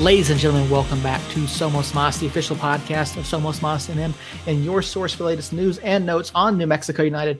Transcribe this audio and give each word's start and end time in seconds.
Ladies 0.00 0.30
and 0.30 0.40
gentlemen, 0.40 0.70
welcome 0.70 1.02
back 1.02 1.20
to 1.32 1.40
Somos 1.40 1.94
Mas, 1.94 2.18
the 2.18 2.26
official 2.26 2.56
podcast 2.56 3.18
of 3.18 3.24
Somos 3.24 3.60
Mas 3.60 3.90
and 3.90 4.00
M, 4.00 4.14
and 4.46 4.64
your 4.64 4.80
source 4.80 5.12
for 5.12 5.24
latest 5.24 5.52
news 5.52 5.76
and 5.80 6.06
notes 6.06 6.32
on 6.34 6.56
New 6.56 6.66
Mexico 6.66 7.02
United. 7.02 7.38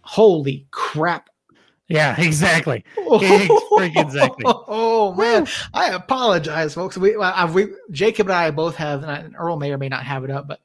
Holy 0.00 0.66
crap! 0.72 1.30
Yeah, 1.86 2.16
exactly. 2.20 2.84
exactly. 2.98 4.44
Oh 4.44 5.14
man, 5.16 5.46
I 5.72 5.90
apologize, 5.90 6.74
folks. 6.74 6.98
We, 6.98 7.16
I've, 7.16 7.54
we, 7.54 7.68
Jacob 7.92 8.26
and 8.26 8.34
I 8.34 8.50
both 8.50 8.74
have, 8.74 9.04
and 9.04 9.36
Earl 9.38 9.56
may 9.56 9.70
or 9.70 9.78
may 9.78 9.88
not 9.88 10.02
have 10.02 10.24
it 10.24 10.30
up, 10.30 10.48
but 10.48 10.58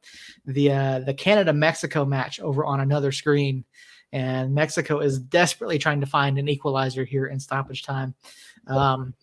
the 0.47 0.71
uh, 0.71 0.99
the 1.01 1.13
Canada 1.13 1.53
Mexico 1.53 2.03
match 2.03 2.39
over 2.39 2.65
on 2.65 2.79
another 2.79 3.11
screen, 3.11 3.63
and 4.11 4.55
Mexico 4.55 5.01
is 5.01 5.19
desperately 5.19 5.77
trying 5.77 5.99
to 5.99 6.07
find 6.07 6.39
an 6.39 6.49
equalizer 6.49 7.05
here 7.05 7.27
in 7.27 7.39
stoppage 7.39 7.83
time. 7.83 8.15
Um, 8.65 9.13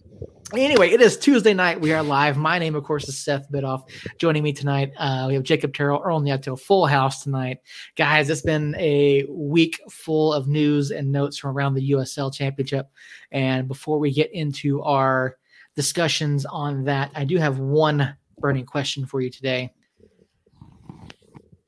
Anyway, 0.53 0.91
it 0.91 1.01
is 1.01 1.17
Tuesday 1.17 1.53
night. 1.53 1.81
We 1.81 1.93
are 1.93 2.03
live. 2.03 2.37
My 2.37 2.59
name, 2.59 2.77
of 2.77 2.85
course, 2.85 3.09
is 3.09 3.19
Seth 3.19 3.51
Bidoff. 3.51 3.89
Joining 4.19 4.43
me 4.43 4.53
tonight, 4.53 4.93
uh, 4.99 5.25
we 5.27 5.35
have 5.35 5.43
Jacob 5.43 5.75
Terrell, 5.75 6.01
Earl 6.05 6.21
Nieto, 6.21 6.59
full 6.59 6.87
house 6.87 7.25
tonight. 7.25 7.59
Guys, 7.97 8.31
it's 8.31 8.43
been 8.43 8.75
a 8.77 9.25
week 9.29 9.81
full 9.91 10.33
of 10.33 10.47
news 10.47 10.93
and 10.93 11.11
notes 11.11 11.39
from 11.39 11.57
around 11.57 11.75
the 11.75 11.91
USL 11.91 12.33
Championship. 12.33 12.89
And 13.33 13.67
before 13.67 13.99
we 13.99 14.13
get 14.13 14.33
into 14.33 14.81
our 14.83 15.39
discussions 15.75 16.45
on 16.47 16.85
that, 16.85 17.11
I 17.17 17.25
do 17.25 17.39
have 17.39 17.59
one 17.59 18.15
burning 18.39 18.67
question 18.67 19.07
for 19.07 19.21
you 19.21 19.31
today. 19.31 19.73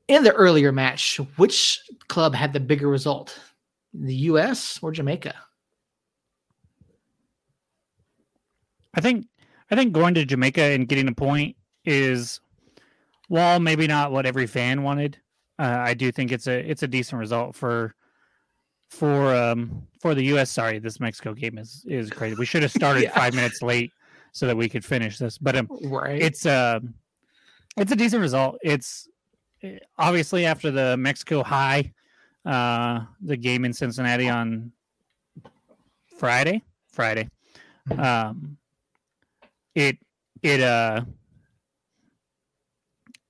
In 0.07 0.23
the 0.23 0.33
earlier 0.33 0.71
match, 0.71 1.19
which 1.35 1.81
club 2.07 2.33
had 2.33 2.53
the 2.53 2.61
bigger 2.61 2.87
result, 2.87 3.37
the 3.93 4.15
US 4.15 4.79
or 4.81 4.91
Jamaica? 4.91 5.35
I 8.97 9.01
think 9.01 9.27
I 9.69 9.75
think 9.75 9.93
going 9.93 10.15
to 10.15 10.25
Jamaica 10.25 10.61
and 10.61 10.87
getting 10.87 11.07
a 11.07 11.13
point 11.13 11.55
is, 11.85 12.41
while 13.27 13.59
maybe 13.59 13.85
not 13.85 14.11
what 14.11 14.25
every 14.25 14.47
fan 14.47 14.81
wanted, 14.81 15.17
uh, 15.59 15.77
I 15.79 15.93
do 15.93 16.11
think 16.11 16.31
it's 16.31 16.47
a 16.47 16.69
it's 16.69 16.83
a 16.83 16.87
decent 16.87 17.19
result 17.19 17.55
for 17.55 17.93
for 18.89 19.35
um 19.35 19.87
for 20.01 20.15
the 20.15 20.23
U.S. 20.25 20.49
Sorry, 20.49 20.79
this 20.79 20.99
Mexico 20.99 21.33
game 21.33 21.59
is 21.59 21.85
is 21.87 22.09
crazy. 22.09 22.35
We 22.37 22.45
should 22.45 22.63
have 22.63 22.71
started 22.75 23.03
yeah. 23.03 23.13
five 23.13 23.35
minutes 23.35 23.61
late 23.61 23.91
so 24.31 24.47
that 24.47 24.57
we 24.57 24.67
could 24.67 24.83
finish 24.83 25.19
this, 25.19 25.37
but 25.37 25.55
um, 25.55 25.69
right. 25.85 26.19
it's 26.19 26.45
uh, 26.47 26.79
it's 27.77 27.91
a 27.91 27.95
decent 27.95 28.21
result. 28.21 28.57
It's 28.63 29.07
eh, 29.61 29.77
obviously 29.99 30.45
after 30.45 30.71
the 30.71 30.97
Mexico 30.97 31.43
high, 31.43 31.93
uh, 32.45 33.01
the 33.21 33.37
game 33.37 33.63
in 33.63 33.73
Cincinnati 33.73 34.27
on 34.27 34.71
Friday, 36.17 36.63
Friday. 36.91 37.29
Um, 37.97 38.57
it 39.77 39.97
it 40.41 40.59
uh 40.59 41.01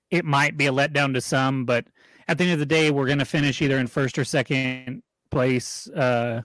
it 0.09 0.23
might 0.23 0.55
be 0.55 0.67
a 0.67 0.71
letdown 0.71 1.13
to 1.13 1.19
some, 1.19 1.65
but 1.65 1.85
at 2.29 2.37
the 2.37 2.45
end 2.45 2.53
of 2.53 2.59
the 2.59 2.65
day, 2.65 2.89
we're 2.91 3.05
going 3.05 3.19
to 3.19 3.25
finish 3.25 3.61
either 3.61 3.77
in 3.77 3.87
first 3.87 4.17
or 4.17 4.23
second 4.23 5.03
place 5.29 5.89
uh, 5.89 6.41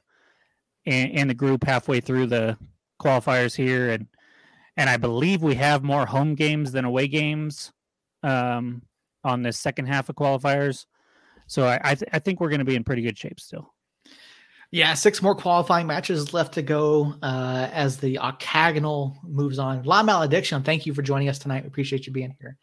in, 0.84 1.10
in 1.10 1.28
the 1.28 1.34
group 1.34 1.62
halfway 1.62 2.00
through 2.00 2.26
the 2.26 2.58
qualifiers 3.00 3.54
here, 3.54 3.90
and 3.90 4.08
and 4.76 4.90
I 4.90 4.96
believe 4.96 5.42
we 5.42 5.54
have 5.54 5.84
more 5.84 6.06
home 6.06 6.34
games 6.34 6.72
than 6.72 6.84
away 6.84 7.06
games 7.06 7.72
um, 8.24 8.82
on 9.22 9.42
this 9.42 9.58
second 9.58 9.86
half 9.86 10.08
of 10.08 10.16
qualifiers. 10.16 10.86
So 11.46 11.66
I 11.66 11.80
I, 11.84 11.94
th- 11.94 12.10
I 12.12 12.18
think 12.18 12.40
we're 12.40 12.48
going 12.48 12.58
to 12.58 12.64
be 12.64 12.76
in 12.76 12.82
pretty 12.82 13.02
good 13.02 13.18
shape 13.18 13.38
still. 13.38 13.72
Yeah, 14.72 14.94
six 14.94 15.20
more 15.20 15.34
qualifying 15.34 15.86
matches 15.86 16.32
left 16.32 16.54
to 16.54 16.62
go 16.62 17.14
uh, 17.22 17.68
as 17.72 17.98
the 17.98 18.18
octagonal 18.18 19.18
moves 19.22 19.58
on. 19.58 19.82
La 19.82 20.02
Malediction, 20.02 20.62
thank 20.62 20.86
you 20.86 20.94
for 20.94 21.02
joining 21.02 21.28
us 21.28 21.38
tonight. 21.38 21.62
We 21.62 21.68
appreciate 21.68 22.06
you 22.06 22.12
being 22.12 22.34
here. 22.40 22.56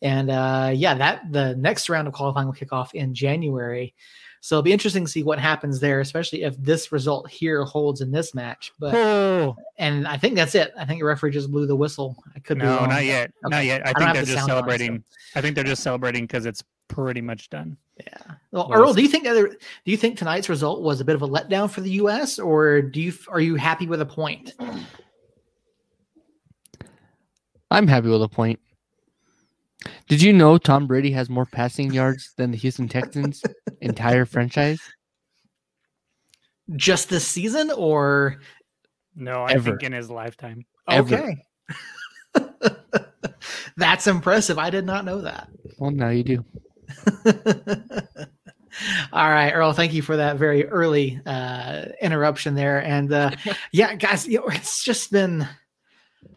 And 0.00 0.30
uh, 0.30 0.72
yeah, 0.74 0.94
that 0.94 1.30
the 1.30 1.54
next 1.56 1.90
round 1.90 2.08
of 2.08 2.14
qualifying 2.14 2.46
will 2.46 2.54
kick 2.54 2.72
off 2.72 2.94
in 2.94 3.12
January. 3.12 3.94
So 4.40 4.54
it'll 4.54 4.62
be 4.62 4.72
interesting 4.72 5.04
to 5.04 5.10
see 5.10 5.22
what 5.22 5.38
happens 5.38 5.80
there, 5.80 6.00
especially 6.00 6.44
if 6.44 6.56
this 6.56 6.92
result 6.92 7.28
here 7.28 7.62
holds 7.64 8.00
in 8.00 8.10
this 8.10 8.34
match. 8.34 8.72
But 8.78 8.94
oh. 8.94 9.54
and 9.76 10.08
I 10.08 10.16
think 10.16 10.36
that's 10.36 10.54
it. 10.54 10.72
I 10.78 10.86
think 10.86 11.00
the 11.00 11.06
referee 11.06 11.32
just 11.32 11.50
blew 11.50 11.66
the 11.66 11.76
whistle. 11.76 12.16
I 12.34 12.38
could 12.38 12.56
no, 12.56 12.64
be 12.64 12.70
wrong. 12.70 12.88
not 12.88 13.04
yet, 13.04 13.32
okay. 13.44 13.54
not 13.54 13.64
yet. 13.66 13.86
I, 13.86 13.90
I 13.90 13.92
think 13.92 14.14
they're 14.14 14.34
just 14.34 14.46
celebrating. 14.46 14.90
On, 14.92 15.04
so. 15.10 15.38
I 15.38 15.42
think 15.42 15.56
they're 15.56 15.64
just 15.64 15.82
celebrating 15.82 16.24
because 16.24 16.46
it's 16.46 16.64
pretty 16.88 17.20
much 17.20 17.50
done. 17.50 17.76
Yeah. 18.06 18.34
Well, 18.52 18.70
Earl, 18.72 18.94
do 18.94 19.02
you 19.02 19.08
think 19.08 19.26
other, 19.26 19.48
do 19.48 19.90
you 19.90 19.96
think 19.96 20.18
tonight's 20.18 20.48
result 20.48 20.82
was 20.82 21.00
a 21.00 21.04
bit 21.04 21.14
of 21.14 21.22
a 21.22 21.28
letdown 21.28 21.70
for 21.70 21.80
the 21.80 21.90
U.S. 21.92 22.38
or 22.38 22.82
do 22.82 23.00
you 23.00 23.12
are 23.28 23.40
you 23.40 23.56
happy 23.56 23.86
with 23.86 24.00
a 24.00 24.06
point? 24.06 24.52
I'm 27.70 27.86
happy 27.86 28.08
with 28.08 28.22
a 28.22 28.28
point. 28.28 28.58
Did 30.08 30.20
you 30.22 30.32
know 30.32 30.58
Tom 30.58 30.86
Brady 30.86 31.12
has 31.12 31.30
more 31.30 31.46
passing 31.46 31.92
yards 31.92 32.32
than 32.36 32.50
the 32.50 32.56
Houston 32.56 32.88
Texans 32.88 33.42
entire 33.80 34.24
franchise? 34.24 34.80
Just 36.76 37.08
this 37.08 37.26
season 37.26 37.70
or 37.76 38.40
no, 39.14 39.42
I 39.42 39.52
Ever. 39.52 39.70
think 39.70 39.82
in 39.82 39.92
his 39.92 40.10
lifetime. 40.10 40.64
Okay. 40.90 41.36
That's 43.76 44.06
impressive. 44.06 44.58
I 44.58 44.70
did 44.70 44.84
not 44.84 45.04
know 45.04 45.20
that. 45.22 45.48
Well, 45.78 45.90
now 45.90 46.10
you 46.10 46.22
do. 46.22 46.44
All 49.12 49.28
right, 49.28 49.50
Earl. 49.52 49.72
Thank 49.72 49.92
you 49.92 50.02
for 50.02 50.16
that 50.16 50.36
very 50.36 50.66
early 50.66 51.20
uh, 51.26 51.86
interruption 52.00 52.54
there. 52.54 52.82
And 52.82 53.12
uh, 53.12 53.32
yeah, 53.72 53.94
guys, 53.94 54.26
you 54.26 54.38
know, 54.38 54.46
it's 54.46 54.82
just 54.84 55.10
been 55.10 55.46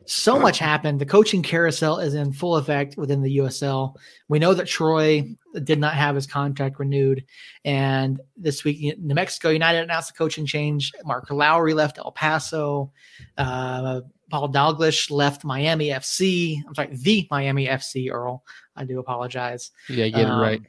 so 0.06 0.40
much 0.40 0.60
happened. 0.60 1.00
The 1.00 1.06
coaching 1.06 1.42
carousel 1.44 2.00
is 2.00 2.14
in 2.14 2.34
full 2.34 2.58
effect 2.58 2.98
within 2.98 3.22
the 3.22 3.38
USL. 3.38 3.96
We 4.28 4.40
know 4.40 4.54
that 4.54 4.68
Troy 4.68 5.36
did 5.64 5.80
not 5.80 5.94
have 5.94 6.16
his 6.16 6.28
contract 6.28 6.80
renewed, 6.80 7.26
and 7.66 8.20
this 8.36 8.64
week 8.64 8.98
New 9.00 9.16
Mexico 9.16 9.50
United 9.50 9.84
announced 9.84 10.12
a 10.12 10.14
coaching 10.14 10.46
change. 10.46 10.92
Mark 11.06 11.30
Lowry 11.30 11.74
left 11.74 11.98
El 11.98 12.12
Paso. 12.12 12.92
Uh, 13.38 14.02
Paul 14.30 14.50
Dalglish 14.50 15.12
left 15.12 15.46
Miami 15.46 15.90
FC. 15.90 16.58
I'm 16.68 16.74
sorry, 16.74 16.90
the 16.92 17.28
Miami 17.30 17.68
FC. 17.68 18.12
Earl, 18.12 18.44
I 18.76 18.86
do 18.86 19.00
apologize. 19.00 19.72
Yeah, 19.90 20.06
you 20.06 20.12
get 20.12 20.26
um, 20.26 20.40
it 20.40 20.44
right. 20.44 20.62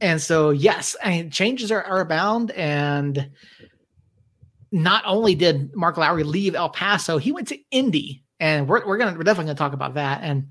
And 0.00 0.20
so, 0.20 0.50
yes, 0.50 0.96
I 1.02 1.10
mean, 1.10 1.30
changes 1.30 1.70
are, 1.70 1.82
are 1.82 2.00
abound. 2.00 2.50
And 2.52 3.30
not 4.72 5.04
only 5.06 5.34
did 5.34 5.74
Mark 5.74 5.96
Lowry 5.96 6.24
leave 6.24 6.54
El 6.54 6.70
Paso, 6.70 7.18
he 7.18 7.32
went 7.32 7.48
to 7.48 7.58
Indy, 7.70 8.24
and 8.40 8.68
we're 8.68 8.86
we're 8.86 8.98
gonna 8.98 9.16
we're 9.16 9.24
definitely 9.24 9.46
gonna 9.46 9.58
talk 9.58 9.72
about 9.72 9.94
that. 9.94 10.20
And 10.22 10.48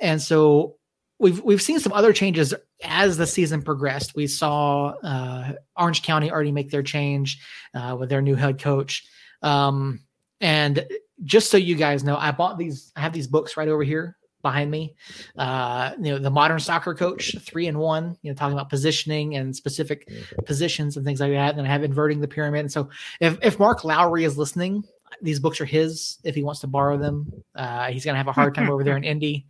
and 0.00 0.20
so 0.20 0.76
we've 1.18 1.40
we've 1.42 1.62
seen 1.62 1.80
some 1.80 1.92
other 1.92 2.12
changes 2.12 2.52
as 2.82 3.16
the 3.16 3.26
season 3.26 3.62
progressed. 3.62 4.14
We 4.14 4.26
saw 4.26 4.94
uh, 5.02 5.52
Orange 5.76 6.02
County 6.02 6.30
already 6.30 6.52
make 6.52 6.70
their 6.70 6.82
change 6.82 7.40
uh, 7.74 7.96
with 7.98 8.08
their 8.08 8.22
new 8.22 8.34
head 8.34 8.60
coach. 8.60 9.06
Um, 9.42 10.00
and 10.40 10.84
just 11.24 11.50
so 11.50 11.56
you 11.56 11.76
guys 11.76 12.02
know, 12.02 12.16
I 12.16 12.32
bought 12.32 12.58
these. 12.58 12.92
I 12.96 13.00
have 13.00 13.12
these 13.12 13.28
books 13.28 13.56
right 13.56 13.68
over 13.68 13.84
here 13.84 14.16
behind 14.42 14.70
me. 14.70 14.94
Uh, 15.38 15.92
you 15.98 16.12
know, 16.12 16.18
the 16.18 16.30
modern 16.30 16.58
soccer 16.58 16.94
coach, 16.94 17.36
three 17.40 17.68
and 17.68 17.78
one, 17.78 18.16
you 18.22 18.30
know, 18.30 18.34
talking 18.34 18.54
about 18.54 18.68
positioning 18.68 19.36
and 19.36 19.54
specific 19.54 20.08
positions 20.44 20.96
and 20.96 21.06
things 21.06 21.20
like 21.20 21.30
that. 21.30 21.56
And 21.56 21.66
I 21.66 21.70
have 21.70 21.84
inverting 21.84 22.20
the 22.20 22.28
pyramid. 22.28 22.60
And 22.60 22.72
so 22.72 22.90
if, 23.20 23.38
if 23.40 23.58
Mark 23.60 23.84
Lowry 23.84 24.24
is 24.24 24.36
listening, 24.36 24.82
these 25.22 25.40
books 25.40 25.60
are 25.60 25.64
his 25.64 26.18
if 26.24 26.34
he 26.34 26.42
wants 26.42 26.60
to 26.60 26.66
borrow 26.66 26.98
them. 26.98 27.32
Uh, 27.54 27.88
he's 27.88 28.04
going 28.04 28.14
to 28.14 28.18
have 28.18 28.28
a 28.28 28.32
hard 28.32 28.54
time 28.54 28.68
over 28.68 28.84
there 28.84 28.96
in 28.96 29.04
Indy. 29.12 29.46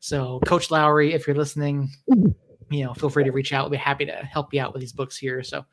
So 0.00 0.40
Coach 0.46 0.70
Lowry, 0.70 1.14
if 1.14 1.26
you're 1.26 1.36
listening, 1.36 1.90
you 2.70 2.84
know, 2.84 2.94
feel 2.94 3.10
free 3.10 3.24
to 3.24 3.32
reach 3.32 3.52
out. 3.52 3.64
We'll 3.64 3.70
be 3.70 3.76
happy 3.76 4.06
to 4.06 4.12
help 4.12 4.52
you 4.52 4.60
out 4.60 4.72
with 4.72 4.80
these 4.80 4.92
books 4.92 5.16
here. 5.16 5.42
So, 5.42 5.64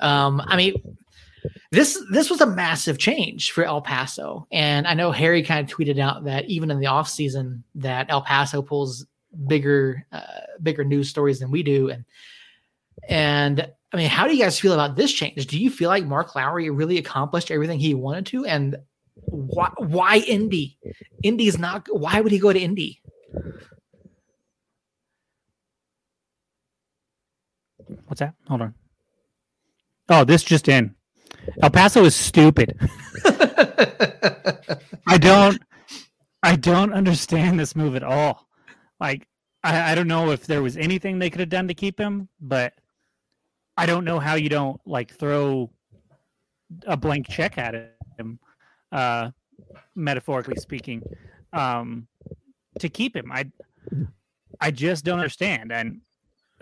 um, 0.00 0.42
I 0.46 0.56
mean, 0.56 0.74
this 1.70 2.00
this 2.10 2.30
was 2.30 2.40
a 2.40 2.46
massive 2.46 2.98
change 2.98 3.52
for 3.52 3.64
El 3.64 3.80
Paso, 3.80 4.46
and 4.52 4.86
I 4.86 4.94
know 4.94 5.10
Harry 5.10 5.42
kind 5.42 5.68
of 5.68 5.74
tweeted 5.74 5.98
out 5.98 6.24
that 6.24 6.44
even 6.46 6.70
in 6.70 6.78
the 6.78 6.86
off 6.86 7.08
season 7.08 7.64
that 7.74 8.06
El 8.10 8.22
Paso 8.22 8.62
pulls 8.62 9.06
bigger 9.46 10.06
uh, 10.12 10.22
bigger 10.62 10.84
news 10.84 11.08
stories 11.08 11.40
than 11.40 11.50
we 11.50 11.62
do, 11.62 11.90
and 11.90 12.04
and 13.08 13.68
I 13.92 13.96
mean, 13.96 14.08
how 14.08 14.26
do 14.26 14.34
you 14.34 14.42
guys 14.42 14.60
feel 14.60 14.72
about 14.72 14.96
this 14.96 15.12
change? 15.12 15.46
Do 15.46 15.58
you 15.58 15.70
feel 15.70 15.88
like 15.88 16.04
Mark 16.04 16.34
Lowry 16.36 16.70
really 16.70 16.98
accomplished 16.98 17.50
everything 17.50 17.80
he 17.80 17.94
wanted 17.94 18.26
to, 18.26 18.44
and 18.46 18.76
why 19.24 19.70
why 19.78 20.16
Indy? 20.18 20.78
Indy's 21.22 21.58
not. 21.58 21.86
Why 21.90 22.20
would 22.20 22.32
he 22.32 22.38
go 22.38 22.52
to 22.52 22.58
Indy? 22.58 23.00
What's 28.06 28.20
that? 28.20 28.34
Hold 28.48 28.62
on. 28.62 28.74
Oh, 30.08 30.24
this 30.24 30.42
just 30.42 30.68
in. 30.68 30.94
El 31.62 31.70
Paso 31.70 32.04
is 32.04 32.14
stupid. 32.14 32.78
I 35.06 35.18
don't 35.18 35.62
I 36.42 36.56
don't 36.56 36.92
understand 36.92 37.58
this 37.58 37.76
move 37.76 37.96
at 37.96 38.02
all. 38.02 38.46
Like 39.00 39.28
I, 39.64 39.92
I 39.92 39.94
don't 39.94 40.08
know 40.08 40.30
if 40.30 40.46
there 40.46 40.62
was 40.62 40.76
anything 40.76 41.18
they 41.18 41.30
could 41.30 41.40
have 41.40 41.48
done 41.48 41.68
to 41.68 41.74
keep 41.74 41.98
him, 41.98 42.28
but 42.40 42.74
I 43.76 43.86
don't 43.86 44.04
know 44.04 44.18
how 44.18 44.34
you 44.34 44.48
don't 44.48 44.80
like 44.86 45.14
throw 45.14 45.70
a 46.86 46.96
blank 46.96 47.28
check 47.28 47.58
at 47.58 47.74
him, 48.18 48.38
uh, 48.92 49.30
metaphorically 49.94 50.56
speaking. 50.56 51.02
Um, 51.52 52.06
to 52.78 52.88
keep 52.88 53.16
him. 53.16 53.30
I 53.32 53.50
I 54.60 54.70
just 54.70 55.04
don't 55.04 55.18
understand. 55.18 55.72
And 55.72 56.00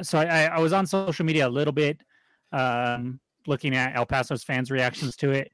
so 0.03 0.19
I, 0.19 0.45
I 0.45 0.59
was 0.59 0.73
on 0.73 0.87
social 0.87 1.25
media 1.25 1.47
a 1.47 1.51
little 1.51 1.73
bit, 1.73 2.01
um, 2.53 3.21
looking 3.47 3.77
at 3.77 3.95
El 3.95 4.07
Paso's 4.07 4.43
fans' 4.43 4.71
reactions 4.71 5.17
to 5.17 5.31
it, 5.31 5.53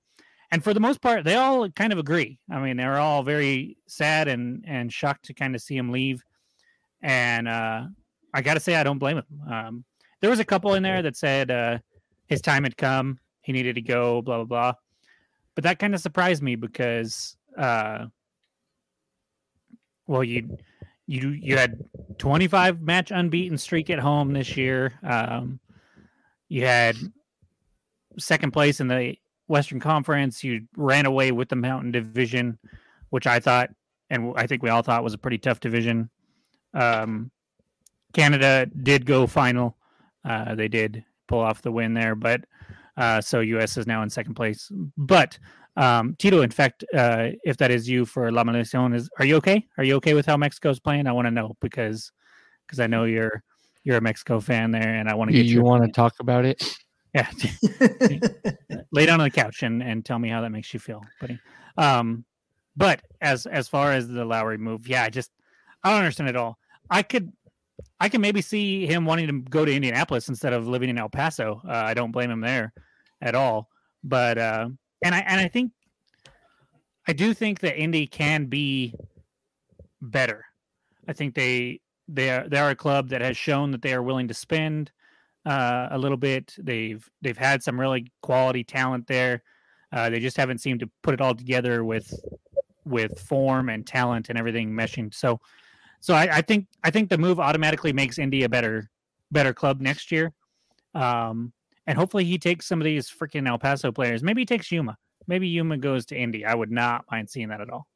and 0.53 0.63
for 0.63 0.73
the 0.73 0.81
most 0.81 1.01
part, 1.01 1.25
they 1.25 1.35
all 1.35 1.69
kind 1.71 1.93
of 1.93 1.99
agree. 1.99 2.39
I 2.51 2.61
mean, 2.61 2.77
they're 2.77 2.99
all 2.99 3.23
very 3.23 3.77
sad 3.87 4.29
and 4.29 4.65
and 4.67 4.93
shocked 4.93 5.27
to 5.27 5.35
kind 5.35 5.55
of 5.55 5.61
see 5.61 5.77
him 5.77 5.91
leave. 5.91 6.23
And 7.03 7.49
uh, 7.49 7.85
I 8.33 8.43
got 8.43 8.55
to 8.55 8.61
say, 8.61 8.75
I 8.77 8.83
don't 8.83 8.99
blame 8.99 9.19
him. 9.19 9.53
Um, 9.53 9.85
there 10.21 10.31
was 10.31 10.41
a 10.41 10.45
couple 10.45 10.75
in 10.75 10.83
there 10.83 11.03
that 11.03 11.17
said 11.17 11.51
uh, 11.51 11.79
his 12.27 12.41
time 12.41 12.63
had 12.63 12.77
come, 12.77 13.19
he 13.43 13.53
needed 13.53 13.75
to 13.75 13.83
go, 13.83 14.23
blah 14.23 14.37
blah 14.37 14.45
blah. 14.45 14.73
But 15.57 15.65
that 15.65 15.79
kind 15.81 15.95
of 15.95 16.01
surprised 16.01 16.43
me 16.43 16.55
because, 16.55 17.37
uh, 17.59 18.07
well, 20.07 20.23
you 20.23 20.59
you 21.07 21.31
you 21.31 21.57
had 21.57 21.83
25 22.19 22.83
match 22.83 23.11
unbeaten 23.11 23.59
streak 23.59 23.91
at 23.91 23.99
home 23.99 24.33
this 24.35 24.57
year. 24.57 24.93
Um, 25.03 25.59
you 26.49 26.67
had 26.67 26.97
second 28.19 28.53
place 28.53 28.81
in 28.81 28.89
the 28.89 29.17
Western 29.49 29.81
Conference. 29.81 30.45
You 30.45 30.67
ran 30.77 31.07
away 31.07 31.33
with 31.33 31.49
the 31.49 31.57
Mountain 31.57 31.91
Division, 31.91 32.59
which 33.09 33.27
I 33.27 33.41
thought, 33.41 33.71
and 34.11 34.35
I 34.37 34.47
think 34.47 34.63
we 34.63 34.69
all 34.69 34.83
thought 34.83 35.03
was 35.03 35.15
a 35.15 35.19
pretty 35.19 35.39
tough 35.39 35.61
division. 35.61 36.11
Um, 36.75 37.31
Canada 38.13 38.67
did 38.67 39.07
go 39.07 39.27
final. 39.27 39.77
Uh, 40.23 40.55
they 40.55 40.69
did 40.69 41.03
pull 41.29 41.41
off 41.41 41.63
the 41.63 41.73
win 41.73 41.95
there, 41.95 42.15
but 42.15 42.43
uh, 42.97 43.21
so 43.21 43.41
U.S. 43.41 43.77
is 43.77 43.87
now 43.87 44.03
in 44.03 44.11
second 44.11 44.35
place. 44.35 44.71
But 44.97 45.39
um, 45.77 46.17
Tito, 46.19 46.43
in 46.43 46.51
fact, 46.51 46.85
uh, 46.95 47.29
if 47.45 47.57
that 47.59 47.71
is 47.71 47.89
you 47.89 48.07
for 48.07 48.33
La 48.33 48.45
Maldición, 48.45 48.95
is 48.95 49.11
are 49.19 49.25
you 49.25 49.37
okay? 49.37 49.67
Are 49.77 49.85
you 49.85 49.97
okay 49.97 50.15
with 50.15 50.27
how 50.27 50.37
Mexico's 50.37 50.81
playing? 50.81 51.07
I 51.07 51.13
want 51.13 51.27
to 51.27 51.31
know 51.31 51.57
because 51.61 52.13
because 52.67 52.81
I 52.81 52.87
know 52.87 53.05
you're 53.05 53.43
you're 53.85 53.99
a 53.99 54.01
Mexico 54.01 54.41
fan 54.41 54.71
there, 54.71 54.95
and 54.95 55.09
I 55.09 55.15
want 55.15 55.31
to 55.31 55.37
You, 55.37 55.43
get 55.43 55.49
you 55.49 55.57
your 55.57 55.65
want 55.65 55.85
to 55.85 55.93
talk 55.93 56.15
about 56.21 56.45
it? 56.45 56.65
Yeah, 57.15 57.31
lay 58.93 59.07
down 59.07 59.21
on 59.21 59.27
the 59.27 59.31
couch 59.31 59.63
and, 59.63 59.83
and 59.83 60.05
tell 60.05 60.19
me 60.19 60.29
how 60.29 60.43
that 60.43 60.51
makes 60.51 60.75
you 60.75 60.81
feel, 60.81 61.03
buddy. 61.21 61.39
Um, 61.79 62.25
but 62.77 63.03
as 63.21 63.47
as 63.47 63.69
far 63.69 63.93
as 63.93 64.09
the 64.09 64.25
Lowry 64.25 64.59
move, 64.59 64.89
yeah, 64.89 65.05
I 65.05 65.11
just 65.11 65.31
I 65.83 65.91
don't 65.91 66.01
understand 66.01 66.31
it 66.31 66.37
all. 66.37 66.59
I 66.91 67.03
could 67.03 67.33
I 68.01 68.09
can 68.09 68.23
maybe 68.23 68.41
see 68.41 68.87
him 68.87 69.05
wanting 69.05 69.27
to 69.27 69.51
go 69.51 69.65
to 69.67 69.73
Indianapolis 69.75 70.29
instead 70.29 70.55
of 70.55 70.67
living 70.67 70.89
in 70.89 70.99
El 70.99 71.09
Paso. 71.11 71.61
Uh, 71.67 71.73
I 71.73 71.93
don't 71.93 72.13
blame 72.13 72.31
him 72.31 72.41
there 72.41 72.73
at 73.21 73.35
all. 73.35 73.69
But 74.05 74.39
uh, 74.39 74.69
and 75.03 75.15
I 75.15 75.19
and 75.21 75.41
I 75.41 75.49
think 75.49 75.73
I 77.09 77.13
do 77.13 77.35
think 77.35 77.61
that 77.61 77.77
Indy 77.77 78.07
can 78.07 78.47
be 78.47 78.95
better. 80.01 80.45
I 81.09 81.13
think 81.13 81.35
they 81.35 81.81
they 82.09 82.31
are 82.31 82.49
they 82.49 82.59
are 82.59 82.71
a 82.71 82.77
club 82.77 83.09
that 83.11 83.21
has 83.21 83.37
shown 83.37 83.71
that 83.73 83.83
they 83.83 83.95
are 83.95 84.03
willing 84.03 84.29
to 84.29 84.35
spend 84.35 84.91
uh, 85.45 85.89
a 85.91 85.99
little 85.99 86.17
bit. 86.17 86.55
They've 86.59 87.09
they've 87.23 87.39
had 87.39 87.63
some 87.63 87.79
really 87.79 88.13
quality 88.23 88.65
talent 88.65 89.07
there. 89.07 89.43
Uh, 89.93 90.11
they 90.11 90.21
just 90.21 90.37
haven't 90.37 90.59
seemed 90.59 90.81
to 90.81 90.91
put 91.03 91.15
it 91.15 91.21
all 91.21 91.35
together 91.35 91.85
with 91.85 92.13
with 92.85 93.19
form 93.21 93.69
and 93.69 93.87
talent 93.87 94.29
and 94.29 94.39
everything 94.39 94.71
meshing. 94.71 95.13
So 95.15 95.41
so 96.01 96.15
I, 96.15 96.37
I 96.37 96.41
think 96.43 96.67
I 96.85 96.91
think 96.91 97.11
the 97.11 97.19
move 97.19 97.41
automatically 97.41 97.93
makes 97.93 98.19
Indy 98.19 98.45
a 98.45 98.49
better 98.49 98.91
better 99.31 99.55
club 99.55 99.81
next 99.81 100.13
year. 100.13 100.33
Um, 100.95 101.53
and 101.87 101.99
hopefully 101.99 102.25
he 102.25 102.39
takes 102.39 102.67
some 102.67 102.81
of 102.81 102.85
these 102.85 103.11
freaking 103.11 103.49
El 103.49 103.59
Paso 103.59 103.93
players. 103.93 104.23
Maybe 104.23 104.43
he 104.43 104.47
takes 104.47 104.71
Yuma. 104.71 104.97
Maybe 105.27 105.49
Yuma 105.49 105.77
goes 105.79 106.07
to 106.07 106.17
Indy. 106.17 106.45
I 106.45 106.55
would 106.55 106.71
not 106.71 107.05
mind 107.11 107.29
seeing 107.31 107.49
that 107.49 107.61
at 107.61 107.71
all. 107.71 107.87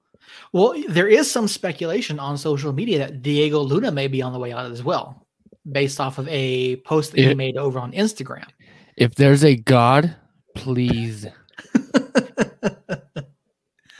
Well, 0.53 0.75
there 0.89 1.09
is 1.09 1.31
some 1.31 1.49
speculation 1.49 2.19
on 2.19 2.37
social 2.37 2.73
media 2.73 2.99
that 2.99 3.23
Diego 3.23 3.61
Luna 3.61 3.91
may 3.91 4.09
be 4.09 4.21
on 4.23 4.33
the 4.33 4.39
way 4.39 4.53
out 4.53 4.71
as 4.71 4.83
well, 4.83 5.27
based 5.71 6.01
off 6.01 6.19
of 6.19 6.29
a 6.29 6.77
post 6.77 7.13
that 7.13 7.21
he 7.21 7.35
made 7.35 7.57
over 7.57 7.79
on 7.79 7.93
Instagram. 7.93 8.47
If 8.97 9.15
there's 9.15 9.45
a 9.45 9.57
God, 9.57 10.15
please. 10.55 11.27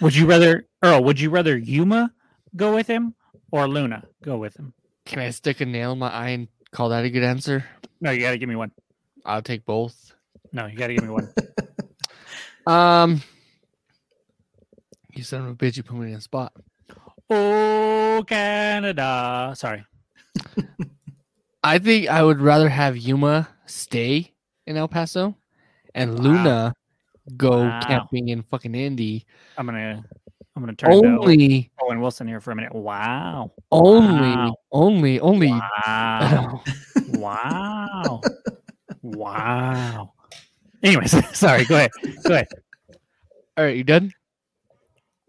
Would 0.01 0.17
you 0.17 0.27
rather 0.27 0.67
Earl, 0.83 1.05
would 1.05 1.21
you 1.21 1.29
rather 1.29 1.59
Yuma 1.59 2.11
go 2.57 2.75
with 2.75 2.87
him 2.87 3.15
or 3.53 3.69
Luna 3.69 4.05
go 4.23 4.39
with 4.39 4.57
him? 4.57 4.73
Can 5.05 5.19
I 5.19 5.31
stick 5.31 5.61
a 5.61 5.67
nail 5.67 5.93
in 5.93 5.99
my 5.99 6.09
eye 6.09 6.31
and 6.31 6.49
call 6.73 6.89
that 6.89 7.05
a 7.05 7.11
good 7.11 7.23
answer? 7.23 7.67
No, 8.01 8.11
you 8.11 8.21
gotta 8.23 8.39
give 8.39 8.49
me 8.49 8.57
one. 8.57 8.73
I'll 9.25 9.43
take 9.43 9.65
both. 9.65 10.15
No, 10.53 10.67
you 10.67 10.77
gotta 10.79 10.95
give 10.95 11.03
me 11.03 11.11
one. 11.11 11.29
Um, 12.67 13.23
you 15.15 15.25
son 15.25 15.41
of 15.41 15.49
a 15.49 15.55
bitch, 15.55 15.77
you 15.79 15.83
put 15.83 15.97
me 15.97 16.13
in 16.13 16.19
a 16.19 16.21
spot. 16.21 16.53
oh 17.31 18.23
Canada. 18.27 19.53
Sorry. 19.57 19.85
I 21.65 21.79
think 21.79 22.09
I 22.09 22.23
would 22.23 22.41
rather 22.41 22.69
have 22.69 22.97
Yuma 22.97 23.49
stay 23.67 24.35
in 24.67 24.77
El 24.77 24.89
Paso 24.89 25.37
and 25.95 26.19
Wow. 26.19 26.23
Luna 26.25 26.75
go 27.37 27.65
Wow. 27.65 27.81
camping 27.81 28.29
in 28.29 28.43
fucking 28.43 28.75
Indy. 28.75 29.25
I'm 29.57 29.67
gonna 29.67 30.05
I'm 30.55 30.63
gonna 30.63 30.75
turn 30.75 30.91
to 31.03 31.19
Only, 31.21 31.71
Owen 31.83 32.01
Wilson 32.01 32.29
here 32.29 32.41
for 32.41 32.51
a 32.53 32.57
minute. 32.57 32.75
Wow. 32.75 33.53
only, 33.73 34.37
Wow. 34.37 34.57
only, 34.71 35.21
only. 35.21 35.49
Wow. 35.49 36.65
wow. 37.09 38.21
Wow. 39.03 40.13
Anyways, 40.83 41.15
sorry, 41.37 41.65
go 41.65 41.77
ahead. 41.77 41.91
Go 42.25 42.35
ahead. 42.35 42.49
All 43.57 43.65
right, 43.65 43.77
you 43.77 43.85
done? 43.85 44.13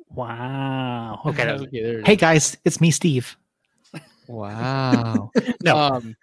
Wow. 0.09 1.21
Okay. 1.25 1.43
okay 1.43 1.67
there 1.71 1.99
it 1.99 1.99
is. 1.99 2.05
hey 2.05 2.15
guys, 2.15 2.57
it's 2.65 2.81
me, 2.81 2.89
Steve. 2.91 3.37
Wow. 4.27 5.29
No. 5.63 5.75
Um, 5.77 6.15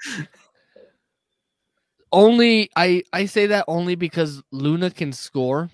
only 2.10 2.70
I 2.74 3.02
I 3.12 3.26
say 3.26 3.46
that 3.46 3.64
only 3.68 3.94
because 3.94 4.42
Luna 4.50 4.90
can 4.90 5.12
score, 5.12 5.70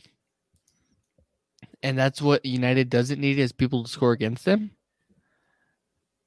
and 1.83 1.97
that's 1.97 2.21
what 2.21 2.45
United 2.45 2.91
doesn't 2.91 3.21
need 3.21 3.39
is 3.39 3.53
people 3.53 3.85
to 3.85 3.91
score 3.91 4.13
against 4.13 4.45
them. 4.45 4.73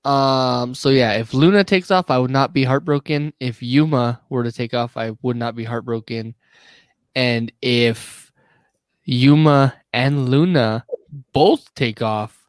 Um. 0.07 0.73
So 0.73 0.89
yeah, 0.89 1.13
if 1.13 1.33
Luna 1.33 1.63
takes 1.63 1.91
off, 1.91 2.09
I 2.09 2.17
would 2.17 2.31
not 2.31 2.53
be 2.53 2.63
heartbroken. 2.63 3.33
If 3.39 3.61
Yuma 3.61 4.21
were 4.29 4.43
to 4.43 4.51
take 4.51 4.73
off, 4.73 4.95
I 4.95 5.11
would 5.21 5.35
not 5.35 5.55
be 5.55 5.63
heartbroken. 5.63 6.35
And 7.15 7.51
if 7.61 8.31
Yuma 9.03 9.73
and 9.91 10.29
Luna 10.29 10.85
both 11.33 11.73
take 11.75 12.01
off, 12.01 12.47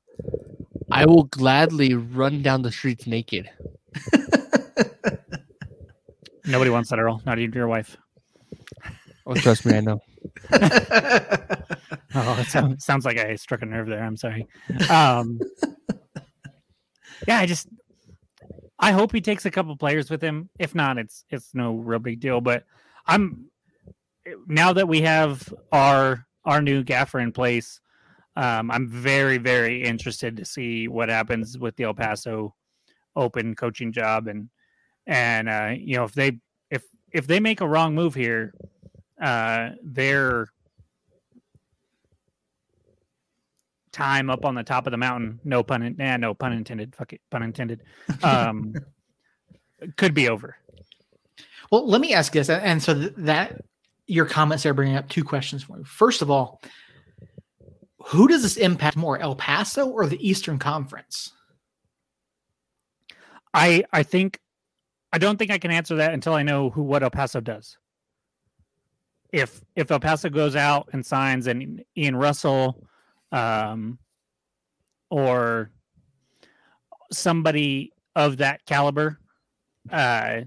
I 0.91 1.07
will 1.07 1.25
gladly 1.25 1.95
run 1.95 2.43
down 2.43 2.63
the 2.63 2.71
streets 2.71 3.07
naked. 3.07 3.51
Nobody 6.45 6.71
wants 6.71 6.91
that, 6.91 6.99
Earl. 6.99 7.21
Not 7.27 7.39
even 7.39 7.55
your 7.55 7.69
wife. 7.69 7.97
Oh, 9.27 9.35
trust 9.35 9.67
me, 9.67 9.77
I 9.77 9.81
know. 9.81 10.01
Oh, 12.15 12.39
it 12.41 12.47
sounds, 12.47 12.85
sounds 12.85 13.05
like 13.05 13.19
I 13.19 13.37
struck 13.37 13.63
a 13.63 13.67
nerve 13.67 13.87
there. 13.87 14.03
I'm 14.03 14.17
sorry. 14.17 14.47
Um, 14.91 15.39
yeah, 17.27 17.39
I 17.39 17.47
just 17.47 17.69
I 18.79 18.93
hope 18.93 19.13
he 19.13 19.21
takes 19.21 19.45
a 19.45 19.51
couple 19.51 19.77
players 19.77 20.11
with 20.11 20.23
him. 20.23 20.51
If 20.59 20.75
not, 20.75 20.99
it's 20.99 21.25
it's 21.31 21.55
no 21.55 21.75
real 21.75 21.99
big 21.99 22.21
deal. 22.21 22.41
But 22.41 22.65
I'm 23.07 23.47
now 24.47 24.73
that 24.73 24.89
we 24.89 25.03
have 25.03 25.53
our 25.73 26.27
our 26.45 26.63
new 26.63 26.83
gaffer 26.83 27.19
in 27.19 27.33
place, 27.33 27.81
um, 28.37 28.71
I'm 28.71 28.89
very 28.89 29.39
very 29.39 29.83
interested 29.83 30.37
to 30.37 30.45
see 30.45 30.89
what 30.89 31.09
happens 31.09 31.59
with 31.59 31.77
the 31.77 31.85
El 31.85 31.95
Paso 31.95 32.55
Open 33.17 33.57
coaching 33.57 33.93
job 33.93 34.29
and 34.29 34.49
and 35.07 35.49
uh, 35.49 35.75
you 35.77 35.97
know 35.97 36.05
if 36.05 36.13
they 36.13 36.39
if 36.71 36.85
if 37.13 37.27
they 37.27 37.41
make 37.41 37.61
a 37.61 37.69
wrong 37.69 37.95
move 37.95 38.15
here, 38.15 38.55
uh, 39.21 39.71
their 39.83 40.49
time 43.93 44.31
up 44.31 44.45
on 44.45 44.55
the 44.55 44.63
top 44.63 44.87
of 44.87 44.91
the 44.91 44.97
mountain, 44.97 45.41
no 45.45 45.63
pun, 45.63 45.83
in, 45.83 45.97
nah, 45.97 46.17
no 46.17 46.35
pun 46.35 46.53
intended, 46.53 46.95
fuck 46.95 47.13
it, 47.13 47.21
pun 47.31 47.43
intended, 47.43 47.83
um, 48.23 48.75
could 49.97 50.15
be 50.15 50.29
over. 50.29 50.57
Well, 51.71 51.87
let 51.87 52.01
me 52.01 52.15
ask 52.15 52.33
this, 52.33 52.49
and 52.49 52.83
so 52.83 52.95
that 52.95 53.63
your 54.07 54.25
comments 54.25 54.65
are 54.65 54.75
bringing 54.75 54.97
up 54.97 55.09
two 55.09 55.23
questions 55.23 55.63
for 55.63 55.77
me. 55.77 55.85
First 55.85 56.23
of 56.23 56.31
all, 56.31 56.61
who 58.07 58.27
does 58.27 58.43
this 58.43 58.57
impact 58.57 58.97
more, 58.97 59.19
El 59.19 59.37
Paso 59.37 59.87
or 59.87 60.07
the 60.07 60.27
Eastern 60.27 60.59
Conference? 60.59 61.33
I 63.53 63.85
I 63.93 64.03
think 64.03 64.41
I 65.13 65.19
don't 65.19 65.37
think 65.39 65.51
I 65.51 65.59
can 65.59 65.71
answer 65.71 65.97
that 65.97 66.15
until 66.15 66.35
I 66.35 66.43
know 66.43 66.71
who 66.71 66.83
what 66.83 67.03
El 67.03 67.11
Paso 67.11 67.41
does. 67.41 67.77
If 69.33 69.61
if 69.77 69.91
El 69.91 70.01
Paso 70.01 70.31
goes 70.31 70.57
out 70.57 70.89
and 70.93 71.05
signs 71.05 71.47
an 71.47 71.85
Ian 71.97 72.17
Russell, 72.17 72.83
um, 73.33 73.99
or 75.11 75.71
somebody 77.13 77.93
of 78.17 78.39
that 78.39 78.65
caliber, 78.67 79.19
uh, 79.91 80.41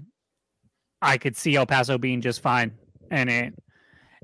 I 1.00 1.18
could 1.18 1.36
see 1.36 1.56
El 1.56 1.66
Paso 1.66 1.98
being 1.98 2.20
just 2.20 2.40
fine. 2.40 2.72
And 3.10 3.28
it 3.28 3.54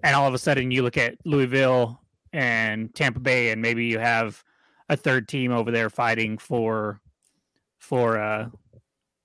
and 0.03 0.15
all 0.15 0.27
of 0.27 0.35
a 0.35 0.39
sudden 0.39 0.71
you 0.71 0.83
look 0.83 0.97
at 0.97 1.15
Louisville 1.25 2.01
and 2.33 2.95
Tampa 2.95 3.21
Bay, 3.21 3.51
and 3.51 3.61
maybe 3.61 3.87
you 3.87 3.99
have 3.99 4.43
a 4.89 4.97
third 4.97 5.29
team 5.29 5.53
over 5.53 5.71
there 5.71 5.91
fighting 5.91 6.39
for 6.39 7.01
for 7.79 8.19
uh, 8.19 8.49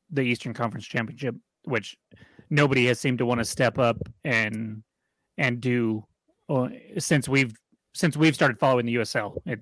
the 0.10 0.22
Eastern 0.22 0.54
Conference 0.54 0.86
Championship, 0.86 1.36
which 1.66 1.96
nobody 2.50 2.86
has 2.88 3.00
seemed 3.00 3.18
to 3.20 3.26
want 3.26 3.40
to 3.40 3.46
step 3.46 3.78
up 3.80 3.98
and 4.24 4.84
and 5.38 5.62
do 5.62 6.06
uh, 6.50 6.68
since 6.98 7.28
we've 7.28 7.54
since 7.94 8.18
we've 8.18 8.36
started 8.36 8.60
following 8.60 8.86
the 8.86 8.96
USL. 8.96 9.40
It, 9.46 9.60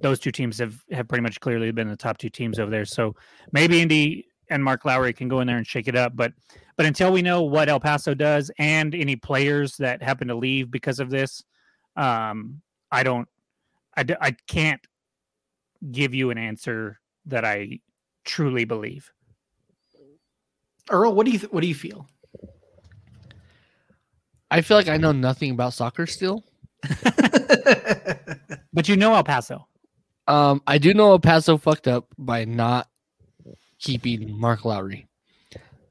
those 0.00 0.18
two 0.18 0.32
teams 0.32 0.58
have 0.58 0.82
have 0.90 1.08
pretty 1.08 1.22
much 1.22 1.40
clearly 1.40 1.70
been 1.70 1.88
the 1.88 1.96
top 1.96 2.18
two 2.18 2.28
teams 2.30 2.58
over 2.58 2.70
there. 2.70 2.84
So 2.84 3.14
maybe 3.52 3.80
Indy 3.80 4.26
and 4.50 4.62
Mark 4.62 4.84
Lowry 4.84 5.12
can 5.12 5.28
go 5.28 5.40
in 5.40 5.46
there 5.46 5.56
and 5.56 5.66
shake 5.66 5.88
it 5.88 5.96
up, 5.96 6.14
but 6.14 6.32
but 6.76 6.86
until 6.86 7.12
we 7.12 7.22
know 7.22 7.42
what 7.42 7.68
El 7.68 7.80
Paso 7.80 8.14
does 8.14 8.50
and 8.58 8.94
any 8.94 9.16
players 9.16 9.76
that 9.76 10.02
happen 10.02 10.28
to 10.28 10.34
leave 10.34 10.70
because 10.70 11.00
of 11.00 11.10
this, 11.10 11.44
um, 11.96 12.60
I 12.90 13.02
don't, 13.02 13.28
I 13.96 14.04
I 14.20 14.36
can't 14.46 14.80
give 15.90 16.14
you 16.14 16.30
an 16.30 16.38
answer 16.38 17.00
that 17.26 17.44
I 17.44 17.80
truly 18.24 18.64
believe. 18.64 19.10
Earl, 20.90 21.14
what 21.14 21.26
do 21.26 21.32
you 21.32 21.38
th- 21.38 21.52
what 21.52 21.60
do 21.60 21.68
you 21.68 21.74
feel? 21.74 22.06
I 24.50 24.60
feel 24.60 24.76
like 24.76 24.88
I 24.88 24.98
know 24.98 25.12
nothing 25.12 25.52
about 25.52 25.72
soccer 25.72 26.06
still. 26.06 26.44
But 28.72 28.88
you 28.88 28.96
know 28.96 29.14
El 29.14 29.24
Paso. 29.24 29.66
Um, 30.26 30.62
I 30.66 30.78
do 30.78 30.94
know 30.94 31.10
El 31.10 31.18
Paso 31.18 31.58
fucked 31.58 31.86
up 31.86 32.06
by 32.16 32.44
not 32.44 32.88
keeping 33.78 34.38
Mark 34.38 34.64
Lowry. 34.64 35.08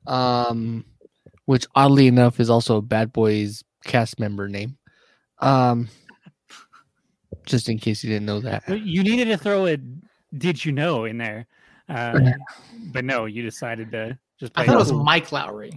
Um, 0.07 0.85
which 1.45 1.67
oddly 1.75 2.07
enough 2.07 2.39
is 2.39 2.49
also 2.49 2.77
a 2.77 2.81
Bad 2.81 3.13
Boys 3.13 3.63
cast 3.83 4.19
member 4.19 4.47
name. 4.47 4.77
Um, 5.39 5.89
just 7.45 7.69
in 7.69 7.77
case 7.77 8.03
you 8.03 8.09
didn't 8.09 8.25
know 8.25 8.39
that. 8.39 8.67
You 8.67 9.03
needed 9.03 9.25
to 9.25 9.37
throw 9.37 9.67
a 9.67 9.77
"Did 10.35 10.63
you 10.63 10.71
know?" 10.71 11.05
in 11.05 11.17
there, 11.17 11.47
uh, 11.89 12.19
but 12.91 13.05
no, 13.05 13.25
you 13.25 13.43
decided 13.43 13.91
to 13.91 14.17
just. 14.39 14.53
I 14.55 14.63
Play 14.63 14.67
thought 14.67 14.75
it 14.75 14.79
was 14.79 14.91
cool. 14.91 15.03
Mike 15.03 15.31
Lowry. 15.31 15.71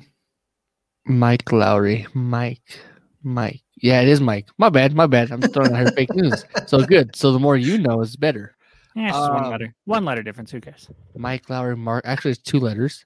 Mike 1.07 1.53
Lowry. 1.53 2.07
Mike. 2.15 2.81
Mike. 3.25 3.63
Yeah, 3.83 4.01
it 4.03 4.09
is 4.09 4.21
Mike. 4.21 4.49
My 4.59 4.69
bad. 4.69 4.95
My 4.95 5.07
bad. 5.07 5.31
I'm 5.33 5.41
throwing 5.41 5.73
out 5.73 5.79
here 5.81 5.91
fake 5.93 6.15
news. 6.15 6.45
So 6.67 6.85
good. 6.85 7.17
So 7.17 7.33
the 7.33 7.39
more 7.41 7.57
you 7.57 7.79
know 7.79 8.01
is 8.01 8.17
better. 8.17 8.55
Yeah, 8.95 9.09
it's 9.09 9.17
just 9.17 9.33
one 9.33 9.45
Um, 9.47 9.51
letter. 9.51 9.75
One 9.87 10.05
letter 10.05 10.23
difference. 10.23 10.51
Who 10.53 10.61
cares? 10.61 10.89
Mike 11.17 11.49
Lowry. 11.51 11.77
Mark. 11.77 12.05
Actually, 12.07 12.33
it's 12.33 12.43
two 12.43 12.61
letters. 12.61 13.05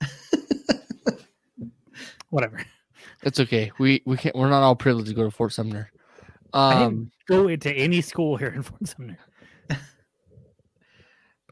Whatever. 2.30 2.60
It's 3.22 3.38
okay. 3.40 3.70
We 3.78 4.02
we 4.04 4.16
can't. 4.16 4.34
We're 4.34 4.48
not 4.48 4.62
all 4.62 4.76
privileged 4.76 5.08
to 5.08 5.14
go 5.14 5.24
to 5.24 5.30
Fort 5.30 5.52
Sumner. 5.52 5.90
I 6.52 6.84
Um, 6.84 6.94
didn't 6.94 7.12
go 7.28 7.48
into 7.48 7.70
any 7.72 8.00
school 8.00 8.36
here 8.36 8.48
in 8.48 8.62
Fort 8.62 8.86
Sumner. 8.86 9.18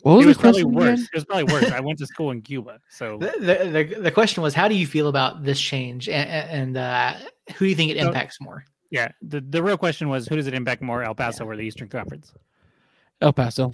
What 0.05 0.17
was 0.19 0.25
it 0.25 0.29
was 0.29 0.37
the 0.37 0.41
probably 0.43 0.63
question 0.63 0.75
worse. 0.75 0.87
again? 1.01 1.09
It 1.13 1.17
was 1.17 1.25
probably 1.25 1.53
worse. 1.53 1.71
I 1.73 1.81
went 1.81 1.99
to 1.99 2.07
school 2.07 2.31
in 2.31 2.43
Cuba, 2.43 2.79
so 2.91 3.19
The, 3.19 3.33
the, 3.41 3.85
the, 3.95 4.01
the 4.03 4.11
question 4.11 4.43
was, 4.43 4.55
how 4.55 4.69
do 4.69 4.75
you 4.75 4.87
feel 4.87 5.09
about 5.09 5.45
this 5.45 5.61
change, 5.61 6.09
and, 6.09 6.29
and 6.31 6.77
uh, 6.77 7.15
who 7.57 7.65
do 7.65 7.69
you 7.69 7.75
think 7.75 7.91
it 7.93 8.01
So- 8.01 8.07
impacts 8.09 8.41
more? 8.41 8.65
yeah. 8.91 9.09
The 9.23 9.41
the 9.41 9.63
real 9.63 9.77
question 9.77 10.09
was, 10.09 10.27
who 10.29 10.37
does 10.37 10.47
it 10.47 10.55
impact 10.55 10.81
more, 10.83 11.03
El 11.03 11.15
Paso 11.15 11.45
or 11.45 11.57
the 11.57 11.63
Eastern 11.63 11.89
Conference? 11.89 12.33
El 13.21 13.33
Paso. 13.33 13.73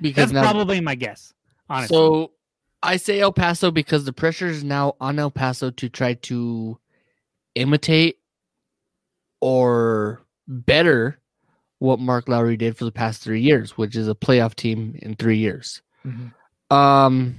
Because 0.00 0.30
That's 0.30 0.32
now, 0.32 0.42
probably 0.50 0.80
my 0.80 0.94
guess. 0.94 1.32
Honestly, 1.70 1.94
so 1.96 2.32
I 2.82 2.96
say 2.96 3.20
El 3.20 3.32
Paso 3.32 3.70
because 3.70 4.04
the 4.04 4.12
pressure 4.12 4.46
is 4.48 4.62
now 4.64 4.94
on 5.00 5.18
El 5.18 5.30
Paso 5.30 5.70
to 5.70 5.88
try 5.88 6.14
to 6.14 6.78
imitate 7.54 8.18
or 9.40 10.22
better 10.48 11.18
what 11.78 11.98
Mark 11.98 12.28
Lowry 12.28 12.56
did 12.56 12.76
for 12.76 12.84
the 12.84 12.92
past 12.92 13.22
three 13.22 13.40
years, 13.40 13.76
which 13.76 13.96
is 13.96 14.08
a 14.08 14.14
playoff 14.14 14.54
team 14.54 14.98
in 15.02 15.14
three 15.14 15.38
years. 15.38 15.82
Um. 16.70 17.36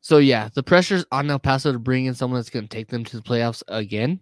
So 0.00 0.18
yeah, 0.18 0.48
the 0.54 0.62
pressure's 0.62 1.04
on 1.10 1.30
El 1.30 1.38
Paso 1.40 1.72
to 1.72 1.78
bring 1.78 2.04
in 2.06 2.14
someone 2.14 2.38
that's 2.38 2.50
going 2.50 2.68
to 2.68 2.76
take 2.76 2.88
them 2.88 3.04
to 3.04 3.16
the 3.16 3.22
playoffs 3.22 3.62
again. 3.68 4.20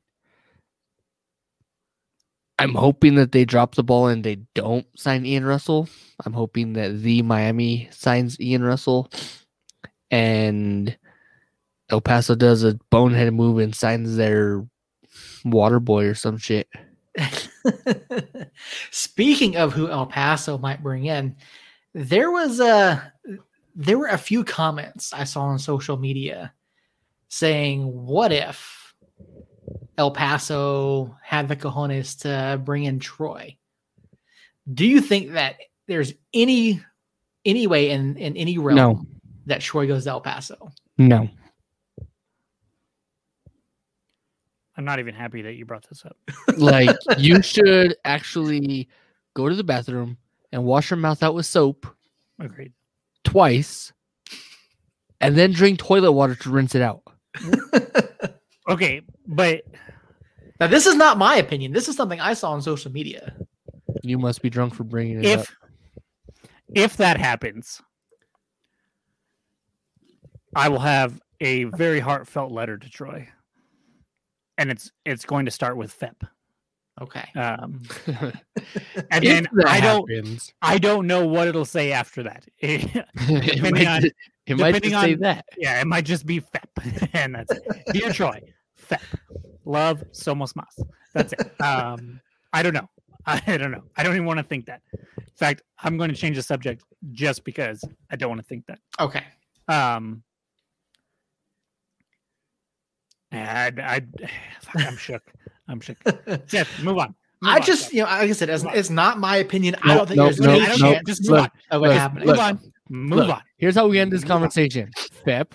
I'm 2.59 2.75
hoping 2.75 3.17
that 3.17 3.33
they 3.33 3.45
drop 3.45 3.75
the 3.75 3.83
ball 3.83 4.07
and 4.07 4.23
they 4.25 4.37
don't 4.55 4.87
sign 4.97 5.27
Ian 5.27 5.45
Russell. 5.45 5.89
I'm 6.25 6.33
hoping 6.33 6.75
that 6.75 7.03
the 7.03 7.21
Miami 7.23 7.89
signs 7.91 8.41
Ian 8.41 8.63
Russell 8.63 9.11
and 10.11 10.97
El 11.91 12.01
Paso 12.01 12.35
does 12.35 12.63
a 12.63 12.79
bonehead 12.91 13.35
move 13.35 13.59
and 13.59 13.75
signs 13.75 14.17
their 14.17 14.65
water 15.45 15.81
boy 15.81 16.05
or 16.07 16.15
some 16.15 16.39
shit. 16.39 16.69
Speaking 18.91 19.57
of 19.57 19.73
who 19.73 19.89
El 19.89 20.07
Paso 20.07 20.59
might 20.59 20.83
bring 20.83 21.07
in, 21.07 21.37
there 21.95 22.31
was 22.31 22.61
a 22.61 23.13
there 23.75 23.99
were 23.99 24.09
a 24.09 24.19
few 24.19 24.45
comments 24.45 25.13
I 25.13 25.25
saw 25.25 25.43
on 25.43 25.59
social 25.59 25.97
media 25.97 26.53
saying, 27.29 27.83
"What 27.85 28.33
if 28.33 28.95
El 29.99 30.11
Paso 30.11 31.17
had 31.23 31.49
the 31.49 31.57
cojones 31.57 32.19
to 32.21 32.59
bring 32.63 32.85
in 32.85 32.99
Troy?" 32.99 33.57
Do 34.73 34.87
you 34.87 35.01
think 35.01 35.33
that 35.33 35.57
there's 35.87 36.13
any 36.33 36.83
any 37.45 37.67
way 37.67 37.91
in 37.91 38.17
in 38.17 38.37
any 38.37 38.59
realm 38.59 38.77
No. 38.77 39.07
that 39.47 39.61
Troy 39.61 39.87
goes 39.87 40.05
to 40.05 40.11
El 40.11 40.21
Paso? 40.21 40.71
No. 40.99 41.29
I'm 44.77 44.85
not 44.85 44.99
even 44.99 45.15
happy 45.15 45.43
that 45.43 45.55
you 45.55 45.65
brought 45.65 45.89
this 45.89 46.05
up. 46.05 46.17
like 46.57 46.97
you 47.19 47.43
should 47.43 47.97
actually 48.05 48.89
go 49.35 49.49
to 49.49 49.55
the 49.55 49.65
bathroom 49.65 50.17
and 50.53 50.65
wash 50.65 50.91
your 50.91 50.99
mouth 50.99 51.23
out 51.23 51.35
with 51.35 51.47
soap 51.47 51.87
Agreed. 52.41 52.73
twice 53.23 53.93
and 55.21 55.37
then 55.37 55.53
drink 55.53 55.79
toilet 55.79 56.13
water 56.13 56.35
to 56.35 56.51
rinse 56.51 56.75
it 56.75 56.83
out. 56.83 57.03
Okay, 58.69 59.03
but 59.27 59.65
Now, 60.61 60.69
this 60.69 60.87
is 60.87 60.95
not 60.95 61.19
my 61.19 61.37
opinion. 61.37 61.73
This 61.73 61.89
is 61.89 61.97
something 61.97 62.21
I 62.21 62.35
saw 62.35 62.53
on 62.53 62.63
social 62.63 62.91
media. 62.91 63.35
You 64.03 64.19
must 64.19 64.41
be 64.41 64.51
drunk 64.51 64.75
for 64.75 64.85
bringing 64.85 65.23
it 65.23 65.27
up. 65.27 65.41
if 65.41 65.57
if 66.75 66.97
that 66.97 67.19
happens, 67.19 67.83
I 70.57 70.69
will 70.69 70.81
have 70.81 71.21
a 71.41 71.65
very 71.65 72.01
heartfelt 72.01 72.53
letter 72.53 72.79
to 72.79 72.91
Troy, 72.91 73.29
and 74.59 74.71
it's 74.71 74.91
it's 75.05 75.25
going 75.25 75.45
to 75.47 75.51
start 75.51 75.77
with 75.77 75.93
FEP. 75.93 76.25
Okay. 77.03 77.29
Um, 77.35 77.83
and 79.11 79.25
then 79.25 79.49
I 79.67 79.81
don't 79.81 80.09
happens, 80.09 80.53
I 80.63 80.79
don't 80.79 81.07
know 81.09 81.27
what 81.27 81.49
it'll 81.49 81.65
say 81.65 81.91
after 81.93 82.23
that. 82.23 82.45
it 82.61 82.93
Depending 83.27 83.73
might, 83.73 83.87
on- 83.89 84.11
it 84.47 84.57
might 84.57 84.73
depending 84.73 84.95
on- 84.95 85.21
that. 85.21 85.45
yeah, 85.59 85.81
it 85.81 85.87
might 85.87 86.05
just 86.05 86.25
be 86.25 86.41
FEP, 86.41 87.09
and 87.15 87.35
that's 87.35 87.51
it. 87.53 87.63
Dear 87.93 88.13
Troy, 88.13 88.41
FEP, 88.77 89.01
love 89.65 90.05
somos 90.13 90.53
más. 90.55 90.85
That's 91.15 91.33
it. 91.33 91.61
Um, 91.61 92.21
I 92.53 92.63
don't 92.63 92.75
know. 92.75 92.89
I 93.27 93.57
don't 93.57 93.71
know. 93.73 93.83
I 93.97 94.03
don't 94.03 94.15
even 94.15 94.27
want 94.27 94.39
to 94.39 94.45
think 94.45 94.67
that. 94.67 94.83
In 94.93 95.25
fact, 95.35 95.63
I'm 95.83 95.97
going 95.97 96.11
to 96.11 96.17
change 96.17 96.37
the 96.37 96.43
subject 96.43 96.85
just 97.13 97.43
because 97.45 97.83
I 98.11 98.17
don't 98.17 98.29
want 98.29 98.41
to 98.43 98.47
think 98.47 98.67
that. 98.67 98.79
Okay. 99.01 99.25
Um, 99.67 100.23
I, 103.37 103.73
I, 103.79 104.01
fuck, 104.61 104.87
I'm 104.87 104.97
shook. 104.97 105.23
I'm 105.69 105.81
shook. 105.81 105.99
Seth, 106.47 106.69
move 106.83 106.99
on. 106.99 107.15
Move 107.43 107.53
I 107.53 107.57
on, 107.57 107.63
just, 107.63 107.85
Seth. 107.85 107.95
you 107.95 108.03
know, 108.03 108.09
like 108.09 108.31
I 108.31 108.33
said, 108.33 108.49
it's, 108.51 108.65
it's 108.73 108.91
not 108.91 109.19
my 109.19 109.37
opinion. 109.37 109.77
I 109.83 109.95
don't 109.95 110.07
think 110.07 110.19
no, 110.19 110.25
there's 110.25 110.41
no, 110.41 110.51
any 110.51 110.63
I 110.63 110.69
don't 110.69 110.81
no, 110.81 110.93
chance 110.93 111.07
Just 111.07 111.23
move 111.23 111.31
look, 111.31 111.41
on. 111.41 111.51
of 111.71 111.83
it 111.83 111.87
look, 111.89 111.97
happening. 111.97 112.27
Move 112.27 112.39
on. 112.39 112.61
Move 112.91 113.19
Look, 113.21 113.31
on. 113.31 113.43
Here's 113.57 113.75
how 113.75 113.89
we 113.89 113.99
end 113.99 114.13
this 114.13 114.23
Move 114.23 114.29
conversation. 114.29 114.91
Fep. 115.25 115.55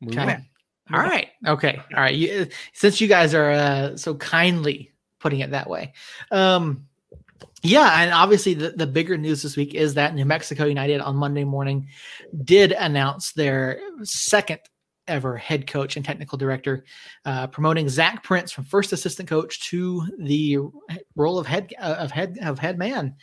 Move 0.00 0.16
Okay. 0.16 0.34
on. 0.34 0.46
All 0.92 1.00
right. 1.00 1.28
Okay. 1.46 1.78
All 1.94 2.00
right. 2.02 2.14
You, 2.14 2.46
since 2.72 3.00
you 3.00 3.08
guys 3.08 3.34
are 3.34 3.50
uh, 3.50 3.96
so 3.96 4.14
kindly 4.14 4.92
putting 5.18 5.40
it 5.40 5.50
that 5.50 5.68
way, 5.68 5.92
um, 6.30 6.86
yeah, 7.62 8.02
and 8.02 8.12
obviously 8.12 8.54
the, 8.54 8.70
the 8.70 8.86
bigger 8.86 9.18
news 9.18 9.42
this 9.42 9.56
week 9.56 9.74
is 9.74 9.94
that 9.94 10.14
New 10.14 10.24
Mexico 10.24 10.64
United 10.64 11.00
on 11.00 11.16
Monday 11.16 11.44
morning 11.44 11.88
did 12.44 12.72
announce 12.72 13.32
their 13.32 13.80
second 14.04 14.60
ever 15.08 15.36
head 15.36 15.66
coach 15.66 15.96
and 15.96 16.04
technical 16.04 16.38
director, 16.38 16.84
uh, 17.24 17.46
promoting 17.48 17.88
Zach 17.88 18.22
Prince 18.22 18.52
from 18.52 18.64
first 18.64 18.92
assistant 18.92 19.28
coach 19.28 19.60
to 19.70 20.06
the 20.18 20.58
role 21.16 21.38
of 21.38 21.46
head 21.46 21.72
uh, 21.80 21.96
of 21.98 22.10
head 22.10 22.38
of 22.42 22.58
head 22.58 22.78
man. 22.78 23.16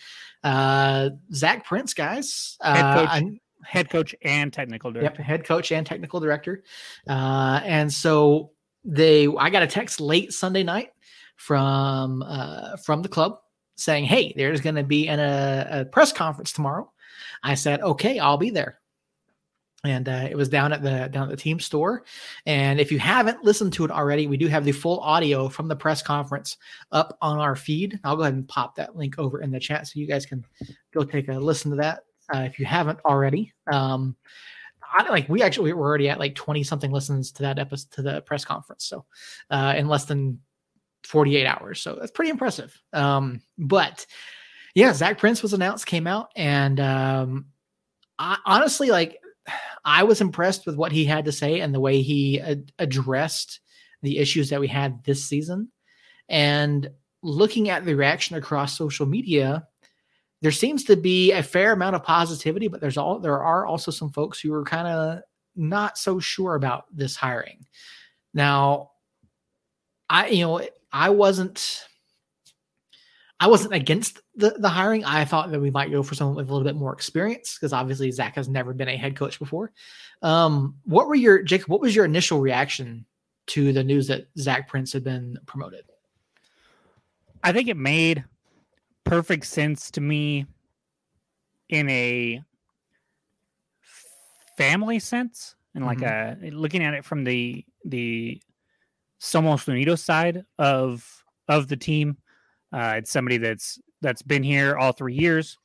Uh, 0.44 1.10
Zach 1.34 1.66
Prince, 1.66 1.94
guys, 1.94 2.58
uh, 2.62 2.74
Head 2.74 2.94
coach. 2.94 3.10
I- 3.10 3.40
Head 3.64 3.90
coach 3.90 4.14
and 4.22 4.54
technical 4.54 4.92
Yep, 4.94 5.02
director. 5.02 5.24
head 5.24 5.44
coach 5.44 5.72
and 5.72 5.88
technical 5.88 6.20
director. 6.20 6.64
Uh, 7.10 7.62
and 7.64 7.92
so 7.92 8.52
they, 8.84 9.28
I 9.28 9.50
got 9.50 9.64
a 9.64 9.68
text 9.68 10.00
late 10.00 10.34
Sunday 10.34 10.62
night 10.62 10.90
from 11.36 12.22
uh, 12.22 12.78
from 12.78 13.02
the 13.02 13.10
club 13.10 13.40
saying, 13.76 14.06
"Hey, 14.06 14.34
there's 14.38 14.62
going 14.62 14.76
to 14.76 14.84
be 14.84 15.08
an, 15.08 15.20
a, 15.20 15.68
a 15.82 15.86
press 15.86 16.14
conference 16.14 16.52
tomorrow." 16.52 16.92
I 17.42 17.56
said, 17.56 17.82
"Okay, 17.82 18.20
I'll 18.20 18.38
be 18.38 18.52
there." 18.52 18.80
And 19.86 20.10
uh, 20.10 20.28
it 20.30 20.36
was 20.36 20.50
down 20.50 20.74
at 20.74 20.82
the 20.82 21.10
down 21.12 21.24
at 21.24 21.30
the 21.30 21.38
team 21.38 21.60
store. 21.60 22.04
And 22.46 22.80
if 22.80 22.92
you 22.92 23.00
haven't 23.00 23.44
listened 23.44 23.74
to 23.74 23.86
it 23.86 23.92
already, 23.92 24.28
we 24.28 24.38
do 24.38 24.48
have 24.48 24.66
the 24.66 24.72
full 24.72 25.00
audio 25.00 25.50
from 25.50 25.68
the 25.68 25.76
press 25.76 26.02
conference 26.02 26.58
up 26.92 27.18
on 27.22 27.40
our 27.40 27.56
feed. 27.56 28.00
I'll 28.04 28.16
go 28.16 28.24
ahead 28.24 28.34
and 28.34 28.48
pop 28.48 28.76
that 28.76 28.96
link 28.96 29.20
over 29.20 29.42
in 29.42 29.52
the 29.52 29.60
chat 29.60 29.88
so 29.88 30.00
you 30.00 30.08
guys 30.08 30.26
can 30.26 30.46
go 30.94 31.04
take 31.04 31.28
a 31.30 31.34
listen 31.34 31.72
to 31.72 31.78
that. 31.78 32.04
uh, 32.34 32.40
if 32.40 32.60
you 32.60 32.66
haven't 32.66 33.00
already. 33.06 33.54
Um, 33.72 34.16
I, 34.82 35.10
like 35.10 35.28
we 35.28 35.42
actually 35.42 35.74
we're 35.74 35.86
already 35.86 36.10
at 36.10 36.20
like 36.20 36.36
20 36.36 36.64
something 36.64 36.92
listens 36.92 37.32
to 37.34 37.42
that 37.44 37.60
episode 37.60 37.92
to 37.92 38.02
the 38.02 38.22
press 38.22 38.46
conference. 38.46 38.86
So 38.86 39.06
uh, 39.50 39.74
in 39.78 39.88
less 39.88 40.06
than 40.06 40.40
48 41.04 41.46
hours. 41.46 41.82
So 41.82 41.96
that's 41.96 42.12
pretty 42.12 42.32
impressive. 42.32 42.80
Um, 42.94 43.42
but 43.58 44.06
yeah, 44.74 44.94
Zach 44.94 45.18
Prince 45.18 45.42
was 45.42 45.54
announced, 45.54 45.86
came 45.86 46.08
out, 46.08 46.30
and 46.36 46.80
um, 46.80 47.46
I, 48.20 48.38
honestly, 48.46 48.90
like 48.90 49.20
I 49.84 50.04
was 50.04 50.22
impressed 50.22 50.66
with 50.66 50.76
what 50.76 50.92
he 50.92 51.06
had 51.06 51.26
to 51.26 51.32
say 51.32 51.60
and 51.62 51.74
the 51.74 51.80
way 51.80 52.02
he 52.02 52.42
ad- 52.42 52.72
addressed 52.80 53.60
the 54.02 54.18
issues 54.18 54.50
that 54.50 54.60
we 54.60 54.68
had 54.68 55.04
this 55.04 55.26
season. 55.26 55.72
And 56.30 56.90
looking 57.22 57.70
at 57.70 57.86
the 57.86 57.96
reaction 57.96 58.36
across 58.36 58.78
social 58.78 59.06
media, 59.06 59.68
there 60.42 60.52
seems 60.52 60.84
to 60.86 60.96
be 60.96 61.32
a 61.32 61.44
fair 61.44 61.72
amount 61.72 61.96
of 61.96 62.04
positivity, 62.04 62.68
but 62.68 62.82
there's 62.82 62.98
all 62.98 63.20
there 63.20 63.42
are 63.42 63.66
also 63.66 63.92
some 63.92 64.12
folks 64.12 64.40
who 64.40 64.54
are 64.54 64.64
kind 64.64 64.88
of 64.88 65.20
not 65.56 65.98
so 65.98 66.20
sure 66.20 66.56
about 66.56 66.86
this 66.96 67.16
hiring. 67.16 67.66
Now, 68.34 68.92
I 70.10 70.28
you 70.28 70.46
know 70.46 70.62
I 70.92 71.10
wasn't 71.10 71.86
I 73.40 73.48
wasn't 73.48 73.74
against 73.74 74.22
the, 74.36 74.52
the 74.58 74.70
hiring. 74.70 75.04
I 75.04 75.26
thought 75.26 75.52
that 75.52 75.60
we 75.60 75.70
might 75.70 75.92
go 75.92 76.04
for 76.04 76.16
someone 76.16 76.36
with 76.38 76.50
a 76.50 76.54
little 76.54 76.66
bit 76.66 76.78
more 76.78 76.94
experience 76.94 77.56
because 77.56 77.74
obviously 77.74 78.10
Zach 78.12 78.36
has 78.36 78.48
never 78.48 78.74
been 78.74 78.88
a 78.88 78.96
head 78.96 79.16
coach 79.16 79.40
before. 79.40 79.72
Um, 80.22 80.76
what 80.86 81.08
were 81.08 81.16
your 81.16 81.44
Jake? 81.44 81.64
What 81.64 81.82
was 81.82 81.96
your 81.96 82.06
initial 82.06 82.40
reaction 82.40 83.06
to 83.48 83.74
the 83.74 83.84
news 83.84 84.08
that 84.08 84.28
Zach 84.38 84.70
Prince 84.70 84.94
had 84.94 85.04
been 85.04 85.38
promoted? 85.46 85.86
I 87.44 87.52
think 87.52 87.68
it 87.68 87.78
made 87.78 88.24
perfect 89.04 89.46
sense 89.46 89.92
to 89.92 90.02
me 90.02 90.46
in 91.70 91.90
a 91.90 92.42
family 94.58 95.00
sense 95.00 95.56
and 95.76 95.86
like 95.86 96.00
mm-hmm. 96.00 96.46
a 96.46 96.50
looking 96.52 96.84
at 96.84 96.94
it 96.94 97.04
from 97.04 97.24
the 97.24 97.66
the 97.84 98.42
Somos 99.20 99.66
Unidos 99.66 100.00
side 100.00 100.46
of 100.58 101.24
of 101.48 101.68
the 101.68 101.78
team. 101.78 102.18
Uh, 102.76 102.96
it's 102.98 103.10
somebody 103.10 103.38
that's 103.38 103.80
that's 104.02 104.22
been 104.22 104.44
here 104.44 104.76
all 104.76 104.92
three 104.92 105.14
years, 105.14 105.58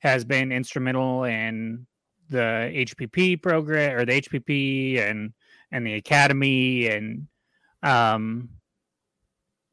has 0.00 0.26
been 0.26 0.52
instrumental 0.52 1.24
in 1.24 1.86
the 2.28 2.70
HPP 2.74 3.42
program 3.42 3.96
or 3.96 4.04
the 4.04 4.20
HPP 4.20 5.00
and 5.00 5.32
and 5.72 5.86
the 5.86 5.94
academy 5.94 6.88
and 6.88 7.26
um 7.82 8.50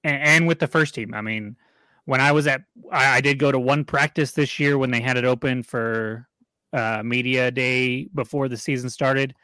and, 0.05 0.23
and 0.23 0.47
with 0.47 0.59
the 0.59 0.67
first 0.67 0.95
team. 0.95 1.13
I 1.13 1.19
mean, 1.19 1.57
when 2.05 2.21
I 2.21 2.31
was 2.31 2.47
at, 2.47 2.61
I, 2.89 3.17
I, 3.17 3.21
did 3.21 3.37
go 3.37 3.51
to 3.51 3.59
one 3.59 3.83
practice 3.83 4.31
this 4.31 4.57
year 4.57 4.77
when 4.77 4.91
they 4.91 5.01
had 5.01 5.17
it 5.17 5.25
open 5.25 5.63
for 5.63 6.25
uh, 6.71 7.01
media 7.03 7.51
day 7.51 8.05
before 8.15 8.47
the 8.47 8.55
season 8.55 8.89
started, 8.89 9.35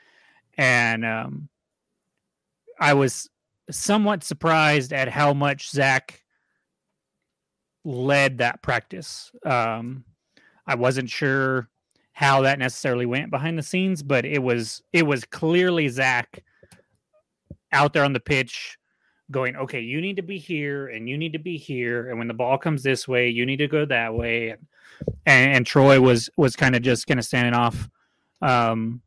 and 0.58 1.06
um, 1.06 1.50
I 2.80 2.94
was 2.94 3.30
somewhat 3.70 4.24
surprised 4.24 4.94
at 4.94 5.10
how 5.10 5.34
much 5.34 5.72
Zach 5.72 6.23
led 7.84 8.38
that 8.38 8.62
practice. 8.62 9.32
Um, 9.46 10.06
I 10.66 10.76
wasn't 10.76 11.10
sure 11.10 11.70
how 12.14 12.42
that 12.42 12.60
necessarily 12.60 13.06
went 13.06 13.32
behind 13.32 13.58
the 13.58 13.64
scenes, 13.64 14.04
but 14.04 14.26
it 14.26 14.42
was 14.42 14.82
it 14.94 15.04
was 15.04 15.26
clearly 15.26 15.88
Zach 15.90 16.44
out 17.72 17.94
there 17.94 18.06
on 18.06 18.14
the 18.14 18.20
pitch 18.20 18.78
going, 19.32 19.56
okay, 19.56 19.82
you 19.82 20.00
need 20.00 20.16
to 20.18 20.22
be 20.22 20.38
here 20.38 20.88
and 20.88 21.10
you 21.10 21.18
need 21.18 21.34
to 21.34 21.40
be 21.40 21.58
here, 21.58 22.10
and 22.10 22.20
when 22.20 22.28
the 22.28 22.34
ball 22.34 22.58
comes 22.58 22.84
this 22.84 23.08
way, 23.08 23.30
you 23.30 23.46
need 23.46 23.58
to 23.58 23.68
go 23.68 23.86
that 23.86 24.14
way. 24.14 24.56
And, 25.26 25.56
and 25.56 25.66
Troy 25.66 26.00
was 26.00 26.30
was 26.38 26.56
kind 26.56 26.76
of 26.76 26.82
just 26.82 27.08
kind 27.08 27.20
of 27.20 27.26
standing 27.26 27.54
off, 27.54 27.90
um, 28.42 29.02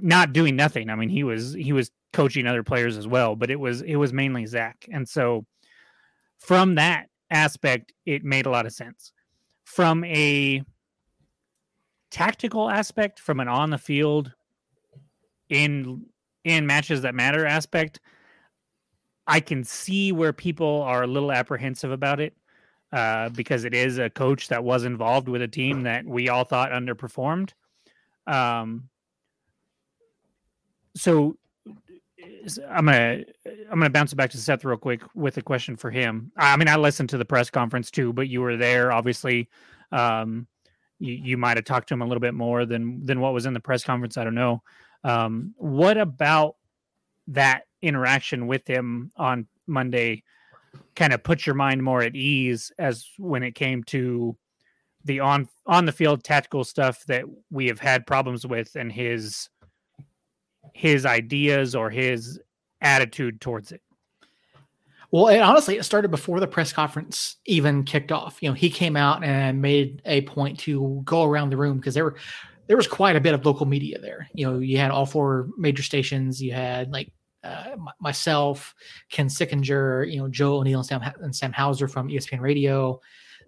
not 0.00 0.32
doing 0.32 0.56
nothing. 0.56 0.90
I 0.90 0.96
mean, 0.96 1.08
he 1.08 1.22
was 1.22 1.54
he 1.54 1.72
was 1.72 1.90
coaching 2.12 2.46
other 2.46 2.64
players 2.64 2.96
as 2.96 3.06
well, 3.06 3.36
but 3.36 3.50
it 3.50 3.60
was 3.60 3.82
it 3.82 3.96
was 3.96 4.12
mainly 4.12 4.46
Zach, 4.46 4.86
and 4.92 5.08
so 5.08 5.46
from 6.38 6.74
that 6.74 7.07
aspect, 7.30 7.92
it 8.06 8.24
made 8.24 8.46
a 8.46 8.50
lot 8.50 8.66
of 8.66 8.72
sense. 8.72 9.12
From 9.64 10.04
a 10.04 10.62
tactical 12.10 12.70
aspect, 12.70 13.20
from 13.20 13.40
an 13.40 13.48
on 13.48 13.70
the 13.70 13.78
field 13.78 14.32
in 15.48 16.06
in 16.44 16.66
matches 16.66 17.02
that 17.02 17.14
matter 17.14 17.44
aspect, 17.44 18.00
I 19.26 19.40
can 19.40 19.64
see 19.64 20.12
where 20.12 20.32
people 20.32 20.82
are 20.82 21.02
a 21.02 21.06
little 21.06 21.30
apprehensive 21.30 21.90
about 21.90 22.20
it 22.20 22.34
uh, 22.92 23.28
because 23.30 23.64
it 23.64 23.74
is 23.74 23.98
a 23.98 24.08
coach 24.08 24.48
that 24.48 24.64
was 24.64 24.84
involved 24.84 25.28
with 25.28 25.42
a 25.42 25.48
team 25.48 25.82
that 25.82 26.06
we 26.06 26.30
all 26.30 26.44
thought 26.44 26.70
underperformed. 26.70 27.50
Um, 28.26 28.88
so 30.96 31.36
I'm 32.68 32.86
gonna 32.86 33.24
I'm 33.70 33.78
gonna 33.78 33.90
bounce 33.90 34.12
it 34.12 34.16
back 34.16 34.30
to 34.30 34.38
Seth 34.38 34.64
real 34.64 34.76
quick 34.76 35.02
with 35.14 35.36
a 35.36 35.42
question 35.42 35.76
for 35.76 35.90
him. 35.90 36.32
I 36.36 36.56
mean, 36.56 36.68
I 36.68 36.76
listened 36.76 37.10
to 37.10 37.18
the 37.18 37.24
press 37.24 37.50
conference 37.50 37.90
too, 37.90 38.12
but 38.12 38.28
you 38.28 38.40
were 38.40 38.56
there. 38.56 38.92
Obviously, 38.92 39.48
um, 39.92 40.46
you 40.98 41.14
you 41.14 41.36
might 41.36 41.56
have 41.56 41.64
talked 41.64 41.88
to 41.88 41.94
him 41.94 42.02
a 42.02 42.06
little 42.06 42.20
bit 42.20 42.34
more 42.34 42.66
than 42.66 43.04
than 43.04 43.20
what 43.20 43.34
was 43.34 43.46
in 43.46 43.54
the 43.54 43.60
press 43.60 43.84
conference. 43.84 44.16
I 44.16 44.24
don't 44.24 44.34
know. 44.34 44.62
Um, 45.04 45.54
what 45.56 45.96
about 45.96 46.56
that 47.28 47.64
interaction 47.82 48.46
with 48.46 48.66
him 48.66 49.12
on 49.16 49.46
Monday 49.66 50.24
kind 50.96 51.12
of 51.12 51.22
put 51.22 51.46
your 51.46 51.54
mind 51.54 51.82
more 51.82 52.02
at 52.02 52.16
ease 52.16 52.72
as 52.78 53.06
when 53.18 53.42
it 53.42 53.54
came 53.54 53.84
to 53.84 54.36
the 55.04 55.20
on 55.20 55.48
on 55.66 55.86
the 55.86 55.92
field 55.92 56.24
tactical 56.24 56.64
stuff 56.64 57.04
that 57.06 57.24
we 57.50 57.66
have 57.66 57.78
had 57.78 58.06
problems 58.06 58.46
with 58.46 58.74
and 58.74 58.92
his 58.92 59.48
his 60.78 61.04
ideas 61.04 61.74
or 61.74 61.90
his 61.90 62.38
attitude 62.80 63.40
towards 63.40 63.72
it. 63.72 63.82
Well, 65.10 65.26
it, 65.26 65.40
honestly, 65.40 65.76
it 65.76 65.82
started 65.82 66.12
before 66.12 66.38
the 66.38 66.46
press 66.46 66.72
conference 66.72 67.38
even 67.46 67.82
kicked 67.82 68.12
off. 68.12 68.38
You 68.40 68.50
know, 68.50 68.54
he 68.54 68.70
came 68.70 68.96
out 68.96 69.24
and 69.24 69.60
made 69.60 70.02
a 70.04 70.20
point 70.20 70.56
to 70.60 71.02
go 71.04 71.24
around 71.24 71.50
the 71.50 71.56
room 71.56 71.78
because 71.78 71.94
there 71.94 72.04
were 72.04 72.14
there 72.68 72.76
was 72.76 72.86
quite 72.86 73.16
a 73.16 73.20
bit 73.20 73.34
of 73.34 73.44
local 73.44 73.66
media 73.66 73.98
there. 73.98 74.28
You 74.34 74.46
know, 74.46 74.58
you 74.60 74.78
had 74.78 74.92
all 74.92 75.04
four 75.04 75.48
major 75.58 75.82
stations. 75.82 76.40
You 76.40 76.52
had 76.52 76.92
like 76.92 77.10
uh, 77.42 77.74
myself, 77.98 78.72
Ken 79.10 79.26
Sickenger, 79.26 80.08
you 80.08 80.20
know, 80.20 80.28
Joe 80.28 80.58
O'Neill 80.58 80.78
and 80.78 80.86
Sam, 80.86 81.02
and 81.20 81.34
Sam 81.34 81.52
Hauser 81.52 81.88
from 81.88 82.06
ESPN 82.06 82.40
Radio. 82.40 83.00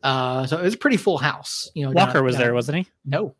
Uh, 0.02 0.46
so 0.48 0.58
it 0.58 0.62
was 0.62 0.74
a 0.74 0.78
pretty 0.78 0.96
full 0.96 1.18
house. 1.18 1.70
You 1.74 1.84
know, 1.84 1.92
Walker 1.92 2.14
down, 2.14 2.24
was 2.24 2.34
down, 2.34 2.42
there, 2.42 2.54
wasn't 2.54 2.78
he? 2.78 2.86
No, 3.04 3.36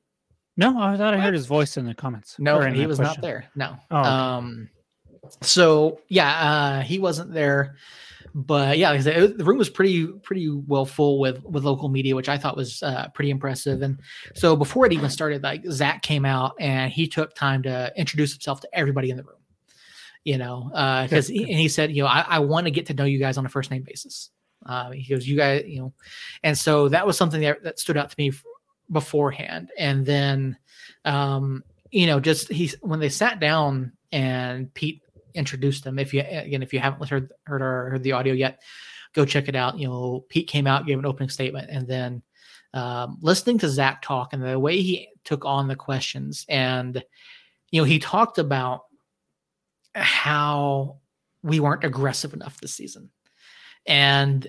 no, 0.60 0.78
I 0.78 0.96
thought 0.96 1.14
I 1.14 1.18
heard 1.18 1.34
his 1.34 1.46
voice 1.46 1.76
in 1.76 1.86
the 1.86 1.94
comments. 1.94 2.36
No, 2.38 2.60
and 2.60 2.76
he 2.76 2.86
was 2.86 2.98
question. 2.98 3.20
not 3.20 3.26
there. 3.26 3.46
No. 3.54 3.76
Oh, 3.90 3.98
okay. 3.98 4.08
Um, 4.08 4.70
so 5.40 6.00
yeah, 6.08 6.30
uh, 6.30 6.80
he 6.82 6.98
wasn't 6.98 7.32
there. 7.32 7.76
But 8.34 8.78
yeah, 8.78 8.90
like 8.90 9.02
said, 9.02 9.38
the 9.38 9.44
room 9.44 9.58
was 9.58 9.70
pretty 9.70 10.06
pretty 10.06 10.48
well 10.50 10.84
full 10.84 11.18
with 11.18 11.42
with 11.44 11.64
local 11.64 11.88
media, 11.88 12.14
which 12.14 12.28
I 12.28 12.38
thought 12.38 12.56
was 12.56 12.82
uh, 12.82 13.08
pretty 13.14 13.30
impressive. 13.30 13.82
And 13.82 13.98
so 14.34 14.54
before 14.54 14.86
it 14.86 14.92
even 14.92 15.10
started, 15.10 15.42
like 15.42 15.64
Zach 15.66 16.02
came 16.02 16.24
out 16.24 16.54
and 16.60 16.92
he 16.92 17.08
took 17.08 17.34
time 17.34 17.62
to 17.64 17.92
introduce 17.96 18.32
himself 18.32 18.60
to 18.60 18.68
everybody 18.72 19.10
in 19.10 19.16
the 19.16 19.24
room 19.24 19.36
you 20.24 20.36
know, 20.36 20.68
because 21.04 21.30
uh, 21.30 21.32
he, 21.32 21.42
and 21.44 21.58
he 21.58 21.68
said, 21.68 21.90
you 21.90 22.02
know, 22.02 22.08
I, 22.08 22.24
I 22.28 22.38
want 22.40 22.66
to 22.66 22.70
get 22.70 22.86
to 22.86 22.94
know 22.94 23.04
you 23.04 23.18
guys 23.18 23.38
on 23.38 23.46
a 23.46 23.48
first 23.48 23.70
name 23.70 23.82
basis. 23.82 24.30
Uh, 24.66 24.90
he 24.90 25.08
goes, 25.08 25.26
you 25.26 25.36
guys, 25.36 25.64
you 25.66 25.80
know, 25.80 25.94
and 26.42 26.56
so 26.56 26.88
that 26.90 27.06
was 27.06 27.16
something 27.16 27.40
that, 27.40 27.62
that 27.62 27.78
stood 27.78 27.96
out 27.96 28.10
to 28.10 28.16
me 28.18 28.30
beforehand. 28.90 29.70
And 29.78 30.04
then, 30.04 30.56
um, 31.04 31.64
you 31.90 32.06
know, 32.06 32.20
just 32.20 32.50
he 32.50 32.70
when 32.80 33.00
they 33.00 33.08
sat 33.08 33.40
down 33.40 33.92
and 34.12 34.72
Pete 34.74 35.02
introduced 35.34 35.84
them. 35.84 35.98
If 35.98 36.12
you 36.14 36.20
again, 36.20 36.62
if 36.62 36.72
you 36.72 36.80
haven't 36.80 37.08
heard 37.08 37.32
heard 37.44 37.62
or 37.62 37.90
heard 37.90 38.02
the 38.02 38.12
audio 38.12 38.34
yet, 38.34 38.62
go 39.14 39.24
check 39.24 39.48
it 39.48 39.56
out. 39.56 39.78
You 39.78 39.88
know, 39.88 40.24
Pete 40.28 40.48
came 40.48 40.66
out, 40.66 40.86
gave 40.86 40.98
an 40.98 41.06
opening 41.06 41.30
statement, 41.30 41.70
and 41.70 41.86
then 41.86 42.22
um, 42.74 43.18
listening 43.20 43.58
to 43.58 43.68
Zach 43.68 44.02
talk 44.02 44.32
and 44.32 44.42
the 44.42 44.58
way 44.58 44.80
he 44.80 45.08
took 45.24 45.44
on 45.44 45.68
the 45.68 45.76
questions, 45.76 46.44
and 46.48 47.02
you 47.70 47.80
know, 47.80 47.84
he 47.84 47.98
talked 47.98 48.38
about 48.38 48.82
how 49.94 50.98
we 51.42 51.60
weren't 51.60 51.84
aggressive 51.84 52.34
enough 52.34 52.60
this 52.60 52.74
season. 52.74 53.10
And 53.86 54.46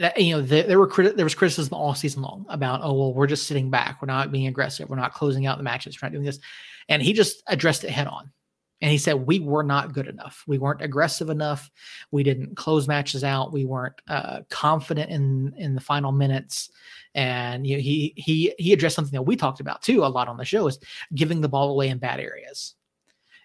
that, 0.00 0.18
you 0.18 0.34
know, 0.34 0.40
the, 0.40 0.62
there 0.62 0.78
were 0.78 0.88
criti- 0.88 1.14
there 1.14 1.26
was 1.26 1.34
criticism 1.34 1.74
all 1.74 1.94
season 1.94 2.22
long 2.22 2.46
about, 2.48 2.80
oh 2.82 2.94
well, 2.94 3.14
we're 3.14 3.26
just 3.26 3.46
sitting 3.46 3.70
back, 3.70 4.00
we're 4.00 4.06
not 4.06 4.32
being 4.32 4.46
aggressive, 4.46 4.88
we're 4.88 4.96
not 4.96 5.12
closing 5.12 5.46
out 5.46 5.58
the 5.58 5.62
matches, 5.62 6.00
we're 6.00 6.06
not 6.06 6.12
doing 6.12 6.24
this, 6.24 6.40
and 6.88 7.02
he 7.02 7.12
just 7.12 7.42
addressed 7.46 7.84
it 7.84 7.90
head 7.90 8.06
on. 8.06 8.32
And 8.80 8.90
he 8.90 8.96
said 8.96 9.26
we 9.26 9.40
were 9.40 9.62
not 9.62 9.92
good 9.92 10.06
enough. 10.06 10.42
We 10.46 10.56
weren't 10.56 10.80
aggressive 10.80 11.28
enough. 11.28 11.70
We 12.12 12.22
didn't 12.22 12.56
close 12.56 12.88
matches 12.88 13.22
out. 13.22 13.52
We 13.52 13.66
weren't 13.66 14.00
uh, 14.08 14.40
confident 14.48 15.10
in 15.10 15.52
in 15.58 15.74
the 15.74 15.82
final 15.82 16.12
minutes. 16.12 16.70
And 17.14 17.66
you 17.66 17.76
know, 17.76 17.82
he 17.82 18.14
he 18.16 18.54
he 18.58 18.72
addressed 18.72 18.96
something 18.96 19.12
that 19.12 19.22
we 19.22 19.36
talked 19.36 19.60
about 19.60 19.82
too 19.82 20.02
a 20.02 20.06
lot 20.06 20.28
on 20.28 20.38
the 20.38 20.46
show 20.46 20.66
is 20.66 20.78
giving 21.14 21.42
the 21.42 21.48
ball 21.48 21.68
away 21.70 21.90
in 21.90 21.98
bad 21.98 22.20
areas. 22.20 22.74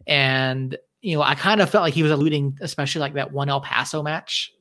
And 0.08 0.78
you 1.02 1.18
know, 1.18 1.22
I 1.22 1.36
kind 1.36 1.60
of 1.60 1.70
felt 1.70 1.82
like 1.82 1.94
he 1.94 2.04
was 2.04 2.14
alluding, 2.14 2.58
especially 2.62 3.02
like 3.02 3.16
that 3.16 3.34
one 3.34 3.50
El 3.50 3.60
Paso 3.60 4.02
match, 4.02 4.54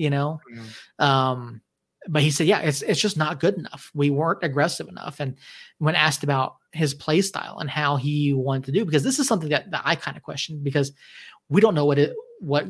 you 0.00 0.10
know. 0.10 0.40
Mm-hmm. 0.50 1.04
Um, 1.04 1.60
but 2.08 2.22
he 2.22 2.30
said, 2.30 2.46
yeah, 2.46 2.60
it's 2.60 2.80
it's 2.82 3.00
just 3.00 3.18
not 3.18 3.40
good 3.40 3.54
enough. 3.54 3.90
We 3.94 4.08
weren't 4.10 4.42
aggressive 4.42 4.88
enough. 4.88 5.20
And 5.20 5.36
when 5.78 5.94
asked 5.94 6.24
about 6.24 6.56
his 6.72 6.94
play 6.94 7.20
style 7.20 7.58
and 7.58 7.68
how 7.68 7.96
he 7.96 8.32
wanted 8.32 8.64
to 8.64 8.72
do, 8.72 8.84
because 8.84 9.02
this 9.02 9.18
is 9.18 9.28
something 9.28 9.50
that, 9.50 9.70
that 9.70 9.82
I 9.84 9.96
kind 9.96 10.16
of 10.16 10.22
questioned 10.22 10.64
because 10.64 10.92
we 11.50 11.60
don't 11.60 11.74
know 11.74 11.84
what 11.84 11.98
it 11.98 12.14
what 12.38 12.66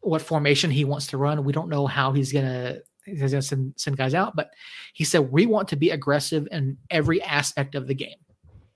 what 0.00 0.22
formation 0.22 0.70
he 0.70 0.84
wants 0.84 1.06
to 1.08 1.16
run. 1.16 1.44
We 1.44 1.52
don't 1.52 1.68
know 1.68 1.86
how 1.86 2.12
he's 2.12 2.32
gonna 2.32 2.78
he's 3.04 3.30
gonna 3.30 3.42
send, 3.42 3.74
send 3.76 3.96
guys 3.96 4.14
out. 4.14 4.34
But 4.34 4.50
he 4.94 5.04
said 5.04 5.30
we 5.30 5.46
want 5.46 5.68
to 5.68 5.76
be 5.76 5.90
aggressive 5.90 6.48
in 6.50 6.76
every 6.90 7.22
aspect 7.22 7.76
of 7.76 7.86
the 7.86 7.94
game. 7.94 8.18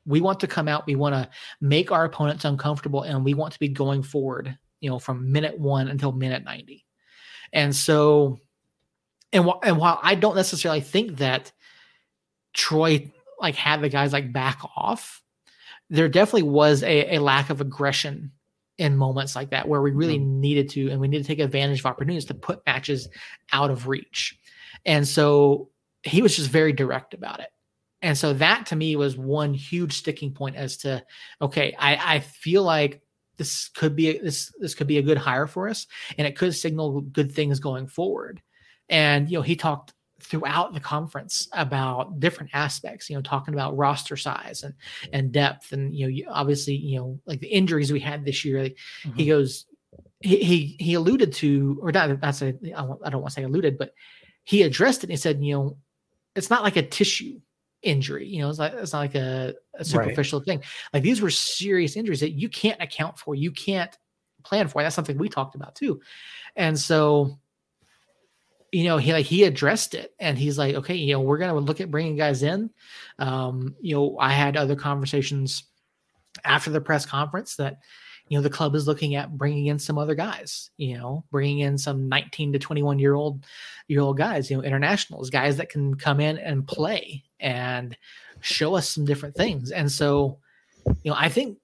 We 0.07 0.21
want 0.21 0.39
to 0.41 0.47
come 0.47 0.69
out. 0.69 0.87
We 0.87 0.95
want 0.95 1.15
to 1.15 1.29
make 1.61 1.91
our 1.91 2.05
opponents 2.05 2.45
uncomfortable, 2.45 3.03
and 3.03 3.25
we 3.25 3.35
want 3.35 3.53
to 3.55 3.59
be 3.59 3.69
going 3.69 4.05
forward. 4.05 4.57
You 4.81 4.89
know, 4.89 4.99
from 5.01 5.31
minute 5.33 5.59
one 5.59 5.89
until 5.89 6.13
minute 6.13 6.45
ninety. 6.45 6.87
And 7.53 7.75
so 7.75 8.39
and 9.33 9.45
wh- 9.45 9.59
and 9.63 9.79
while 9.79 9.99
I 10.03 10.15
don't 10.15 10.37
necessarily 10.37 10.81
think 10.81 11.19
that 11.19 11.53
Troy 12.53 13.11
like 13.41 13.55
had 13.55 13.81
the 13.81 13.89
guys 13.89 14.13
like 14.13 14.33
back 14.33 14.61
off, 14.77 15.23
there 15.89 16.09
definitely 16.09 16.49
was 16.49 16.83
a, 16.83 17.17
a 17.17 17.19
lack 17.19 17.51
of 17.51 17.61
aggression 17.61 18.33
in 18.79 18.97
moments 18.97 19.37
like 19.37 19.51
that 19.51 19.69
where 19.69 19.83
we 19.83 19.91
really 19.91 20.19
mm-hmm. 20.19 20.41
needed 20.41 20.71
to 20.71 20.89
and 20.89 21.01
we 21.01 21.09
need 21.09 21.19
to 21.19 21.25
take 21.25 21.39
advantage 21.39 21.81
of 21.81 21.87
opportunities 21.87 22.25
to 22.27 22.35
put 22.35 22.65
matches 22.67 23.09
out 23.53 23.71
of 23.71 23.89
reach. 23.89 24.39
And 24.87 25.07
so 25.07 25.69
he 26.03 26.23
was 26.23 26.37
just 26.37 26.49
very 26.49 26.73
direct 26.73 27.13
about 27.13 27.41
it. 27.41 27.51
And 28.03 28.17
so 28.17 28.33
that 28.35 28.67
to 28.67 28.77
me 28.77 28.97
was 28.97 29.17
one 29.17 29.53
huge 29.53 29.93
sticking 29.93 30.33
point 30.33 30.57
as 30.57 30.79
to 30.79 31.05
okay, 31.43 31.75
I, 31.79 32.17
I 32.17 32.21
feel 32.21 32.63
like 32.63 33.03
this 33.41 33.71
could 33.71 33.97
be 33.97 34.11
a, 34.11 34.23
this 34.23 34.53
this 34.61 34.75
could 34.75 34.87
be 34.87 34.99
a 34.99 35.03
good 35.03 35.17
hire 35.17 35.47
for 35.47 35.67
us 35.67 35.87
and 36.19 36.27
it 36.27 36.37
could 36.37 36.55
signal 36.55 37.01
good 37.01 37.33
things 37.33 37.59
going 37.59 37.87
forward. 37.87 38.43
And 38.91 39.31
you 39.31 39.39
know, 39.39 39.43
he 39.43 39.57
talked 39.57 39.95
throughout 40.23 40.75
the 40.75 40.81
conference 40.81 41.49
about 41.55 42.21
different 42.21 42.51
aspects, 42.53 43.09
you 43.09 43.17
know, 43.17 43.23
talking 43.23 43.55
about 43.55 43.79
roster 43.79 44.19
size 44.19 44.63
and 44.63 44.75
and 45.15 45.33
depth, 45.33 45.73
and 45.73 45.95
you 45.95 46.27
know, 46.27 46.33
obviously, 46.33 46.75
you 46.75 46.99
know, 46.99 47.19
like 47.25 47.41
the 47.41 47.49
injuries 47.49 47.91
we 47.91 48.01
had 48.01 48.27
this 48.27 48.45
year. 48.45 48.63
Like, 48.63 48.77
mm-hmm. 49.05 49.17
He 49.17 49.27
goes, 49.27 49.65
he, 50.21 50.37
he 50.45 50.77
he 50.79 50.95
alluded 50.95 51.33
to, 51.35 51.79
or 51.81 51.93
not, 51.93 52.21
not 52.21 52.35
say, 52.35 52.55
I 52.77 52.83
don't 52.83 53.23
want 53.23 53.29
to 53.29 53.31
say 53.31 53.45
alluded, 53.45 53.79
but 53.79 53.95
he 54.45 54.65
addressed 54.65 55.01
it. 55.01 55.05
and 55.05 55.13
He 55.13 55.17
said, 55.17 55.43
you 55.43 55.55
know, 55.55 55.79
it's 56.37 56.51
not 56.51 56.63
like 56.63 56.77
a 56.77 56.83
tissue 56.83 57.41
injury. 57.83 58.27
You 58.27 58.43
know, 58.43 58.51
it's 58.51 58.59
like 58.59 58.73
it's 58.75 58.93
not 58.93 59.01
like 59.01 59.15
a, 59.15 59.55
a 59.75 59.85
superficial 59.85 60.41
right. 60.41 60.47
thing. 60.47 60.63
Like 60.93 61.03
these 61.03 61.21
were 61.21 61.31
serious 61.31 61.97
injuries 61.97 62.21
that 62.21 62.33
you 62.33 62.49
can't 62.49 62.81
account 62.81 63.19
for. 63.19 63.35
You 63.35 63.51
can't 63.51 63.97
plan 64.43 64.69
for. 64.69 64.83
That's 64.83 64.95
something 64.95 65.19
we 65.19 65.29
talked 65.29 65.55
about 65.55 65.75
too. 65.75 66.01
And 66.57 66.79
so 66.79 67.39
you 68.73 68.85
know, 68.85 68.99
he 68.99 69.13
like 69.13 69.27
he 69.27 69.45
addressed 69.45 69.95
it 69.95 70.15
and 70.19 70.39
he's 70.39 70.57
like, 70.57 70.77
okay, 70.77 70.95
you 70.95 71.13
know, 71.13 71.21
we're 71.21 71.39
gonna 71.39 71.59
look 71.59 71.81
at 71.81 71.91
bringing 71.91 72.17
guys 72.17 72.43
in. 72.43 72.71
Um, 73.19 73.75
you 73.81 73.95
know, 73.95 74.17
I 74.19 74.31
had 74.31 74.57
other 74.57 74.77
conversations 74.77 75.65
after 76.45 76.71
the 76.71 76.81
press 76.81 77.05
conference 77.05 77.57
that 77.57 77.79
you 78.31 78.39
know 78.39 78.43
the 78.43 78.49
club 78.49 78.75
is 78.75 78.87
looking 78.87 79.15
at 79.15 79.37
bringing 79.37 79.67
in 79.67 79.79
some 79.79 79.99
other 79.99 80.15
guys 80.15 80.71
you 80.79 80.97
know 80.97 81.23
bringing 81.31 81.59
in 81.59 81.77
some 81.77 82.09
19 82.09 82.55
to 82.55 82.59
21 82.59 82.99
year 82.99 83.15
old 83.15 83.45
year 83.89 84.01
old 84.01 84.17
guys 84.17 84.51
you 84.51 84.57
know 84.57 84.63
internationals 84.63 85.29
guys 85.29 85.59
that 85.59 85.69
can 85.69 85.95
come 85.95 86.19
in 86.19 86.39
and 86.39 86.67
play 86.67 87.23
and 87.41 87.97
show 88.41 88.75
us 88.75 88.89
some 88.89 89.05
different 89.05 89.35
things 89.35 89.71
and 89.71 89.93
so 89.93 90.39
you 91.03 91.11
know 91.11 91.17
i 91.19 91.29
think 91.29 91.59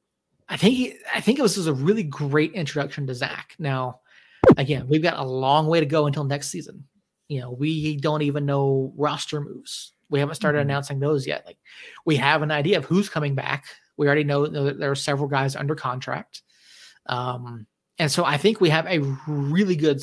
i 0.50 0.56
think 0.58 0.74
he, 0.74 0.94
i 1.14 1.20
think 1.22 1.38
it 1.38 1.42
was, 1.42 1.56
was 1.56 1.66
a 1.66 1.72
really 1.72 2.02
great 2.02 2.52
introduction 2.52 3.06
to 3.06 3.14
zach 3.14 3.54
now 3.58 4.00
again 4.58 4.86
we've 4.88 5.02
got 5.02 5.18
a 5.18 5.24
long 5.24 5.66
way 5.66 5.80
to 5.80 5.86
go 5.86 6.06
until 6.06 6.24
next 6.24 6.50
season 6.50 6.84
you 7.28 7.40
know, 7.40 7.50
we 7.50 7.96
don't 7.96 8.22
even 8.22 8.46
know 8.46 8.92
roster 8.96 9.40
moves. 9.40 9.92
We 10.10 10.20
haven't 10.20 10.36
started 10.36 10.58
mm-hmm. 10.58 10.70
announcing 10.70 11.00
those 11.00 11.26
yet. 11.26 11.44
Like 11.46 11.58
we 12.04 12.16
have 12.16 12.42
an 12.42 12.50
idea 12.50 12.78
of 12.78 12.84
who's 12.84 13.08
coming 13.08 13.34
back. 13.34 13.66
We 13.96 14.06
already 14.06 14.24
know 14.24 14.46
that 14.46 14.78
there 14.78 14.90
are 14.90 14.96
several 14.96 15.28
guys 15.28 15.56
under 15.56 15.74
contract. 15.74 16.42
Um, 17.08 17.66
and 17.98 18.10
so 18.10 18.24
I 18.24 18.36
think 18.36 18.60
we 18.60 18.70
have 18.70 18.86
a 18.86 19.00
really 19.26 19.76
good 19.76 20.02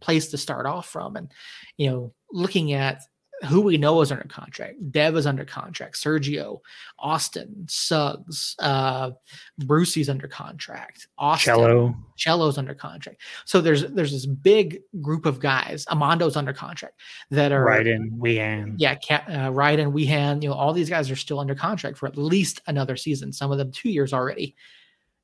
place 0.00 0.28
to 0.30 0.38
start 0.38 0.66
off 0.66 0.88
from. 0.88 1.16
And, 1.16 1.30
you 1.76 1.90
know, 1.90 2.12
looking 2.32 2.72
at 2.72 3.02
who 3.46 3.60
we 3.60 3.76
know 3.76 4.00
is 4.00 4.10
under 4.10 4.24
contract. 4.24 4.90
Dev 4.90 5.16
is 5.16 5.26
under 5.26 5.44
contract. 5.44 5.94
Sergio, 5.96 6.60
Austin, 6.98 7.66
Suggs, 7.68 8.56
uh, 8.58 9.12
Brucey's 9.58 10.08
under 10.08 10.26
contract. 10.26 11.06
Austin, 11.18 11.54
Cello, 11.54 11.94
Cello's 12.16 12.58
under 12.58 12.74
contract. 12.74 13.20
So 13.44 13.60
there's 13.60 13.84
there's 13.90 14.12
this 14.12 14.26
big 14.26 14.80
group 15.00 15.24
of 15.24 15.40
guys. 15.40 15.84
Amando's 15.86 16.36
under 16.36 16.52
contract 16.52 17.00
that 17.30 17.52
are 17.52 17.64
Ryden, 17.64 18.18
Wehan. 18.18 18.74
Yeah, 18.78 18.92
uh, 19.10 19.50
Ryden, 19.50 19.92
Wehan. 19.92 20.42
You 20.42 20.48
know, 20.48 20.54
all 20.54 20.72
these 20.72 20.90
guys 20.90 21.10
are 21.10 21.16
still 21.16 21.38
under 21.38 21.54
contract 21.54 21.96
for 21.98 22.06
at 22.06 22.16
least 22.16 22.60
another 22.66 22.96
season. 22.96 23.32
Some 23.32 23.52
of 23.52 23.58
them 23.58 23.70
two 23.70 23.90
years 23.90 24.12
already. 24.12 24.56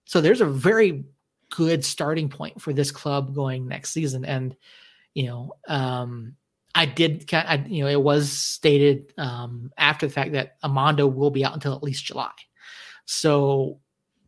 So 0.04 0.20
there's 0.20 0.40
a 0.40 0.46
very 0.46 1.04
good 1.56 1.84
starting 1.84 2.28
point 2.28 2.60
for 2.60 2.72
this 2.72 2.90
club 2.90 3.34
going 3.34 3.68
next 3.68 3.90
season, 3.90 4.24
and 4.24 4.56
you 5.14 5.26
know. 5.26 5.54
um 5.68 6.36
I 6.76 6.86
did, 6.86 7.32
I, 7.32 7.64
you 7.68 7.84
know, 7.84 7.88
it 7.88 8.02
was 8.02 8.32
stated 8.32 9.12
um, 9.16 9.70
after 9.78 10.08
the 10.08 10.12
fact 10.12 10.32
that 10.32 10.60
Amando 10.62 11.06
will 11.06 11.30
be 11.30 11.44
out 11.44 11.54
until 11.54 11.72
at 11.72 11.84
least 11.84 12.04
July. 12.04 12.32
So, 13.04 13.78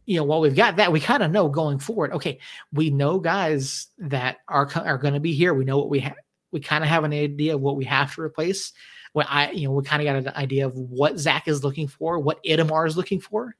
you 0.04 0.16
know, 0.16 0.22
while 0.22 0.40
we've 0.40 0.54
got 0.54 0.76
that, 0.76 0.92
we 0.92 1.00
kind 1.00 1.24
of 1.24 1.32
know 1.32 1.48
going 1.48 1.80
forward. 1.80 2.12
Okay, 2.12 2.38
we 2.72 2.90
know 2.90 3.18
guys 3.18 3.88
that 3.98 4.36
are 4.46 4.70
are 4.76 4.96
going 4.96 5.14
to 5.14 5.18
be 5.18 5.32
here. 5.32 5.54
We 5.54 5.64
know 5.64 5.76
what 5.76 5.90
we 5.90 5.98
have. 5.98 6.14
We 6.52 6.60
kind 6.60 6.84
of 6.84 6.88
have 6.88 7.02
an 7.02 7.12
idea 7.12 7.56
of 7.56 7.62
what 7.62 7.74
we 7.74 7.84
have 7.86 8.14
to 8.14 8.22
replace. 8.22 8.72
What 9.12 9.26
I, 9.28 9.50
you 9.50 9.66
know, 9.66 9.74
we 9.74 9.82
kind 9.82 10.00
of 10.00 10.06
got 10.06 10.32
an 10.32 10.40
idea 10.40 10.66
of 10.66 10.76
what 10.76 11.18
Zach 11.18 11.48
is 11.48 11.64
looking 11.64 11.88
for, 11.88 12.20
what 12.20 12.40
Itamar 12.44 12.86
is 12.86 12.96
looking 12.96 13.20
for. 13.20 13.56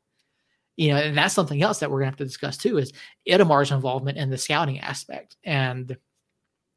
You 0.77 0.91
know, 0.91 0.97
and 0.97 1.17
that's 1.17 1.35
something 1.35 1.63
else 1.63 1.79
that 1.79 1.91
we're 1.91 2.01
gonna 2.01 2.11
have 2.11 2.17
to 2.17 2.25
discuss 2.25 2.59
too 2.59 2.79
is 2.79 2.93
Itamar's 3.25 3.71
involvement 3.71 4.19
in 4.19 4.31
the 4.31 4.39
scouting 4.39 4.79
aspect 4.81 5.37
and 5.43 5.97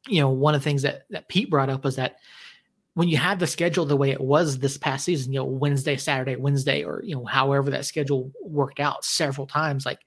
you 0.08 0.20
know, 0.20 0.30
one 0.30 0.54
of 0.54 0.60
the 0.60 0.64
things 0.64 0.82
that, 0.82 1.02
that 1.10 1.28
Pete 1.28 1.50
brought 1.50 1.70
up 1.70 1.84
was 1.84 1.96
that 1.96 2.16
when 2.94 3.08
you 3.08 3.16
had 3.16 3.38
the 3.38 3.46
schedule 3.46 3.84
the 3.84 3.96
way 3.96 4.10
it 4.10 4.20
was 4.20 4.58
this 4.58 4.76
past 4.76 5.04
season, 5.04 5.32
you 5.32 5.38
know, 5.38 5.44
Wednesday, 5.44 5.96
Saturday, 5.96 6.36
Wednesday, 6.36 6.82
or, 6.82 7.02
you 7.04 7.14
know, 7.14 7.24
however 7.24 7.70
that 7.70 7.86
schedule 7.86 8.32
worked 8.42 8.80
out 8.80 9.04
several 9.04 9.46
times, 9.46 9.86
like, 9.86 10.00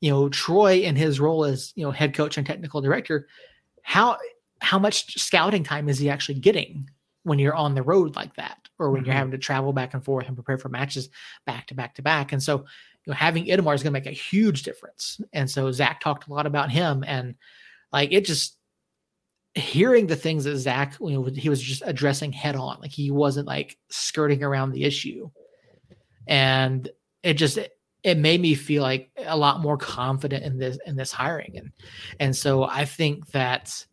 you 0.00 0.10
know, 0.10 0.28
Troy 0.28 0.80
in 0.80 0.96
his 0.96 1.20
role 1.20 1.44
as, 1.44 1.72
you 1.76 1.84
know, 1.84 1.90
head 1.90 2.14
coach 2.14 2.36
and 2.36 2.46
technical 2.46 2.80
director, 2.80 3.28
how, 3.82 4.18
how 4.60 4.78
much 4.78 5.18
scouting 5.18 5.62
time 5.62 5.88
is 5.88 5.98
he 5.98 6.10
actually 6.10 6.40
getting 6.40 6.88
when 7.22 7.38
you're 7.38 7.54
on 7.54 7.74
the 7.74 7.82
road 7.82 8.16
like 8.16 8.34
that, 8.34 8.58
or 8.80 8.90
when 8.90 9.02
mm-hmm. 9.02 9.06
you're 9.06 9.16
having 9.16 9.30
to 9.30 9.38
travel 9.38 9.72
back 9.72 9.94
and 9.94 10.04
forth 10.04 10.26
and 10.26 10.36
prepare 10.36 10.58
for 10.58 10.68
matches 10.68 11.08
back 11.46 11.68
to 11.68 11.74
back 11.74 11.94
to 11.94 12.02
back? 12.02 12.32
And 12.32 12.42
so, 12.42 12.64
you 13.04 13.12
know, 13.12 13.16
having 13.16 13.46
Itamar 13.46 13.74
is 13.74 13.82
going 13.82 13.92
to 13.92 14.00
make 14.00 14.06
a 14.06 14.10
huge 14.10 14.62
difference. 14.62 15.20
And 15.32 15.50
so 15.50 15.70
Zach 15.72 16.00
talked 16.00 16.28
a 16.28 16.32
lot 16.32 16.46
about 16.46 16.70
him 16.70 17.04
and 17.06 17.34
like, 17.92 18.12
it 18.12 18.24
just, 18.24 18.56
hearing 19.54 20.06
the 20.06 20.16
things 20.16 20.44
that 20.44 20.56
Zach, 20.56 20.96
you 20.98 21.10
know, 21.10 21.24
he 21.24 21.50
was 21.50 21.60
just 21.60 21.82
addressing 21.84 22.32
head 22.32 22.56
on, 22.56 22.78
like 22.80 22.90
he 22.90 23.10
wasn't 23.10 23.46
like 23.46 23.76
skirting 23.90 24.42
around 24.42 24.72
the 24.72 24.84
issue, 24.84 25.28
and 26.26 26.88
it 27.22 27.34
just 27.34 27.58
it 28.02 28.16
made 28.16 28.40
me 28.40 28.54
feel 28.54 28.82
like 28.82 29.10
a 29.18 29.36
lot 29.36 29.60
more 29.60 29.76
confident 29.76 30.42
in 30.42 30.56
this 30.56 30.78
in 30.86 30.96
this 30.96 31.12
hiring, 31.12 31.58
and 31.58 31.70
and 32.18 32.34
so 32.34 32.64
I 32.64 32.86
think 32.86 33.26
that 33.32 33.84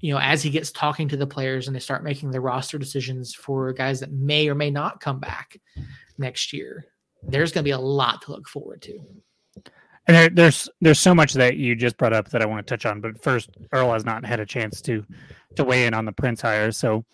you 0.00 0.12
know 0.12 0.18
as 0.18 0.42
he 0.42 0.50
gets 0.50 0.72
talking 0.72 1.06
to 1.06 1.16
the 1.16 1.24
players 1.24 1.68
and 1.68 1.76
they 1.76 1.78
start 1.78 2.02
making 2.02 2.32
the 2.32 2.40
roster 2.40 2.76
decisions 2.76 3.32
for 3.32 3.72
guys 3.72 4.00
that 4.00 4.10
may 4.10 4.48
or 4.48 4.56
may 4.56 4.72
not 4.72 5.00
come 5.00 5.20
back 5.20 5.56
next 6.18 6.52
year, 6.52 6.84
there's 7.28 7.52
going 7.52 7.62
to 7.62 7.68
be 7.68 7.72
a 7.72 7.78
lot 7.78 8.22
to 8.22 8.32
look 8.32 8.48
forward 8.48 8.82
to. 8.82 8.98
And 10.06 10.16
there, 10.16 10.28
there's 10.28 10.68
there's 10.80 11.00
so 11.00 11.14
much 11.14 11.32
that 11.34 11.56
you 11.56 11.74
just 11.74 11.96
brought 11.96 12.12
up 12.12 12.28
that 12.30 12.42
I 12.42 12.46
want 12.46 12.66
to 12.66 12.70
touch 12.70 12.84
on, 12.84 13.00
but 13.00 13.22
first, 13.22 13.50
Earl 13.72 13.92
has 13.92 14.04
not 14.04 14.24
had 14.24 14.38
a 14.38 14.46
chance 14.46 14.82
to 14.82 15.04
to 15.56 15.64
weigh 15.64 15.86
in 15.86 15.94
on 15.94 16.04
the 16.04 16.12
Prince 16.12 16.42
hire. 16.42 16.72
So, 16.72 17.04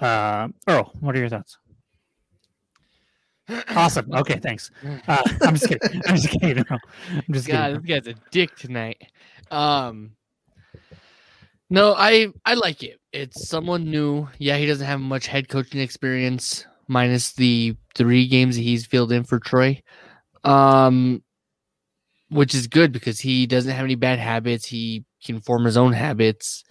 uh, 0.00 0.48
Earl, 0.66 0.92
what 1.00 1.14
are 1.14 1.20
your 1.20 1.28
thoughts? 1.28 1.58
Awesome. 3.68 4.10
Okay, 4.12 4.38
thanks. 4.38 4.70
Uh, 5.06 5.22
I'm 5.42 5.54
just 5.54 5.68
kidding. 5.68 6.02
I'm 6.06 6.16
just 6.16 6.30
kidding. 6.30 6.64
Earl. 6.70 6.78
I'm 7.10 7.34
just 7.34 7.46
God, 7.46 7.66
kidding. 7.66 7.82
this 7.82 8.00
guy's 8.00 8.14
a 8.14 8.18
dick 8.30 8.56
tonight. 8.56 9.02
Um, 9.50 10.12
no, 11.70 11.94
I 11.94 12.28
I 12.44 12.54
like 12.54 12.82
it. 12.82 13.00
It's 13.12 13.48
someone 13.48 13.84
new. 13.84 14.28
Yeah, 14.38 14.56
he 14.56 14.66
doesn't 14.66 14.86
have 14.86 15.00
much 15.00 15.26
head 15.26 15.48
coaching 15.48 15.80
experience, 15.80 16.66
minus 16.88 17.32
the 17.32 17.76
three 17.94 18.26
games 18.26 18.56
he's 18.56 18.86
filled 18.86 19.12
in 19.12 19.24
for 19.24 19.38
Troy. 19.38 19.82
Um, 20.42 21.22
which 22.28 22.54
is 22.54 22.66
good 22.66 22.92
because 22.92 23.20
he 23.20 23.46
doesn't 23.46 23.72
have 23.72 23.84
any 23.84 23.94
bad 23.94 24.18
habits. 24.18 24.66
He 24.66 25.04
can 25.24 25.40
form 25.40 25.64
his 25.64 25.76
own 25.76 25.92
habits. 25.92 26.64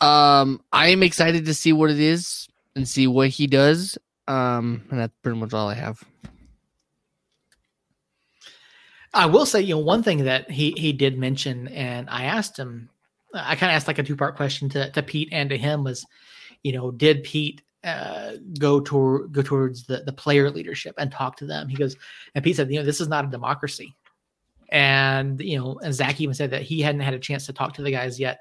Um, 0.00 0.60
I 0.72 0.88
am 0.88 1.02
excited 1.02 1.46
to 1.46 1.54
see 1.54 1.72
what 1.72 1.90
it 1.90 1.98
is 1.98 2.46
and 2.74 2.86
see 2.86 3.06
what 3.06 3.30
he 3.30 3.46
does. 3.46 3.98
Um, 4.28 4.84
and 4.90 5.00
that's 5.00 5.14
pretty 5.22 5.38
much 5.38 5.52
all 5.52 5.68
I 5.68 5.74
have. 5.74 6.02
I 9.14 9.26
will 9.26 9.46
say, 9.46 9.62
you 9.62 9.74
know, 9.74 9.80
one 9.80 10.02
thing 10.02 10.24
that 10.24 10.50
he 10.50 10.72
he 10.76 10.92
did 10.92 11.18
mention, 11.18 11.68
and 11.68 12.08
I 12.10 12.24
asked 12.24 12.58
him, 12.58 12.90
I 13.32 13.56
kind 13.56 13.72
of 13.72 13.76
asked 13.76 13.88
like 13.88 13.98
a 13.98 14.02
two 14.02 14.16
part 14.16 14.36
question 14.36 14.68
to 14.70 14.90
to 14.90 15.02
Pete 15.02 15.30
and 15.32 15.48
to 15.50 15.56
him 15.56 15.84
was, 15.84 16.04
you 16.62 16.72
know, 16.72 16.90
did 16.90 17.22
Pete 17.22 17.62
uh, 17.86 18.32
go 18.58 18.80
toward 18.80 19.32
go 19.32 19.42
towards 19.42 19.86
the 19.86 20.02
the 20.04 20.12
player 20.12 20.50
leadership 20.50 20.94
and 20.98 21.10
talk 21.10 21.36
to 21.36 21.46
them? 21.46 21.68
He 21.68 21.76
goes, 21.76 21.96
and 22.34 22.44
Pete 22.44 22.56
said, 22.56 22.70
you 22.70 22.78
know, 22.78 22.84
this 22.84 23.00
is 23.00 23.08
not 23.08 23.24
a 23.24 23.28
democracy, 23.28 23.94
and 24.70 25.40
you 25.40 25.58
know, 25.58 25.78
and 25.82 25.94
Zach 25.94 26.20
even 26.20 26.34
said 26.34 26.50
that 26.50 26.62
he 26.62 26.80
hadn't 26.80 27.00
had 27.00 27.14
a 27.14 27.18
chance 27.18 27.46
to 27.46 27.52
talk 27.52 27.74
to 27.74 27.82
the 27.82 27.90
guys 27.92 28.18
yet, 28.20 28.40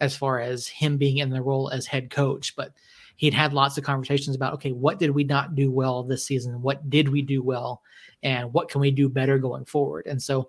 as 0.00 0.16
far 0.16 0.40
as 0.40 0.66
him 0.66 0.96
being 0.96 1.18
in 1.18 1.30
the 1.30 1.42
role 1.42 1.70
as 1.70 1.86
head 1.86 2.10
coach, 2.10 2.56
but 2.56 2.72
he'd 3.16 3.34
had 3.34 3.52
lots 3.52 3.76
of 3.76 3.84
conversations 3.84 4.34
about 4.34 4.54
okay 4.54 4.72
what 4.72 4.98
did 4.98 5.10
we 5.10 5.24
not 5.24 5.54
do 5.54 5.70
well 5.70 6.02
this 6.02 6.24
season? 6.24 6.60
What 6.62 6.88
did 6.90 7.08
we 7.08 7.22
do 7.22 7.42
well? 7.42 7.82
And 8.22 8.52
what 8.52 8.68
can 8.68 8.80
we 8.80 8.90
do 8.90 9.08
better 9.08 9.38
going 9.38 9.66
forward? 9.66 10.06
And 10.06 10.20
so 10.20 10.48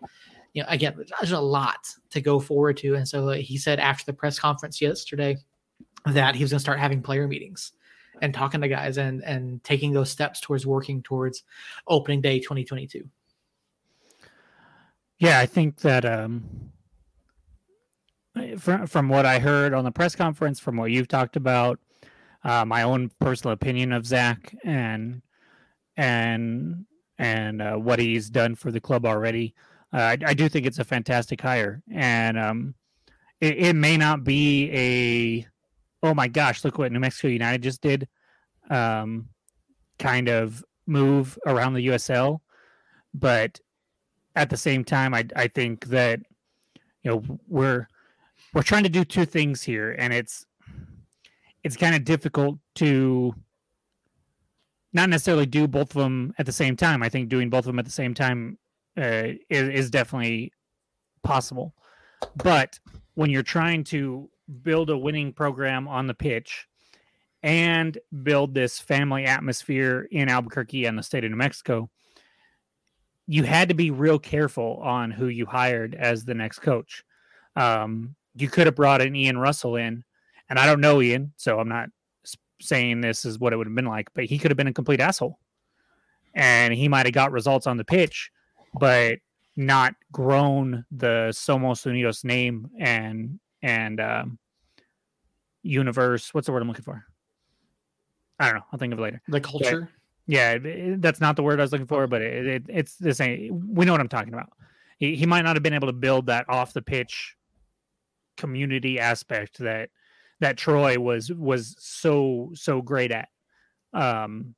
you 0.54 0.63
know 0.63 0.69
again 0.69 0.95
there's 0.97 1.32
a 1.32 1.39
lot 1.39 1.88
to 2.10 2.21
go 2.21 2.39
forward 2.39 2.77
to. 2.77 2.95
And 2.95 3.08
so 3.08 3.30
he 3.30 3.58
said 3.58 3.80
after 3.80 4.06
the 4.06 4.13
press 4.13 4.39
conference 4.39 4.82
yesterday 4.82 5.38
that 6.06 6.34
he 6.34 6.43
was 6.43 6.51
going 6.51 6.60
to 6.60 6.63
start 6.63 6.80
having 6.80 7.01
player 7.01 7.27
meetings 7.27 7.73
and 8.21 8.34
talking 8.34 8.62
to 8.62 8.67
guys 8.67 8.97
and 8.97 9.23
and 9.23 9.63
taking 9.63 9.91
those 9.91 10.10
steps 10.10 10.39
towards 10.39 10.65
working 10.65 11.01
towards 11.01 11.43
opening 11.88 12.21
day 12.21 12.39
2022 12.39 13.07
yeah 15.19 15.39
i 15.39 15.45
think 15.45 15.77
that 15.81 16.05
um 16.05 16.43
from 18.57 18.88
from 18.88 19.10
what 19.10 19.25
i 19.25 19.39
heard 19.39 19.73
on 19.73 19.84
the 19.84 19.91
press 19.91 20.15
conference 20.15 20.60
from 20.60 20.77
what 20.77 20.91
you've 20.91 21.07
talked 21.07 21.36
about 21.36 21.79
uh, 22.43 22.65
my 22.65 22.84
own 22.84 23.12
personal 23.19 23.53
opinion 23.53 23.91
of 23.91 24.05
Zach 24.05 24.55
and 24.63 25.21
and 25.97 26.86
and 27.17 27.62
uh, 27.62 27.75
what 27.75 27.99
he's 27.99 28.29
done 28.29 28.55
for 28.55 28.71
the 28.71 28.81
club 28.81 29.05
already. 29.05 29.53
Uh, 29.93 29.97
I, 29.97 30.17
I, 30.25 30.34
do 30.34 30.47
think 30.49 30.65
it's 30.65 30.79
a 30.79 30.84
fantastic 30.84 31.41
hire, 31.41 31.84
and 31.91 32.39
um, 32.39 32.75
it, 33.41 33.57
it, 33.57 33.75
may 33.75 33.97
not 33.97 34.23
be 34.23 34.71
a 34.71 35.47
oh 36.03 36.13
my 36.13 36.27
gosh, 36.27 36.63
look 36.63 36.77
what 36.77 36.91
New 36.91 36.99
Mexico 36.99 37.27
United 37.27 37.61
just 37.61 37.81
did, 37.81 38.07
um, 38.69 39.29
kind 39.99 40.29
of 40.29 40.63
move 40.87 41.37
around 41.45 41.73
the 41.73 41.87
USL, 41.87 42.39
but 43.13 43.59
at 44.35 44.49
the 44.49 44.57
same 44.57 44.83
time, 44.83 45.13
I 45.13 45.25
I 45.35 45.47
think 45.47 45.85
that 45.87 46.19
you 47.03 47.11
know 47.11 47.39
we're 47.47 47.87
we're 48.53 48.63
trying 48.63 48.83
to 48.83 48.89
do 48.89 49.03
two 49.03 49.25
things 49.25 49.61
here, 49.61 49.95
and 49.97 50.13
it's 50.13 50.45
it's 51.63 51.77
kind 51.77 51.95
of 51.95 52.03
difficult 52.03 52.57
to 52.75 53.33
not 54.93 55.09
necessarily 55.09 55.45
do 55.45 55.67
both 55.67 55.95
of 55.95 56.01
them 56.01 56.33
at 56.37 56.45
the 56.45 56.51
same 56.51 56.75
time. 56.75 57.03
I 57.03 57.09
think 57.09 57.29
doing 57.29 57.49
both 57.49 57.59
of 57.59 57.65
them 57.65 57.79
at 57.79 57.85
the 57.85 57.91
same 57.91 58.13
time 58.13 58.57
uh, 58.97 59.33
is, 59.49 59.69
is 59.69 59.89
definitely 59.89 60.51
possible. 61.23 61.73
But 62.35 62.79
when 63.13 63.29
you're 63.29 63.43
trying 63.43 63.83
to 63.85 64.29
build 64.63 64.89
a 64.89 64.97
winning 64.97 65.33
program 65.33 65.87
on 65.87 66.07
the 66.07 66.13
pitch 66.13 66.67
and 67.43 67.97
build 68.23 68.53
this 68.53 68.79
family 68.79 69.25
atmosphere 69.25 70.07
in 70.11 70.29
Albuquerque 70.29 70.85
and 70.85 70.97
the 70.97 71.03
state 71.03 71.23
of 71.23 71.31
New 71.31 71.37
Mexico, 71.37 71.89
you 73.27 73.43
had 73.43 73.69
to 73.69 73.75
be 73.75 73.91
real 73.91 74.19
careful 74.19 74.79
on 74.83 75.11
who 75.11 75.27
you 75.27 75.45
hired 75.45 75.95
as 75.95 76.25
the 76.25 76.33
next 76.33 76.59
coach. 76.59 77.03
Um, 77.55 78.15
you 78.35 78.49
could 78.49 78.67
have 78.67 78.75
brought 78.75 79.01
an 79.01 79.15
Ian 79.15 79.37
Russell 79.37 79.75
in 79.75 80.03
and 80.51 80.59
I 80.59 80.65
don't 80.65 80.81
know 80.81 81.01
Ian, 81.01 81.31
so 81.37 81.59
I'm 81.59 81.69
not 81.69 81.87
saying 82.59 82.99
this 82.99 83.23
is 83.23 83.39
what 83.39 83.53
it 83.53 83.55
would 83.55 83.67
have 83.67 83.75
been 83.75 83.85
like, 83.85 84.09
but 84.13 84.25
he 84.25 84.37
could 84.37 84.51
have 84.51 84.57
been 84.57 84.67
a 84.67 84.73
complete 84.73 84.99
asshole. 84.99 85.39
And 86.35 86.73
he 86.73 86.89
might 86.89 87.05
have 87.05 87.13
got 87.13 87.31
results 87.31 87.67
on 87.67 87.77
the 87.77 87.85
pitch, 87.85 88.31
but 88.77 89.19
not 89.55 89.95
grown 90.11 90.85
the 90.91 91.29
Somos 91.31 91.85
Unidos 91.85 92.25
name 92.25 92.69
and 92.79 93.39
and 93.61 94.01
um, 94.01 94.39
universe. 95.63 96.34
What's 96.34 96.47
the 96.47 96.52
word 96.52 96.62
I'm 96.62 96.67
looking 96.67 96.84
for? 96.84 97.06
I 98.39 98.45
don't 98.45 98.56
know. 98.56 98.65
I'll 98.71 98.80
think 98.80 98.93
of 98.93 99.00
it 99.00 99.02
later. 99.02 99.21
The 99.28 99.41
culture. 99.41 99.82
But, 99.82 99.89
yeah, 100.28 100.58
that's 100.97 101.21
not 101.21 101.36
the 101.36 101.43
word 101.43 101.60
I 101.60 101.63
was 101.63 101.71
looking 101.71 101.88
for, 101.88 102.08
but 102.08 102.21
it, 102.21 102.47
it, 102.47 102.63
it's 102.69 102.95
the 102.95 103.13
same. 103.13 103.74
We 103.74 103.86
know 103.86 103.91
what 103.91 104.02
I'm 104.02 104.08
talking 104.08 104.34
about. 104.34 104.50
He, 104.97 105.15
he 105.15 105.26
might 105.26 105.41
not 105.41 105.56
have 105.56 105.63
been 105.63 105.74
able 105.74 105.88
to 105.88 105.93
build 105.93 106.28
that 106.28 106.45
off 106.50 106.74
the 106.74 106.82
pitch 106.82 107.36
community 108.38 109.00
aspect 109.00 109.60
that 109.60 109.89
that 110.39 110.58
Troy 110.58 110.97
was 111.00 111.32
was 111.32 111.76
so 111.80 112.52
so 112.54 112.82
great 112.82 113.12
at. 113.12 113.30
Um, 113.93 114.56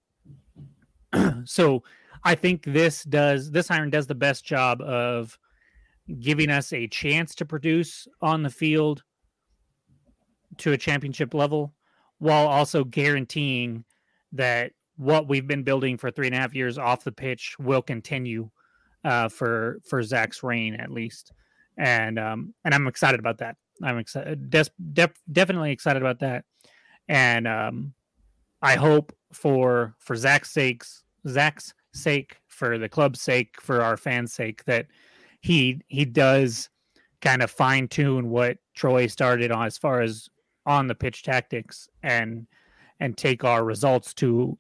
so 1.45 1.83
I 2.23 2.35
think 2.35 2.63
this 2.65 3.03
does 3.03 3.51
this 3.51 3.69
iron 3.69 3.89
does 3.89 4.07
the 4.07 4.15
best 4.15 4.45
job 4.45 4.81
of 4.81 5.37
giving 6.19 6.49
us 6.49 6.73
a 6.73 6.87
chance 6.87 7.35
to 7.35 7.45
produce 7.45 8.07
on 8.21 8.43
the 8.43 8.49
field 8.49 9.03
to 10.57 10.73
a 10.73 10.77
championship 10.77 11.33
level 11.33 11.73
while 12.19 12.47
also 12.47 12.83
guaranteeing 12.83 13.83
that 14.31 14.71
what 14.97 15.27
we've 15.27 15.47
been 15.47 15.63
building 15.63 15.97
for 15.97 16.11
three 16.11 16.27
and 16.27 16.35
a 16.35 16.39
half 16.39 16.55
years 16.55 16.77
off 16.77 17.03
the 17.03 17.11
pitch 17.11 17.55
will 17.59 17.81
continue 17.81 18.49
uh, 19.03 19.27
for 19.27 19.79
for 19.87 20.01
Zach's 20.01 20.43
reign 20.43 20.75
at 20.75 20.91
least, 20.91 21.33
and 21.77 22.17
um, 22.17 22.53
and 22.63 22.73
I'm 22.73 22.87
excited 22.87 23.19
about 23.19 23.39
that. 23.39 23.57
I'm 23.81 23.97
excited, 23.97 24.49
des- 24.49 24.65
def- 24.93 25.19
definitely 25.31 25.71
excited 25.71 26.01
about 26.01 26.19
that, 26.19 26.45
and 27.09 27.47
um, 27.47 27.93
I 28.61 28.75
hope 28.75 29.13
for 29.33 29.95
for 29.99 30.15
Zach's 30.15 30.51
sakes, 30.51 31.03
Zach's 31.27 31.73
sake, 31.93 32.37
for 32.47 32.77
the 32.77 32.89
club's 32.89 33.21
sake, 33.21 33.59
for 33.59 33.81
our 33.81 33.97
fans' 33.97 34.33
sake, 34.33 34.63
that 34.65 34.87
he 35.41 35.81
he 35.87 36.05
does 36.05 36.69
kind 37.21 37.41
of 37.41 37.51
fine 37.51 37.87
tune 37.87 38.29
what 38.29 38.57
Troy 38.75 39.07
started 39.07 39.51
on 39.51 39.65
as 39.65 39.77
far 39.77 40.01
as 40.01 40.29
on 40.65 40.87
the 40.87 40.95
pitch 40.95 41.23
tactics 41.23 41.89
and 42.01 42.47
and 42.99 43.17
take 43.17 43.43
our 43.43 43.63
results 43.63 44.13
to 44.15 44.57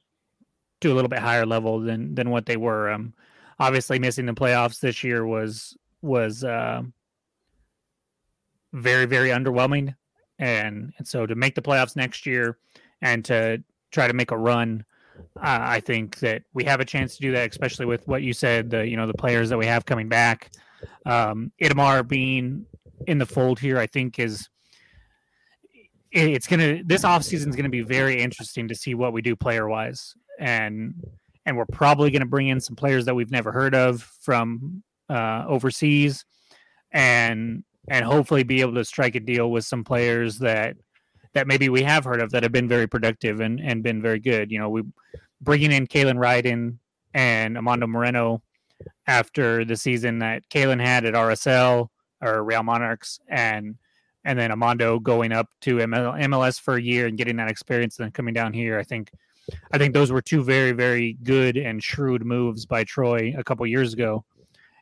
to 0.81 0.91
a 0.91 0.95
little 0.95 1.09
bit 1.09 1.19
higher 1.19 1.45
level 1.45 1.79
than 1.79 2.13
than 2.15 2.29
what 2.29 2.45
they 2.45 2.57
were. 2.57 2.89
Um, 2.91 3.13
obviously, 3.59 3.99
missing 3.99 4.25
the 4.25 4.33
playoffs 4.33 4.79
this 4.79 5.03
year 5.03 5.25
was 5.25 5.77
was 6.01 6.43
uh, 6.43 6.83
very 8.73 9.05
very 9.05 9.29
underwhelming 9.29 9.95
and 10.39 10.93
and 10.97 11.07
so 11.07 11.25
to 11.25 11.35
make 11.35 11.55
the 11.55 11.61
playoffs 11.61 11.95
next 11.95 12.25
year 12.25 12.57
and 13.01 13.23
to 13.23 13.63
try 13.91 14.07
to 14.07 14.13
make 14.13 14.31
a 14.31 14.37
run 14.37 14.83
uh, 15.37 15.59
i 15.61 15.79
think 15.79 16.19
that 16.19 16.43
we 16.53 16.63
have 16.63 16.79
a 16.79 16.85
chance 16.85 17.15
to 17.15 17.21
do 17.21 17.31
that 17.31 17.49
especially 17.49 17.85
with 17.85 18.07
what 18.07 18.23
you 18.23 18.33
said 18.33 18.69
the 18.69 18.87
you 18.87 18.97
know 18.97 19.05
the 19.05 19.13
players 19.13 19.49
that 19.49 19.57
we 19.57 19.65
have 19.65 19.85
coming 19.85 20.09
back 20.09 20.51
um 21.05 21.51
Itamar 21.61 22.07
being 22.07 22.65
in 23.05 23.19
the 23.19 23.25
fold 23.25 23.59
here 23.59 23.77
i 23.77 23.85
think 23.85 24.17
is 24.17 24.49
it's 26.13 26.47
gonna 26.47 26.83
this 26.83 27.03
offseason 27.03 27.47
is 27.49 27.55
gonna 27.55 27.69
be 27.69 27.81
very 27.81 28.21
interesting 28.21 28.67
to 28.67 28.75
see 28.75 28.93
what 28.93 29.13
we 29.13 29.21
do 29.21 29.35
player 29.35 29.67
wise 29.67 30.13
and 30.39 30.93
and 31.45 31.57
we're 31.57 31.65
probably 31.71 32.11
gonna 32.11 32.25
bring 32.25 32.47
in 32.47 32.59
some 32.59 32.75
players 32.75 33.05
that 33.05 33.15
we've 33.15 33.31
never 33.31 33.51
heard 33.51 33.75
of 33.75 34.01
from 34.21 34.83
uh 35.09 35.43
overseas 35.47 36.23
and 36.91 37.63
and 37.89 38.05
hopefully 38.05 38.43
be 38.43 38.61
able 38.61 38.73
to 38.73 38.85
strike 38.85 39.15
a 39.15 39.19
deal 39.19 39.51
with 39.51 39.65
some 39.65 39.83
players 39.83 40.39
that 40.39 40.77
that 41.33 41.47
maybe 41.47 41.69
we 41.69 41.81
have 41.83 42.03
heard 42.03 42.21
of 42.21 42.31
that 42.31 42.43
have 42.43 42.51
been 42.51 42.67
very 42.67 42.87
productive 42.87 43.39
and 43.39 43.59
and 43.59 43.83
been 43.83 44.01
very 44.01 44.19
good. 44.19 44.51
You 44.51 44.59
know, 44.59 44.69
we 44.69 44.83
bringing 45.41 45.71
in 45.71 45.87
Kalen 45.87 46.17
Ryden 46.17 46.77
and 47.13 47.57
Amando 47.57 47.87
Moreno 47.87 48.41
after 49.07 49.65
the 49.65 49.75
season 49.75 50.19
that 50.19 50.47
Kalen 50.49 50.83
had 50.83 51.05
at 51.05 51.13
RSL 51.13 51.89
or 52.21 52.43
Real 52.43 52.63
Monarchs 52.63 53.19
and 53.27 53.75
and 54.25 54.37
then 54.37 54.51
Amando 54.51 55.01
going 55.01 55.31
up 55.31 55.49
to 55.61 55.77
MLS 55.77 56.59
for 56.59 56.75
a 56.75 56.81
year 56.81 57.07
and 57.07 57.17
getting 57.17 57.35
that 57.37 57.49
experience 57.49 57.99
and 57.99 58.05
then 58.05 58.11
coming 58.11 58.33
down 58.33 58.53
here. 58.53 58.79
I 58.79 58.83
think 58.83 59.11
I 59.71 59.77
think 59.77 59.93
those 59.93 60.11
were 60.11 60.21
two 60.21 60.43
very 60.43 60.71
very 60.71 61.13
good 61.23 61.57
and 61.57 61.83
shrewd 61.83 62.25
moves 62.25 62.65
by 62.65 62.83
Troy 62.83 63.33
a 63.37 63.43
couple 63.43 63.65
years 63.67 63.93
ago. 63.93 64.23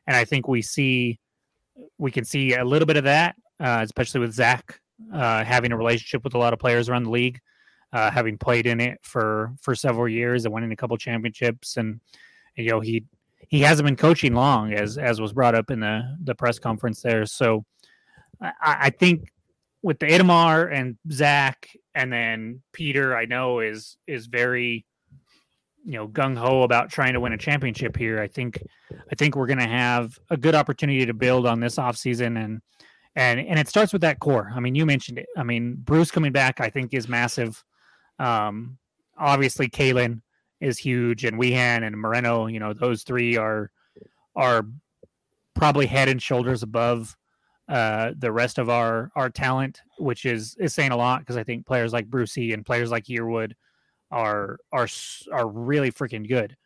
And 0.08 0.16
I 0.16 0.26
think 0.26 0.48
we 0.48 0.62
see 0.62 1.20
we 1.98 2.12
can 2.12 2.26
see 2.26 2.54
a 2.54 2.66
little 2.66 2.86
bit 2.86 2.98
of 2.98 3.06
that, 3.06 3.36
uh, 3.60 3.80
especially 3.84 4.20
with 4.20 4.34
Zach 4.34 4.80
uh, 5.14 5.44
having 5.44 5.72
a 5.72 5.78
relationship 5.78 6.24
with 6.24 6.36
a 6.36 6.38
lot 6.38 6.54
of 6.54 6.60
players 6.60 6.90
around 6.90 7.04
the 7.04 7.10
league, 7.10 7.40
uh, 7.94 8.12
having 8.12 8.38
played 8.38 8.68
in 8.68 8.80
it 8.80 9.00
for 9.02 9.54
for 9.62 9.76
several 9.76 10.08
years 10.08 10.46
and 10.46 10.54
winning 10.54 10.72
a 10.72 10.76
couple 10.76 10.98
championships, 10.98 11.78
and 11.78 12.00
you 12.56 12.70
know 12.70 12.80
he 12.80 13.04
he 13.50 13.62
hasn't 13.62 13.86
been 13.86 13.96
coaching 13.96 14.34
long, 14.34 14.74
as 14.74 14.98
as 14.98 15.20
was 15.20 15.34
brought 15.34 15.56
up 15.56 15.72
in 15.72 15.80
the 15.80 16.18
the 16.24 16.36
press 16.36 16.60
conference 16.60 17.02
there. 17.02 17.26
So 17.26 17.66
I, 18.42 18.54
I 18.62 18.90
think 18.90 19.32
with 19.84 20.00
the 20.00 20.08
Itamar 20.08 20.72
and 20.72 20.98
Zach, 21.12 21.70
and 21.96 22.12
then 22.12 22.62
Peter, 22.74 23.16
I 23.16 23.26
know 23.26 23.60
is 23.60 23.98
is 24.08 24.28
very 24.28 24.86
you 25.84 25.94
know 25.94 26.08
gung 26.08 26.38
ho 26.38 26.64
about 26.64 26.90
trying 26.90 27.14
to 27.14 27.20
win 27.20 27.34
a 27.34 27.38
championship 27.38 27.98
here. 27.98 28.20
I 28.20 28.28
think 28.28 28.62
I 29.12 29.16
think 29.16 29.36
we're 29.36 29.48
going 29.48 29.60
to 29.60 29.68
have 29.68 30.18
a 30.30 30.38
good 30.38 30.56
opportunity 30.56 31.06
to 31.06 31.14
build 31.14 31.46
on 31.46 31.60
this 31.60 31.76
offseason 31.76 32.44
and 32.44 32.62
and 33.16 33.40
and 33.40 33.60
it 33.60 33.68
starts 33.68 33.92
with 33.92 34.02
that 34.02 34.20
core. 34.20 34.52
I 34.56 34.60
mean, 34.60 34.76
you 34.76 34.86
mentioned 34.86 35.20
it. 35.20 35.28
I 35.36 35.44
mean, 35.44 35.76
Bruce 35.78 36.12
coming 36.12 36.32
back, 36.32 36.62
I 36.62 36.70
think, 36.70 36.94
is 36.94 37.08
massive. 37.08 37.64
Um, 38.20 38.78
obviously, 39.18 39.68
Kalen 39.68 40.22
is 40.60 40.78
huge, 40.78 41.26
and 41.26 41.38
Wehan 41.38 41.86
and 41.86 41.98
Moreno. 41.98 42.48
You 42.48 42.60
know, 42.60 42.74
those 42.74 43.04
three 43.04 43.36
are 43.38 43.72
are 44.36 44.66
probably 45.56 45.88
head 45.88 46.08
and 46.08 46.22
shoulders 46.22 46.64
above 46.64 47.18
uh, 47.72 48.12
the 48.18 48.32
rest 48.32 48.58
of 48.58 48.70
our 48.70 49.12
our 49.16 49.30
talent, 49.30 49.80
which 49.98 50.26
is 50.26 50.58
is 50.60 50.74
saying 50.74 50.92
a 50.92 50.98
lot 50.98 51.22
because 51.22 51.38
I 51.38 51.44
think 51.44 51.66
players 51.66 51.94
like 51.94 52.06
Brucey 52.06 52.52
and 52.52 52.66
players 52.66 52.92
like 52.92 53.06
Yearwood 53.06 53.54
are 54.12 54.58
are 54.74 54.90
are 55.32 55.48
really 55.48 55.90
freaking 55.90 56.28
good. 56.28 56.58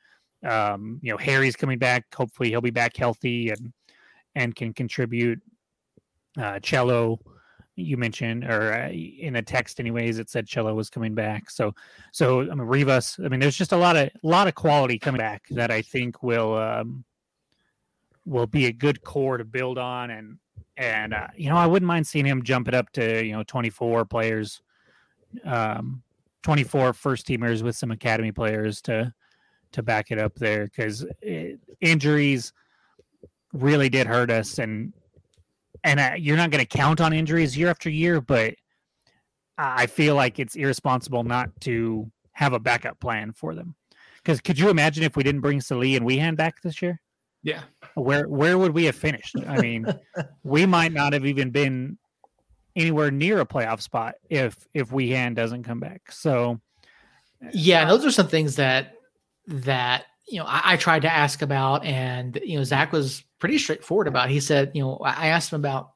Um, 0.44 1.00
you 1.04 1.12
know, 1.12 1.18
Harry's 1.18 1.56
coming 1.56 1.78
back. 1.78 2.06
Hopefully, 2.16 2.50
he'll 2.50 2.60
be 2.60 2.72
back 2.72 2.98
healthy 2.98 3.52
and 3.52 3.72
and 4.34 4.56
can 4.56 4.74
contribute. 4.74 5.40
Uh, 6.42 6.60
Cello, 6.60 7.20
you 7.76 7.98
mentioned, 7.98 8.44
or 8.44 8.74
uh, 8.74 8.90
in 8.90 9.36
a 9.36 9.44
text, 9.44 9.80
anyways, 9.80 10.18
it 10.18 10.32
said 10.32 10.48
Cello 10.48 10.74
was 10.74 10.90
coming 10.90 11.14
back. 11.14 11.52
So, 11.52 11.76
so 12.14 12.42
I 12.42 12.56
mean, 12.56 12.62
Rivas. 12.62 13.20
I 13.24 13.28
mean, 13.28 13.40
there's 13.40 13.56
just 13.56 13.74
a 13.74 13.78
lot 13.78 13.96
of 13.96 14.10
lot 14.24 14.48
of 14.48 14.56
quality 14.56 14.98
coming 14.98 15.20
back 15.20 15.44
that 15.52 15.70
I 15.70 15.84
think 15.84 16.24
will 16.24 16.56
um, 16.56 17.06
will 18.26 18.48
be 18.48 18.66
a 18.66 18.72
good 18.72 19.04
core 19.04 19.38
to 19.38 19.46
build 19.46 19.78
on. 19.78 20.12
And 20.12 20.38
and 20.78 21.14
uh, 21.14 21.28
you 21.36 21.50
know, 21.50 21.58
I 21.58 21.68
wouldn't 21.68 21.88
mind 21.88 22.08
seeing 22.08 22.26
him 22.26 22.44
jump 22.44 22.68
it 22.68 22.74
up 22.74 22.92
to 22.94 23.24
you 23.26 23.34
know 23.34 23.44
24 23.44 24.06
players, 24.06 24.62
um, 25.44 26.04
24 26.44 26.94
first 26.94 27.28
teamers 27.28 27.62
with 27.62 27.76
some 27.76 27.92
academy 27.92 28.32
players 28.32 28.82
to 28.84 29.14
to 29.72 29.84
back 29.84 30.12
it 30.12 30.18
up 30.18 30.36
there 30.36 30.66
because 30.66 31.06
injuries 31.82 32.54
really 33.52 33.90
did 33.90 34.08
hurt 34.08 34.32
us 34.32 34.60
and 34.60 34.94
and 35.84 36.00
uh, 36.00 36.12
you're 36.18 36.38
not 36.38 36.50
going 36.50 36.64
to 36.64 36.78
count 36.78 37.02
on 37.02 37.12
injuries 37.12 37.58
year 37.58 37.70
after 37.70 37.90
year 37.90 38.22
but 38.22 38.56
i 39.58 39.86
feel 39.86 40.16
like 40.16 40.40
it's 40.40 40.56
irresponsible 40.56 41.24
not 41.24 41.50
to 41.60 42.10
have 42.32 42.54
a 42.54 42.60
backup 42.60 43.00
plan 43.00 43.34
for 43.34 43.54
them 43.54 43.76
because 44.18 44.40
could 44.40 44.58
you 44.58 44.70
imagine 44.70 45.04
if 45.04 45.18
we 45.18 45.24
didn't 45.24 45.42
bring 45.42 45.62
Salih 45.62 45.96
and 45.96 46.06
Wehan 46.06 46.36
back 46.36 46.62
this 46.62 46.82
year 46.82 47.00
Yeah. 47.46 47.62
where 47.94 48.28
where 48.28 48.58
would 48.58 48.74
we 48.74 48.84
have 48.86 48.96
finished 48.96 49.36
i 49.48 49.62
mean 49.62 49.86
we 50.44 50.66
might 50.66 50.92
not 50.92 51.14
have 51.14 51.26
even 51.26 51.52
been 51.52 51.98
anywhere 52.76 53.10
near 53.12 53.40
a 53.40 53.46
playoff 53.46 53.82
spot 53.82 54.16
if 54.30 54.68
if 54.74 54.90
Wehan 54.90 55.34
doesn't 55.34 55.64
come 55.64 55.80
back 55.80 56.12
so 56.12 56.60
Yeah, 57.54 57.82
and 57.82 57.90
those 57.90 58.06
are 58.06 58.12
some 58.12 58.28
things 58.28 58.56
that 58.56 58.94
that 59.48 60.06
you 60.28 60.40
know 60.40 60.46
I, 60.46 60.74
I 60.74 60.78
tried 60.78 61.04
to 61.04 61.12
ask 61.14 61.42
about, 61.42 61.86
and 61.86 62.40
you 62.44 62.58
know 62.58 62.64
Zach 62.64 62.92
was 62.92 63.24
pretty 63.40 63.58
straightforward 63.58 64.08
about. 64.08 64.30
It. 64.30 64.34
He 64.34 64.40
said, 64.40 64.72
you 64.74 64.82
know, 64.82 64.98
I 64.98 65.28
asked 65.28 65.52
him 65.54 65.60
about 65.60 65.92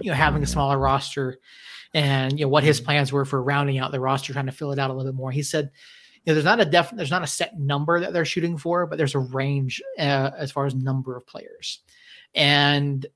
you 0.00 0.10
know 0.10 0.16
having 0.16 0.42
a 0.42 0.46
smaller 0.46 0.78
roster, 0.78 1.38
and 1.94 2.38
you 2.38 2.44
know 2.44 2.48
what 2.48 2.64
his 2.64 2.80
plans 2.80 3.12
were 3.12 3.24
for 3.24 3.42
rounding 3.42 3.78
out 3.78 3.92
the 3.92 4.00
roster, 4.00 4.32
trying 4.32 4.46
to 4.46 4.52
fill 4.52 4.72
it 4.72 4.78
out 4.78 4.90
a 4.90 4.92
little 4.92 5.10
bit 5.10 5.16
more. 5.16 5.30
He 5.30 5.42
said, 5.42 5.64
you 5.64 5.70
know, 6.26 6.34
there's 6.34 6.44
not 6.44 6.60
a 6.60 6.64
def, 6.64 6.90
there's 6.90 7.10
not 7.10 7.22
a 7.22 7.26
set 7.26 7.58
number 7.58 8.00
that 8.00 8.12
they're 8.12 8.24
shooting 8.24 8.58
for, 8.58 8.86
but 8.86 8.98
there's 8.98 9.14
a 9.14 9.18
range 9.20 9.82
uh, 9.98 10.30
as 10.36 10.50
far 10.52 10.66
as 10.66 10.74
number 10.74 11.16
of 11.16 11.26
players, 11.26 11.80
and 12.34 13.06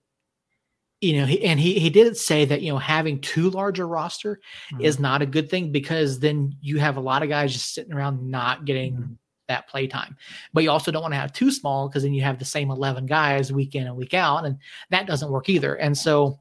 you 1.01 1.17
know, 1.19 1.25
he, 1.25 1.43
and 1.45 1.59
he 1.59 1.79
he 1.79 1.89
did 1.89 2.17
say 2.17 2.45
that 2.45 2.61
you 2.61 2.71
know 2.71 2.79
having 2.79 3.21
too 3.21 3.49
large 3.51 3.79
a 3.79 3.85
roster 3.87 4.39
is 4.81 4.99
not 5.01 5.23
a 5.23 5.27
good 5.27 5.49
thing 5.49 5.73
because 5.73 6.19
then 6.21 6.55
you 6.61 6.79
have 6.79 6.97
a 6.99 7.01
lot 7.01 7.23
of 7.23 7.29
guys 7.31 7.53
just 7.55 7.73
sitting 7.75 7.93
around 7.95 8.23
not 8.31 8.67
getting 8.67 8.95
Mhm. 8.95 9.17
that 9.49 9.67
play 9.67 9.87
time. 9.87 10.15
But 10.53 10.63
you 10.63 10.71
also 10.71 10.93
don't 10.93 11.01
want 11.03 11.15
to 11.15 11.19
have 11.19 11.33
too 11.33 11.51
small 11.51 11.89
because 11.89 12.03
then 12.03 12.13
you 12.13 12.21
have 12.23 12.39
the 12.39 12.45
same 12.45 12.71
11 12.71 13.07
guys 13.07 13.51
week 13.51 13.75
in 13.75 13.87
and 13.87 13.97
week 13.97 14.13
out, 14.15 14.45
and 14.45 14.59
that 14.91 15.07
doesn't 15.07 15.31
work 15.31 15.49
either. 15.49 15.75
And 15.77 15.97
so, 15.97 16.39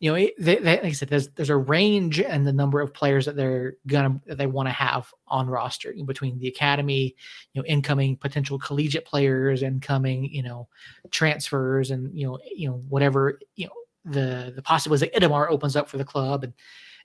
you 0.00 0.10
know, 0.10 0.14
it- 0.16 0.34
they, 0.38 0.56
they, 0.56 0.76
like 0.76 0.84
I 0.84 0.92
said, 0.92 1.08
there's 1.08 1.28
there's 1.30 1.50
a 1.50 1.56
range 1.56 2.20
and 2.20 2.46
the 2.46 2.52
number 2.52 2.80
of 2.80 2.94
players 2.94 3.26
that 3.26 3.36
they're 3.36 3.74
gonna 3.86 4.20
that 4.26 4.38
they 4.38 4.46
want 4.46 4.68
to 4.68 4.72
have 4.72 5.12
on 5.26 5.48
roster 5.48 5.92
between 6.06 6.38
the 6.38 6.48
academy, 6.48 7.16
you 7.52 7.60
know, 7.62 7.66
incoming 7.66 8.16
potential 8.16 8.58
collegiate 8.58 9.04
players, 9.04 9.62
incoming, 9.62 10.24
you 10.32 10.42
know, 10.42 10.68
transfers, 11.10 11.90
and 11.90 12.16
you 12.18 12.26
know, 12.26 12.38
you 12.54 12.68
know, 12.68 12.76
whatever, 12.88 13.38
you 13.56 13.66
know, 13.66 14.12
the 14.12 14.52
the 14.54 14.62
possibilities 14.62 15.08
that 15.10 15.14
Idamar 15.20 15.50
opens 15.50 15.76
up 15.76 15.88
for 15.88 15.98
the 15.98 16.04
club, 16.04 16.44
and 16.44 16.52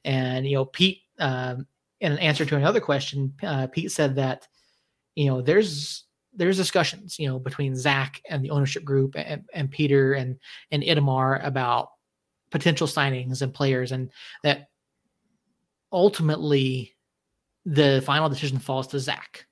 and 0.06 0.47
you 0.47 0.56
know, 0.56 0.65
Pete, 0.65 1.01
um, 1.19 1.65
in 2.01 2.12
an 2.12 2.19
answer 2.19 2.45
to 2.45 2.56
another 2.58 2.79
question, 2.82 3.34
uh, 3.43 3.67
Pete 3.67 3.91
said 3.91 4.15
that 4.15 4.47
you 5.15 5.27
know 5.27 5.41
there's 5.41 6.06
there's 6.36 6.58
discussions 6.58 7.19
you 7.19 7.27
know 7.27 7.39
between 7.39 7.75
Zach 7.75 8.21
and 8.29 8.43
the 8.43 8.49
ownership 8.51 8.84
group 8.84 9.15
and, 9.15 9.45
and 9.53 9.69
Peter 9.71 10.13
and 10.13 10.38
and 10.71 10.84
Idamar 10.84 11.45
about 11.45 11.89
potential 12.54 12.86
signings 12.86 13.42
and 13.42 13.52
players, 13.52 13.92
and 13.92 14.12
that 14.44 14.70
ultimately 15.92 16.96
the 17.66 18.02
final 18.06 18.30
decision 18.30 18.60
falls 18.60 18.88
to 18.88 19.00
Zach. 19.00 19.48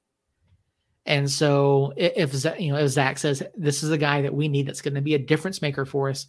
And 1.06 1.30
so 1.30 1.94
if 1.98 2.34
you 2.60 2.72
know 2.72 2.78
if 2.78 2.92
Zach 2.92 3.18
says 3.18 3.42
this 3.56 3.82
is 3.82 3.90
a 3.90 3.98
guy 3.98 4.22
that 4.22 4.34
we 4.34 4.48
need 4.48 4.68
that's 4.68 4.82
going 4.84 4.94
to 4.94 5.02
be 5.02 5.16
a 5.16 5.20
difference 5.20 5.62
maker 5.62 5.84
for 5.84 6.10
us, 6.10 6.28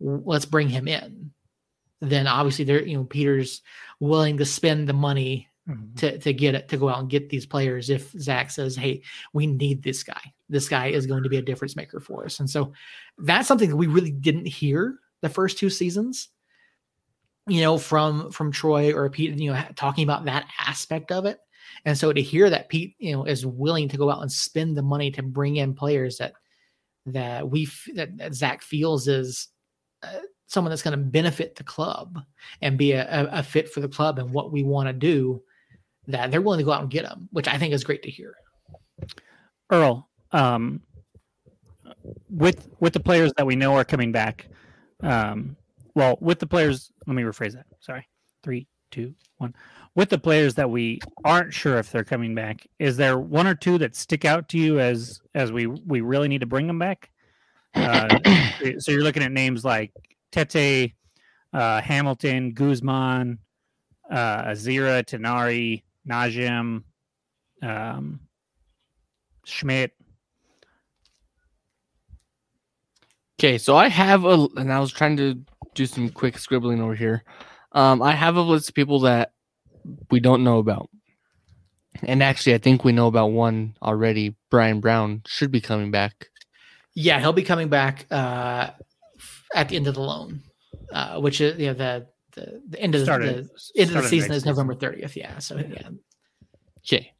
let's 0.00 0.44
bring 0.44 0.68
him 0.68 0.86
in. 0.86 1.32
Then 2.00 2.28
obviously 2.28 2.64
there 2.64 2.86
you 2.86 2.96
know 2.96 3.04
Peter's 3.04 3.62
willing 3.98 4.36
to 4.38 4.44
spend 4.44 4.88
the 4.88 4.94
money 4.94 5.48
Mhm. 5.68 5.96
to 5.98 6.18
to 6.18 6.32
get 6.32 6.56
it 6.56 6.68
to 6.70 6.76
go 6.76 6.88
out 6.88 6.98
and 6.98 7.08
get 7.10 7.28
these 7.30 7.46
players 7.46 7.88
if 7.88 8.10
Zach 8.12 8.50
says, 8.50 8.74
"Hey, 8.74 9.02
we 9.32 9.46
need 9.46 9.82
this 9.82 10.02
guy. 10.02 10.32
This 10.48 10.68
guy 10.68 10.88
is 10.88 11.06
going 11.06 11.22
to 11.22 11.28
be 11.28 11.36
a 11.36 11.42
difference 11.42 11.76
maker 11.76 12.00
for 12.00 12.24
us." 12.24 12.40
And 12.40 12.50
so 12.50 12.72
that's 13.18 13.46
something 13.46 13.70
that 13.70 13.76
we 13.76 13.86
really 13.86 14.10
didn't 14.10 14.46
hear 14.46 14.98
the 15.22 15.28
first 15.28 15.58
two 15.58 15.70
seasons. 15.70 16.28
You 17.48 17.62
know, 17.62 17.76
from 17.76 18.30
from 18.30 18.52
Troy 18.52 18.92
or 18.92 19.10
Pete, 19.10 19.36
you 19.36 19.52
know, 19.52 19.64
talking 19.74 20.04
about 20.04 20.26
that 20.26 20.46
aspect 20.60 21.10
of 21.10 21.24
it. 21.26 21.38
And 21.84 21.98
so 21.98 22.12
to 22.12 22.22
hear 22.22 22.48
that 22.50 22.68
Pete, 22.68 22.94
you 22.98 23.12
know, 23.12 23.24
is 23.24 23.44
willing 23.44 23.88
to 23.88 23.96
go 23.96 24.10
out 24.10 24.22
and 24.22 24.30
spend 24.30 24.76
the 24.76 24.82
money 24.82 25.10
to 25.12 25.22
bring 25.22 25.56
in 25.56 25.74
players 25.74 26.18
that 26.18 26.34
that 27.06 27.48
we 27.48 27.68
that, 27.94 28.16
that 28.18 28.34
Zach 28.34 28.62
feels 28.62 29.08
is 29.08 29.48
uh, 30.04 30.20
someone 30.46 30.70
that's 30.70 30.82
going 30.82 30.96
to 30.96 31.04
benefit 31.04 31.56
the 31.56 31.64
club 31.64 32.20
and 32.60 32.78
be 32.78 32.92
a, 32.92 33.06
a, 33.08 33.38
a 33.38 33.42
fit 33.42 33.72
for 33.72 33.80
the 33.80 33.88
club 33.88 34.18
and 34.18 34.30
what 34.30 34.52
we 34.52 34.62
want 34.62 34.86
to 34.86 34.92
do 34.92 35.42
that 36.06 36.30
they're 36.30 36.42
willing 36.42 36.58
to 36.58 36.64
go 36.64 36.72
out 36.72 36.82
and 36.82 36.90
get 36.90 37.04
them, 37.04 37.28
which 37.32 37.48
I 37.48 37.58
think 37.58 37.72
is 37.72 37.84
great 37.84 38.02
to 38.02 38.10
hear. 38.10 38.34
Earl, 39.70 40.08
um, 40.32 40.82
with 42.28 42.68
with 42.80 42.92
the 42.92 43.00
players 43.00 43.32
that 43.36 43.46
we 43.46 43.56
know 43.56 43.74
are 43.74 43.84
coming 43.84 44.12
back, 44.12 44.46
um, 45.02 45.56
well, 45.94 46.16
with 46.20 46.38
the 46.38 46.46
players, 46.46 46.92
let 47.06 47.14
me 47.14 47.22
rephrase 47.22 47.52
that. 47.52 47.66
Sorry, 47.80 48.06
three, 48.42 48.66
two, 48.90 49.14
one. 49.38 49.54
With 49.94 50.08
the 50.08 50.18
players 50.18 50.54
that 50.54 50.70
we 50.70 51.00
aren't 51.24 51.52
sure 51.52 51.78
if 51.78 51.92
they're 51.92 52.04
coming 52.04 52.34
back, 52.34 52.66
is 52.78 52.96
there 52.96 53.18
one 53.18 53.46
or 53.46 53.54
two 53.54 53.76
that 53.78 53.94
stick 53.94 54.24
out 54.24 54.48
to 54.50 54.58
you 54.58 54.80
as 54.80 55.20
as 55.34 55.52
we 55.52 55.66
we 55.66 56.00
really 56.00 56.28
need 56.28 56.40
to 56.40 56.46
bring 56.46 56.66
them 56.66 56.78
back? 56.78 57.10
Uh, 57.74 58.18
so 58.78 58.90
you're 58.90 59.02
looking 59.02 59.22
at 59.22 59.32
names 59.32 59.64
like 59.64 59.92
Tete, 60.30 60.92
uh, 61.52 61.80
Hamilton, 61.82 62.52
Guzman, 62.52 63.38
uh, 64.10 64.44
Azira, 64.44 65.04
Tinari, 65.04 65.82
Najim, 66.08 66.84
um, 67.62 68.20
Schmidt. 69.44 69.92
Okay, 73.42 73.58
so 73.58 73.74
I 73.74 73.88
have 73.88 74.24
a, 74.24 74.46
and 74.54 74.72
I 74.72 74.78
was 74.78 74.92
trying 74.92 75.16
to 75.16 75.34
do 75.74 75.84
some 75.84 76.10
quick 76.10 76.38
scribbling 76.38 76.80
over 76.80 76.94
here. 76.94 77.24
Um, 77.72 78.00
I 78.00 78.12
have 78.12 78.36
a 78.36 78.40
list 78.40 78.68
of 78.68 78.76
people 78.76 79.00
that 79.00 79.32
we 80.12 80.20
don't 80.20 80.44
know 80.44 80.58
about, 80.58 80.90
and 82.04 82.22
actually, 82.22 82.54
I 82.54 82.58
think 82.58 82.84
we 82.84 82.92
know 82.92 83.08
about 83.08 83.32
one 83.32 83.74
already. 83.82 84.36
Brian 84.48 84.78
Brown 84.78 85.22
should 85.26 85.50
be 85.50 85.60
coming 85.60 85.90
back. 85.90 86.28
Yeah, 86.94 87.18
he'll 87.18 87.32
be 87.32 87.42
coming 87.42 87.68
back 87.68 88.06
uh, 88.12 88.70
at 89.52 89.68
the 89.68 89.74
end 89.74 89.88
of 89.88 89.96
the 89.96 90.02
loan, 90.02 90.42
uh, 90.92 91.20
which 91.20 91.40
is 91.40 91.58
you 91.58 91.66
know, 91.66 91.74
the, 91.74 92.06
the 92.36 92.62
the 92.68 92.78
end 92.80 92.94
of 92.94 93.00
the, 93.00 93.06
Started- 93.06 93.50
the 93.74 93.80
end 93.80 93.96
of 93.96 94.02
the 94.04 94.08
season 94.08 94.30
is 94.30 94.46
November 94.46 94.76
thirtieth. 94.76 95.16
Yeah, 95.16 95.40
so 95.40 95.56
yeah, 95.56 95.88
Okay, 96.86 97.12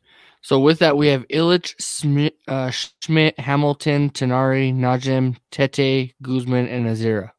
so 0.42 0.58
with 0.60 0.80
that, 0.80 0.96
we 0.96 1.08
have 1.08 1.26
Illich, 1.28 1.74
Schmidt, 1.80 2.36
uh, 2.48 2.70
Schmidt 2.70 3.38
Hamilton, 3.38 4.10
Tinari, 4.10 4.74
Najim, 4.74 5.36
Tete, 5.50 6.12
Guzman, 6.20 6.68
and 6.68 6.86
Azira. 6.86 7.30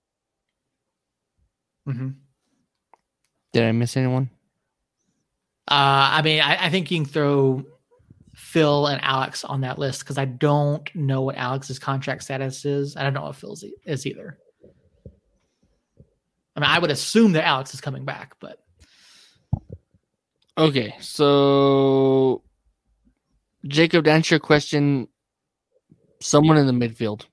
Mhm. 1.88 2.16
Did 3.52 3.64
I 3.64 3.72
miss 3.74 3.96
anyone? 3.98 4.30
Uh, 5.68 6.10
I 6.12 6.22
mean, 6.24 6.42
I, 6.42 6.66
I 6.66 6.70
think 6.70 6.90
you 6.92 6.98
can 6.98 7.06
throw 7.06 7.64
Phil 8.36 8.88
and 8.88 9.02
Alex 9.04 9.44
on 9.44 9.62
that 9.62 9.78
list 9.80 10.00
because 10.02 10.18
I 10.18 10.26
don't 10.26 10.90
know 10.96 11.22
what 11.22 11.36
Alex's 11.38 11.80
contract 11.80 12.24
status 12.24 12.66
is. 12.66 12.96
I 12.98 13.04
don't 13.04 13.14
know 13.14 13.24
what 13.24 13.36
Phil's 13.36 13.64
e- 13.64 13.74
is 13.86 14.06
either. 14.06 14.38
I 16.56 16.60
mean, 16.60 16.70
I 16.70 16.80
would 16.80 16.92
assume 16.92 17.34
that 17.34 17.46
Alex 17.46 17.74
is 17.74 17.82
coming 17.82 18.06
back, 18.06 18.36
but 18.40 18.60
Okay, 20.58 20.94
so 21.00 22.44
Jacob, 23.68 24.06
to 24.06 24.12
answer 24.12 24.36
your 24.36 24.40
question, 24.40 25.08
someone 26.22 26.58
in 26.58 26.68
the 26.68 26.74
midfield. 26.88 27.26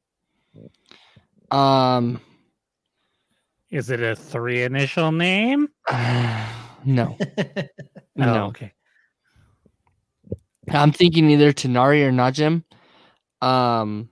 Um, 1.50 2.20
Is 3.70 3.90
it 3.90 4.00
a 4.00 4.14
three 4.14 4.62
initial 4.62 5.10
name? 5.12 5.68
no, 6.84 7.16
Oh, 7.16 7.16
no. 8.16 8.46
okay. 8.46 8.72
I'm 10.70 10.92
thinking 10.92 11.28
either 11.30 11.52
Tinari 11.52 12.04
or 12.04 12.12
Najim. 12.12 12.62
Um, 13.42 14.08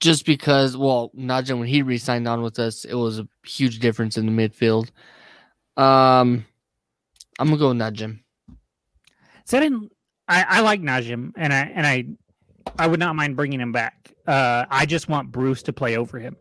just 0.00 0.26
because, 0.26 0.76
well, 0.76 1.10
Najim 1.16 1.58
when 1.58 1.68
he 1.68 1.82
re-signed 1.82 2.28
on 2.28 2.42
with 2.42 2.58
us, 2.58 2.84
it 2.84 2.94
was 2.94 3.18
a 3.18 3.28
huge 3.44 3.78
difference 3.78 4.16
in 4.18 4.26
the 4.26 4.32
midfield. 4.32 4.90
Um, 5.76 6.44
I'm 7.38 7.48
gonna 7.48 7.56
go 7.58 7.68
with 7.68 7.78
Najim. 7.78 8.20
So 9.48 9.56
I 9.56 9.60
didn't. 9.60 9.90
I, 10.28 10.44
I 10.46 10.60
like 10.60 10.82
Najim, 10.82 11.32
and 11.34 11.54
I 11.54 11.60
and 11.74 11.86
I, 11.86 12.04
I 12.78 12.86
would 12.86 13.00
not 13.00 13.16
mind 13.16 13.34
bringing 13.34 13.60
him 13.60 13.72
back. 13.72 14.12
Uh, 14.26 14.66
I 14.68 14.84
just 14.84 15.08
want 15.08 15.32
Bruce 15.32 15.62
to 15.62 15.72
play 15.72 15.96
over 15.96 16.18
him, 16.18 16.36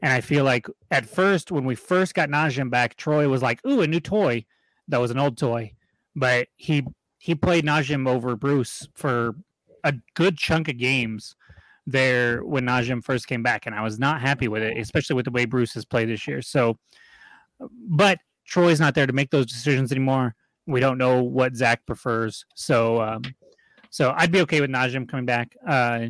and 0.00 0.10
I 0.10 0.22
feel 0.22 0.42
like 0.42 0.66
at 0.90 1.04
first 1.04 1.52
when 1.52 1.66
we 1.66 1.74
first 1.74 2.14
got 2.14 2.30
Najim 2.30 2.70
back, 2.70 2.96
Troy 2.96 3.28
was 3.28 3.42
like, 3.42 3.60
"Ooh, 3.66 3.82
a 3.82 3.86
new 3.86 4.00
toy." 4.00 4.46
That 4.88 5.02
was 5.02 5.10
an 5.10 5.18
old 5.18 5.36
toy, 5.36 5.74
but 6.16 6.48
he 6.56 6.82
he 7.18 7.34
played 7.34 7.66
Najim 7.66 8.08
over 8.08 8.34
Bruce 8.36 8.88
for 8.94 9.36
a 9.84 9.92
good 10.14 10.38
chunk 10.38 10.68
of 10.68 10.78
games 10.78 11.36
there 11.86 12.42
when 12.42 12.64
Najim 12.64 13.04
first 13.04 13.26
came 13.26 13.42
back, 13.42 13.66
and 13.66 13.74
I 13.74 13.82
was 13.82 13.98
not 13.98 14.22
happy 14.22 14.48
with 14.48 14.62
it, 14.62 14.78
especially 14.78 15.16
with 15.16 15.26
the 15.26 15.30
way 15.30 15.44
Bruce 15.44 15.74
has 15.74 15.84
played 15.84 16.08
this 16.08 16.26
year. 16.26 16.40
So, 16.40 16.78
but 17.86 18.18
Troy's 18.46 18.80
not 18.80 18.94
there 18.94 19.06
to 19.06 19.12
make 19.12 19.30
those 19.30 19.44
decisions 19.44 19.92
anymore. 19.92 20.34
We 20.70 20.80
don't 20.80 20.98
know 20.98 21.22
what 21.22 21.56
Zach 21.56 21.84
prefers, 21.86 22.44
so 22.54 23.00
um, 23.00 23.22
so 23.90 24.14
I'd 24.16 24.32
be 24.32 24.40
okay 24.42 24.60
with 24.60 24.70
Najim 24.70 25.08
coming 25.08 25.26
back. 25.26 25.56
Uh, 25.66 26.08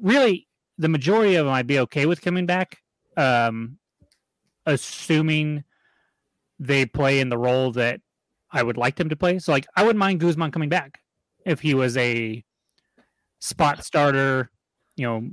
really, 0.00 0.46
the 0.78 0.88
majority 0.88 1.34
of 1.34 1.46
them 1.46 1.54
I'd 1.54 1.66
be 1.66 1.80
okay 1.80 2.06
with 2.06 2.22
coming 2.22 2.46
back, 2.46 2.78
um, 3.16 3.78
assuming 4.66 5.64
they 6.58 6.86
play 6.86 7.20
in 7.20 7.28
the 7.28 7.38
role 7.38 7.72
that 7.72 8.00
I 8.50 8.62
would 8.62 8.76
like 8.76 8.96
them 8.96 9.08
to 9.08 9.16
play. 9.16 9.38
So, 9.40 9.52
like, 9.52 9.66
I 9.76 9.82
wouldn't 9.82 9.98
mind 9.98 10.20
Guzman 10.20 10.52
coming 10.52 10.68
back 10.68 11.00
if 11.44 11.60
he 11.60 11.74
was 11.74 11.96
a 11.96 12.44
spot 13.40 13.84
starter, 13.84 14.50
you 14.96 15.06
know, 15.06 15.28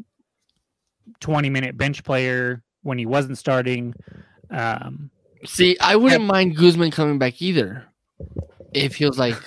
20 1.20 1.50
minute 1.50 1.78
bench 1.78 2.04
player 2.04 2.64
when 2.82 2.98
he 2.98 3.06
wasn't 3.06 3.38
starting. 3.38 3.94
Um, 4.50 5.12
See, 5.46 5.78
I 5.80 5.96
wouldn't 5.96 6.26
mind 6.26 6.58
Guzman 6.58 6.92
coming 6.92 7.20
back 7.20 7.42
either 7.42 7.89
if 8.74 8.96
feels 8.96 9.18
like 9.18 9.38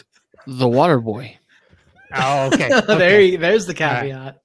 the 0.47 0.69
water 0.69 1.01
boy. 1.01 1.37
oh, 2.15 2.47
okay. 2.53 2.69
there, 2.87 2.97
okay. 2.97 3.25
you- 3.27 3.39
there's 3.39 3.67
the 3.67 3.85
All 3.85 3.91
right. 3.93 4.03
caveat. 4.03 4.43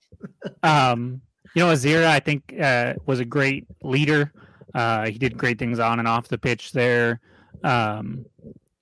Um, 0.63 1.21
you 1.55 1.63
know, 1.63 1.71
Azira, 1.71 2.05
I 2.05 2.19
think, 2.19 2.53
uh, 2.59 2.93
was 3.05 3.19
a 3.19 3.25
great 3.25 3.65
leader. 3.83 4.31
Uh, 4.73 5.07
he 5.07 5.17
did 5.17 5.37
great 5.37 5.57
things 5.57 5.79
on 5.79 5.99
and 5.99 6.07
off 6.07 6.27
the 6.27 6.37
pitch 6.37 6.71
there. 6.71 7.19
Um, 7.63 8.25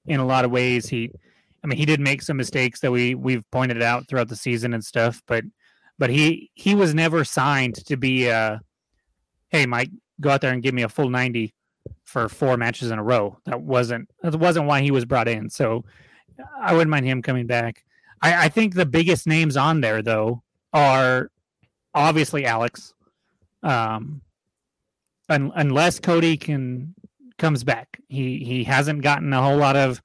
in 0.08 0.20
a 0.20 0.26
lot 0.26 0.44
of 0.46 0.52
ways, 0.52 0.88
he, 0.88 1.10
I 1.64 1.68
mean, 1.68 1.78
he 1.78 1.86
did 1.86 2.00
make 2.00 2.22
some 2.22 2.38
mistakes 2.38 2.82
that 2.82 2.92
we 2.92 3.16
we've 3.16 3.50
pointed 3.52 3.82
out 3.82 4.08
throughout 4.08 4.28
the 4.28 4.36
season 4.36 4.74
and 4.74 4.84
stuff, 4.84 5.22
but 5.26 5.44
but 5.98 6.10
he 6.10 6.52
he 6.54 6.76
was 6.76 6.94
never 6.94 7.24
signed 7.24 7.76
to 7.88 7.96
be 7.98 8.30
uh 8.30 8.58
hey 9.50 9.66
Mike, 9.66 9.90
go 10.20 10.30
out 10.30 10.42
there 10.42 10.52
and 10.52 10.62
give 10.62 10.74
me 10.76 10.84
a 10.84 10.90
full 10.90 11.10
ninety 11.10 11.54
for 12.04 12.30
four 12.30 12.56
matches 12.56 12.92
in 12.92 13.00
a 13.00 13.04
row. 13.04 13.38
That 13.46 13.62
wasn't 13.62 14.10
that 14.22 14.36
wasn't 14.36 14.68
why 14.68 14.82
he 14.82 14.92
was 14.92 15.06
brought 15.06 15.28
in. 15.28 15.50
So 15.50 15.84
I 16.62 16.74
wouldn't 16.74 16.90
mind 16.90 17.06
him 17.06 17.22
coming 17.22 17.48
back. 17.48 17.84
I, 18.22 18.46
I 18.46 18.50
think 18.50 18.74
the 18.74 18.86
biggest 18.86 19.28
names 19.28 19.58
on 19.58 19.82
there 19.82 20.02
though 20.02 20.42
are 20.72 21.30
obviously 21.94 22.46
Alex. 22.46 22.94
Um 23.64 24.22
un, 25.30 25.52
unless 25.56 26.00
Cody 26.00 26.38
can 26.38 26.96
comes 27.38 27.64
back. 27.64 28.00
He 28.08 28.40
he 28.46 28.64
hasn't 28.64 29.02
gotten 29.02 29.34
a 29.34 29.42
whole 29.42 29.58
lot 29.58 29.76
of 29.76 30.02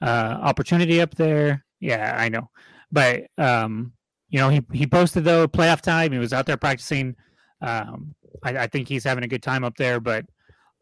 uh 0.00 0.38
opportunity 0.40 1.00
up 1.00 1.14
there. 1.16 1.64
Yeah, 1.80 2.14
I 2.16 2.28
know. 2.28 2.48
But 2.90 3.24
um 3.36 3.92
you 4.30 4.38
know, 4.38 4.48
he 4.48 4.62
he 4.72 4.86
posted 4.86 5.24
though 5.24 5.46
playoff 5.48 5.82
time. 5.82 6.12
He 6.12 6.18
was 6.18 6.32
out 6.32 6.46
there 6.46 6.56
practicing. 6.56 7.16
Um 7.60 8.14
I, 8.42 8.56
I 8.56 8.66
think 8.68 8.88
he's 8.88 9.04
having 9.04 9.24
a 9.24 9.28
good 9.28 9.42
time 9.42 9.64
up 9.64 9.76
there, 9.76 10.00
but 10.00 10.24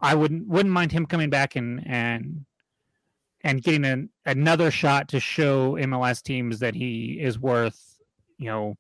I 0.01 0.15
wouldn't 0.15 0.49
wouldn't 0.49 0.73
mind 0.73 0.93
him 0.93 1.07
coming 1.07 1.31
back 1.31 1.57
and 1.57 1.87
and 1.87 2.45
and 3.43 3.63
getting 3.63 3.85
an, 3.85 4.11
another 4.27 4.71
shot 4.71 5.09
to 5.09 5.21
show 5.21 5.73
MLS 5.73 6.23
teams 6.23 6.59
that 6.59 6.75
he 6.75 7.19
is 7.21 7.39
worth, 7.39 7.99
you 8.39 8.47
know, 8.47 8.77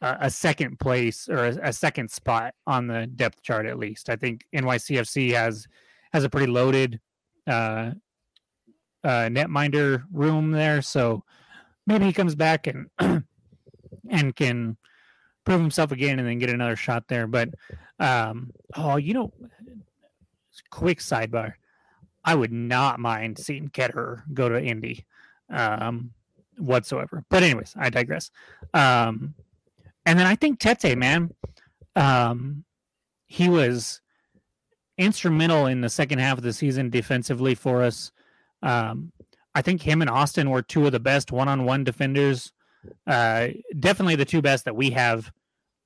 a, 0.00 0.16
a 0.22 0.30
second 0.30 0.78
place 0.78 1.28
or 1.28 1.46
a, 1.46 1.68
a 1.68 1.72
second 1.72 2.10
spot 2.10 2.54
on 2.66 2.86
the 2.86 3.06
depth 3.06 3.42
chart 3.42 3.66
at 3.66 3.78
least. 3.78 4.08
I 4.08 4.16
think 4.16 4.44
NYCFC 4.54 5.32
has 5.34 5.66
has 6.12 6.24
a 6.24 6.30
pretty 6.30 6.46
loaded 6.46 7.00
uh, 7.46 7.92
uh, 9.04 9.28
netminder 9.28 10.04
room 10.12 10.50
there, 10.50 10.82
so 10.82 11.24
maybe 11.86 12.06
he 12.06 12.12
comes 12.12 12.34
back 12.34 12.66
and 12.66 12.88
and 14.10 14.36
can 14.36 14.76
prove 15.44 15.60
himself 15.60 15.92
again 15.92 16.18
and 16.18 16.26
then 16.26 16.38
get 16.38 16.50
another 16.50 16.76
shot 16.76 17.04
there. 17.08 17.26
But 17.26 17.50
um, 17.98 18.50
oh, 18.76 18.96
you 18.96 19.14
know, 19.14 19.32
quick 20.70 20.98
sidebar. 20.98 21.54
I 22.24 22.34
would 22.34 22.52
not 22.52 22.98
mind 22.98 23.38
seeing 23.38 23.68
Ketterer 23.68 24.22
go 24.34 24.48
to 24.48 24.62
Indy 24.62 25.04
um, 25.48 26.10
whatsoever. 26.58 27.24
But 27.28 27.42
anyways, 27.42 27.74
I 27.76 27.90
digress. 27.90 28.30
Um, 28.74 29.34
and 30.04 30.18
then 30.18 30.26
I 30.26 30.34
think 30.34 30.58
Tete, 30.58 30.96
man, 30.98 31.32
um, 31.94 32.64
he 33.26 33.48
was 33.48 34.00
instrumental 34.98 35.66
in 35.66 35.80
the 35.80 35.88
second 35.88 36.18
half 36.18 36.38
of 36.38 36.44
the 36.44 36.52
season 36.52 36.90
defensively 36.90 37.54
for 37.54 37.82
us. 37.82 38.12
Um, 38.62 39.12
I 39.54 39.62
think 39.62 39.82
him 39.82 40.00
and 40.00 40.10
Austin 40.10 40.50
were 40.50 40.62
two 40.62 40.86
of 40.86 40.92
the 40.92 41.00
best 41.00 41.32
one-on-one 41.32 41.84
defenders. 41.84 42.52
Uh, 43.06 43.48
definitely 43.78 44.16
the 44.16 44.24
two 44.24 44.42
best 44.42 44.64
that 44.64 44.76
we 44.76 44.90
have 44.90 45.30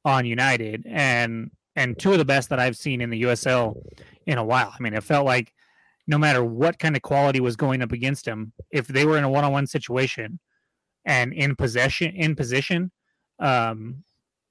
on 0.04 0.26
United, 0.26 0.84
and 0.86 1.50
and 1.76 1.98
two 1.98 2.12
of 2.12 2.18
the 2.18 2.24
best 2.24 2.48
that 2.50 2.58
I've 2.58 2.76
seen 2.76 3.00
in 3.00 3.10
the 3.10 3.22
USL 3.22 3.80
in 4.26 4.38
a 4.38 4.44
while. 4.44 4.72
I 4.76 4.82
mean, 4.82 4.94
it 4.94 5.04
felt 5.04 5.26
like 5.26 5.52
no 6.06 6.18
matter 6.18 6.44
what 6.44 6.78
kind 6.78 6.96
of 6.96 7.02
quality 7.02 7.40
was 7.40 7.56
going 7.56 7.82
up 7.82 7.92
against 7.92 8.26
him, 8.26 8.52
if 8.70 8.88
they 8.88 9.04
were 9.04 9.16
in 9.16 9.24
a 9.24 9.30
one-on-one 9.30 9.66
situation 9.66 10.38
and 11.04 11.32
in 11.32 11.56
possession, 11.56 12.14
in 12.14 12.34
position, 12.34 12.90
um, 13.38 14.02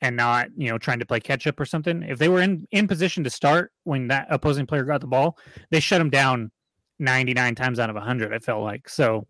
and 0.02 0.16
not 0.16 0.48
you 0.56 0.70
know 0.70 0.78
trying 0.78 1.00
to 1.00 1.06
play 1.06 1.20
catch 1.20 1.46
up 1.46 1.60
or 1.60 1.66
something, 1.66 2.04
if 2.04 2.18
they 2.18 2.30
were 2.30 2.42
in 2.42 2.66
in 2.72 2.88
position 2.88 3.24
to 3.26 3.30
start 3.30 3.72
when 3.84 4.08
that 4.08 4.28
opposing 4.30 4.66
player 4.66 4.84
got 4.84 5.02
the 5.02 5.08
ball, 5.08 5.38
they 5.72 5.80
shut 5.80 6.00
him 6.00 6.10
down 6.10 6.52
99 7.00 7.56
times 7.56 7.80
out 7.80 7.90
of 7.90 7.96
100. 7.96 8.34
I 8.34 8.40
felt 8.40 8.64
like 8.64 8.88
so. 8.88 9.28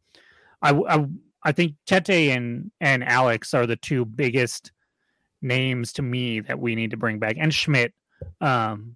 I 0.61 0.71
I, 0.71 1.05
I 1.43 1.51
think 1.51 1.73
Tete 1.87 2.31
and 2.31 2.71
and 2.79 3.03
Alex 3.03 3.53
are 3.53 3.65
the 3.65 3.75
two 3.75 4.05
biggest 4.05 4.71
names 5.41 5.93
to 5.93 6.01
me 6.01 6.39
that 6.41 6.59
we 6.59 6.75
need 6.75 6.91
to 6.91 6.97
bring 6.97 7.19
back, 7.19 7.35
and 7.39 7.53
Schmidt. 7.53 7.93
Um, 8.41 8.95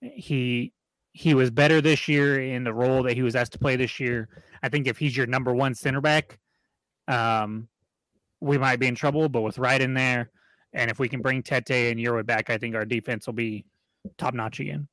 he 0.00 0.72
he 1.12 1.34
was 1.34 1.50
better 1.50 1.80
this 1.80 2.06
year 2.06 2.40
in 2.40 2.64
the 2.64 2.72
role 2.72 3.02
that 3.02 3.14
he 3.14 3.22
was 3.22 3.34
asked 3.34 3.52
to 3.52 3.58
play 3.58 3.76
this 3.76 3.98
year. 3.98 4.28
I 4.62 4.68
think 4.68 4.86
if 4.86 4.98
he's 4.98 5.16
your 5.16 5.26
number 5.26 5.52
one 5.52 5.74
center 5.74 6.00
back, 6.00 6.38
um, 7.08 7.68
we 8.40 8.58
might 8.58 8.78
be 8.78 8.86
in 8.86 8.94
trouble. 8.94 9.28
But 9.28 9.42
with 9.42 9.58
Wright 9.58 9.80
in 9.80 9.94
there, 9.94 10.30
and 10.72 10.90
if 10.90 10.98
we 10.98 11.08
can 11.08 11.20
bring 11.20 11.42
Tete 11.42 11.70
and 11.70 11.98
Yearwood 11.98 12.26
back, 12.26 12.50
I 12.50 12.58
think 12.58 12.74
our 12.74 12.84
defense 12.84 13.26
will 13.26 13.34
be 13.34 13.64
top 14.16 14.34
notch 14.34 14.60
again. 14.60 14.86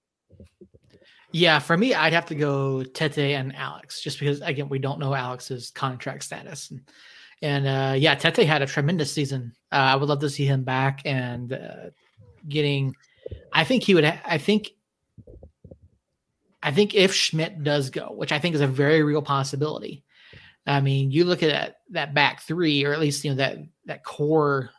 Yeah, 1.32 1.60
for 1.60 1.78
me, 1.78 1.94
I'd 1.94 2.14
have 2.14 2.28
to 2.28 2.36
go 2.36 2.84
Tete 2.84 3.18
and 3.18 3.56
Alex, 3.56 4.02
just 4.02 4.20
because 4.20 4.42
again 4.42 4.70
we 4.70 4.80
don't 4.80 5.00
know 5.00 5.14
Alex's 5.14 5.70
contract 5.70 6.24
status, 6.24 6.72
and, 6.72 6.82
and 7.46 7.68
uh, 7.68 7.94
yeah, 7.96 8.16
Tete 8.16 8.48
had 8.48 8.64
a 8.64 8.66
tremendous 8.66 9.12
season. 9.12 9.54
Uh, 9.72 9.76
I 9.76 9.96
would 9.98 10.10
love 10.10 10.22
to 10.22 10.30
see 10.32 10.46
him 10.46 10.64
back 10.64 11.02
and 11.06 11.54
uh, 11.54 11.90
getting. 12.50 12.96
I 13.54 13.64
think 13.64 13.84
he 13.84 13.94
would. 13.94 14.04
Ha- 14.04 14.22
I 14.26 14.40
think. 14.40 14.72
I 16.64 16.72
think 16.72 16.96
if 16.96 17.14
Schmidt 17.14 17.64
does 17.64 17.92
go, 17.92 18.12
which 18.12 18.32
I 18.32 18.40
think 18.40 18.56
is 18.56 18.62
a 18.62 18.68
very 18.68 19.04
real 19.04 19.22
possibility. 19.22 20.04
I 20.66 20.82
mean, 20.82 21.12
you 21.12 21.26
look 21.26 21.44
at 21.44 21.52
that, 21.52 21.76
that 21.92 22.14
back 22.16 22.42
three, 22.42 22.84
or 22.84 22.94
at 22.94 23.00
least 23.00 23.24
you 23.24 23.30
know 23.30 23.38
that 23.38 23.58
that 23.86 24.04
core 24.04 24.72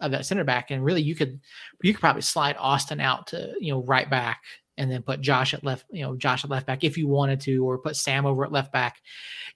of 0.00 0.12
that 0.12 0.24
center 0.24 0.44
back, 0.44 0.70
and 0.70 0.82
really 0.82 1.02
you 1.02 1.14
could 1.14 1.38
you 1.82 1.92
could 1.92 2.00
probably 2.00 2.22
slide 2.22 2.56
Austin 2.58 2.98
out 2.98 3.26
to 3.28 3.52
you 3.60 3.74
know 3.74 3.82
right 3.82 4.08
back 4.08 4.40
and 4.78 4.90
then 4.90 5.02
put 5.02 5.20
Josh 5.20 5.54
at 5.54 5.64
left, 5.64 5.84
you 5.90 6.02
know, 6.02 6.16
Josh 6.16 6.44
at 6.44 6.50
left 6.50 6.66
back 6.66 6.84
if 6.84 6.98
you 6.98 7.08
wanted 7.08 7.40
to, 7.42 7.64
or 7.64 7.78
put 7.78 7.96
Sam 7.96 8.26
over 8.26 8.44
at 8.44 8.52
left 8.52 8.72
back. 8.72 9.00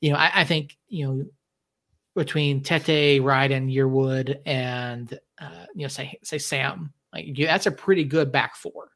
You 0.00 0.12
know, 0.12 0.16
I, 0.16 0.30
I 0.34 0.44
think, 0.44 0.76
you 0.88 1.06
know, 1.06 1.24
between 2.20 2.62
Tete, 2.62 3.18
and 3.18 3.70
Yearwood 3.70 4.40
and 4.44 5.18
uh, 5.40 5.64
you 5.74 5.82
know, 5.82 5.88
say 5.88 6.18
say 6.22 6.36
Sam, 6.36 6.92
like 7.14 7.38
you, 7.38 7.46
that's 7.46 7.64
a 7.64 7.70
pretty 7.70 8.04
good 8.04 8.30
back 8.30 8.56
four. 8.56 8.90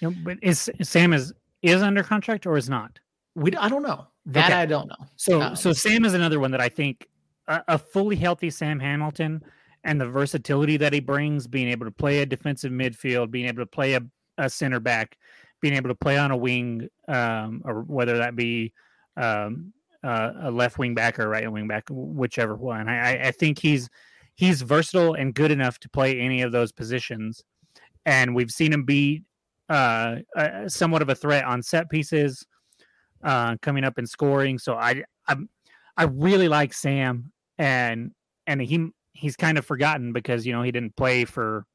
You 0.00 0.10
know, 0.10 0.16
but 0.22 0.38
is 0.42 0.70
Sam 0.82 1.12
is 1.12 1.34
is 1.60 1.82
under 1.82 2.04
contract 2.04 2.46
or 2.46 2.56
is 2.56 2.70
not? 2.70 3.00
We 3.34 3.52
I 3.56 3.68
don't 3.68 3.82
know. 3.82 4.06
That 4.26 4.50
Okay. 4.50 4.60
I 4.60 4.64
don't 4.64 4.86
know. 4.86 5.06
So 5.16 5.42
Um, 5.42 5.56
so 5.56 5.72
Sam 5.72 6.04
is 6.04 6.14
another 6.14 6.38
one 6.38 6.52
that 6.52 6.60
I 6.60 6.68
think 6.68 7.08
a, 7.48 7.64
a 7.66 7.78
fully 7.78 8.14
healthy 8.14 8.48
Sam 8.48 8.78
Hamilton 8.78 9.42
and 9.82 10.00
the 10.00 10.06
versatility 10.06 10.76
that 10.76 10.92
he 10.92 11.00
brings, 11.00 11.48
being 11.48 11.66
able 11.66 11.84
to 11.84 11.90
play 11.90 12.20
a 12.20 12.26
defensive 12.26 12.70
midfield, 12.70 13.32
being 13.32 13.48
able 13.48 13.62
to 13.62 13.66
play 13.66 13.94
a, 13.94 14.02
a 14.38 14.48
center 14.48 14.78
back, 14.78 15.18
being 15.60 15.74
able 15.74 15.88
to 15.88 15.96
play 15.96 16.16
on 16.16 16.30
a 16.30 16.36
wing, 16.36 16.88
um, 17.08 17.60
or 17.64 17.82
whether 17.82 18.18
that 18.18 18.36
be 18.36 18.72
um, 19.16 19.72
uh, 20.04 20.32
a 20.42 20.50
left 20.50 20.78
wing 20.78 20.94
back 20.94 21.18
or 21.18 21.28
right 21.28 21.50
wing 21.50 21.66
back, 21.68 21.84
whichever 21.90 22.54
one. 22.56 22.88
I, 22.88 23.16
I- 23.16 23.26
I 23.28 23.30
think 23.32 23.58
he's 23.58 23.88
he's 24.34 24.62
versatile 24.62 25.14
and 25.14 25.34
good 25.34 25.50
enough 25.50 25.78
to 25.80 25.88
play 25.88 26.20
any 26.20 26.42
of 26.42 26.52
those 26.52 26.70
positions. 26.72 27.42
and 28.06 28.34
we've 28.34 28.50
seen 28.50 28.72
him 28.72 28.84
be 28.84 29.22
uh, 29.68 30.16
uh, 30.36 30.68
somewhat 30.68 31.02
of 31.02 31.08
a 31.10 31.14
threat 31.14 31.44
on 31.44 31.62
set 31.62 31.90
pieces, 31.90 32.46
uh, 33.24 33.56
coming 33.60 33.84
up 33.84 33.98
and 33.98 34.08
scoring. 34.08 34.58
So 34.58 34.74
I 34.76 35.02
I 35.26 35.36
I 35.96 36.04
really 36.04 36.48
like 36.48 36.72
Sam, 36.72 37.32
and 37.58 38.12
and 38.46 38.62
he 38.62 38.88
he's 39.12 39.36
kind 39.36 39.58
of 39.58 39.66
forgotten 39.66 40.12
because 40.12 40.46
you 40.46 40.52
know 40.52 40.62
he 40.62 40.70
didn't 40.72 40.96
play 40.96 41.24
for 41.24 41.66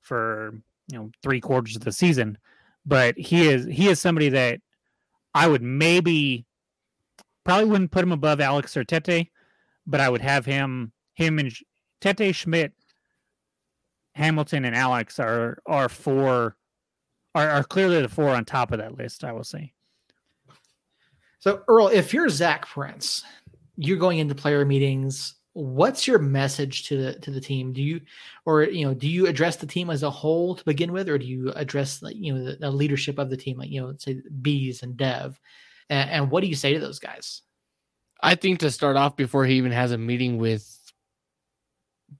for 0.00 0.54
you 0.90 0.98
know 0.98 1.10
three 1.22 1.40
quarters 1.40 1.76
of 1.76 1.82
the 1.84 1.92
season, 1.92 2.38
but 2.86 3.18
he 3.18 3.48
is 3.48 3.66
he 3.66 3.88
is 3.88 4.00
somebody 4.00 4.28
that 4.30 4.60
I 5.34 5.48
would 5.48 5.62
maybe 5.62 6.46
probably 7.48 7.70
wouldn't 7.70 7.90
put 7.90 8.02
him 8.04 8.12
above 8.12 8.42
Alex 8.42 8.76
or 8.76 8.84
Tete, 8.84 9.28
but 9.86 10.00
I 10.00 10.10
would 10.10 10.20
have 10.20 10.44
him 10.44 10.92
him 11.14 11.38
and 11.38 11.50
Tete 12.02 12.34
Schmidt, 12.34 12.74
Hamilton 14.14 14.66
and 14.66 14.76
Alex 14.76 15.18
are 15.18 15.56
are 15.64 15.88
four 15.88 16.56
are, 17.34 17.48
are 17.48 17.64
clearly 17.64 18.02
the 18.02 18.08
four 18.10 18.28
on 18.28 18.44
top 18.44 18.70
of 18.70 18.80
that 18.80 18.98
list. 18.98 19.24
I 19.24 19.32
will 19.32 19.44
say. 19.44 19.72
So 21.38 21.62
Earl, 21.68 21.88
if 21.88 22.12
you're 22.12 22.28
Zach 22.28 22.66
Prince, 22.66 23.24
you're 23.76 23.96
going 23.96 24.18
into 24.18 24.34
player 24.34 24.66
meetings. 24.66 25.36
What's 25.54 26.06
your 26.06 26.18
message 26.18 26.86
to 26.88 27.02
the 27.02 27.14
to 27.20 27.30
the 27.30 27.40
team? 27.40 27.72
Do 27.72 27.80
you, 27.82 28.02
or 28.44 28.64
you 28.64 28.86
know, 28.86 28.92
do 28.92 29.08
you 29.08 29.26
address 29.26 29.56
the 29.56 29.66
team 29.66 29.88
as 29.88 30.02
a 30.02 30.10
whole 30.10 30.54
to 30.54 30.64
begin 30.66 30.92
with, 30.92 31.08
or 31.08 31.16
do 31.16 31.24
you 31.24 31.50
address 31.52 32.02
you 32.12 32.34
know 32.34 32.44
the, 32.44 32.56
the 32.56 32.70
leadership 32.70 33.18
of 33.18 33.30
the 33.30 33.38
team, 33.38 33.56
like 33.56 33.70
you 33.70 33.80
know, 33.80 33.94
say 33.96 34.20
Bees 34.42 34.82
and 34.82 34.98
Dev, 34.98 35.40
and, 35.90 36.10
and 36.10 36.30
what 36.30 36.40
do 36.42 36.46
you 36.46 36.54
say 36.54 36.74
to 36.74 36.80
those 36.80 36.98
guys? 36.98 37.42
I 38.22 38.34
think 38.34 38.60
to 38.60 38.70
start 38.70 38.96
off 38.96 39.16
before 39.16 39.44
he 39.44 39.54
even 39.54 39.72
has 39.72 39.92
a 39.92 39.98
meeting 39.98 40.38
with 40.38 40.74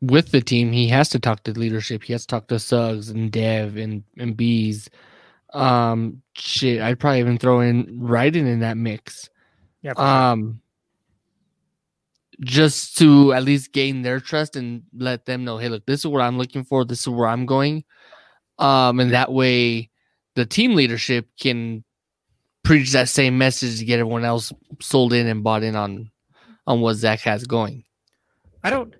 with 0.00 0.30
the 0.30 0.40
team, 0.40 0.70
he 0.70 0.88
has 0.88 1.08
to 1.10 1.18
talk 1.18 1.44
to 1.44 1.52
leadership. 1.52 2.04
He 2.04 2.12
has 2.12 2.22
to 2.22 2.26
talk 2.28 2.48
to 2.48 2.58
Suggs 2.58 3.08
and 3.08 3.32
Dev 3.32 3.76
and 3.76 4.04
and 4.16 4.36
Bees. 4.36 4.88
Um, 5.52 6.22
shit, 6.34 6.80
I'd 6.80 7.00
probably 7.00 7.20
even 7.20 7.38
throw 7.38 7.60
in 7.60 7.86
Ryden 8.00 8.46
in 8.46 8.60
that 8.60 8.76
mix. 8.76 9.30
Yeah. 9.82 9.92
Um, 9.92 10.60
just 12.40 12.96
to 12.98 13.32
at 13.32 13.42
least 13.42 13.72
gain 13.72 14.02
their 14.02 14.20
trust 14.20 14.56
and 14.56 14.82
let 14.92 15.26
them 15.26 15.44
know, 15.44 15.58
hey, 15.58 15.68
look, 15.68 15.86
this 15.86 16.00
is 16.00 16.06
what 16.06 16.22
I'm 16.22 16.38
looking 16.38 16.64
for. 16.64 16.84
This 16.84 17.00
is 17.00 17.08
where 17.08 17.26
I'm 17.26 17.46
going. 17.46 17.84
Um, 18.58 19.00
and 19.00 19.12
that 19.12 19.32
way, 19.32 19.90
the 20.34 20.46
team 20.46 20.74
leadership 20.74 21.28
can 21.40 21.84
preach 22.64 22.92
that 22.92 23.08
same 23.08 23.38
message 23.38 23.78
to 23.78 23.84
get 23.84 23.98
everyone 23.98 24.24
else 24.24 24.52
sold 24.80 25.12
in 25.12 25.26
and 25.26 25.42
bought 25.42 25.62
in 25.62 25.76
on 25.76 26.10
on 26.66 26.80
what 26.80 26.94
Zach 26.94 27.20
has 27.20 27.44
going. 27.44 27.84
I 28.62 28.70
don't 28.70 28.94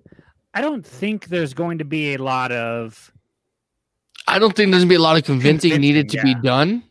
I 0.53 0.61
don't 0.61 0.85
think 0.85 1.27
there's 1.27 1.53
going 1.53 1.77
to 1.77 1.85
be 1.85 2.13
a 2.13 2.17
lot 2.17 2.51
of 2.51 3.11
I 4.27 4.39
don't 4.39 4.55
think 4.55 4.71
there's 4.71 4.83
gonna 4.83 4.89
be 4.89 4.95
a 4.95 4.99
lot 4.99 5.17
of 5.17 5.23
convincing, 5.23 5.71
Convincing, 5.71 5.81
needed 5.81 6.09
to 6.09 6.21
be 6.21 6.35
done. 6.35 6.83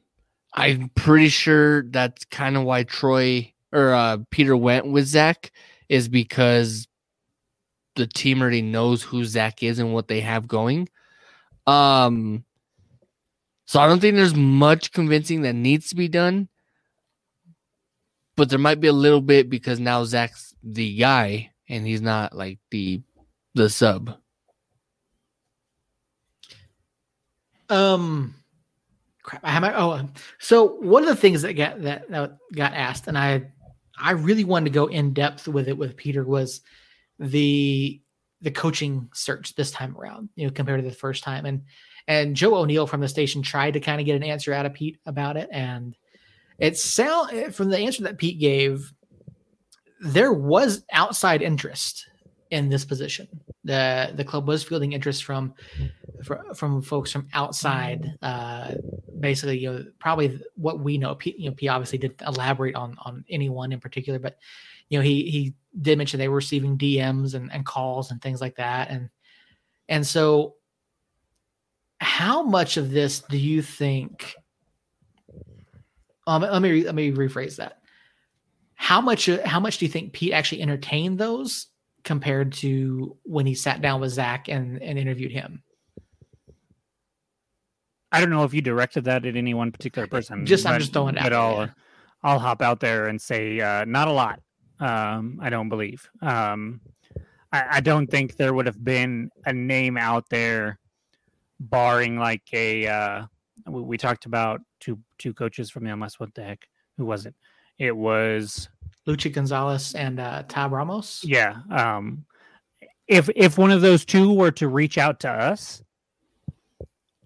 I'm 0.54 0.90
pretty 0.94 1.28
sure 1.28 1.84
that's 1.84 2.24
kind 2.26 2.56
of 2.56 2.64
why 2.64 2.82
Troy 2.82 3.52
or 3.72 3.92
uh, 3.92 4.18
Peter 4.30 4.56
went 4.56 4.86
with 4.86 5.06
Zach 5.06 5.52
is 5.88 6.08
because 6.08 6.88
the 7.96 8.06
team 8.06 8.40
already 8.40 8.62
knows 8.62 9.02
who 9.02 9.24
Zach 9.24 9.62
is 9.62 9.78
and 9.78 9.92
what 9.92 10.08
they 10.08 10.20
have 10.20 10.48
going. 10.48 10.88
Um, 11.66 12.44
so 13.66 13.80
I 13.80 13.86
don't 13.86 14.00
think 14.00 14.16
there's 14.16 14.34
much 14.34 14.92
convincing 14.92 15.42
that 15.42 15.54
needs 15.54 15.90
to 15.90 15.96
be 15.96 16.08
done, 16.08 16.48
but 18.38 18.48
there 18.48 18.58
might 18.58 18.80
be 18.80 18.86
a 18.86 18.92
little 18.92 19.20
bit 19.20 19.50
because 19.50 19.80
now 19.80 20.04
Zach's 20.04 20.54
the 20.62 20.96
guy 20.96 21.50
and 21.68 21.84
he's 21.84 22.00
not 22.00 22.36
like 22.36 22.60
the 22.70 23.02
the 23.54 23.68
sub. 23.68 24.16
Um, 27.68 28.36
crap. 29.24 29.44
I 29.44 29.50
have 29.50 29.62
my 29.62 29.76
oh. 29.76 30.08
So 30.38 30.66
one 30.76 31.02
of 31.02 31.08
the 31.08 31.16
things 31.16 31.42
that 31.42 31.54
got 31.54 31.82
that, 31.82 32.08
that 32.10 32.38
got 32.54 32.74
asked, 32.74 33.08
and 33.08 33.18
I 33.18 33.50
I 34.00 34.12
really 34.12 34.44
wanted 34.44 34.66
to 34.66 34.74
go 34.74 34.86
in 34.86 35.12
depth 35.12 35.48
with 35.48 35.66
it 35.66 35.76
with 35.76 35.96
Peter 35.96 36.22
was 36.22 36.60
the 37.18 38.00
the 38.40 38.52
coaching 38.52 39.10
search 39.14 39.56
this 39.56 39.72
time 39.72 39.96
around. 39.98 40.28
You 40.36 40.46
know, 40.46 40.52
compared 40.52 40.80
to 40.80 40.88
the 40.88 40.94
first 40.94 41.24
time, 41.24 41.44
and 41.44 41.64
and 42.06 42.36
Joe 42.36 42.54
O'Neill 42.54 42.86
from 42.86 43.00
the 43.00 43.08
station 43.08 43.42
tried 43.42 43.72
to 43.72 43.80
kind 43.80 44.00
of 44.00 44.06
get 44.06 44.14
an 44.14 44.22
answer 44.22 44.52
out 44.52 44.64
of 44.64 44.74
Pete 44.74 44.98
about 45.06 45.36
it, 45.36 45.48
and 45.50 45.96
it 46.58 46.76
sound 46.76 47.54
from 47.54 47.70
the 47.70 47.78
answer 47.78 48.02
that 48.04 48.18
Pete 48.18 48.40
gave, 48.40 48.92
there 50.00 50.32
was 50.32 50.84
outside 50.92 51.42
interest 51.42 52.06
in 52.50 52.68
this 52.68 52.84
position. 52.84 53.28
The 53.64 54.12
the 54.14 54.24
club 54.24 54.48
was 54.48 54.64
fielding 54.64 54.92
interest 54.92 55.24
from 55.24 55.54
fr- 56.24 56.54
from 56.54 56.82
folks 56.82 57.12
from 57.12 57.28
outside. 57.32 58.16
Uh, 58.22 58.74
basically, 59.20 59.58
you 59.58 59.72
know, 59.72 59.84
probably 59.98 60.40
what 60.54 60.80
we 60.80 60.98
know. 60.98 61.14
P, 61.14 61.34
you 61.38 61.50
know, 61.50 61.54
P 61.54 61.68
obviously 61.68 61.98
didn't 61.98 62.22
elaborate 62.22 62.74
on 62.74 62.96
on 63.02 63.24
anyone 63.28 63.72
in 63.72 63.80
particular, 63.80 64.18
but 64.18 64.38
you 64.88 64.98
know, 64.98 65.02
he 65.02 65.30
he 65.30 65.54
did 65.80 65.98
mention 65.98 66.18
they 66.18 66.28
were 66.28 66.36
receiving 66.36 66.78
DMs 66.78 67.34
and, 67.34 67.52
and 67.52 67.66
calls 67.66 68.10
and 68.10 68.22
things 68.22 68.40
like 68.40 68.56
that, 68.56 68.90
and 68.90 69.10
and 69.88 70.06
so 70.06 70.54
how 72.00 72.42
much 72.42 72.76
of 72.76 72.90
this 72.90 73.20
do 73.20 73.36
you 73.36 73.60
think? 73.60 74.34
Um, 76.28 76.42
let 76.42 76.60
me 76.60 76.70
re- 76.70 76.84
let 76.84 76.94
me 76.94 77.10
rephrase 77.10 77.56
that. 77.56 77.78
How 78.74 79.00
much 79.00 79.30
how 79.44 79.58
much 79.58 79.78
do 79.78 79.86
you 79.86 79.90
think 79.90 80.12
Pete 80.12 80.34
actually 80.34 80.60
entertained 80.60 81.18
those 81.18 81.68
compared 82.04 82.52
to 82.52 83.16
when 83.24 83.46
he 83.46 83.54
sat 83.54 83.80
down 83.80 84.00
with 84.00 84.12
Zach 84.12 84.48
and, 84.48 84.80
and 84.82 84.98
interviewed 84.98 85.32
him? 85.32 85.62
I 88.12 88.20
don't 88.20 88.30
know 88.30 88.44
if 88.44 88.52
you 88.52 88.60
directed 88.60 89.04
that 89.04 89.24
at 89.24 89.36
any 89.36 89.54
one 89.54 89.72
particular 89.72 90.06
person. 90.06 90.44
Just- 90.44 90.66
I'm 90.66 90.78
just 90.80 90.92
throwing 90.92 91.16
it 91.16 91.18
out 91.18 91.24
But 91.24 91.32
I'll 91.32 91.56
yeah. 91.56 91.68
I'll 92.22 92.38
hop 92.38 92.60
out 92.60 92.80
there 92.80 93.06
and 93.06 93.20
say 93.20 93.60
uh, 93.60 93.86
not 93.86 94.08
a 94.08 94.12
lot. 94.12 94.40
Um, 94.80 95.38
I 95.40 95.48
don't 95.48 95.68
believe. 95.70 96.08
Um, 96.20 96.80
I, 97.52 97.64
I 97.70 97.80
don't 97.80 98.06
think 98.06 98.36
there 98.36 98.52
would 98.52 98.66
have 98.66 98.82
been 98.84 99.30
a 99.46 99.52
name 99.52 99.96
out 99.96 100.28
there, 100.28 100.78
barring 101.58 102.18
like 102.18 102.42
a. 102.52 102.86
Uh, 102.86 103.26
we, 103.66 103.80
we 103.82 103.96
talked 103.98 104.26
about 104.26 104.60
two 105.18 105.34
coaches 105.34 105.70
from 105.70 105.84
the 105.84 105.90
MLS. 105.90 106.18
What 106.18 106.34
the 106.34 106.42
heck? 106.42 106.68
Who 106.96 107.04
was 107.04 107.26
it? 107.26 107.34
It 107.78 107.96
was 107.96 108.68
Luchi 109.06 109.32
Gonzalez 109.32 109.94
and 109.94 110.20
uh, 110.20 110.42
Tab 110.48 110.72
Ramos. 110.72 111.22
yeah. 111.24 111.56
Um, 111.70 112.24
if 113.06 113.30
if 113.34 113.56
one 113.56 113.70
of 113.70 113.80
those 113.80 114.04
two 114.04 114.34
were 114.34 114.50
to 114.52 114.68
reach 114.68 114.98
out 114.98 115.20
to 115.20 115.30
us, 115.30 115.82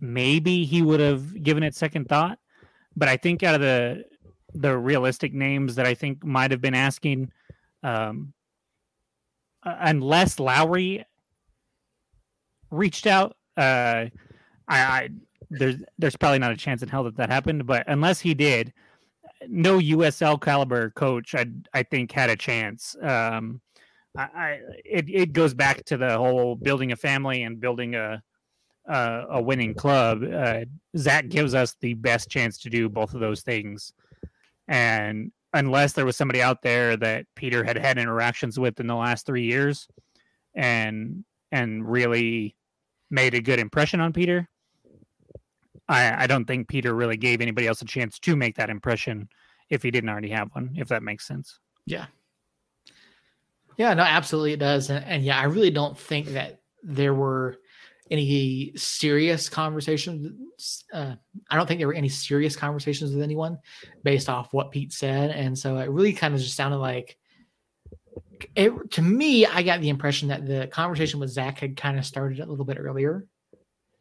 maybe 0.01 0.65
he 0.65 0.81
would 0.83 1.01
have 1.01 1.43
given 1.43 1.63
it 1.63 1.75
second 1.75 2.09
thought. 2.09 2.39
But 2.95 3.09
I 3.09 3.17
think 3.17 3.43
out 3.43 3.57
of 3.57 3.61
the 3.61 4.05
the 4.55 4.77
realistic 4.77 5.33
names 5.33 5.75
that 5.77 5.87
I 5.87 5.95
think 5.95 6.25
might 6.25 6.51
have 6.51 6.61
been 6.61 6.75
asking, 6.75 7.33
um, 7.83 8.33
unless 9.65 10.39
Lowry 10.39 11.05
reached 12.71 13.07
out, 13.07 13.37
uh, 13.57 14.07
I, 14.09 14.11
I 14.69 15.09
there's 15.59 15.77
there's 15.99 16.17
probably 16.17 16.39
not 16.39 16.53
a 16.53 16.57
chance 16.57 16.83
in 16.83 16.89
hell 16.89 17.05
that 17.05 17.17
that 17.17 17.31
happened. 17.31 17.67
But 17.67 17.85
unless 17.87 18.21
he 18.21 18.35
did, 18.35 18.73
no 19.49 19.79
USL 19.79 20.41
caliber 20.41 20.91
coach 20.91 21.35
I 21.35 21.47
I 21.73 21.83
think 21.83 22.13
had 22.13 22.31
a 22.31 22.37
chance. 22.37 22.97
Um, 23.03 23.61
I, 24.17 24.23
I 24.23 24.59
it 24.85 25.09
it 25.09 25.33
goes 25.33 25.55
back 25.55 25.85
to 25.87 25.97
the 25.97 26.17
whole 26.17 26.57
building 26.57 26.93
a 26.93 26.97
family 26.97 27.43
and 27.43 27.61
building 27.61 27.95
a 27.95 28.23
a, 28.87 29.25
a 29.31 29.43
winning 29.43 29.75
club. 29.75 30.23
Uh, 30.25 30.65
Zach 30.97 31.29
gives 31.29 31.55
us 31.55 31.77
the 31.81 31.95
best 31.95 32.29
chance 32.29 32.59
to 32.59 32.71
do 32.71 32.89
both 32.89 33.15
of 33.15 33.21
those 33.21 33.43
things, 33.43 33.93
and 34.69 35.33
unless 35.55 35.93
there 35.93 36.07
was 36.07 36.17
somebody 36.17 36.41
out 36.41 36.63
there 36.63 36.97
that 36.97 37.27
Peter 37.37 37.63
had 37.63 37.77
had 37.77 37.99
interactions 37.99 38.59
with 38.59 38.81
in 38.81 38.87
the 38.87 38.95
last 38.95 39.27
three 39.27 39.45
years, 39.45 39.87
and 40.55 41.25
and 41.51 41.89
really 41.89 42.57
made 43.11 43.35
a 43.35 43.43
good 43.43 43.59
impression 43.59 44.01
on 44.01 44.13
Peter. 44.13 44.49
I, 45.93 46.25
I 46.25 46.27
don't 46.27 46.45
think 46.45 46.69
Peter 46.69 46.95
really 46.95 47.17
gave 47.17 47.41
anybody 47.41 47.67
else 47.67 47.83
a 47.83 47.87
chance 47.87 48.19
to 48.21 48.37
make 48.37 48.57
that 48.57 48.71
impression 48.71 49.29
if 49.71 49.83
he 49.83 49.91
didn't 49.91 50.11
already 50.11 50.31
have 50.31 50.51
one, 50.53 50.73
if 50.77 50.89
that 50.89 51.03
makes 51.03 51.27
sense. 51.27 51.59
Yeah. 51.87 52.07
Yeah, 53.77 53.95
no, 53.95 54.03
absolutely 54.03 54.53
it 54.53 54.59
does. 54.59 54.91
And, 54.91 55.05
and 55.05 55.25
yeah, 55.25 55.39
I 55.39 55.45
really 55.45 55.71
don't 55.71 55.99
think 55.99 56.29
that 56.29 56.61
there 56.83 57.15
were 57.15 57.57
any 58.11 58.73
serious 58.77 59.49
conversations. 59.49 60.85
Uh, 60.93 61.15
I 61.51 61.57
don't 61.57 61.67
think 61.67 61.79
there 61.79 61.87
were 61.87 61.95
any 61.95 62.11
serious 62.11 62.55
conversations 62.55 63.13
with 63.13 63.23
anyone 63.23 63.59
based 64.03 64.29
off 64.29 64.53
what 64.53 64.71
Pete 64.71 64.93
said. 64.93 65.31
And 65.31 65.59
so 65.59 65.79
it 65.79 65.89
really 65.89 66.13
kind 66.13 66.35
of 66.35 66.41
just 66.41 66.57
sounded 66.57 66.79
like 66.79 67.17
it 68.55 68.91
to 68.93 69.03
me, 69.03 69.47
I 69.47 69.63
got 69.63 69.81
the 69.81 69.89
impression 69.89 70.29
that 70.29 70.47
the 70.47 70.67
conversation 70.67 71.21
with 71.21 71.31
Zach 71.31 71.61
had 71.61 71.77
kind 71.77 71.99
of 71.99 72.05
started 72.05 72.41
a 72.41 72.47
little 72.47 72.65
bit 72.65 72.77
earlier. 72.79 73.25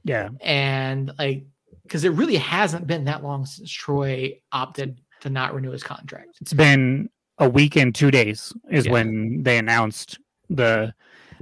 Yeah. 0.04 0.30
And 0.42 1.12
like, 1.18 1.46
because 1.84 2.04
it 2.04 2.10
really 2.12 2.38
hasn't 2.38 2.88
been 2.88 3.06
that 3.06 3.24
long 3.24 3.46
since 3.46 3.72
Troy 3.72 4.40
opted 4.52 5.00
to 5.22 5.30
not 5.30 5.54
renew 5.54 5.72
his 5.72 5.84
contract. 5.84 6.38
It's 6.42 6.54
been 6.54 7.10
a 7.38 7.50
week 7.50 7.76
and 7.76 7.94
two 7.94 8.12
days 8.12 8.54
is 8.70 8.86
Yeah. 8.86 8.92
when 8.94 9.44
they 9.44 9.58
announced 9.58 10.20
the 10.50 10.94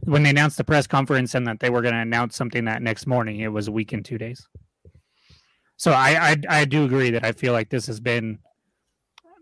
when 0.04 0.24
they 0.24 0.30
announced 0.30 0.56
the 0.58 0.64
press 0.64 0.88
conference 0.88 1.36
and 1.36 1.46
that 1.48 1.60
they 1.60 1.70
were 1.70 1.82
going 1.82 1.94
to 1.94 2.00
announce 2.00 2.36
something 2.36 2.64
that 2.66 2.82
next 2.82 3.06
morning. 3.06 3.42
It 3.42 3.52
was 3.52 3.68
a 3.68 3.72
week 3.72 3.92
and 3.92 4.04
two 4.04 4.18
days. 4.18 4.48
so 5.76 5.92
I, 5.92 6.32
I 6.32 6.62
I 6.62 6.66
do 6.66 6.86
agree 6.86 7.10
that 7.12 7.26
I 7.26 7.32
feel 7.34 7.52
like 7.54 7.70
this 7.70 7.88
has 7.88 8.00
been 8.00 8.40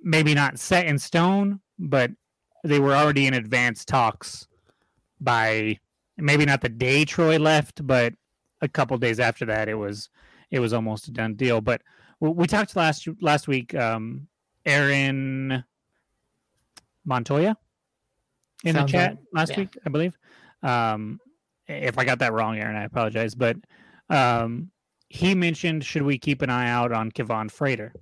maybe 0.03 0.33
not 0.33 0.57
set 0.59 0.85
in 0.87 0.97
stone, 0.97 1.59
but 1.77 2.11
they 2.63 2.79
were 2.79 2.95
already 2.95 3.27
in 3.27 3.33
advanced 3.35 3.87
talks 3.87 4.47
by 5.21 5.79
maybe 6.17 6.45
not 6.45 6.61
the 6.61 6.69
day 6.69 7.05
Troy 7.05 7.37
left, 7.37 7.85
but 7.85 8.13
a 8.61 8.67
couple 8.67 8.97
days 8.97 9.19
after 9.19 9.45
that, 9.45 9.69
it 9.69 9.75
was 9.75 10.09
it 10.51 10.59
was 10.59 10.73
almost 10.73 11.07
a 11.07 11.11
done 11.11 11.35
deal. 11.35 11.61
But 11.61 11.81
we, 12.19 12.47
talked 12.47 12.75
last 12.75 13.07
last 13.21 13.47
week. 13.47 13.75
Um, 13.75 14.27
Aaron 14.65 15.63
Montoya 17.05 17.57
in 18.63 18.73
Sounds 18.75 18.91
the 18.91 18.97
chat 18.97 19.09
right. 19.11 19.19
last 19.33 19.51
Yeah. 19.51 19.59
week, 19.59 19.77
I 19.85 19.89
believe. 19.89 20.17
Um, 20.61 21.19
if 21.67 21.97
I 21.97 22.05
got 22.05 22.19
that 22.19 22.33
wrong, 22.33 22.57
Aaron, 22.57 22.75
I 22.75 22.83
apologize. 22.83 23.35
But 23.35 23.57
um, 24.09 24.71
he 25.09 25.35
mentioned 25.35 25.85
should 25.85 26.01
we 26.01 26.17
keep 26.17 26.41
an 26.41 26.49
eye 26.49 26.69
out 26.69 26.91
on 26.91 27.11
Kevaughn 27.11 27.49
Frater? 27.49 27.93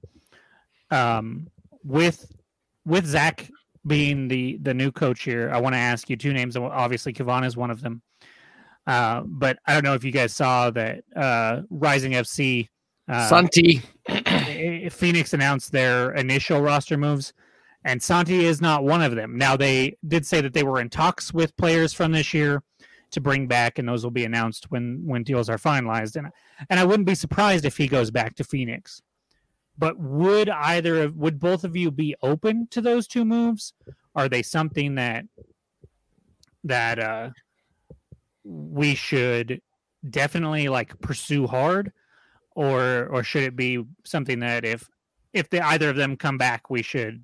Um, 0.91 1.47
with 1.83 2.31
with 2.85 3.05
Zach 3.05 3.49
being 3.85 4.27
the 4.27 4.57
the 4.61 4.73
new 4.73 4.91
coach 4.91 5.23
here, 5.23 5.51
I 5.53 5.59
want 5.59 5.73
to 5.73 5.79
ask 5.79 6.09
you 6.09 6.15
two 6.15 6.33
names. 6.33 6.55
Obviously, 6.57 7.13
Kevaughn 7.13 7.43
is 7.45 7.55
one 7.57 7.69
of 7.71 7.81
them. 7.81 8.01
Uh, 8.87 9.21
but 9.25 9.57
I 9.65 9.73
don't 9.73 9.83
know 9.83 9.93
if 9.93 10.03
you 10.03 10.11
guys 10.11 10.33
saw 10.33 10.69
that 10.71 11.03
uh, 11.15 11.61
Rising 11.69 12.13
FC 12.13 12.67
uh, 13.07 13.27
Santi. 13.27 13.81
Phoenix 14.89 15.33
announced 15.33 15.71
their 15.71 16.11
initial 16.13 16.61
roster 16.61 16.97
moves, 16.97 17.33
and 17.83 18.01
Santi 18.01 18.45
is 18.45 18.61
not 18.61 18.83
one 18.83 19.01
of 19.01 19.15
them. 19.15 19.37
Now 19.37 19.55
they 19.57 19.97
did 20.07 20.25
say 20.25 20.41
that 20.41 20.53
they 20.53 20.63
were 20.63 20.79
in 20.79 20.89
talks 20.89 21.33
with 21.33 21.55
players 21.57 21.93
from 21.93 22.11
this 22.11 22.33
year 22.33 22.63
to 23.11 23.21
bring 23.21 23.47
back, 23.47 23.79
and 23.79 23.87
those 23.87 24.03
will 24.03 24.11
be 24.11 24.25
announced 24.25 24.71
when 24.71 25.01
when 25.05 25.23
deals 25.23 25.49
are 25.49 25.57
finalized. 25.57 26.15
And 26.15 26.27
and 26.69 26.79
I 26.79 26.85
wouldn't 26.85 27.07
be 27.07 27.15
surprised 27.15 27.65
if 27.65 27.77
he 27.77 27.87
goes 27.87 28.11
back 28.11 28.35
to 28.35 28.43
Phoenix. 28.43 29.01
But 29.77 29.99
would 29.99 30.49
either 30.49 31.03
of 31.03 31.15
would 31.15 31.39
both 31.39 31.63
of 31.63 31.75
you 31.75 31.91
be 31.91 32.15
open 32.21 32.67
to 32.71 32.81
those 32.81 33.07
two 33.07 33.25
moves? 33.25 33.73
Are 34.15 34.29
they 34.29 34.41
something 34.41 34.95
that 34.95 35.25
that 36.63 36.99
uh, 36.99 37.29
we 38.45 38.95
should 38.95 39.61
definitely 40.09 40.69
like 40.69 40.97
pursue 41.01 41.47
hard? 41.47 41.91
or 42.55 43.07
or 43.07 43.23
should 43.23 43.43
it 43.43 43.55
be 43.55 43.83
something 44.03 44.39
that 44.39 44.65
if 44.65 44.89
if 45.33 45.49
the 45.49 45.61
either 45.61 45.89
of 45.89 45.97
them 45.97 46.15
come 46.15 46.37
back, 46.37 46.69
we 46.69 46.81
should 46.81 47.23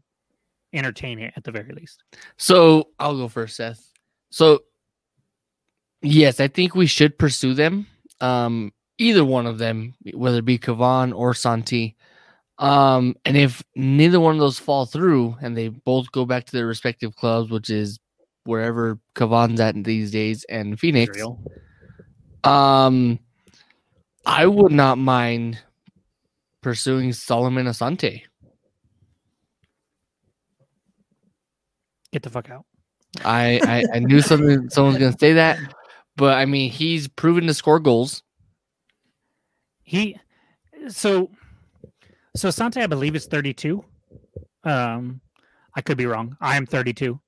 entertain 0.74 1.20
it 1.20 1.34
at 1.36 1.44
the 1.44 1.52
very 1.52 1.74
least? 1.74 2.04
So 2.38 2.90
I'll 3.00 3.18
go 3.18 3.28
first, 3.28 3.56
Seth. 3.56 3.92
So 4.30 4.60
yes, 6.02 6.40
I 6.40 6.48
think 6.48 6.76
we 6.76 6.86
should 6.86 7.18
pursue 7.18 7.54
them. 7.54 7.88
Um, 8.20 8.74
either 8.98 9.26
one 9.26 9.48
of 9.48 9.58
them, 9.58 9.96
whether 10.14 10.40
it 10.40 10.46
be 10.46 10.60
Kevaughn 10.60 11.14
or 11.14 11.34
Santi. 11.34 11.96
Um, 12.60 13.16
and 13.26 13.36
if 13.36 13.64
neither 13.76 14.20
one 14.20 14.36
of 14.36 14.40
those 14.40 14.60
fall 14.60 14.86
through 14.86 15.36
and 15.42 15.58
they 15.58 15.70
both 15.70 16.12
go 16.12 16.26
back 16.26 16.46
to 16.46 16.52
their 16.52 16.68
respective 16.68 17.16
clubs, 17.16 17.50
which 17.50 17.72
is 17.72 17.98
wherever 18.44 19.00
Kevaughn's 19.16 19.60
at 19.60 19.76
these 19.84 20.12
days 20.12 20.46
and 20.50 20.80
Phoenix, 20.80 21.18
Israel. 21.18 21.40
um, 22.44 23.20
I 24.26 24.46
would 24.46 24.72
not 24.72 24.98
mind 24.98 25.60
pursuing 26.62 27.14
Solomon 27.14 27.66
Asante. 27.66 28.24
Get 32.12 32.24
the 32.24 32.30
fuck 32.30 32.50
out. 32.50 32.66
I, 33.24 33.60
I, 33.64 33.96
I 33.96 34.00
knew 34.00 34.22
something 34.22 34.70
someone 34.70 34.94
was 34.94 35.02
gonna 35.02 35.18
say 35.18 35.34
that, 35.34 35.60
but 36.16 36.38
I 36.38 36.46
mean 36.46 36.72
he's 36.72 37.08
proven 37.08 37.48
to 37.48 37.54
score 37.54 37.80
goals. 37.80 38.24
He 39.84 40.18
so 40.88 41.30
so 42.36 42.50
Sante, 42.50 42.82
I 42.82 42.88
believe 42.88 43.16
is 43.16 43.26
32. 43.28 43.84
Um 44.64 45.22
I 45.76 45.82
could 45.82 45.98
be 45.98 46.06
wrong. 46.06 46.36
I 46.42 46.58
am 46.58 46.66
32. 46.66 47.20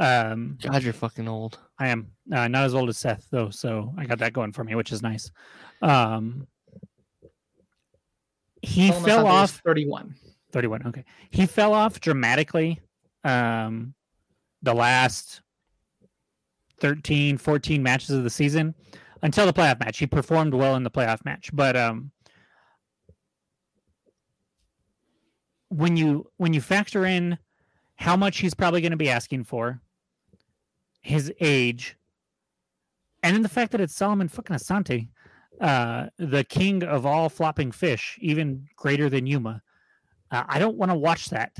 Um 0.00 0.58
God, 0.62 0.82
you're 0.82 0.94
fucking 0.94 1.28
old. 1.28 1.58
I 1.78 1.88
am 1.88 2.10
uh, 2.32 2.48
not 2.48 2.64
as 2.64 2.74
old 2.74 2.88
as 2.88 2.96
Seth 2.96 3.28
though, 3.30 3.50
so 3.50 3.92
I 3.98 4.06
got 4.06 4.18
that 4.18 4.32
going 4.32 4.52
for 4.52 4.64
me, 4.64 4.74
which 4.74 4.92
is 4.92 5.02
nice. 5.02 5.30
Um 5.82 6.48
he 8.62 8.88
Solomon 8.88 9.08
fell 9.08 9.26
off 9.26 9.60
31. 9.64 10.14
31 10.52 10.86
okay 10.86 11.04
he 11.30 11.46
fell 11.46 11.72
off 11.72 12.00
dramatically 12.00 12.80
um 13.24 13.94
the 14.62 14.74
last 14.74 15.42
13 16.80 17.38
14 17.38 17.82
matches 17.82 18.10
of 18.10 18.24
the 18.24 18.30
season 18.30 18.74
until 19.22 19.46
the 19.46 19.52
playoff 19.52 19.78
match 19.80 19.98
he 19.98 20.06
performed 20.06 20.52
well 20.52 20.74
in 20.74 20.82
the 20.82 20.90
playoff 20.90 21.24
match 21.24 21.50
but 21.52 21.76
um 21.76 22.10
when 25.68 25.96
you 25.96 26.28
when 26.36 26.52
you 26.52 26.60
factor 26.60 27.04
in 27.04 27.38
how 27.94 28.16
much 28.16 28.38
he's 28.38 28.54
probably 28.54 28.80
going 28.80 28.90
to 28.90 28.96
be 28.96 29.10
asking 29.10 29.44
for 29.44 29.80
his 31.00 31.32
age 31.40 31.96
and 33.22 33.34
then 33.34 33.42
the 33.42 33.48
fact 33.48 33.72
that 33.72 33.80
it's 33.80 33.94
Solomon 33.96 34.28
fucking 34.28 34.56
Asante 34.56 35.08
uh 35.60 36.06
the 36.18 36.44
king 36.44 36.82
of 36.82 37.04
all 37.04 37.28
flopping 37.28 37.70
fish 37.72 38.18
even 38.20 38.66
greater 38.76 39.08
than 39.10 39.26
Yuma 39.26 39.62
uh, 40.30 40.44
I 40.48 40.58
don't 40.58 40.76
want 40.76 40.90
to 40.90 40.96
watch 40.96 41.30
that. 41.30 41.52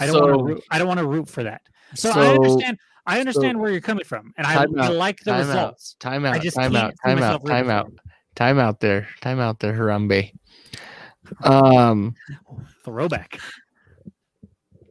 I 0.00 0.06
don't 0.06 0.20
want 0.20 0.56
to. 0.56 0.62
I 0.70 0.78
don't 0.78 0.88
want 0.88 0.98
to 0.98 1.06
root 1.06 1.28
for 1.28 1.42
that. 1.42 1.62
So, 1.94 2.10
I 2.10 2.34
understand. 2.34 2.78
I 3.06 3.20
understand 3.20 3.60
where 3.60 3.70
you're 3.70 3.80
coming 3.80 4.04
from, 4.04 4.32
and 4.36 4.46
I, 4.46 4.54
Time 4.54 4.80
I 4.80 4.88
like 4.88 5.20
the 5.20 5.30
time 5.30 5.42
out. 5.42 5.46
results. 5.46 5.96
Time 6.00 6.24
I 6.24 6.30
out. 6.30 6.42
Time 6.42 6.76
out. 6.76 6.94
Time 7.04 7.22
out. 7.22 7.46
Time 7.46 7.70
out. 7.70 7.92
Time 8.34 8.58
out 8.58 8.80
there. 8.80 9.08
Time 9.20 9.38
out 9.38 9.60
there, 9.60 9.72
Harambe. 9.72 10.32
Um, 11.44 12.14
Throwback. 12.84 13.38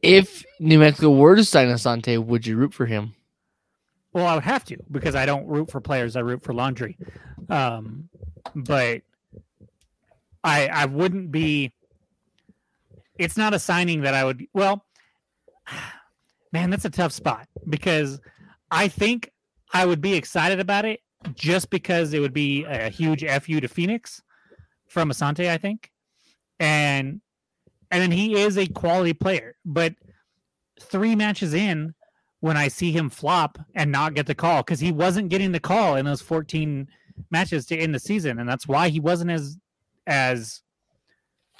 if 0.02 0.44
New 0.60 0.78
Mexico 0.78 1.10
were 1.10 1.36
to 1.36 1.44
sign 1.44 1.68
Asante, 1.68 2.22
would 2.24 2.46
you 2.46 2.56
root 2.56 2.72
for 2.72 2.86
him? 2.86 3.14
Well, 4.16 4.26
I 4.26 4.34
would 4.34 4.44
have 4.44 4.64
to 4.64 4.78
because 4.90 5.14
I 5.14 5.26
don't 5.26 5.46
root 5.46 5.70
for 5.70 5.78
players. 5.78 6.16
I 6.16 6.20
root 6.20 6.42
for 6.42 6.54
laundry. 6.54 6.96
Um, 7.50 8.08
but 8.54 9.02
I 10.42 10.68
I 10.68 10.86
wouldn't 10.86 11.30
be. 11.30 11.74
It's 13.18 13.36
not 13.36 13.52
a 13.52 13.58
signing 13.58 14.00
that 14.00 14.14
I 14.14 14.24
would. 14.24 14.46
Well, 14.54 14.86
man, 16.52 16.70
that's 16.70 16.86
a 16.86 16.90
tough 16.90 17.12
spot 17.12 17.46
because 17.68 18.18
I 18.70 18.88
think 18.88 19.32
I 19.74 19.84
would 19.84 20.00
be 20.00 20.14
excited 20.14 20.60
about 20.60 20.86
it 20.86 21.00
just 21.34 21.68
because 21.68 22.14
it 22.14 22.20
would 22.20 22.32
be 22.32 22.64
a 22.64 22.88
huge 22.88 23.22
fu 23.42 23.60
to 23.60 23.68
Phoenix 23.68 24.22
from 24.88 25.10
Asante. 25.10 25.50
I 25.50 25.58
think, 25.58 25.92
and 26.58 27.20
and 27.90 28.02
then 28.02 28.12
he 28.12 28.40
is 28.40 28.56
a 28.56 28.66
quality 28.66 29.12
player, 29.12 29.56
but 29.66 29.94
three 30.80 31.14
matches 31.14 31.52
in 31.52 31.92
when 32.40 32.56
I 32.56 32.68
see 32.68 32.92
him 32.92 33.10
flop 33.10 33.58
and 33.74 33.90
not 33.90 34.14
get 34.14 34.26
the 34.26 34.34
call 34.34 34.62
because 34.62 34.80
he 34.80 34.92
wasn't 34.92 35.30
getting 35.30 35.52
the 35.52 35.60
call 35.60 35.96
in 35.96 36.04
those 36.04 36.22
14 36.22 36.88
matches 37.30 37.66
to 37.66 37.76
end 37.76 37.94
the 37.94 37.98
season, 37.98 38.38
and 38.38 38.48
that's 38.48 38.68
why 38.68 38.88
he 38.88 39.00
wasn't 39.00 39.30
as 39.30 39.56
as 40.06 40.62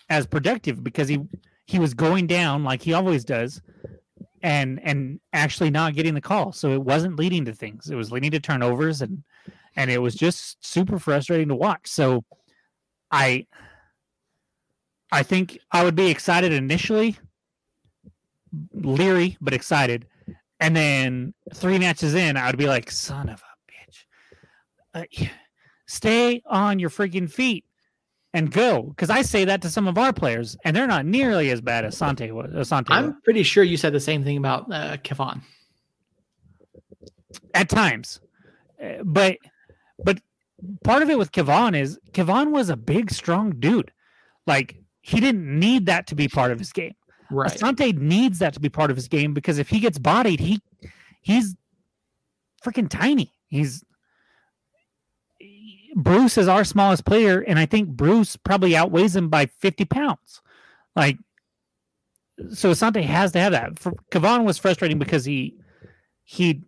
as 0.09 0.27
productive 0.27 0.85
because 0.85 1.09
he 1.09 1.21
he 1.67 1.79
was 1.79 1.95
going 1.95 2.27
down 2.27 2.63
like 2.63 2.83
he 2.83 2.93
always 2.93 3.25
does, 3.25 3.61
and 4.43 4.81
and 4.83 5.21
actually 5.33 5.71
not 5.71 5.95
getting 5.95 6.15
the 6.15 6.21
call. 6.21 6.53
So 6.53 6.73
it 6.73 6.83
wasn't 6.83 7.19
leading 7.19 7.45
to 7.47 7.53
things. 7.53 7.91
It 7.91 7.97
was 7.97 8.13
leading 8.13 8.31
to 8.33 8.41
turnovers 8.41 9.03
and 9.03 9.23
and 9.77 9.91
it 9.91 9.99
was 9.99 10.15
just 10.15 10.65
super 10.65 10.99
frustrating 10.99 11.49
to 11.49 11.55
watch. 11.55 11.89
So 11.89 12.25
I 13.11 13.47
I 15.13 15.23
think 15.23 15.59
I 15.71 15.85
would 15.85 15.95
be 15.95 16.11
excited 16.11 16.53
initially, 16.53 17.17
leery 18.75 19.37
but 19.41 19.55
excited, 19.55 20.07
and 20.61 20.75
then 20.77 21.35
three 21.55 21.79
matches 21.79 22.15
in, 22.15 22.37
I 22.37 22.47
would 22.47 22.59
be 22.59 22.67
like, 22.69 22.91
"Son 22.91 23.29
of 23.29 23.43
a 23.43 23.73
bitch, 25.01 25.23
uh, 25.23 25.27
stay 25.87 26.43
on 26.47 26.79
your 26.79 26.91
freaking 26.91 27.31
feet 27.31 27.65
and 28.33 28.51
go." 28.51 28.83
Because 28.83 29.11
I 29.11 29.23
say 29.23 29.45
that 29.45 29.63
to 29.63 29.71
some 29.71 29.87
of 29.89 29.99
our 29.99 30.13
players, 30.13 30.57
and 30.65 30.75
they're 30.77 30.87
not 30.87 31.05
nearly 31.07 31.51
as 31.51 31.61
bad 31.61 31.85
as 31.85 31.97
Sante 31.97 32.31
was. 32.33 32.53
Asante 32.53 32.89
was. 32.89 32.99
I'm 32.99 33.21
pretty 33.23 33.43
sure 33.43 33.63
you 33.65 33.77
said 33.77 33.93
the 33.93 34.01
same 34.01 34.25
thing 34.25 34.37
about 34.37 34.71
uh, 34.73 34.97
Kevaughn. 35.03 35.43
at 37.55 37.69
times, 37.69 38.21
Uh, 38.83 39.03
but 39.05 39.37
but 40.05 40.21
part 40.85 41.03
of 41.03 41.11
it 41.11 41.19
with 41.19 41.33
Kevaughn 41.33 41.75
is 41.75 41.99
Kevaughn 42.13 42.51
was 42.51 42.69
a 42.71 42.77
big, 42.77 43.11
strong 43.11 43.51
dude. 43.59 43.93
Like 44.47 44.77
he 45.03 45.21
didn't 45.21 45.59
need 45.59 45.87
that 45.87 46.07
to 46.09 46.15
be 46.15 46.29
part 46.29 46.51
of 46.51 46.59
his 46.59 46.73
game. 46.73 46.95
Right. 47.31 47.51
Asante 47.51 47.97
needs 47.97 48.39
that 48.39 48.55
to 48.55 48.61
be 48.61 48.69
part 48.69 48.91
of 48.91 48.97
his 48.97 49.09
game 49.09 49.35
because 49.35 49.59
if 49.59 49.69
he 49.69 49.81
gets 49.81 49.99
bodied, 49.99 50.41
he 50.41 50.61
he's 51.21 51.57
freaking 52.65 52.89
tiny. 52.89 53.33
He's 53.49 53.85
Bruce 55.95 56.37
is 56.37 56.47
our 56.47 56.65
smallest 56.65 57.05
player, 57.05 57.41
and 57.41 57.59
I 57.59 57.67
think 57.67 57.89
Bruce 57.89 58.37
probably 58.37 58.77
outweighs 58.77 59.17
him 59.17 59.29
by 59.29 59.47
50 59.47 59.87
pounds. 59.87 60.43
Like 60.95 61.19
so 62.53 62.71
Asante 62.71 63.03
has 63.03 63.33
to 63.33 63.41
have 63.41 63.53
that. 63.53 63.79
For 63.79 63.95
Kevaughn 64.11 64.45
was 64.45 64.59
frustrating 64.59 64.99
because 64.99 65.25
he 65.25 65.57
he 66.25 66.63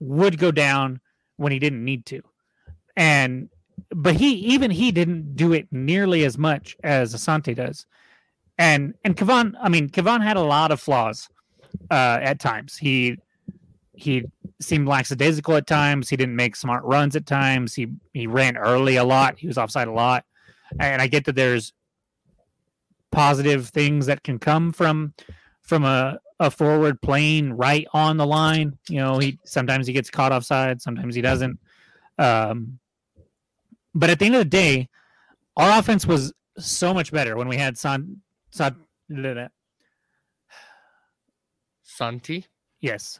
would 0.00 0.38
go 0.38 0.50
down 0.50 1.00
when 1.36 1.52
he 1.52 1.58
didn't 1.58 1.84
need 1.84 2.06
to. 2.06 2.22
And 2.96 3.48
but 3.90 4.16
he 4.16 4.32
even 4.34 4.70
he 4.70 4.92
didn't 4.92 5.36
do 5.36 5.52
it 5.52 5.68
nearly 5.70 6.24
as 6.24 6.36
much 6.38 6.76
as 6.82 7.14
Asante 7.14 7.54
does. 7.54 7.86
And 8.58 8.94
and 9.04 9.16
Kevaughn, 9.16 9.56
I 9.60 9.68
mean, 9.68 9.88
Kevaughn 9.88 10.20
had 10.20 10.36
a 10.36 10.42
lot 10.42 10.70
of 10.70 10.80
flaws 10.80 11.28
uh, 11.90 12.18
at 12.22 12.38
times. 12.38 12.76
He 12.76 13.18
he 13.94 14.24
seemed 14.60 14.88
lackadaisical 14.88 15.56
at 15.56 15.66
times. 15.66 16.08
He 16.08 16.16
didn't 16.16 16.36
make 16.36 16.56
smart 16.56 16.84
runs 16.84 17.16
at 17.16 17.26
times. 17.26 17.74
He 17.74 17.88
he 18.12 18.26
ran 18.26 18.56
early 18.56 18.96
a 18.96 19.04
lot. 19.04 19.38
He 19.38 19.46
was 19.46 19.58
offside 19.58 19.88
a 19.88 19.92
lot. 19.92 20.24
And 20.78 21.00
I 21.00 21.06
get 21.06 21.24
that 21.26 21.36
there's 21.36 21.72
positive 23.10 23.68
things 23.68 24.06
that 24.06 24.22
can 24.22 24.38
come 24.38 24.72
from 24.72 25.14
from 25.62 25.84
a, 25.84 26.18
a 26.40 26.50
forward 26.50 27.00
playing 27.00 27.52
right 27.52 27.86
on 27.92 28.16
the 28.16 28.26
line. 28.26 28.76
You 28.88 28.98
know, 28.98 29.18
he 29.18 29.38
sometimes 29.44 29.86
he 29.86 29.92
gets 29.92 30.10
caught 30.10 30.32
offside, 30.32 30.82
sometimes 30.82 31.14
he 31.14 31.22
doesn't. 31.22 31.58
Um, 32.18 32.78
but 33.94 34.10
at 34.10 34.18
the 34.18 34.26
end 34.26 34.34
of 34.34 34.40
the 34.40 34.44
day, 34.44 34.88
our 35.56 35.78
offense 35.78 36.06
was 36.06 36.32
so 36.58 36.92
much 36.92 37.12
better 37.12 37.36
when 37.36 37.48
we 37.48 37.56
had 37.56 37.78
San, 37.78 38.20
San 38.54 38.76
Santi. 41.82 42.46
Yes, 42.80 43.18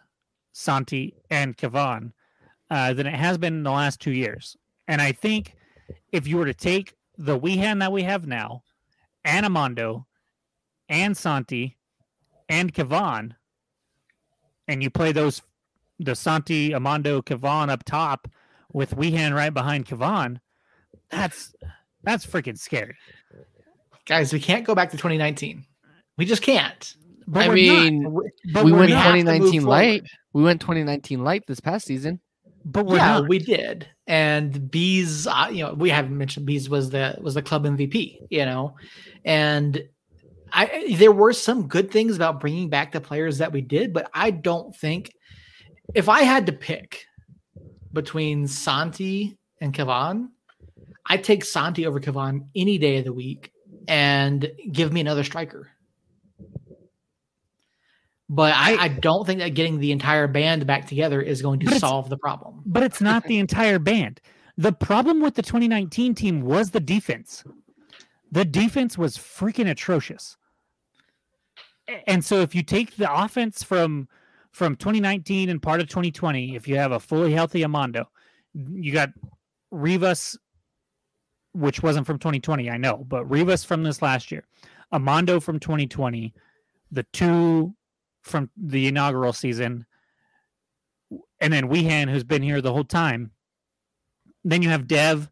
Santi 0.53 1.17
and 1.29 1.57
Kevaughn 1.57 2.13
uh, 2.71 2.93
than 2.93 3.09
it 3.09 3.15
has 3.15 3.37
been 3.37 3.55
in 3.55 3.63
the 3.65 3.71
last 3.73 4.01
two 4.01 4.13
years. 4.13 4.57
And 4.87 5.03
I 5.03 5.11
think 5.11 5.57
if 6.13 6.29
you 6.29 6.37
were 6.37 6.45
to 6.45 6.55
take 6.55 6.95
the 7.19 7.39
Wehan 7.39 7.81
that 7.81 7.91
we 7.91 8.05
have 8.05 8.29
now, 8.29 8.63
and 9.25 9.45
Amando, 9.45 10.05
and 10.89 11.17
Santi, 11.17 11.79
and 12.49 12.73
Kevaughn, 12.73 13.35
and 14.69 14.83
you 14.83 14.91
play 14.91 15.11
those 15.11 15.43
the 15.99 16.15
Santi, 16.15 16.71
Amando, 16.71 17.25
Kevaughn 17.25 17.71
up 17.71 17.85
top 17.85 18.29
with 18.73 18.97
Wehan 18.97 19.35
right 19.35 19.55
behind 19.55 19.87
Kevaughn, 19.87 20.41
that's 21.11 21.55
that's 22.05 22.25
freaking 22.25 22.59
scary. 22.59 22.97
Guys, 24.07 24.33
we 24.33 24.41
can't 24.41 24.67
go 24.67 24.75
back 24.75 24.91
to 24.91 24.97
2019. 24.97 25.65
We 26.19 26.25
just 26.25 26.43
can't. 26.43 26.95
But 27.27 27.51
I 27.51 27.55
mean, 27.55 28.03
but 28.53 28.65
we 28.65 28.73
went 28.73 28.91
2019 28.91 29.65
light. 29.65 30.05
We 30.33 30.43
went 30.43 30.61
2019 30.61 31.25
light 31.25 31.45
this 31.47 31.61
past 31.61 31.87
season. 31.87 32.21
But 32.67 32.89
yeah, 32.89 33.19
not. 33.19 33.29
we 33.29 33.39
did. 33.39 33.89
And 34.07 34.71
Bees, 34.71 35.27
uh, 35.27 35.49
you 35.51 35.65
know, 35.65 35.75
we 35.75 35.91
haven't 35.91 36.17
mentioned 36.17 36.47
Bees 36.47 36.69
was 36.69 36.91
the 36.91 37.17
was 37.21 37.35
the 37.35 37.43
club 37.43 37.65
MVP. 37.65 38.19
You 38.31 38.45
know, 38.45 38.75
and 39.25 39.83
I 40.53 40.95
there 40.97 41.13
were 41.13 41.33
some 41.33 41.67
good 41.67 41.91
things 41.91 42.17
about 42.17 42.41
bringing 42.41 42.69
back 42.69 42.93
the 42.93 43.01
players 43.01 43.39
that 43.39 43.53
we 43.53 43.63
did, 43.63 43.93
but 43.93 44.11
I 44.13 44.31
don't 44.31 44.75
think 44.77 45.13
if 45.95 46.09
I 46.09 46.23
had 46.23 46.47
to 46.47 46.53
pick 46.53 47.05
between 47.93 48.49
Santi 48.49 49.39
and 49.61 49.73
Kevaughn, 49.73 50.29
I'd 51.07 51.25
take 51.25 51.45
Santi 51.45 51.87
over 51.87 52.01
Kevaughn 52.01 52.49
any 52.55 52.79
day 52.79 52.99
of 52.99 53.05
the 53.05 53.13
week 53.13 53.51
and 53.89 54.51
give 54.71 54.93
me 54.93 55.01
another 55.01 55.25
striker. 55.25 55.71
But 58.29 58.55
I, 58.57 58.77
I, 58.77 58.89
don't 58.89 59.27
think 59.27 59.41
that 59.41 59.51
getting 59.51 59.79
the 59.79 59.93
entire 59.93 60.27
band 60.27 60.67
back 60.67 60.87
together 60.87 61.21
is 61.21 61.43
going 61.43 61.61
to 61.61 61.79
solve 61.79 62.09
the 62.09 62.17
problem. 62.17 62.63
But 62.65 62.83
it's 62.83 63.01
not 63.01 63.25
the 63.25 63.39
entire 63.39 63.79
band. 63.79 64.21
The 64.57 64.73
problem 64.73 65.21
with 65.21 65.35
the 65.35 65.43
2019 65.43 66.15
team 66.15 66.41
was 66.41 66.71
the 66.71 66.81
defense. 66.81 67.45
The 68.33 68.45
defense 68.45 68.97
was 68.97 69.19
freaking 69.19 69.69
atrocious. 69.69 70.37
And 72.07 72.25
so 72.25 72.41
if 72.41 72.55
you 72.55 72.63
take 72.63 72.97
the 72.97 73.13
offense 73.13 73.63
from 73.63 74.09
from 74.53 74.77
2019 74.77 75.49
and 75.49 75.61
part 75.61 75.81
of 75.81 75.89
2020, 75.89 76.55
if 76.55 76.69
you 76.69 76.77
have 76.77 76.93
a 76.93 77.01
fully 77.01 77.33
healthy 77.33 77.63
Amando, 77.63 78.07
you 78.55 78.93
got 78.93 79.11
Rivas, 79.73 80.39
which 81.55 81.83
wasn't 81.83 82.07
from 82.07 82.19
2020, 82.19 82.69
I 82.69 82.77
know, 82.77 83.05
but 83.09 83.29
Rivas 83.31 83.65
from 83.65 83.83
this 83.83 84.03
last 84.03 84.31
year, 84.31 84.45
Amando 84.93 85.43
from 85.43 85.61
2020, 85.61 86.35
the 86.91 87.05
two 87.13 87.75
from 88.23 88.51
the 88.57 88.87
inaugural 88.89 89.33
season, 89.33 89.87
and 91.41 91.53
then 91.53 91.69
Wehan, 91.69 92.11
who's 92.11 92.25
been 92.25 92.43
here 92.43 92.61
the 92.61 92.73
whole 92.73 92.85
time. 92.85 93.31
Then 94.45 94.63
you 94.63 94.69
have 94.71 94.87
Dev, 94.87 95.31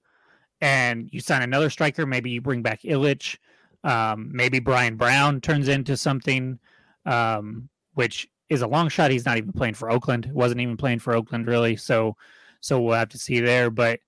and 0.60 1.08
you 1.12 1.20
sign 1.20 1.42
another 1.42 1.68
striker. 1.68 2.06
Maybe 2.06 2.30
you 2.30 2.40
bring 2.40 2.62
back 2.62 2.82
Illich. 2.82 3.36
Um, 3.82 4.30
maybe 4.32 4.60
Brian 4.60 4.96
Brown 4.96 5.40
turns 5.40 5.66
into 5.66 5.96
something, 5.96 6.60
um, 7.04 7.68
which 7.94 8.28
is 8.48 8.62
a 8.62 8.66
long 8.68 8.88
shot. 8.88 9.10
He's 9.10 9.26
not 9.26 9.38
even 9.38 9.52
playing 9.52 9.74
for 9.74 9.90
Oakland. 9.90 10.30
wasn't 10.32 10.60
even 10.60 10.76
playing 10.76 11.00
for 11.00 11.14
Oakland 11.14 11.48
really. 11.48 11.76
So, 11.76 12.16
so 12.60 12.80
we'll 12.80 12.94
have 12.94 13.08
to 13.08 13.18
see 13.18 13.40
there. 13.40 13.70
But, 13.70 13.98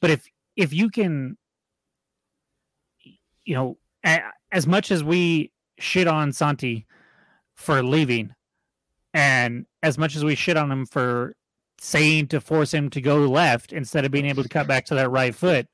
but 0.00 0.10
if 0.10 0.24
if 0.54 0.72
you 0.72 0.88
can, 0.88 1.36
you 3.44 3.54
know, 3.54 3.78
as 4.52 4.66
much 4.66 4.90
as 4.90 5.02
we 5.02 5.50
shit 5.78 6.06
on 6.06 6.32
Santi 6.32 6.86
for 7.54 7.82
leaving. 7.82 8.34
And 9.12 9.66
as 9.82 9.96
much 9.96 10.16
as 10.16 10.24
we 10.24 10.34
shit 10.34 10.56
on 10.56 10.70
him 10.70 10.86
for 10.86 11.36
saying 11.78 12.28
to 12.28 12.40
force 12.40 12.72
him 12.72 12.90
to 12.90 13.00
go 13.00 13.18
left 13.18 13.72
instead 13.72 14.04
of 14.04 14.10
being 14.10 14.26
able 14.26 14.42
to 14.42 14.48
cut 14.48 14.66
back 14.66 14.86
to 14.86 14.94
that 14.94 15.10
right 15.10 15.34
foot, 15.34 15.66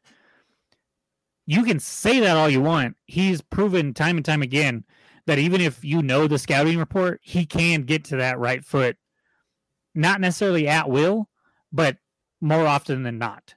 you 1.46 1.64
can 1.64 1.80
say 1.80 2.20
that 2.20 2.36
all 2.36 2.48
you 2.48 2.60
want. 2.60 2.96
He's 3.06 3.40
proven 3.40 3.94
time 3.94 4.16
and 4.16 4.24
time 4.24 4.42
again 4.42 4.84
that 5.26 5.38
even 5.38 5.60
if 5.60 5.84
you 5.84 6.02
know 6.02 6.26
the 6.26 6.38
scouting 6.38 6.78
report, 6.78 7.20
he 7.22 7.46
can 7.46 7.82
get 7.82 8.04
to 8.04 8.16
that 8.16 8.38
right 8.38 8.64
foot, 8.64 8.96
not 9.94 10.20
necessarily 10.20 10.68
at 10.68 10.88
will, 10.88 11.28
but 11.72 11.96
more 12.40 12.66
often 12.66 13.02
than 13.02 13.18
not. 13.18 13.54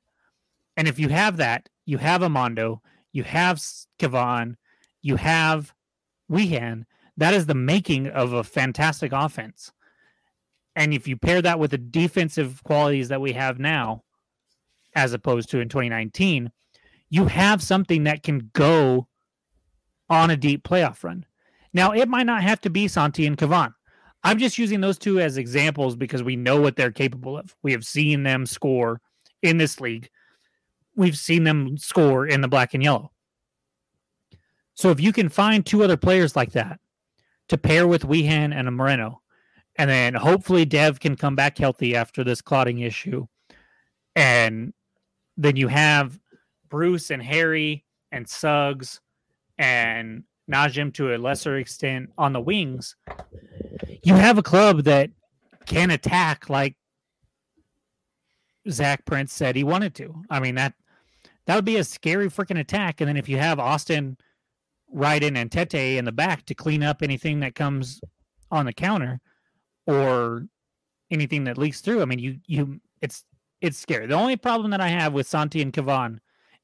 And 0.75 0.87
if 0.87 0.99
you 0.99 1.09
have 1.09 1.37
that, 1.37 1.69
you 1.85 1.97
have 1.97 2.21
Amando, 2.21 2.79
you 3.13 3.23
have 3.23 3.61
Kevaughn, 3.99 4.55
you 5.01 5.15
have 5.15 5.73
Wehan, 6.29 6.83
that 7.17 7.33
is 7.33 7.45
the 7.45 7.53
making 7.53 8.07
of 8.07 8.33
a 8.33 8.43
fantastic 8.43 9.11
offense. 9.13 9.71
And 10.75 10.93
if 10.93 11.07
you 11.07 11.15
pair 11.15 11.41
that 11.41 11.59
with 11.59 11.71
the 11.71 11.77
defensive 11.77 12.63
qualities 12.63 13.09
that 13.09 13.21
we 13.21 13.33
have 13.33 13.59
now, 13.59 14.03
as 14.95 15.13
opposed 15.13 15.49
to 15.51 15.59
in 15.59 15.69
2019, 15.69 16.51
you 17.09 17.25
have 17.27 17.61
something 17.61 18.05
that 18.05 18.23
can 18.23 18.49
go 18.53 19.07
on 20.09 20.31
a 20.31 20.37
deep 20.37 20.63
playoff 20.63 21.03
run. 21.03 21.25
Now, 21.73 21.91
it 21.91 22.09
might 22.09 22.25
not 22.25 22.43
have 22.43 22.61
to 22.61 22.69
be 22.69 22.87
Santi 22.87 23.25
and 23.27 23.37
Kevaughn. 23.37 23.73
I'm 24.23 24.39
just 24.39 24.57
using 24.57 24.81
those 24.81 24.97
two 24.97 25.19
as 25.19 25.37
examples 25.37 25.95
because 25.95 26.23
we 26.23 26.35
know 26.35 26.59
what 26.59 26.75
they're 26.75 26.91
capable 26.91 27.37
of. 27.37 27.55
We 27.61 27.71
have 27.73 27.85
seen 27.85 28.23
them 28.23 28.45
score 28.45 29.01
in 29.41 29.57
this 29.57 29.81
league. 29.81 30.09
We've 30.95 31.17
seen 31.17 31.43
them 31.43 31.77
score 31.77 32.27
in 32.27 32.41
the 32.41 32.47
black 32.47 32.73
and 32.73 32.83
yellow. 32.83 33.11
So 34.75 34.89
if 34.89 34.99
you 34.99 35.13
can 35.13 35.29
find 35.29 35.65
two 35.65 35.83
other 35.83 35.97
players 35.97 36.35
like 36.35 36.51
that 36.51 36.79
to 37.49 37.57
pair 37.57 37.87
with 37.87 38.03
Wehan 38.03 38.53
and 38.53 38.67
a 38.67 38.71
Moreno. 38.71 39.21
And 39.75 39.89
then 39.89 40.13
hopefully 40.13 40.65
Dev 40.65 40.99
can 40.99 41.15
come 41.15 41.35
back 41.35 41.57
healthy 41.57 41.95
after 41.95 42.23
this 42.23 42.41
clotting 42.41 42.79
issue. 42.79 43.27
And 44.15 44.73
then 45.35 45.55
you 45.55 45.67
have 45.67 46.19
Bruce 46.69 47.09
and 47.09 47.21
Harry 47.21 47.83
and 48.11 48.27
Suggs 48.27 49.01
and 49.57 50.23
Najim 50.51 50.93
to 50.95 51.15
a 51.15 51.17
lesser 51.17 51.57
extent 51.57 52.11
on 52.17 52.33
the 52.33 52.41
wings. 52.41 52.95
You 54.03 54.15
have 54.15 54.37
a 54.37 54.43
club 54.43 54.83
that 54.83 55.09
can 55.65 55.91
attack 55.91 56.49
like 56.49 56.75
Zach 58.69 59.05
Prince 59.05 59.33
said 59.33 59.55
he 59.55 59.63
wanted 59.63 59.95
to. 59.95 60.13
I 60.29 60.39
mean 60.39 60.55
that 60.55 60.73
that 61.45 61.55
would 61.55 61.65
be 61.65 61.77
a 61.77 61.83
scary 61.83 62.27
freaking 62.29 62.59
attack. 62.59 63.01
And 63.01 63.07
then 63.07 63.17
if 63.17 63.27
you 63.27 63.37
have 63.37 63.59
Austin 63.59 64.17
Ryden 64.95 65.37
and 65.37 65.51
Tete 65.51 65.97
in 65.97 66.05
the 66.05 66.11
back 66.11 66.45
to 66.45 66.55
clean 66.55 66.83
up 66.83 67.01
anything 67.01 67.39
that 67.41 67.55
comes 67.55 67.99
on 68.51 68.65
the 68.65 68.73
counter 68.73 69.19
or 69.87 70.47
anything 71.11 71.43
that 71.45 71.57
leaks 71.57 71.81
through. 71.81 72.01
I 72.01 72.05
mean, 72.05 72.19
you 72.19 72.37
you 72.45 72.79
it's 73.01 73.25
it's 73.61 73.77
scary. 73.77 74.07
The 74.07 74.15
only 74.15 74.35
problem 74.35 74.71
that 74.71 74.81
I 74.81 74.89
have 74.89 75.13
with 75.13 75.27
Santi 75.27 75.61
and 75.61 75.73
Kevaughn 75.73 76.19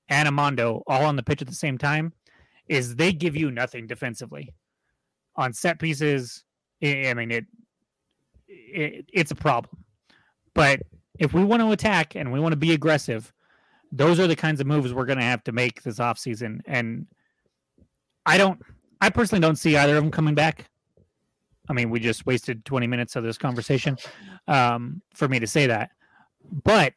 and 0.09 0.27
Amando 0.27 0.81
all 0.87 1.05
on 1.05 1.15
the 1.15 1.23
pitch 1.23 1.41
at 1.41 1.47
the 1.47 1.55
same 1.55 1.77
time 1.77 2.13
is 2.67 2.95
they 2.95 3.11
give 3.11 3.35
you 3.35 3.51
nothing 3.51 3.87
defensively 3.87 4.53
on 5.35 5.53
set 5.53 5.79
pieces. 5.79 6.43
I 6.83 7.13
mean, 7.13 7.31
it, 7.31 7.45
it 8.47 9.05
it's 9.11 9.31
a 9.31 9.35
problem. 9.35 9.83
But 10.53 10.81
if 11.19 11.33
we 11.33 11.43
want 11.43 11.61
to 11.61 11.71
attack 11.71 12.15
and 12.15 12.31
we 12.31 12.39
want 12.39 12.53
to 12.53 12.57
be 12.57 12.73
aggressive, 12.73 13.31
those 13.91 14.19
are 14.19 14.27
the 14.27 14.35
kinds 14.35 14.59
of 14.61 14.67
moves 14.67 14.93
we're 14.93 15.05
going 15.05 15.19
to 15.19 15.23
have 15.25 15.43
to 15.45 15.51
make 15.51 15.83
this 15.83 15.99
offseason. 15.99 16.61
And 16.65 17.07
I 18.25 18.37
don't. 18.37 18.61
I 19.01 19.09
personally 19.09 19.41
don't 19.41 19.55
see 19.55 19.77
either 19.77 19.95
of 19.95 20.03
them 20.03 20.11
coming 20.11 20.35
back. 20.35 20.65
I 21.69 21.73
mean, 21.73 21.89
we 21.89 21.99
just 21.99 22.25
wasted 22.25 22.65
20 22.65 22.87
minutes 22.87 23.15
of 23.15 23.23
this 23.23 23.37
conversation 23.37 23.97
um, 24.47 25.01
for 25.13 25.27
me 25.27 25.39
to 25.39 25.47
say 25.47 25.67
that. 25.67 25.91
But 26.51 26.93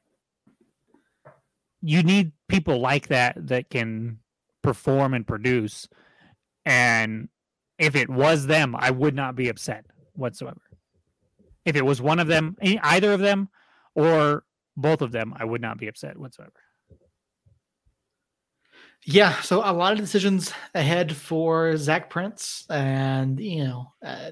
you 1.82 2.03
need 2.03 2.32
people 2.49 2.80
like 2.80 3.09
that 3.09 3.34
that 3.49 3.68
can 3.68 4.18
perform 4.62 5.14
and 5.14 5.26
produce. 5.26 5.88
And 6.64 7.28
if 7.78 7.95
it 7.95 8.09
was 8.09 8.47
them, 8.47 8.74
I 8.78 8.90
would 8.90 9.14
not 9.14 9.36
be 9.36 9.49
upset 9.49 9.84
whatsoever. 10.14 10.61
If 11.64 11.76
it 11.76 11.84
was 11.84 12.01
one 12.01 12.18
of 12.18 12.26
them, 12.26 12.57
either 12.62 13.12
of 13.12 13.20
them, 13.20 13.49
or 13.95 14.45
both 14.76 15.03
of 15.03 15.12
them, 15.12 15.34
I 15.36 15.45
would 15.45 15.61
not 15.61 15.78
be 15.78 15.88
upset 15.88 16.16
whatsoever. 16.16 16.53
Yeah, 19.05 19.40
so 19.40 19.62
a 19.64 19.72
lot 19.72 19.92
of 19.92 19.98
decisions 19.98 20.53
ahead 20.74 21.14
for 21.14 21.76
Zach 21.76 22.09
Prince, 22.09 22.64
and 22.70 23.40
you 23.40 23.64
know, 23.64 23.92
uh, 24.05 24.30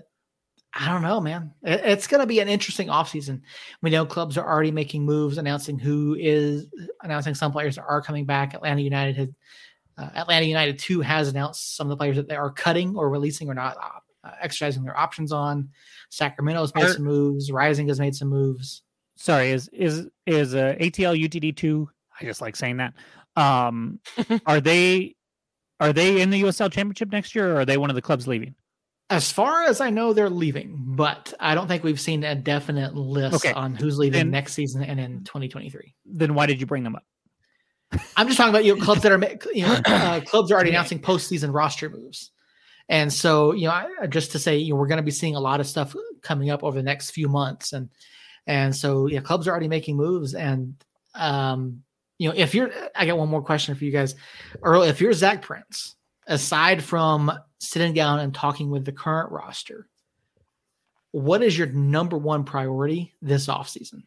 I 0.73 0.93
don't 0.93 1.03
know, 1.03 1.21
man. 1.21 1.53
It, 1.63 1.81
it's 1.85 2.07
going 2.07 2.21
to 2.21 2.27
be 2.27 2.39
an 2.39 2.49
interesting 2.49 2.87
offseason. 2.87 3.41
We 3.83 3.91
know 3.91 4.07
clubs 4.07 4.39
are 4.39 4.49
already 4.49 4.71
making 4.71 5.05
moves, 5.05 5.39
announcing 5.39 5.79
who 5.79 6.17
is 6.19 6.69
announcing 7.03 7.35
some 7.35 7.51
players 7.51 7.79
are 7.79 8.01
coming 8.01 8.25
back. 8.27 8.55
Atlanta 8.55 8.81
United 8.81 9.17
has 9.17 9.29
uh, 9.99 10.11
Atlanta 10.15 10.47
United 10.47 10.79
too 10.79 11.01
has 11.01 11.29
announced 11.29 11.77
some 11.77 11.89
of 11.89 11.91
the 11.91 11.97
players 11.97 12.17
that 12.17 12.29
they 12.29 12.37
are 12.37 12.51
cutting 12.51 12.97
or 12.97 13.11
releasing 13.11 13.49
or 13.49 13.55
not 13.55 13.77
uh, 14.25 14.31
exercising 14.41 14.85
their 14.85 14.97
options 14.97 15.33
on. 15.33 15.69
Sacramento 16.11 16.61
has 16.61 16.75
made 16.77 16.85
are, 16.85 16.93
some 16.93 17.05
moves. 17.05 17.51
Rising 17.51 17.89
has 17.89 17.99
made 17.99 18.15
some 18.15 18.29
moves. 18.29 18.83
Sorry, 19.17 19.51
is 19.51 19.69
is 19.73 20.07
is 20.27 20.55
uh, 20.55 20.77
ATL 20.81 21.21
UTD 21.21 21.57
two? 21.57 21.91
I 22.21 22.25
just 22.25 22.41
like 22.41 22.55
saying 22.55 22.77
that. 22.77 22.95
Um, 23.41 24.01
are 24.47 24.61
they 24.61 25.17
are 25.79 25.93
they 25.93 26.21
in 26.21 26.31
the 26.31 26.43
USL 26.43 26.71
Championship 26.71 27.11
next 27.11 27.35
year, 27.35 27.53
or 27.53 27.61
are 27.61 27.65
they 27.65 27.79
one 27.79 27.91
of 27.91 27.97
the 27.97 28.03
clubs 28.03 28.29
leaving? 28.29 28.55
As 29.09 29.33
far 29.33 29.65
as 29.65 29.81
I 29.81 29.91
know, 29.91 30.13
they're 30.13 30.31
leaving, 30.31 30.77
but 30.79 31.35
I 31.41 31.57
don't 31.57 31.67
think 31.67 31.83
we've 31.83 31.99
seen 31.99 32.23
a 32.23 32.37
definite 32.37 32.95
list 32.95 33.35
okay. 33.37 33.53
on 33.53 33.75
who's 33.75 33.99
leaving 33.99 34.19
then, 34.19 34.31
next 34.31 34.53
season 34.53 34.85
and 34.85 35.01
in 35.01 35.25
2023. 35.25 35.95
Then 36.05 36.35
why 36.35 36.47
did 36.47 36.61
you 36.61 36.67
bring 36.67 36.85
them 36.85 36.95
up? 36.95 37.05
I'm 38.17 38.29
just 38.29 38.37
talking 38.37 38.51
about 38.51 38.65
you 38.65 38.77
know 38.77 38.85
clubs 38.85 39.03
that 39.03 39.11
are 39.11 39.19
you 39.53 39.67
know 39.67 39.81
uh, 39.85 40.21
clubs 40.21 40.53
are 40.53 40.55
already 40.55 40.71
announcing 40.71 41.01
postseason 41.01 41.53
roster 41.53 41.89
moves, 41.89 42.31
and 42.89 43.13
so 43.13 43.53
you 43.53 43.67
know 43.67 43.87
just 44.09 44.33
to 44.33 44.39
say 44.39 44.59
you 44.59 44.75
know 44.75 44.77
we're 44.79 44.87
going 44.87 44.99
to 44.99 45.03
be 45.03 45.11
seeing 45.11 45.35
a 45.35 45.41
lot 45.41 45.61
of 45.61 45.67
stuff 45.67 45.97
coming 46.23 46.51
up 46.51 46.63
over 46.63 46.77
the 46.77 46.85
next 46.85 47.11
few 47.11 47.29
months, 47.29 47.73
and 47.73 47.89
and 48.47 48.77
so 48.77 49.07
yeah, 49.07 49.21
clubs 49.21 49.49
are 49.49 49.51
already 49.51 49.67
making 49.67 49.97
moves, 49.97 50.35
and 50.35 50.75
um, 51.17 51.83
you 52.21 52.29
know 52.29 52.35
if 52.37 52.55
you're 52.55 52.71
I 52.95 53.07
got 53.07 53.17
one 53.17 53.31
more 53.31 53.41
question 53.41 53.75
for 53.75 53.83
you 53.83 53.91
guys, 53.91 54.15
Earl, 54.63 54.83
if 54.83 55.01
you're 55.01 55.15
Zach 55.15 55.41
Prince, 55.41 55.97
aside 56.27 56.85
from 56.85 57.33
sitting 57.59 57.95
down 57.95 58.21
and 58.21 58.35
talking 58.35 58.69
with 58.69 58.85
the 58.85 58.93
current 58.93 59.33
roster, 59.33 59.89
what 61.13 61.43
is 61.43 61.57
your 61.57 61.69
number 61.69 62.19
one 62.19 62.45
priority 62.45 63.15
this 63.23 63.47
offseason? 63.47 64.03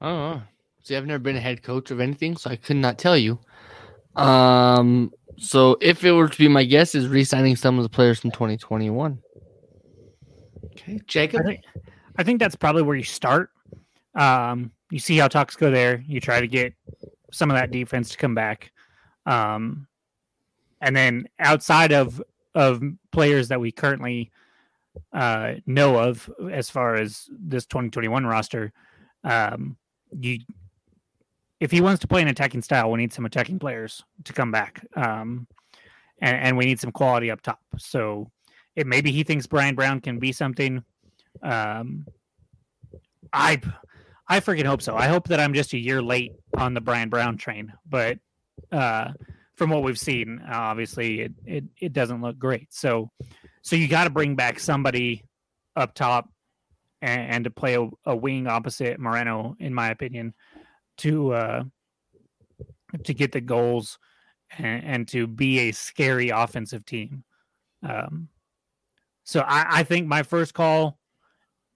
I 0.00 0.08
don't 0.08 0.18
know. 0.18 0.42
See, 0.82 0.96
I've 0.96 1.06
never 1.06 1.18
been 1.18 1.36
a 1.36 1.40
head 1.40 1.62
coach 1.62 1.90
of 1.90 2.00
anything, 2.00 2.38
so 2.38 2.48
I 2.48 2.56
could 2.56 2.76
not 2.76 2.96
tell 2.96 3.18
you. 3.18 3.38
Um, 4.16 5.12
so 5.36 5.76
if 5.82 6.02
it 6.04 6.12
were 6.12 6.26
to 6.26 6.38
be 6.38 6.48
my 6.48 6.64
guess, 6.64 6.94
is 6.94 7.06
re-signing 7.06 7.54
some 7.54 7.76
of 7.76 7.82
the 7.82 7.90
players 7.90 8.20
from 8.20 8.30
2021. 8.30 9.18
Okay, 10.64 11.00
Jacob. 11.06 11.42
I 11.42 11.44
think, 11.44 11.60
I 12.16 12.22
think 12.22 12.40
that's 12.40 12.56
probably 12.56 12.80
where 12.80 12.96
you 12.96 13.04
start. 13.04 13.50
Um, 14.14 14.72
you 14.90 14.98
see 14.98 15.16
how 15.16 15.28
talks 15.28 15.56
go 15.56 15.70
there. 15.70 16.02
You 16.06 16.20
try 16.20 16.40
to 16.40 16.48
get 16.48 16.74
some 17.32 17.50
of 17.50 17.56
that 17.56 17.70
defense 17.70 18.10
to 18.10 18.16
come 18.16 18.34
back. 18.34 18.72
Um, 19.26 19.86
and 20.80 20.96
then 20.96 21.28
outside 21.38 21.92
of 21.92 22.22
of 22.54 22.82
players 23.12 23.48
that 23.48 23.60
we 23.60 23.70
currently 23.70 24.30
uh, 25.12 25.54
know 25.66 25.96
of, 25.96 26.28
as 26.50 26.68
far 26.68 26.96
as 26.96 27.28
this 27.30 27.64
2021 27.66 28.26
roster, 28.26 28.72
um, 29.22 29.76
you 30.18 30.40
if 31.60 31.70
he 31.70 31.82
wants 31.82 32.00
to 32.00 32.08
play 32.08 32.22
an 32.22 32.28
attacking 32.28 32.62
style, 32.62 32.90
we 32.90 32.98
need 32.98 33.12
some 33.12 33.26
attacking 33.26 33.58
players 33.58 34.02
to 34.24 34.32
come 34.32 34.50
back, 34.50 34.84
um, 34.96 35.46
and, 36.20 36.36
and 36.38 36.56
we 36.56 36.64
need 36.64 36.80
some 36.80 36.90
quality 36.90 37.30
up 37.30 37.42
top. 37.42 37.60
So 37.76 38.30
it 38.76 38.86
maybe 38.86 39.12
he 39.12 39.22
thinks 39.22 39.46
Brian 39.46 39.74
Brown 39.74 40.00
can 40.00 40.18
be 40.18 40.32
something. 40.32 40.82
Um, 41.42 42.06
I 43.32 43.60
I 44.30 44.38
freaking 44.38 44.64
hope 44.64 44.80
so. 44.80 44.94
I 44.94 45.08
hope 45.08 45.26
that 45.28 45.40
I'm 45.40 45.54
just 45.54 45.72
a 45.72 45.78
year 45.78 46.00
late 46.00 46.34
on 46.56 46.72
the 46.72 46.80
Brian 46.80 47.08
Brown 47.08 47.36
train, 47.36 47.72
but 47.84 48.20
uh, 48.70 49.10
from 49.56 49.70
what 49.70 49.82
we've 49.82 49.98
seen, 49.98 50.40
obviously 50.48 51.22
it, 51.22 51.32
it 51.44 51.64
it 51.80 51.92
doesn't 51.92 52.22
look 52.22 52.38
great. 52.38 52.72
So 52.72 53.10
so 53.62 53.74
you 53.74 53.88
got 53.88 54.04
to 54.04 54.10
bring 54.10 54.36
back 54.36 54.60
somebody 54.60 55.24
up 55.74 55.94
top 55.94 56.30
and, 57.02 57.20
and 57.32 57.44
to 57.44 57.50
play 57.50 57.74
a, 57.74 57.88
a, 58.06 58.14
wing 58.14 58.46
opposite 58.46 59.00
Moreno, 59.00 59.56
in 59.58 59.74
my 59.74 59.90
opinion, 59.90 60.32
to 60.98 61.32
uh, 61.32 61.64
to 63.02 63.12
get 63.12 63.32
the 63.32 63.40
goals 63.40 63.98
and, 64.56 64.84
and 64.84 65.08
to 65.08 65.26
be 65.26 65.58
a 65.58 65.72
scary 65.72 66.28
offensive 66.28 66.86
team. 66.86 67.24
Um, 67.82 68.28
so 69.24 69.40
I, 69.40 69.80
I 69.80 69.82
think 69.82 70.06
my 70.06 70.22
first 70.22 70.54
call, 70.54 71.00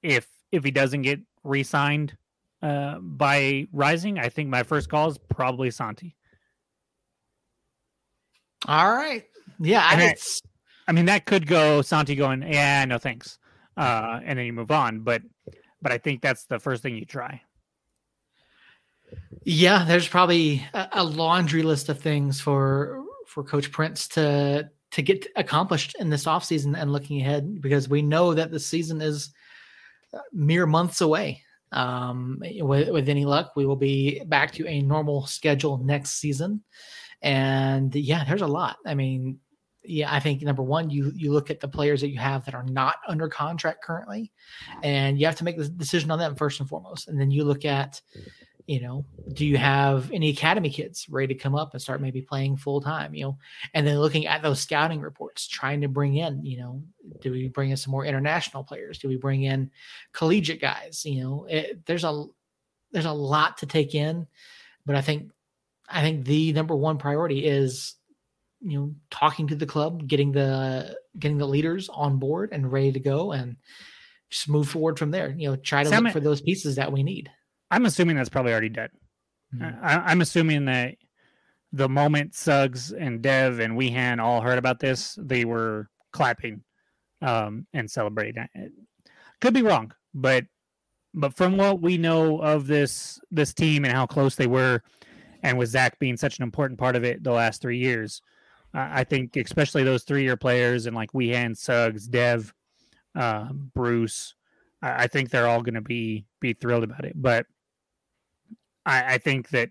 if 0.04 0.28
if 0.52 0.62
he 0.62 0.70
doesn't 0.70 1.02
get 1.02 1.18
re-signed 1.42 2.16
uh, 2.64 2.98
by 2.98 3.68
Rising, 3.72 4.18
I 4.18 4.30
think 4.30 4.48
my 4.48 4.62
first 4.62 4.88
call 4.88 5.10
is 5.10 5.18
probably 5.18 5.70
Santi. 5.70 6.16
All 8.66 8.90
right. 8.90 9.24
Yeah, 9.60 9.82
I, 9.84 10.14
I 10.88 10.92
mean 10.92 11.04
that 11.04 11.26
could 11.26 11.46
go 11.46 11.82
Santi 11.82 12.14
going, 12.14 12.42
yeah, 12.42 12.82
no 12.86 12.96
thanks, 12.96 13.38
uh, 13.76 14.20
and 14.24 14.38
then 14.38 14.46
you 14.46 14.54
move 14.54 14.70
on. 14.70 15.00
But 15.00 15.22
but 15.82 15.92
I 15.92 15.98
think 15.98 16.22
that's 16.22 16.46
the 16.46 16.58
first 16.58 16.82
thing 16.82 16.96
you 16.96 17.04
try. 17.04 17.42
Yeah, 19.44 19.84
there's 19.84 20.08
probably 20.08 20.66
a, 20.72 20.88
a 20.92 21.04
laundry 21.04 21.62
list 21.62 21.90
of 21.90 22.00
things 22.00 22.40
for 22.40 23.04
for 23.26 23.44
Coach 23.44 23.70
Prince 23.70 24.08
to 24.08 24.70
to 24.92 25.02
get 25.02 25.26
accomplished 25.36 25.96
in 26.00 26.08
this 26.08 26.24
offseason 26.24 26.80
and 26.80 26.92
looking 26.92 27.20
ahead 27.20 27.60
because 27.60 27.90
we 27.90 28.00
know 28.00 28.32
that 28.32 28.50
the 28.50 28.60
season 28.60 29.02
is 29.02 29.34
uh, 30.14 30.20
mere 30.32 30.66
months 30.66 31.02
away. 31.02 31.42
Um, 31.74 32.40
with, 32.40 32.88
with 32.88 33.08
any 33.08 33.24
luck, 33.24 33.52
we 33.56 33.66
will 33.66 33.76
be 33.76 34.22
back 34.26 34.52
to 34.52 34.66
a 34.66 34.80
normal 34.80 35.26
schedule 35.26 35.78
next 35.78 36.20
season. 36.20 36.62
And 37.20 37.94
yeah, 37.94 38.24
there's 38.24 38.42
a 38.42 38.46
lot. 38.46 38.76
I 38.86 38.94
mean, 38.94 39.40
yeah, 39.82 40.14
I 40.14 40.20
think 40.20 40.40
number 40.40 40.62
one, 40.62 40.88
you 40.88 41.12
you 41.14 41.32
look 41.32 41.50
at 41.50 41.60
the 41.60 41.68
players 41.68 42.00
that 42.00 42.10
you 42.10 42.18
have 42.18 42.44
that 42.44 42.54
are 42.54 42.64
not 42.64 42.96
under 43.08 43.28
contract 43.28 43.82
currently, 43.82 44.32
and 44.82 45.18
you 45.18 45.26
have 45.26 45.36
to 45.36 45.44
make 45.44 45.58
the 45.58 45.68
decision 45.68 46.10
on 46.10 46.18
them 46.18 46.36
first 46.36 46.60
and 46.60 46.68
foremost. 46.68 47.08
And 47.08 47.20
then 47.20 47.30
you 47.30 47.44
look 47.44 47.64
at, 47.64 48.00
you 48.66 48.80
know, 48.80 49.04
do 49.34 49.44
you 49.44 49.58
have 49.58 50.10
any 50.10 50.30
academy 50.30 50.70
kids 50.70 51.06
ready 51.10 51.34
to 51.34 51.40
come 51.40 51.54
up 51.54 51.72
and 51.72 51.82
start 51.82 52.00
maybe 52.00 52.22
playing 52.22 52.56
full 52.56 52.80
time? 52.80 53.14
You 53.14 53.24
know, 53.24 53.38
and 53.74 53.86
then 53.86 53.98
looking 53.98 54.26
at 54.26 54.42
those 54.42 54.60
scouting 54.60 55.00
reports, 55.00 55.46
trying 55.46 55.82
to 55.82 55.88
bring 55.88 56.16
in, 56.16 56.44
you 56.44 56.58
know, 56.58 56.82
do 57.20 57.30
we 57.30 57.48
bring 57.48 57.70
in 57.70 57.76
some 57.76 57.90
more 57.90 58.06
international 58.06 58.64
players? 58.64 58.98
Do 58.98 59.08
we 59.08 59.16
bring 59.16 59.42
in 59.42 59.70
collegiate 60.12 60.62
guys? 60.62 61.04
You 61.04 61.22
know, 61.22 61.46
it, 61.48 61.84
there's 61.84 62.04
a 62.04 62.24
there's 62.92 63.04
a 63.04 63.12
lot 63.12 63.58
to 63.58 63.66
take 63.66 63.94
in, 63.94 64.26
but 64.86 64.96
I 64.96 65.02
think 65.02 65.30
I 65.88 66.00
think 66.00 66.24
the 66.24 66.52
number 66.54 66.74
one 66.74 66.96
priority 66.96 67.44
is 67.44 67.96
you 68.62 68.78
know 68.78 68.94
talking 69.10 69.48
to 69.48 69.56
the 69.56 69.66
club, 69.66 70.06
getting 70.08 70.32
the 70.32 70.96
getting 71.18 71.36
the 71.36 71.46
leaders 71.46 71.90
on 71.90 72.18
board 72.18 72.50
and 72.52 72.72
ready 72.72 72.92
to 72.92 73.00
go, 73.00 73.32
and 73.32 73.56
just 74.30 74.48
move 74.48 74.70
forward 74.70 74.98
from 74.98 75.10
there. 75.10 75.34
You 75.36 75.50
know, 75.50 75.56
try 75.56 75.84
to 75.84 75.90
look 75.90 76.12
for 76.12 76.20
those 76.20 76.40
pieces 76.40 76.76
that 76.76 76.90
we 76.90 77.02
need. 77.02 77.30
I'm 77.74 77.86
assuming 77.86 78.16
that's 78.16 78.28
probably 78.28 78.52
already 78.52 78.68
dead. 78.68 78.90
Mm-hmm. 79.54 79.84
I, 79.84 80.12
am 80.12 80.20
assuming 80.20 80.64
that 80.66 80.94
the 81.72 81.88
moment 81.88 82.34
Suggs 82.34 82.92
and 82.92 83.20
Dev 83.20 83.58
and 83.58 83.76
Wehan 83.76 84.20
all 84.20 84.40
heard 84.40 84.58
about 84.58 84.78
this, 84.78 85.18
they 85.20 85.44
were 85.44 85.88
clapping 86.12 86.62
um, 87.20 87.66
and 87.72 87.90
celebrating. 87.90 88.46
Could 89.40 89.54
be 89.54 89.62
wrong, 89.62 89.92
but 90.14 90.44
but 91.14 91.34
from 91.34 91.56
what 91.56 91.80
we 91.80 91.98
know 91.98 92.40
of 92.40 92.66
this 92.68 93.20
this 93.32 93.52
team 93.52 93.84
and 93.84 93.92
how 93.92 94.06
close 94.06 94.36
they 94.36 94.46
were 94.46 94.82
and 95.42 95.58
with 95.58 95.70
Zach 95.70 95.98
being 95.98 96.16
such 96.16 96.38
an 96.38 96.44
important 96.44 96.78
part 96.78 96.96
of 96.96 97.04
it 97.04 97.22
the 97.22 97.32
last 97.32 97.60
three 97.60 97.78
years, 97.78 98.22
uh, 98.72 98.88
I 98.90 99.04
think 99.04 99.36
especially 99.36 99.82
those 99.82 100.04
three 100.04 100.22
year 100.22 100.36
players 100.36 100.86
and 100.86 100.94
like 100.94 101.12
Wehan, 101.12 101.56
Suggs, 101.56 102.06
Dev, 102.06 102.54
uh, 103.16 103.48
Bruce, 103.52 104.34
I, 104.80 105.04
I, 105.04 105.06
think 105.06 105.30
they're 105.30 105.46
all 105.48 105.62
going 105.62 105.74
to 105.74 105.80
be 105.80 106.24
be 106.40 106.52
thrilled 106.52 106.84
about 106.84 107.04
it. 107.04 107.12
But 107.14 107.46
I, 108.86 109.14
I 109.14 109.18
think 109.18 109.50
that 109.50 109.70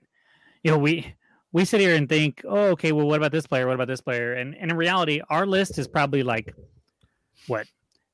you 0.63 0.71
know 0.71 0.77
we 0.77 1.15
we 1.51 1.65
sit 1.65 1.81
here 1.81 1.95
and 1.95 2.09
think, 2.09 2.41
oh, 2.47 2.69
okay, 2.71 2.91
well, 2.91 3.07
what 3.07 3.17
about 3.17 3.31
this 3.31 3.47
player? 3.47 3.67
What 3.67 3.75
about 3.75 3.87
this 3.87 4.01
player? 4.01 4.33
And, 4.33 4.55
and 4.55 4.71
in 4.71 4.77
reality, 4.77 5.21
our 5.29 5.45
list 5.45 5.77
is 5.77 5.87
probably 5.87 6.23
like 6.23 6.55
what 7.45 7.67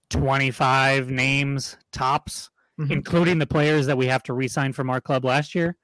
25 0.09 1.09
names 1.09 1.77
tops, 1.93 2.49
mm-hmm. 2.77 2.91
including 2.91 3.39
the 3.39 3.47
players 3.47 3.85
that 3.85 3.97
we 3.97 4.07
have 4.07 4.23
to 4.23 4.33
re-sign 4.33 4.73
from 4.73 4.89
our 4.89 4.99
club 4.99 5.23
last 5.23 5.55
year 5.55 5.77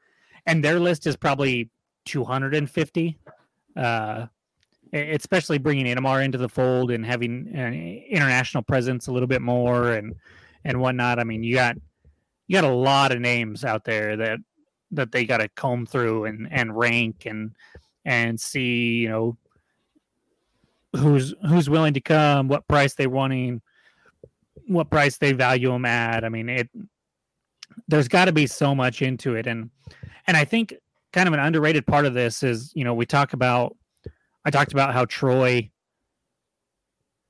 and 0.46 0.64
their 0.64 0.80
list 0.80 1.08
is 1.08 1.16
probably 1.16 1.70
250. 2.06 3.18
Uh, 3.76 4.28
especially 4.94 5.58
bringing 5.58 5.86
Inamar 5.86 6.24
into 6.24 6.38
the 6.38 6.48
fold 6.48 6.90
and 6.90 7.06
having 7.06 7.50
an 7.54 7.74
international 8.10 8.64
presence 8.64 9.08
a 9.08 9.12
little 9.12 9.28
bit 9.28 9.42
more 9.42 9.92
and 9.92 10.16
and 10.64 10.80
whatnot. 10.80 11.20
I 11.20 11.26
mean, 11.26 11.44
you 11.44 11.56
got 11.56 11.76
you 12.48 12.54
got 12.54 12.64
a 12.64 12.74
lot 12.74 13.12
of 13.12 13.20
names 13.20 13.66
out 13.66 13.84
there 13.84 14.16
that 14.16 14.40
that 14.96 15.12
they 15.12 15.26
got 15.26 15.38
to 15.38 15.50
comb 15.50 15.86
through 15.86 16.26
and 16.26 16.48
and 16.52 16.76
rank 16.76 17.26
and 17.26 17.52
and 18.06 18.40
see 18.40 18.98
you 18.98 19.10
know 19.10 19.38
who's 20.96 21.34
who's 21.48 21.70
willing 21.70 21.94
to 21.94 22.02
come, 22.02 22.48
what 22.48 22.68
price 22.68 22.94
they're 22.96 23.10
wanting, 23.10 23.62
what 24.68 24.90
price 24.90 25.18
they 25.18 25.34
value 25.34 25.72
them 25.72 25.86
at. 25.86 26.24
I 26.24 26.30
mean, 26.30 26.50
it 26.50 26.70
there's 27.88 28.08
got 28.08 28.26
to 28.26 28.32
be 28.32 28.48
so 28.48 28.74
much 28.74 29.02
into 29.02 29.36
it, 29.36 29.48
and 29.48 29.70
and 30.28 30.38
I 30.38 30.46
think 30.46 30.74
kind 31.14 31.28
of 31.28 31.34
an 31.34 31.40
underrated 31.40 31.86
part 31.86 32.06
of 32.06 32.14
this 32.14 32.44
is 32.44 32.72
you 32.76 32.84
know 32.84 32.94
we 32.94 33.06
talk 33.06 33.34
about 33.34 33.76
I 34.44 34.52
talked 34.52 34.74
about 34.74 34.94
how 34.94 35.06
Troy 35.06 35.70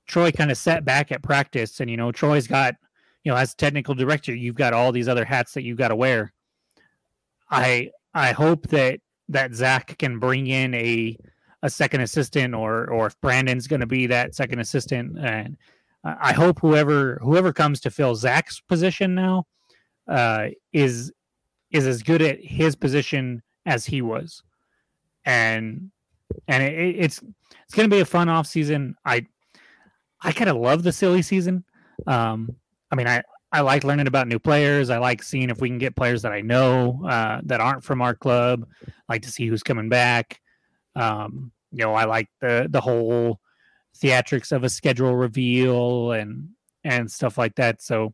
Troy 0.08 0.32
kind 0.32 0.52
of 0.52 0.58
set 0.58 0.86
back 0.86 1.12
at 1.12 1.24
practice, 1.24 1.80
and 1.80 1.90
you 1.90 1.98
know 1.98 2.12
Troy's 2.12 2.48
got 2.48 2.76
you 3.24 3.32
know 3.32 3.38
as 3.38 3.56
technical 3.56 3.96
director, 3.96 4.34
you've 4.34 4.56
got 4.56 4.74
all 4.74 4.92
these 4.92 5.08
other 5.08 5.26
hats 5.26 5.54
that 5.54 5.64
you've 5.64 5.78
got 5.78 5.90
to 5.90 5.96
wear. 5.96 6.34
I 7.50 7.92
I 8.14 8.32
hope 8.32 8.68
that 8.68 9.00
that 9.30 9.54
Zach 9.54 9.98
can 9.98 10.20
bring 10.20 10.48
in 10.48 10.74
a 10.74 11.18
a 11.64 11.70
second 11.70 12.02
assistant, 12.02 12.54
or 12.54 12.90
or 12.90 13.08
if 13.08 13.20
Brandon's 13.22 13.68
going 13.68 13.80
to 13.80 13.88
be 13.88 14.08
that 14.08 14.36
second 14.36 14.60
assistant, 14.60 15.18
and 15.20 15.58
I 16.04 16.34
hope 16.34 16.60
whoever 16.60 17.20
whoever 17.22 17.52
comes 17.52 17.80
to 17.82 17.90
fill 17.90 18.16
Zach's 18.16 18.60
position 18.60 19.16
now 19.16 19.48
uh, 20.08 20.48
is 20.72 21.12
is 21.72 21.88
as 21.88 22.04
good 22.04 22.22
at 22.22 22.40
his 22.40 22.76
position 22.76 23.42
as 23.66 23.86
he 23.86 24.02
was, 24.02 24.44
and 25.26 25.90
and 26.48 26.64
it, 26.64 26.96
it's 26.98 27.22
it's 27.64 27.74
going 27.74 27.90
to 27.90 27.96
be 27.96 28.02
a 28.02 28.06
fun 28.06 28.30
off 28.30 28.46
season. 28.46 28.96
I 29.04 29.26
I 30.22 30.32
kind 30.32 30.50
of 30.50 30.58
love 30.58 30.84
the 30.84 30.92
silly 30.92 31.24
season. 31.24 31.64
Um, 32.06 32.56
I 32.92 32.96
mean, 32.96 33.08
I 33.08 33.24
I 33.56 33.62
like 33.62 33.86
learning 33.86 34.08
about 34.08 34.28
new 34.28 34.38
players. 34.38 34.90
I 34.90 34.98
like 34.98 35.24
seeing 35.24 35.50
if 35.50 35.62
we 35.62 35.70
can 35.70 35.78
get 35.78 35.96
players 35.96 36.24
that 36.24 36.34
I 36.34 36.42
know 36.42 37.02
uh, 37.08 37.40
that 37.46 37.62
aren't 37.62 37.86
from 37.86 38.02
our 38.02 38.14
club. 38.14 38.68
I 38.86 39.14
like 39.14 39.22
to 39.22 39.32
see 39.32 39.48
who's 39.48 39.64
coming 39.64 39.88
back. 39.88 40.42
Um, 40.94 41.54
you 41.72 41.86
know, 41.86 41.94
I 41.94 42.04
like 42.04 42.28
the 42.42 42.68
the 42.70 42.82
whole 42.82 43.40
theatrics 43.98 44.52
of 44.52 44.66
a 44.66 44.70
schedule 44.70 45.16
reveal 45.16 46.12
and 46.12 46.50
and 46.84 47.10
stuff 47.10 47.38
like 47.38 47.56
that. 47.56 47.82
So 47.82 48.14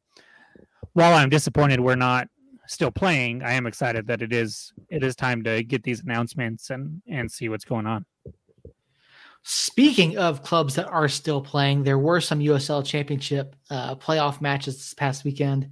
while 0.93 1.15
I'm 1.15 1.31
disappointed 1.31 1.79
we're 1.79 1.95
not 1.95 2.27
still 2.67 2.91
playing, 2.91 3.41
I 3.41 3.53
am 3.53 3.65
excited 3.65 4.05
that 4.07 4.21
it 4.21 4.31
is 4.31 4.71
it 4.89 5.03
is 5.03 5.15
time 5.15 5.43
to 5.45 5.63
get 5.63 5.81
these 5.81 6.01
announcements 6.01 6.69
and 6.69 7.01
and 7.07 7.31
see 7.31 7.49
what's 7.49 7.65
going 7.65 7.87
on. 7.87 8.05
Speaking 9.43 10.17
of 10.17 10.43
clubs 10.43 10.75
that 10.75 10.87
are 10.87 11.07
still 11.07 11.41
playing, 11.41 11.83
there 11.83 11.97
were 11.97 12.21
some 12.21 12.39
USL 12.39 12.85
Championship 12.85 13.55
uh, 13.69 13.95
playoff 13.95 14.39
matches 14.39 14.77
this 14.77 14.93
past 14.93 15.23
weekend. 15.23 15.69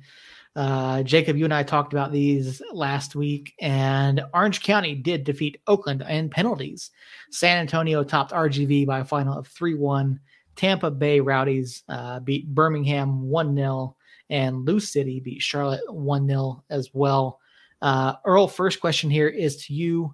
Uh, 0.56 1.04
Jacob, 1.04 1.38
you 1.38 1.46
and 1.46 1.54
I 1.54 1.62
talked 1.62 1.94
about 1.94 2.12
these 2.12 2.62
last 2.74 3.16
week, 3.16 3.54
and 3.62 4.22
Orange 4.34 4.62
County 4.64 4.96
did 4.96 5.24
defeat 5.24 5.62
Oakland 5.68 6.04
in 6.10 6.30
penalties. 6.30 6.90
San 7.30 7.60
Antonio 7.60 8.04
topped 8.04 8.32
RGV 8.32 8.88
by 8.88 9.00
a 9.00 9.06
final 9.06 9.38
of 9.38 9.48
3 9.48 9.76
1. 9.76 10.20
Tampa 10.56 10.92
Bay 10.92 11.20
Rowdies 11.20 11.84
uh, 11.88 12.20
beat 12.20 12.54
Birmingham 12.54 13.30
1 13.30 13.56
0, 13.56 13.96
and 14.30 14.66
Lou 14.66 14.80
City 14.80 15.20
beat 15.20 15.42
Charlotte 15.42 15.82
1 15.88 16.28
0 16.28 16.64
as 16.70 16.90
well. 16.94 17.40
Uh, 17.82 18.16
Earl, 18.26 18.48
first 18.48 18.82
question 18.82 19.10
here 19.10 19.30
is 19.30 19.66
to 19.66 19.74
you 19.74 20.14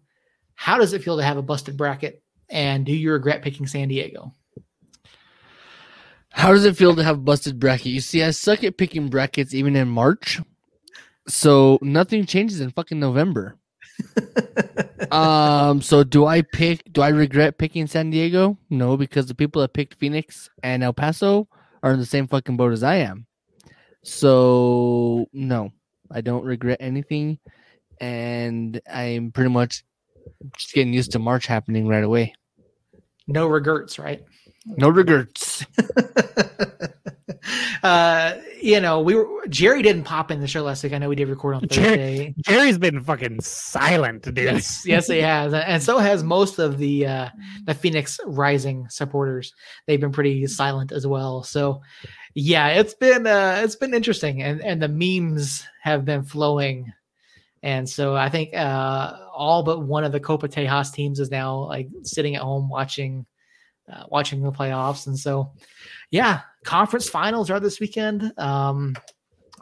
How 0.55 0.77
does 0.77 0.93
it 0.93 1.03
feel 1.03 1.17
to 1.17 1.23
have 1.23 1.37
a 1.37 1.41
busted 1.41 1.77
bracket, 1.77 2.21
and 2.49 2.85
do 2.85 2.93
you 2.93 3.11
regret 3.11 3.41
picking 3.41 3.67
San 3.67 3.87
Diego? 3.87 4.33
How 6.31 6.51
does 6.51 6.65
it 6.65 6.75
feel 6.75 6.95
to 6.95 7.03
have 7.03 7.23
busted 7.23 7.59
bracket? 7.59 7.87
You 7.87 8.01
see, 8.01 8.21
I 8.21 8.31
suck 8.31 8.63
at 8.63 8.77
picking 8.77 9.09
brackets 9.09 9.53
even 9.53 9.75
in 9.75 9.87
March. 9.87 10.41
So 11.27 11.79
nothing 11.81 12.25
changes 12.25 12.59
in 12.59 12.71
fucking 12.71 12.99
November. 12.99 13.57
um, 15.11 15.81
so 15.81 16.03
do 16.03 16.25
I 16.25 16.41
pick 16.41 16.83
do 16.91 17.01
I 17.01 17.09
regret 17.09 17.57
picking 17.57 17.87
San 17.87 18.09
Diego? 18.09 18.57
No, 18.69 18.97
because 18.97 19.27
the 19.27 19.35
people 19.35 19.61
that 19.61 19.73
picked 19.73 19.95
Phoenix 19.95 20.49
and 20.61 20.83
El 20.83 20.93
Paso 20.93 21.47
are 21.81 21.93
in 21.93 21.99
the 21.99 22.05
same 22.05 22.27
fucking 22.27 22.57
boat 22.57 22.73
as 22.73 22.83
I 22.83 22.95
am. 22.97 23.25
So 24.03 25.27
no, 25.31 25.71
I 26.11 26.21
don't 26.21 26.43
regret 26.43 26.77
anything. 26.81 27.39
And 28.01 28.81
I'm 28.91 29.31
pretty 29.31 29.51
much 29.51 29.85
just 30.57 30.73
getting 30.73 30.93
used 30.93 31.11
to 31.11 31.19
March 31.19 31.47
happening 31.47 31.87
right 31.87 32.03
away. 32.03 32.33
No 33.27 33.47
regrets, 33.47 33.97
right? 33.97 34.23
No 34.65 34.89
regrets. 34.89 35.65
uh, 37.83 38.35
you 38.61 38.79
know, 38.79 39.01
we 39.01 39.15
were 39.15 39.47
Jerry 39.47 39.81
didn't 39.81 40.03
pop 40.03 40.31
in 40.31 40.41
the 40.41 40.47
show 40.47 40.63
last 40.63 40.83
week. 40.83 40.93
I 40.93 40.97
know 40.97 41.09
we 41.09 41.15
did 41.15 41.27
record 41.27 41.55
on 41.55 41.61
Thursday. 41.61 41.75
Jerry, 41.75 42.35
Jerry's 42.43 42.77
been 42.77 43.03
fucking 43.03 43.41
silent, 43.41 44.23
dude. 44.23 44.37
Yes, 44.37 44.83
yes, 44.85 45.07
he 45.07 45.19
has, 45.19 45.53
and 45.53 45.81
so 45.81 45.97
has 45.99 46.23
most 46.23 46.59
of 46.59 46.77
the 46.77 47.05
uh, 47.05 47.29
the 47.65 47.73
Phoenix 47.73 48.19
Rising 48.25 48.87
supporters. 48.89 49.53
They've 49.87 50.01
been 50.01 50.11
pretty 50.11 50.47
silent 50.47 50.91
as 50.91 51.05
well. 51.05 51.43
So, 51.43 51.81
yeah, 52.33 52.69
it's 52.69 52.93
been 52.93 53.27
uh, 53.27 53.61
it's 53.63 53.75
been 53.75 53.93
interesting, 53.93 54.41
and 54.41 54.61
and 54.61 54.81
the 54.81 54.89
memes 54.89 55.63
have 55.81 56.05
been 56.05 56.23
flowing. 56.23 56.91
And 57.63 57.89
so 57.89 58.15
I 58.15 58.29
think 58.29 58.55
uh, 58.55 59.17
all 59.35 59.63
but 59.63 59.83
one 59.83 60.03
of 60.03 60.11
the 60.11 60.19
Copa 60.19 60.47
Tejas 60.47 60.93
teams 60.93 61.19
is 61.19 61.31
now 61.31 61.65
like 61.65 61.89
sitting 62.03 62.35
at 62.35 62.41
home 62.41 62.69
watching 62.69 63.25
uh, 63.91 64.03
watching 64.09 64.41
the 64.41 64.51
playoffs. 64.51 65.07
And 65.07 65.17
so, 65.17 65.51
yeah, 66.09 66.41
conference 66.63 67.07
finals 67.07 67.49
are 67.49 67.59
this 67.59 67.79
weekend. 67.79 68.33
Um, 68.37 68.95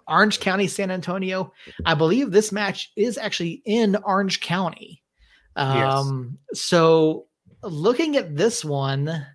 Orange 0.07 0.39
County, 0.39 0.67
San 0.67 0.91
Antonio. 0.91 1.51
I 1.85 1.93
believe 1.93 2.31
this 2.31 2.51
match 2.51 2.91
is 2.95 3.17
actually 3.17 3.61
in 3.65 3.95
Orange 3.97 4.41
County. 4.41 5.01
Um, 5.55 6.37
yes. 6.51 6.61
So, 6.61 7.27
looking 7.63 8.17
at 8.17 8.35
this 8.35 8.65
one, 8.65 9.25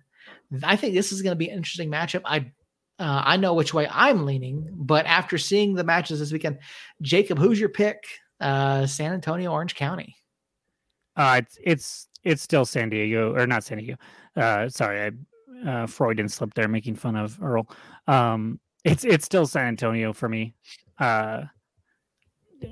I 0.63 0.75
think 0.75 0.93
this 0.93 1.11
is 1.11 1.21
going 1.21 1.31
to 1.31 1.37
be 1.37 1.49
an 1.49 1.57
interesting 1.57 1.91
matchup. 1.91 2.21
I 2.25 2.51
uh, 2.99 3.23
I 3.25 3.37
know 3.37 3.53
which 3.53 3.73
way 3.73 3.87
I'm 3.89 4.25
leaning, 4.25 4.67
but 4.73 5.05
after 5.05 5.37
seeing 5.37 5.73
the 5.73 5.85
matches 5.85 6.19
this 6.19 6.33
weekend, 6.33 6.59
Jacob, 7.01 7.37
who's 7.37 7.59
your 7.59 7.69
pick? 7.69 8.03
Uh, 8.41 8.85
San 8.85 9.13
Antonio, 9.13 9.51
Orange 9.51 9.75
County. 9.75 10.17
Uh, 11.19 11.35
it's 11.39 11.57
it's 11.61 12.07
it's 12.23 12.41
still 12.41 12.63
San 12.63 12.89
Diego 12.89 13.35
or 13.35 13.45
not 13.45 13.65
San 13.65 13.77
Diego. 13.77 13.97
Uh, 14.37 14.69
sorry, 14.69 15.01
I 15.01 15.69
uh, 15.69 15.85
Freudian 15.85 16.29
slip 16.29 16.53
there, 16.53 16.69
making 16.69 16.95
fun 16.95 17.17
of 17.17 17.37
Earl. 17.43 17.67
Um, 18.07 18.61
it's 18.85 19.03
it's 19.03 19.25
still 19.25 19.45
San 19.45 19.67
Antonio 19.67 20.13
for 20.13 20.29
me. 20.29 20.53
Uh, 20.97 21.43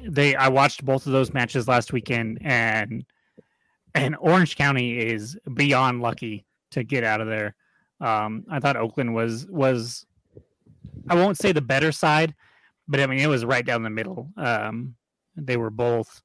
they 0.07 0.33
I 0.33 0.47
watched 0.47 0.85
both 0.85 1.05
of 1.05 1.11
those 1.11 1.33
matches 1.33 1.67
last 1.67 1.91
weekend, 1.91 2.39
and 2.41 3.03
and 3.93 4.15
Orange 4.17 4.55
County 4.55 4.97
is 4.97 5.37
beyond 5.53 6.01
lucky 6.01 6.45
to 6.71 6.85
get 6.85 7.03
out 7.03 7.19
of 7.19 7.27
there. 7.27 7.53
Um, 7.99 8.45
I 8.49 8.61
thought 8.61 8.77
Oakland 8.77 9.13
was 9.13 9.45
was 9.49 10.05
I 11.09 11.15
won't 11.15 11.37
say 11.37 11.51
the 11.51 11.59
better 11.59 11.91
side, 11.91 12.33
but 12.87 13.01
I 13.01 13.07
mean 13.07 13.19
it 13.19 13.27
was 13.27 13.43
right 13.43 13.65
down 13.65 13.83
the 13.83 13.89
middle. 13.89 14.29
Um, 14.37 14.95
they 15.35 15.57
were 15.57 15.69
both 15.69 16.21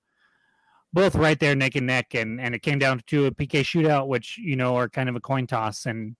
both 0.93 1.15
right 1.15 1.39
there 1.41 1.55
neck 1.55 1.75
and 1.75 1.87
neck 1.87 2.15
and 2.15 2.41
and 2.41 2.55
it 2.55 2.63
came 2.63 2.79
down 2.79 3.03
to 3.07 3.27
a 3.27 3.31
PK 3.31 3.61
shootout 3.61 4.07
which 4.07 4.39
you 4.39 4.57
know 4.57 4.77
are 4.77 4.89
kind 4.89 5.09
of 5.09 5.17
a 5.17 5.21
coin 5.21 5.47
toss 5.47 5.87
and 5.87 6.17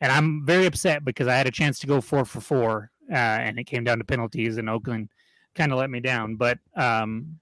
and 0.00 0.12
I'm 0.12 0.44
very 0.44 0.66
upset 0.66 1.04
because 1.04 1.28
I 1.28 1.34
had 1.34 1.46
a 1.46 1.52
chance 1.52 1.78
to 1.80 1.86
go 1.86 2.00
4 2.00 2.24
for 2.24 2.40
4 2.40 2.90
uh, 3.10 3.14
and 3.14 3.58
it 3.58 3.64
came 3.64 3.84
down 3.84 3.98
to 3.98 4.04
penalties 4.04 4.56
and 4.56 4.68
Oakland 4.68 5.08
kind 5.54 5.72
of 5.72 5.78
let 5.78 5.90
me 5.90 6.00
down 6.00 6.36
but 6.36 6.58
um 6.76 7.38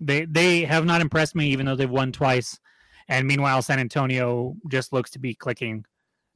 they 0.00 0.24
they 0.24 0.64
have 0.64 0.84
not 0.84 1.00
impressed 1.00 1.34
me 1.34 1.48
even 1.48 1.66
though 1.66 1.76
they've 1.76 1.88
won 1.88 2.12
twice 2.12 2.58
and 3.08 3.26
meanwhile 3.26 3.62
San 3.62 3.78
Antonio 3.78 4.56
just 4.68 4.92
looks 4.92 5.10
to 5.10 5.18
be 5.18 5.34
clicking 5.34 5.84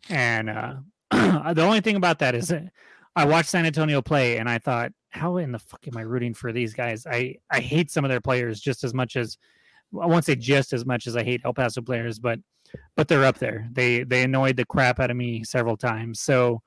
and 0.08 0.48
uh 0.48 0.74
the 1.10 1.62
only 1.62 1.80
thing 1.80 1.96
about 1.96 2.20
that 2.20 2.34
is 2.34 2.48
that 2.48 2.70
I 3.16 3.24
watched 3.24 3.48
San 3.50 3.66
Antonio 3.66 4.00
play 4.00 4.38
and 4.38 4.48
I 4.48 4.58
thought 4.58 4.92
how 5.10 5.38
in 5.38 5.50
the 5.50 5.58
fuck 5.58 5.86
am 5.88 5.96
I 5.96 6.02
rooting 6.02 6.34
for 6.34 6.52
these 6.52 6.72
guys? 6.72 7.06
I 7.06 7.36
I 7.50 7.60
hate 7.60 7.90
some 7.90 8.04
of 8.04 8.08
their 8.08 8.20
players 8.20 8.60
just 8.60 8.84
as 8.84 8.94
much 8.94 9.16
as 9.16 9.36
I 10.00 10.06
won't 10.06 10.24
say 10.24 10.36
just 10.36 10.72
as 10.72 10.86
much 10.86 11.06
as 11.06 11.16
I 11.16 11.22
hate 11.24 11.42
El 11.44 11.54
Paso 11.54 11.80
players, 11.82 12.18
but 12.18 12.38
but 12.96 13.08
they're 13.08 13.24
up 13.24 13.38
there. 13.38 13.68
They 13.72 14.04
they 14.04 14.22
annoyed 14.22 14.56
the 14.56 14.64
crap 14.64 15.00
out 15.00 15.10
of 15.10 15.16
me 15.16 15.44
several 15.44 15.76
times. 15.76 16.20
So 16.20 16.62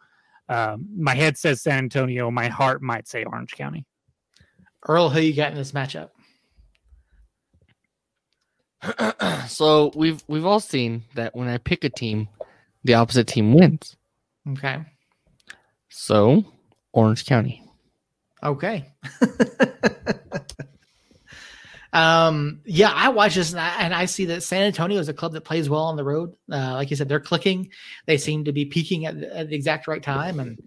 um, 0.49 0.87
my 0.97 1.15
head 1.15 1.37
says 1.37 1.61
San 1.61 1.79
Antonio. 1.79 2.29
My 2.31 2.47
heart 2.47 2.81
might 2.81 3.07
say 3.07 3.23
Orange 3.23 3.51
County. 3.51 3.85
Earl, 4.87 5.09
who 5.09 5.21
you 5.21 5.33
got 5.33 5.51
in 5.51 5.57
this 5.57 5.71
matchup? 5.71 6.09
so 9.47 9.91
we've 9.95 10.23
we've 10.27 10.45
all 10.45 10.59
seen 10.59 11.03
that 11.15 11.35
when 11.35 11.47
I 11.47 11.57
pick 11.57 11.83
a 11.85 11.89
team, 11.89 12.27
the 12.83 12.95
opposite 12.95 13.27
team 13.27 13.53
wins. 13.53 13.95
Okay. 14.49 14.81
So 15.89 16.43
Orange 16.91 17.25
County. 17.25 17.63
Okay. 18.43 18.91
Um, 21.93 22.61
yeah, 22.65 22.91
I 22.91 23.09
watch 23.09 23.35
this 23.35 23.51
and 23.51 23.59
I, 23.61 23.75
and 23.79 23.93
I, 23.93 24.05
see 24.05 24.25
that 24.25 24.41
San 24.41 24.63
Antonio 24.63 24.99
is 24.99 25.09
a 25.09 25.13
club 25.13 25.33
that 25.33 25.41
plays 25.41 25.69
well 25.69 25.83
on 25.83 25.95
the 25.95 26.03
road. 26.03 26.33
Uh, 26.51 26.73
like 26.73 26.89
you 26.89 26.95
said, 26.95 27.07
they're 27.07 27.19
clicking. 27.19 27.69
They 28.07 28.17
seem 28.17 28.45
to 28.45 28.51
be 28.51 28.65
peaking 28.65 29.05
at, 29.05 29.15
at 29.15 29.49
the 29.49 29.55
exact 29.55 29.87
right 29.87 30.01
time, 30.01 30.39
and 30.39 30.59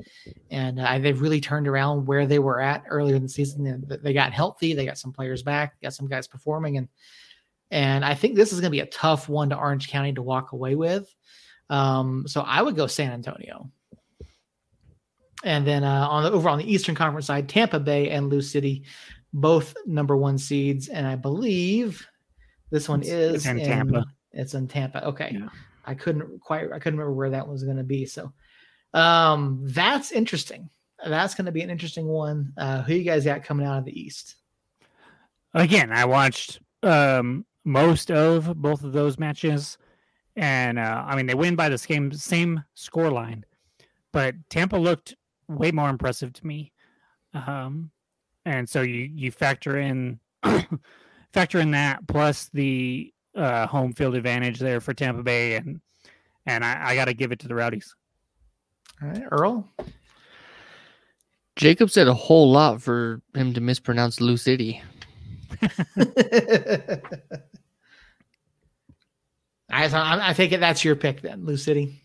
and 0.52 0.78
uh, 0.78 0.98
they've 1.00 1.20
really 1.20 1.40
turned 1.40 1.66
around 1.66 2.06
where 2.06 2.26
they 2.26 2.38
were 2.38 2.60
at 2.60 2.84
earlier 2.88 3.16
in 3.16 3.22
the 3.22 3.28
season. 3.28 3.84
They 3.88 4.12
got 4.12 4.32
healthy. 4.32 4.72
They 4.72 4.86
got 4.86 4.98
some 4.98 5.12
players 5.12 5.42
back. 5.42 5.80
Got 5.82 5.94
some 5.94 6.06
guys 6.06 6.28
performing, 6.28 6.76
and 6.76 6.88
and 7.72 8.04
I 8.04 8.14
think 8.14 8.36
this 8.36 8.52
is 8.52 8.60
going 8.60 8.70
to 8.70 8.76
be 8.76 8.80
a 8.80 8.86
tough 8.86 9.28
one 9.28 9.50
to 9.50 9.56
Orange 9.56 9.88
County 9.88 10.12
to 10.12 10.22
walk 10.22 10.52
away 10.52 10.76
with. 10.76 11.12
Um, 11.68 12.28
so 12.28 12.42
I 12.42 12.62
would 12.62 12.76
go 12.76 12.86
San 12.86 13.10
Antonio. 13.10 13.68
And 15.44 15.66
then 15.66 15.84
uh, 15.84 16.06
on 16.08 16.22
the 16.22 16.30
over 16.30 16.48
on 16.48 16.58
the 16.58 16.72
Eastern 16.72 16.94
Conference 16.94 17.26
side, 17.26 17.48
Tampa 17.48 17.78
Bay 17.78 18.10
and 18.10 18.30
Lou 18.30 18.40
City 18.40 18.84
both 19.40 19.74
number 19.86 20.16
one 20.16 20.38
seeds, 20.38 20.88
and 20.88 21.06
I 21.06 21.14
believe 21.16 22.06
This 22.70 22.88
one 22.88 23.00
It's- 23.02 23.14
is 23.14 23.34
it's 23.36 23.46
in 23.46 23.58
Tampa. 23.60 24.04
It's 24.32 24.54
in 24.54 24.66
Tampa. 24.66 25.06
Okay. 25.06 25.30
Yeah. 25.38 25.48
I 25.84 25.94
couldn't 25.94 26.40
quite 26.40 26.64
I 26.72 26.80
couldn't 26.80 26.98
remember 26.98 27.12
where 27.14 27.30
that 27.30 27.46
was 27.46 27.62
going 27.62 27.76
to 27.76 27.84
be. 27.84 28.06
So 28.06 28.32
um 28.92 29.60
that's 29.62 30.10
interesting. 30.10 30.68
That's 31.06 31.34
going 31.36 31.46
to 31.46 31.52
be 31.52 31.62
an 31.62 31.70
interesting 31.70 32.06
one. 32.08 32.52
Uh 32.58 32.82
who 32.82 32.94
you 32.94 33.04
guys 33.04 33.24
got 33.24 33.44
coming 33.44 33.64
out 33.66 33.78
of 33.78 33.84
the 33.84 33.98
East? 33.98 34.34
Again, 35.54 35.92
I 35.92 36.04
watched 36.06 36.58
um, 36.82 37.46
most 37.64 38.10
of 38.10 38.54
both 38.60 38.82
of 38.84 38.92
those 38.92 39.18
matches, 39.18 39.78
and 40.34 40.78
uh, 40.78 41.04
I 41.06 41.14
mean 41.16 41.26
they 41.26 41.34
win 41.34 41.54
by 41.56 41.68
the 41.68 41.78
same 41.78 42.12
same 42.12 42.62
score 42.74 43.10
line, 43.10 43.44
but 44.12 44.34
Tampa 44.50 44.76
looked 44.76 45.14
way 45.48 45.70
more 45.72 45.88
impressive 45.88 46.32
to 46.34 46.46
me. 46.46 46.72
Um, 47.32 47.90
and 48.46 48.66
so 48.68 48.80
you 48.80 49.10
you 49.12 49.30
factor 49.30 49.78
in 49.78 50.18
factor 51.34 51.58
in 51.58 51.72
that 51.72 52.06
plus 52.06 52.48
the 52.54 53.12
uh, 53.34 53.66
home 53.66 53.92
field 53.92 54.14
advantage 54.14 54.58
there 54.58 54.80
for 54.80 54.94
Tampa 54.94 55.22
Bay, 55.22 55.56
and 55.56 55.80
and 56.46 56.64
I, 56.64 56.90
I 56.90 56.94
got 56.94 57.06
to 57.06 57.14
give 57.14 57.32
it 57.32 57.40
to 57.40 57.48
the 57.48 57.54
Rowdies. 57.54 57.94
All 59.02 59.08
right, 59.08 59.24
Earl. 59.30 59.70
Jacob 61.56 61.90
said 61.90 62.06
a 62.06 62.14
whole 62.14 62.50
lot 62.50 62.80
for 62.80 63.20
him 63.34 63.52
to 63.54 63.60
mispronounce 63.60 64.20
Lou 64.20 64.36
City. 64.36 64.82
I, 69.68 69.86
I 69.88 70.28
I 70.28 70.32
think 70.32 70.52
that's 70.52 70.84
your 70.84 70.96
pick 70.96 71.20
then, 71.22 71.44
Lou 71.44 71.56
City. 71.56 72.02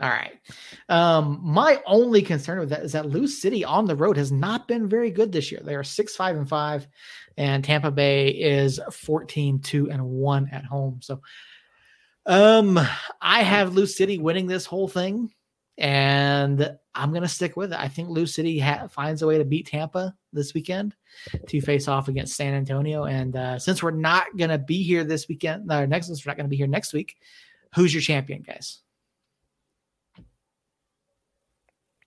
All 0.00 0.08
right. 0.08 0.40
Um, 0.88 1.40
my 1.42 1.82
only 1.84 2.22
concern 2.22 2.58
with 2.58 2.70
that 2.70 2.82
is 2.82 2.92
that 2.92 3.10
Lou 3.10 3.26
City 3.26 3.64
on 3.64 3.84
the 3.84 3.94
road 3.94 4.16
has 4.16 4.32
not 4.32 4.66
been 4.66 4.88
very 4.88 5.10
good 5.10 5.30
this 5.30 5.52
year. 5.52 5.60
They 5.62 5.74
are 5.74 5.84
six, 5.84 6.16
five, 6.16 6.36
and 6.36 6.48
five, 6.48 6.88
and 7.36 7.62
Tampa 7.62 7.90
Bay 7.90 8.28
is 8.28 8.80
14, 8.90 9.60
2, 9.60 9.90
and 9.90 10.02
1 10.02 10.48
at 10.52 10.64
home. 10.64 11.00
So 11.02 11.20
um 12.26 12.78
I 13.20 13.42
have 13.42 13.74
Lou 13.74 13.86
City 13.86 14.18
winning 14.18 14.46
this 14.46 14.66
whole 14.66 14.88
thing, 14.88 15.32
and 15.76 16.76
I'm 16.94 17.12
gonna 17.12 17.28
stick 17.28 17.56
with 17.56 17.72
it. 17.72 17.78
I 17.78 17.88
think 17.88 18.08
Lou 18.08 18.26
City 18.26 18.58
ha- 18.58 18.88
finds 18.88 19.22
a 19.22 19.26
way 19.26 19.38
to 19.38 19.44
beat 19.44 19.66
Tampa 19.66 20.14
this 20.32 20.54
weekend 20.54 20.94
to 21.48 21.60
face 21.60 21.88
off 21.88 22.08
against 22.08 22.36
San 22.36 22.54
Antonio. 22.54 23.04
And 23.04 23.36
uh, 23.36 23.58
since 23.58 23.82
we're 23.82 23.90
not 23.90 24.36
gonna 24.36 24.58
be 24.58 24.82
here 24.82 25.04
this 25.04 25.28
weekend, 25.28 25.70
or 25.70 25.86
next, 25.86 26.06
since 26.06 26.24
we're 26.24 26.30
not 26.30 26.36
gonna 26.36 26.48
be 26.48 26.56
here 26.56 26.66
next 26.66 26.92
week, 26.92 27.16
who's 27.74 27.92
your 27.92 28.02
champion, 28.02 28.42
guys? 28.42 28.80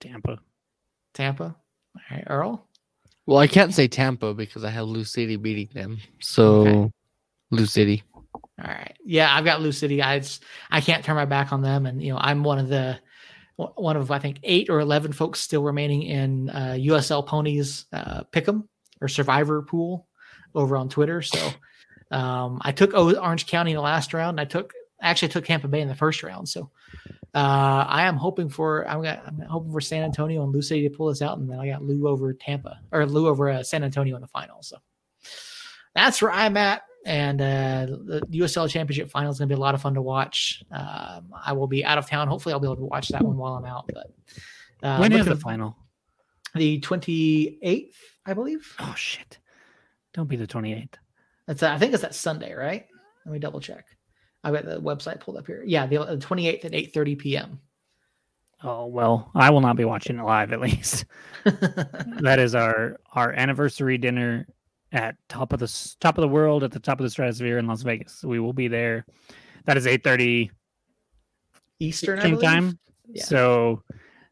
Tampa. 0.04 0.38
Tampa. 1.14 1.44
All 1.96 2.02
right, 2.10 2.24
Earl. 2.26 2.68
Well, 3.26 3.38
I 3.38 3.46
can't 3.46 3.72
say 3.72 3.88
Tampa 3.88 4.34
because 4.34 4.64
I 4.64 4.70
have 4.70 4.86
Lou 4.86 5.04
City 5.04 5.36
beating 5.36 5.68
them. 5.72 5.98
So 6.20 6.66
Okay. 6.66 6.92
Lou 7.50 7.66
City. 7.66 8.02
All 8.34 8.42
right. 8.58 8.96
Yeah, 9.04 9.34
I've 9.34 9.44
got 9.44 9.62
Lou 9.62 9.72
City. 9.72 10.02
I 10.02 10.18
just, 10.18 10.44
I 10.70 10.80
can't 10.80 11.04
turn 11.04 11.16
my 11.16 11.24
back 11.24 11.52
on 11.52 11.62
them, 11.62 11.86
and 11.86 12.02
you 12.02 12.12
know 12.12 12.18
I'm 12.20 12.44
one 12.44 12.58
of 12.58 12.68
the 12.68 12.98
one 13.56 13.96
of 13.96 14.10
I 14.10 14.18
think 14.18 14.38
eight 14.42 14.68
or 14.68 14.80
eleven 14.80 15.12
folks 15.12 15.40
still 15.40 15.62
remaining 15.62 16.02
in 16.02 16.50
uh, 16.50 16.76
USL 16.78 17.26
Ponies 17.26 17.86
uh, 17.92 18.24
Pick'em 18.32 18.66
or 19.00 19.08
Survivor 19.08 19.62
Pool 19.62 20.06
over 20.54 20.76
on 20.76 20.88
Twitter. 20.88 21.22
So 21.22 21.50
um, 22.10 22.60
I 22.62 22.72
took 22.72 22.94
Orange 22.94 23.46
County 23.46 23.72
in 23.72 23.76
the 23.76 23.82
last 23.82 24.14
round. 24.14 24.38
And 24.38 24.40
I 24.40 24.44
took 24.44 24.72
actually 25.00 25.28
took 25.28 25.44
Tampa 25.44 25.68
Bay 25.68 25.80
in 25.80 25.88
the 25.88 25.94
first 25.94 26.22
round. 26.22 26.48
So 26.48 26.70
uh, 27.34 27.84
I 27.88 28.04
am 28.04 28.16
hoping 28.16 28.48
for 28.48 28.88
I'm, 28.88 29.02
got, 29.02 29.22
I'm 29.26 29.40
hoping 29.40 29.72
for 29.72 29.80
San 29.80 30.04
Antonio 30.04 30.44
and 30.44 30.52
Lou 30.52 30.62
City 30.62 30.88
to 30.88 30.94
pull 30.94 31.08
this 31.08 31.20
out, 31.20 31.38
and 31.38 31.50
then 31.50 31.58
I 31.58 31.68
got 31.68 31.82
Lou 31.82 32.06
over 32.08 32.32
Tampa 32.32 32.80
or 32.92 33.06
Lou 33.06 33.26
over 33.26 33.50
uh, 33.50 33.62
San 33.62 33.82
Antonio 33.82 34.14
in 34.14 34.22
the 34.22 34.28
final. 34.28 34.62
So 34.62 34.76
that's 35.94 36.22
where 36.22 36.30
I'm 36.30 36.56
at. 36.56 36.82
And 37.06 37.40
uh, 37.40 37.86
the 37.86 38.22
USL 38.32 38.70
Championship 38.70 39.10
final 39.10 39.30
is 39.30 39.38
going 39.38 39.48
to 39.48 39.54
be 39.54 39.58
a 39.58 39.60
lot 39.60 39.74
of 39.74 39.82
fun 39.82 39.94
to 39.94 40.00
watch. 40.00 40.62
Um, 40.70 41.34
I 41.44 41.52
will 41.52 41.66
be 41.66 41.84
out 41.84 41.98
of 41.98 42.08
town. 42.08 42.28
Hopefully, 42.28 42.54
I'll 42.54 42.60
be 42.60 42.66
able 42.66 42.76
to 42.76 42.84
watch 42.84 43.08
that 43.08 43.20
one 43.20 43.36
while 43.36 43.54
I'm 43.54 43.66
out. 43.66 43.90
But 43.92 44.14
uh, 44.82 44.98
when 44.98 45.12
is 45.12 45.26
the 45.26 45.36
final? 45.36 45.76
the 46.54 46.80
28th, 46.80 47.94
I 48.26 48.32
believe. 48.32 48.74
Oh 48.78 48.94
shit! 48.96 49.38
Don't 50.12 50.28
be 50.28 50.36
the 50.36 50.46
twenty 50.46 50.72
eighth. 50.72 50.96
That's 51.46 51.62
I 51.62 51.78
think 51.78 51.92
it's 51.92 52.02
that 52.02 52.14
Sunday, 52.14 52.54
right? 52.54 52.86
Let 53.26 53.32
me 53.32 53.38
double 53.38 53.60
check. 53.60 53.86
I've 54.44 54.54
got 54.54 54.66
the 54.66 54.80
website 54.80 55.20
pulled 55.20 55.38
up 55.38 55.46
here. 55.46 55.62
Yeah, 55.66 55.86
the, 55.86 55.96
the 56.04 56.16
28th 56.18 56.66
at 56.66 56.72
8:30 56.72 57.18
p.m. 57.18 57.60
Oh 58.62 58.86
well, 58.86 59.30
I 59.34 59.50
will 59.50 59.60
not 59.60 59.76
be 59.76 59.84
watching 59.84 60.18
it 60.18 60.22
live 60.22 60.52
at 60.52 60.60
least. 60.60 61.06
that 61.44 62.38
is 62.38 62.54
our 62.54 63.00
our 63.12 63.32
anniversary 63.32 63.98
dinner 63.98 64.46
at 64.92 65.16
top 65.28 65.52
of 65.52 65.60
the 65.60 65.94
top 66.00 66.18
of 66.18 66.22
the 66.22 66.28
world 66.28 66.62
at 66.62 66.70
the 66.70 66.78
top 66.78 67.00
of 67.00 67.04
the 67.04 67.10
stratosphere 67.10 67.58
in 67.58 67.66
Las 67.66 67.82
Vegas. 67.82 68.22
We 68.22 68.38
will 68.38 68.52
be 68.52 68.68
there. 68.68 69.06
That 69.64 69.76
is 69.76 69.86
eight 69.86 70.04
thirty 70.04 70.50
Eastern 71.80 72.18
I 72.20 72.26
Eastern 72.26 72.40
time. 72.40 72.78
Yeah. 73.08 73.24
So, 73.24 73.82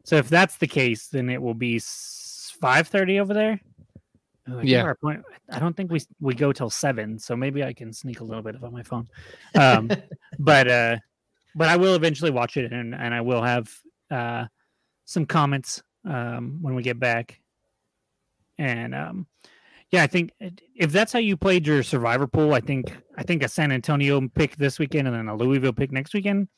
so 0.03 0.15
if 0.15 0.29
that's 0.29 0.57
the 0.57 0.67
case, 0.67 1.07
then 1.07 1.29
it 1.29 1.41
will 1.41 1.53
be 1.53 1.79
five 1.79 2.87
thirty 2.87 3.19
over 3.19 3.33
there. 3.33 3.59
Think 4.47 4.63
Yeah. 4.63 4.93
I 5.49 5.59
don't 5.59 5.75
think 5.75 5.91
we 5.91 6.01
we 6.19 6.33
go 6.33 6.51
till 6.51 6.69
seven, 6.69 7.17
so 7.17 7.35
maybe 7.35 7.63
I 7.63 7.73
can 7.73 7.93
sneak 7.93 8.19
a 8.19 8.23
little 8.23 8.43
bit 8.43 8.61
on 8.61 8.73
my 8.73 8.83
phone. 8.83 9.07
Um, 9.55 9.89
but 10.39 10.67
uh, 10.67 10.97
but 11.55 11.69
I 11.69 11.77
will 11.77 11.95
eventually 11.95 12.31
watch 12.31 12.57
it, 12.57 12.71
and 12.71 12.93
and 12.93 13.13
I 13.13 13.21
will 13.21 13.41
have 13.41 13.71
uh 14.11 14.45
some 15.05 15.25
comments 15.25 15.81
um 16.05 16.59
when 16.61 16.75
we 16.75 16.83
get 16.83 16.99
back. 16.99 17.39
And 18.57 18.93
um, 18.93 19.27
yeah, 19.89 20.03
I 20.03 20.07
think 20.07 20.31
if 20.75 20.91
that's 20.91 21.11
how 21.11 21.19
you 21.19 21.35
played 21.37 21.65
your 21.65 21.81
survivor 21.81 22.27
pool, 22.27 22.53
I 22.53 22.59
think 22.59 22.95
I 23.17 23.23
think 23.23 23.43
a 23.43 23.47
San 23.47 23.71
Antonio 23.71 24.27
pick 24.35 24.57
this 24.57 24.77
weekend 24.77 25.07
and 25.07 25.15
then 25.15 25.27
a 25.27 25.35
Louisville 25.35 25.73
pick 25.73 25.91
next 25.91 26.13
weekend. 26.13 26.49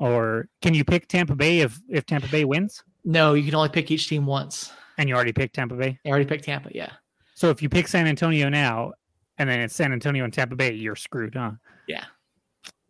Or 0.00 0.48
can 0.60 0.74
you 0.74 0.84
pick 0.84 1.06
Tampa 1.06 1.36
Bay 1.36 1.60
if 1.60 1.80
if 1.88 2.06
Tampa 2.06 2.28
Bay 2.28 2.44
wins 2.44 2.82
no, 3.04 3.34
you 3.34 3.44
can 3.44 3.54
only 3.54 3.68
pick 3.68 3.90
each 3.90 4.08
team 4.08 4.26
once. 4.26 4.72
and 4.98 5.08
you 5.08 5.14
already 5.14 5.32
picked 5.32 5.54
Tampa 5.54 5.74
Bay? 5.74 5.98
I 6.04 6.08
already 6.08 6.24
picked 6.24 6.44
Tampa. 6.44 6.70
Yeah. 6.74 6.90
So 7.34 7.50
if 7.50 7.62
you 7.62 7.68
pick 7.68 7.88
San 7.88 8.06
Antonio 8.06 8.48
now 8.48 8.92
and 9.38 9.48
then 9.48 9.60
it's 9.60 9.74
San 9.74 9.92
Antonio 9.92 10.24
and 10.24 10.32
Tampa 10.32 10.56
Bay, 10.56 10.72
you're 10.72 10.96
screwed, 10.96 11.34
huh? 11.34 11.52
Yeah. 11.86 12.04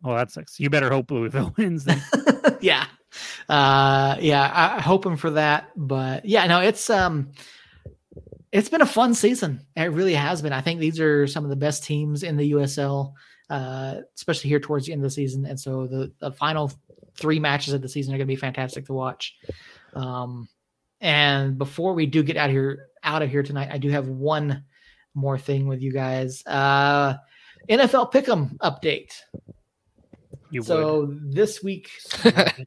Well, 0.01 0.15
that 0.15 0.31
sucks. 0.31 0.59
You 0.59 0.69
better 0.69 0.89
hope 0.89 1.11
Louisville 1.11 1.53
wins 1.57 1.83
then. 1.83 2.01
yeah. 2.61 2.85
Uh 3.47 4.17
yeah, 4.19 4.51
I, 4.53 4.75
I'm 4.75 4.81
hoping 4.81 5.17
for 5.17 5.31
that. 5.31 5.71
But 5.75 6.25
yeah, 6.25 6.45
no, 6.47 6.59
it's 6.59 6.89
um 6.89 7.31
it's 8.55 8.69
been 8.69 8.81
a 8.81 8.85
fun 8.85 9.13
season. 9.13 9.65
It 9.75 9.91
really 9.91 10.13
has 10.13 10.41
been. 10.41 10.53
I 10.53 10.61
think 10.61 10.79
these 10.79 10.99
are 10.99 11.27
some 11.27 11.43
of 11.43 11.49
the 11.49 11.57
best 11.57 11.83
teams 11.83 12.23
in 12.23 12.37
the 12.37 12.53
USL, 12.53 13.11
uh, 13.49 13.95
especially 14.15 14.49
here 14.49 14.61
towards 14.61 14.85
the 14.85 14.93
end 14.93 15.01
of 15.01 15.03
the 15.03 15.13
season. 15.13 15.45
And 15.45 15.59
so 15.59 15.87
the, 15.87 16.13
the 16.19 16.31
final 16.31 16.71
three 17.17 17.37
matches 17.37 17.73
of 17.73 17.81
the 17.81 17.89
season 17.89 18.13
are 18.13 18.17
going 18.17 18.27
to 18.27 18.31
be 18.31 18.37
fantastic 18.37 18.85
to 18.85 18.93
watch. 18.93 19.35
Um, 19.93 20.47
and 21.01 21.57
before 21.57 21.95
we 21.95 22.05
do 22.05 22.23
get 22.23 22.37
out 22.37 22.49
of 22.49 22.53
here, 22.53 22.87
out 23.05 23.21
of 23.21 23.29
here 23.29 23.43
tonight, 23.43 23.69
I 23.71 23.77
do 23.77 23.89
have 23.89 24.07
one 24.07 24.63
more 25.13 25.37
thing 25.37 25.67
with 25.67 25.81
you 25.81 25.93
guys. 25.93 26.43
Uh, 26.45 27.15
NFL 27.69 28.11
Pick'em 28.11 28.57
update. 28.57 29.13
You 30.51 30.61
so 30.61 31.13
this 31.21 31.63
week, 31.63 31.89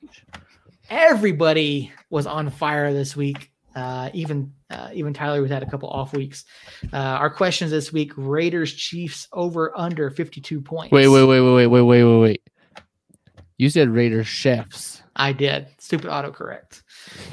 everybody 0.90 1.92
was 2.10 2.26
on 2.26 2.50
fire 2.50 2.92
this 2.92 3.14
week. 3.14 3.50
Uh, 3.74 4.10
even 4.12 4.52
uh, 4.70 4.90
even 4.92 5.14
Tyler 5.14 5.40
was 5.40 5.50
had 5.50 5.62
a 5.62 5.70
couple 5.70 5.88
off 5.88 6.12
weeks. 6.12 6.44
Uh, 6.92 6.96
our 6.96 7.30
questions 7.30 7.70
this 7.70 7.92
week: 7.92 8.12
Raiders 8.16 8.72
Chiefs 8.74 9.28
over 9.32 9.72
under 9.78 10.10
fifty 10.10 10.40
two 10.40 10.60
points. 10.60 10.90
Wait, 10.90 11.08
wait, 11.08 11.24
wait, 11.24 11.40
wait, 11.40 11.54
wait, 11.54 11.66
wait, 11.66 11.82
wait, 11.82 12.04
wait, 12.04 12.20
wait. 12.20 12.42
You 13.56 13.70
said 13.70 13.90
Raiders 13.90 14.26
chefs. 14.26 15.02
I 15.18 15.32
did. 15.32 15.66
Stupid 15.78 16.08
autocorrect. 16.10 16.82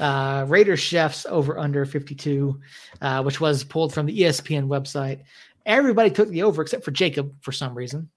Uh, 0.00 0.44
Raiders 0.48 0.80
Chefs 0.80 1.24
over 1.26 1.56
under 1.56 1.86
52, 1.86 2.60
uh, 3.00 3.22
which 3.22 3.40
was 3.40 3.62
pulled 3.62 3.94
from 3.94 4.06
the 4.06 4.20
ESPN 4.20 4.66
website. 4.66 5.22
Everybody 5.64 6.10
took 6.10 6.28
the 6.28 6.42
over 6.42 6.62
except 6.62 6.84
for 6.84 6.90
Jacob 6.90 7.32
for 7.40 7.52
some 7.52 7.74
reason. 7.74 8.10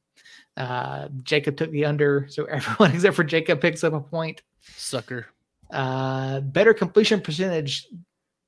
Uh, 0.58 1.08
Jacob 1.24 1.56
took 1.56 1.72
the 1.72 1.86
under, 1.86 2.26
so 2.30 2.46
everyone 2.50 2.92
except 2.94 3.16
for 3.16 3.24
Jacob 3.24 3.62
picks 3.62 3.84
up 3.84 3.94
a 3.94 4.02
point. 4.02 4.42
Sucker. 4.76 5.28
Uh, 5.72 6.40
better 6.40 6.74
completion 6.74 7.22
percentage, 7.22 7.88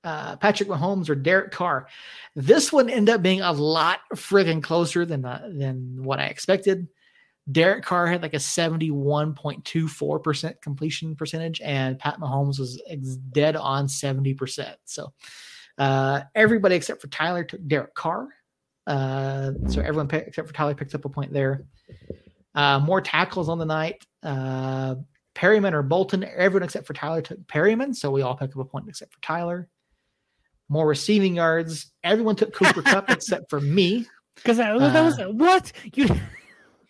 uh, 0.04 0.36
Patrick 0.38 0.68
Mahomes 0.68 1.08
or 1.08 1.14
Derek 1.14 1.52
Carr. 1.52 1.88
This 2.36 2.74
one 2.74 2.90
ended 2.90 3.14
up 3.14 3.22
being 3.22 3.42
a 3.42 3.52
lot 3.52 4.00
friggin' 4.16 4.64
closer 4.64 5.06
than 5.06 5.24
uh, 5.24 5.48
than 5.54 6.04
what 6.04 6.20
I 6.20 6.26
expected. 6.26 6.88
Derek 7.52 7.84
Carr 7.84 8.08
had 8.08 8.22
like 8.22 8.34
a 8.34 8.38
71.24% 8.38 10.62
completion 10.62 11.16
percentage, 11.16 11.60
and 11.62 11.98
Pat 12.00 12.20
Mahomes 12.20 12.60
was 12.60 12.82
ex- 12.88 13.16
dead 13.32 13.56
on 13.56 13.88
70%. 13.88 14.76
So 14.86 15.12
uh, 15.78 16.22
everybody 16.36 16.76
except 16.76 17.02
for 17.02 17.08
Tyler 17.08 17.44
took 17.44 17.66
Derek 17.68 17.94
Carr. 17.96 18.28
Uh, 18.88 19.52
so 19.68 19.82
everyone 19.82 20.08
pick, 20.08 20.28
except 20.28 20.48
for 20.48 20.54
Tyler 20.54 20.76
picked 20.76 20.96
up 20.96 21.06
a 21.06 21.10
point 21.10 21.34
there. 21.34 21.64
Uh, 22.54 22.80
more 22.80 23.02
tackles 23.02 23.50
on 23.50 23.58
the 23.58 23.66
night. 23.66 24.06
Uh, 24.24 24.96
Perryman 25.34 25.74
or 25.74 25.82
Bolton. 25.82 26.24
Everyone 26.24 26.64
except 26.64 26.86
for 26.86 26.94
Tyler 26.94 27.22
took 27.22 27.46
Perryman, 27.48 27.94
so 27.94 28.12
we 28.12 28.22
all 28.22 28.36
pick 28.36 28.52
up 28.52 28.58
a 28.58 28.66
point 28.66 28.88
except 28.90 29.14
for 29.14 29.22
Tyler. 29.22 29.68
More 30.70 30.88
receiving 30.88 31.36
yards. 31.36 31.92
Everyone 32.04 32.36
took 32.36 32.54
Cooper 32.54 32.82
Kupp 32.82 33.10
except 33.10 33.50
for 33.50 33.62
me. 33.62 34.06
Because 34.36 34.58
that, 34.58 34.78
that 34.80 35.02
was 35.04 35.20
Uh, 35.20 35.30
what 35.32 35.72
you. 35.94 36.08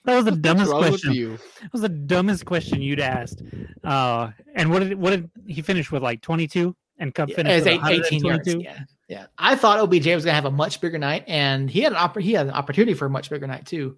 That 0.05 0.15
was 0.15 0.25
the 0.25 0.31
dumbest 0.35 0.71
question. 0.71 1.13
you? 1.13 1.37
That 1.61 1.73
was 1.73 1.81
the 1.81 1.89
dumbest 1.89 2.45
question 2.45 2.81
you'd 2.81 2.99
asked. 2.99 3.43
Uh, 3.83 4.31
and 4.55 4.71
what 4.71 4.79
did 4.79 4.95
what 4.95 5.11
did 5.11 5.29
he 5.45 5.61
finish 5.61 5.91
with? 5.91 6.03
Like 6.03 6.21
twenty 6.21 6.47
two, 6.47 6.75
and 6.97 7.13
Kupp 7.13 7.29
Yeah, 7.29 7.35
finished 7.35 7.67
18 7.67 8.23
yards. 8.23 8.55
Yeah, 8.55 8.79
yeah. 9.07 9.25
I 9.37 9.55
thought 9.55 9.79
OBJ 9.79 10.07
was 10.07 10.23
going 10.25 10.31
to 10.31 10.33
have 10.33 10.45
a 10.45 10.51
much 10.51 10.81
bigger 10.81 10.97
night, 10.97 11.23
and 11.27 11.69
he 11.69 11.81
had 11.81 11.93
an 11.93 11.99
oppor- 11.99 12.21
he 12.21 12.33
had 12.33 12.47
an 12.47 12.53
opportunity 12.53 12.93
for 12.93 13.05
a 13.05 13.09
much 13.09 13.29
bigger 13.29 13.47
night 13.47 13.65
too, 13.65 13.97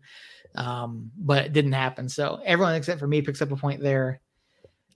um, 0.55 1.11
but 1.17 1.45
it 1.45 1.53
didn't 1.53 1.73
happen. 1.73 2.09
So 2.09 2.41
everyone 2.43 2.75
except 2.75 2.99
for 2.99 3.07
me 3.07 3.21
picks 3.21 3.41
up 3.41 3.51
a 3.51 3.55
point 3.55 3.81
there. 3.81 4.21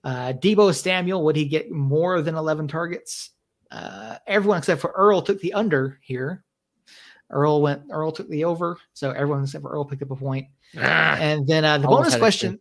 Uh, 0.04 0.32
Deebo 0.32 0.74
Samuel 0.74 1.24
would 1.24 1.36
he 1.36 1.46
get 1.46 1.70
more 1.70 2.22
than 2.22 2.34
11 2.34 2.68
targets? 2.68 3.30
Uh, 3.70 4.16
everyone 4.26 4.58
except 4.58 4.80
for 4.80 4.92
Earl 4.96 5.22
took 5.22 5.40
the 5.40 5.52
under 5.52 5.98
here. 6.02 6.44
Earl 7.30 7.62
went. 7.62 7.82
Earl 7.90 8.12
took 8.12 8.28
the 8.28 8.44
over, 8.44 8.78
so 8.94 9.10
everyone 9.10 9.42
except 9.44 9.62
for 9.62 9.70
Earl 9.70 9.84
picked 9.84 10.02
up 10.02 10.10
a 10.10 10.16
point. 10.16 10.46
And 10.74 11.46
then 11.46 11.64
uh, 11.64 11.78
the 11.78 11.88
bonus 11.88 12.16
question 12.16 12.58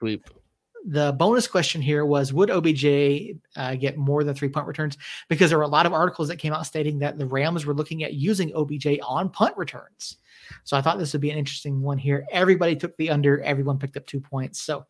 the 0.87 1.11
bonus 1.13 1.47
question 1.47 1.81
here 1.81 2.05
was 2.05 2.31
would 2.31 2.49
OBJ 2.49 3.35
uh, 3.57 3.75
get 3.75 3.97
more 3.97 4.23
than 4.23 4.33
three 4.33 4.47
punt 4.47 4.65
returns? 4.67 4.97
Because 5.27 5.49
there 5.49 5.59
were 5.59 5.65
a 5.65 5.67
lot 5.67 5.85
of 5.85 5.91
articles 5.91 6.29
that 6.29 6.37
came 6.37 6.53
out 6.53 6.65
stating 6.65 6.99
that 6.99 7.17
the 7.17 7.25
Rams 7.25 7.65
were 7.65 7.73
looking 7.73 8.03
at 8.03 8.13
using 8.13 8.55
OBJ 8.55 8.99
on 9.03 9.29
punt 9.29 9.55
returns. 9.57 10.17
So 10.63 10.77
I 10.77 10.81
thought 10.81 10.97
this 10.97 11.11
would 11.11 11.21
be 11.21 11.29
an 11.29 11.37
interesting 11.37 11.81
one 11.81 11.97
here. 11.97 12.25
Everybody 12.31 12.75
took 12.75 12.95
the 12.95 13.09
under, 13.09 13.41
everyone 13.41 13.77
picked 13.77 13.97
up 13.97 14.05
two 14.05 14.21
points. 14.21 14.61
So 14.61 14.85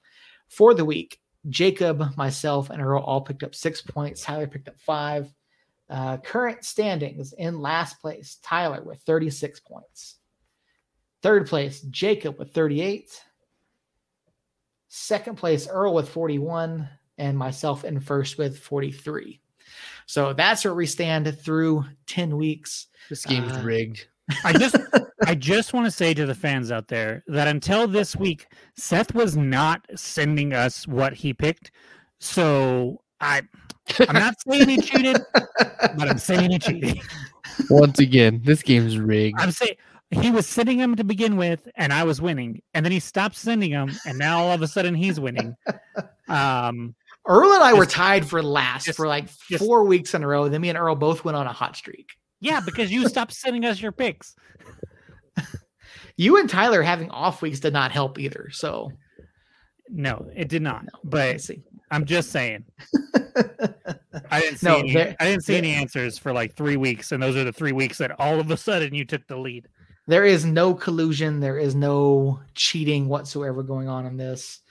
for 0.49 0.75
the 0.75 0.85
week, 0.85 1.19
Jacob, 1.49 2.15
myself, 2.15 2.69
and 2.69 2.79
Earl 2.79 3.01
all 3.01 3.21
picked 3.21 3.43
up 3.43 3.55
six 3.55 3.81
points. 3.81 4.21
Tyler 4.21 4.47
picked 4.47 4.67
up 4.67 4.79
five. 4.79 5.33
Uh, 5.89 6.18
current 6.18 6.65
standings 6.65 7.34
in 7.34 7.61
last 7.61 8.01
place, 8.01 8.38
Tyler 8.43 8.84
with 8.84 8.99
36 9.01 9.59
points. 9.61 10.15
Third 11.22 11.47
place, 11.47 11.81
Jacob 11.81 12.38
with 12.38 12.53
38. 12.53 13.23
Second 14.89 15.38
place, 15.38 15.68
Earl 15.68 15.93
with 15.93 16.09
41, 16.09 16.88
and 17.18 17.38
myself 17.38 17.84
in 17.84 17.99
first 17.99 18.38
with 18.38 18.59
43. 18.59 19.41
So 20.05 20.34
that's 20.34 20.64
where 20.64 20.73
we 20.73 20.85
stand 20.85 21.38
through 21.39 21.85
10 22.07 22.38
weeks. 22.38 22.88
This 23.09 23.26
game's 23.26 23.51
Uh, 23.51 23.61
rigged. 23.64 24.07
I 24.43 24.53
just 24.53 24.76
I 25.26 25.35
just 25.35 25.73
want 25.73 25.85
to 25.85 25.91
say 25.91 26.14
to 26.14 26.26
the 26.26 26.35
fans 26.35 26.69
out 26.69 26.89
there 26.89 27.23
that 27.27 27.47
until 27.47 27.88
this 27.88 28.15
week, 28.15 28.47
Seth 28.76 29.14
was 29.14 29.38
not 29.38 29.85
sending 29.95 30.53
us 30.53 30.85
what 30.88 31.14
he 31.14 31.34
picked. 31.34 31.72
So 32.19 33.01
I 33.22 33.43
I'm 34.07 34.14
not 34.15 34.35
saying 34.47 34.69
he 34.69 34.81
cheated, 34.81 35.18
but 35.34 36.07
I'm 36.09 36.18
saying 36.19 36.51
he 36.51 36.59
cheated. 36.59 36.99
Once 37.69 37.99
again, 37.99 38.41
this 38.43 38.61
game's 38.64 38.97
rigged. 38.97 39.39
I'm 39.39 39.51
saying 39.51 39.76
he 40.11 40.31
was 40.31 40.47
sending 40.47 40.80
him 40.80 40.95
to 40.95 41.03
begin 41.03 41.38
with, 41.38 41.68
and 41.76 41.91
I 41.91 42.03
was 42.03 42.22
winning, 42.22 42.61
and 42.73 42.85
then 42.85 42.91
he 42.91 42.99
stopped 42.99 43.35
sending 43.35 43.72
him, 43.72 43.91
and 44.05 44.18
now 44.18 44.39
all 44.43 44.51
of 44.51 44.61
a 44.61 44.68
sudden 44.68 44.95
he's 44.95 45.19
winning. 45.19 45.55
Um, 46.30 46.93
Earl 47.26 47.53
and 47.53 47.64
I 47.64 47.73
were 47.73 47.85
tied 47.85 48.27
for 48.27 48.43
last 48.43 48.84
just- 48.85 48.97
for 48.97 49.07
like 49.07 49.30
just- 49.49 49.64
four 49.64 49.85
weeks 49.85 50.14
in 50.14 50.23
a 50.23 50.27
row. 50.27 50.49
Then 50.49 50.59
me 50.59 50.68
and 50.68 50.77
Earl 50.77 50.95
both 50.95 51.23
went 51.23 51.38
on 51.38 51.47
a 51.47 51.53
hot 51.53 51.77
streak. 51.77 52.09
yeah, 52.41 52.59
because 52.59 52.91
you 52.91 53.07
stopped 53.07 53.31
sending 53.31 53.64
us 53.64 53.81
your 53.81 53.93
picks. 53.93 54.35
You 56.18 56.38
and 56.38 56.49
Tyler 56.49 56.81
having 56.81 57.11
off 57.11 57.41
weeks 57.41 57.59
did 57.59 57.73
not 57.73 57.91
help 57.91 58.18
either. 58.19 58.49
So 58.51 58.91
No, 59.89 60.27
it 60.35 60.49
did 60.49 60.61
not. 60.64 60.84
let's 60.85 60.99
But 61.03 61.41
see. 61.41 61.64
I'm 61.91 62.05
just 62.05 62.31
saying. 62.31 62.65
I 64.31 64.41
didn't 64.41 64.57
see 64.57 64.68
No, 64.68 64.77
any, 64.80 64.93
there- 64.93 65.15
I 65.19 65.26
didn't 65.26 65.43
see 65.43 65.53
there- 65.53 65.59
any 65.64 65.73
answers 65.73 66.18
for 66.18 66.34
like 66.34 66.55
three 66.55 66.77
weeks, 66.77 67.11
and 67.11 67.22
those 67.23 67.35
are 67.35 67.43
the 67.43 67.53
three 67.53 67.72
weeks 67.72 67.97
that 67.99 68.11
all 68.19 68.39
of 68.39 68.51
a 68.51 68.57
sudden 68.57 68.93
you 68.93 69.05
took 69.05 69.26
the 69.27 69.38
lead. 69.38 69.68
there 70.07 70.26
is 70.26 70.45
no 70.45 70.73
collusion. 70.73 71.39
There 71.39 71.57
is 71.57 71.76
no 71.76 72.39
cheating 72.55 73.07
whatsoever 73.07 73.64
going 73.64 73.88
on 73.88 74.05
in 74.05 74.18
this. 74.18 74.61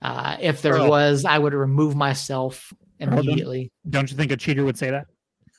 Uh, 0.00 0.36
if 0.40 0.62
there 0.62 0.74
Earl. 0.74 0.88
was, 0.88 1.24
I 1.24 1.38
would 1.38 1.54
remove 1.54 1.94
myself 1.94 2.72
Earl, 3.00 3.08
don't- 3.10 3.18
immediately. 3.24 3.70
Don't 3.88 4.10
you 4.10 4.16
think 4.16 4.32
a 4.32 4.36
cheater 4.36 4.64
would 4.64 4.76
say 4.78 4.90
that? 4.90 5.06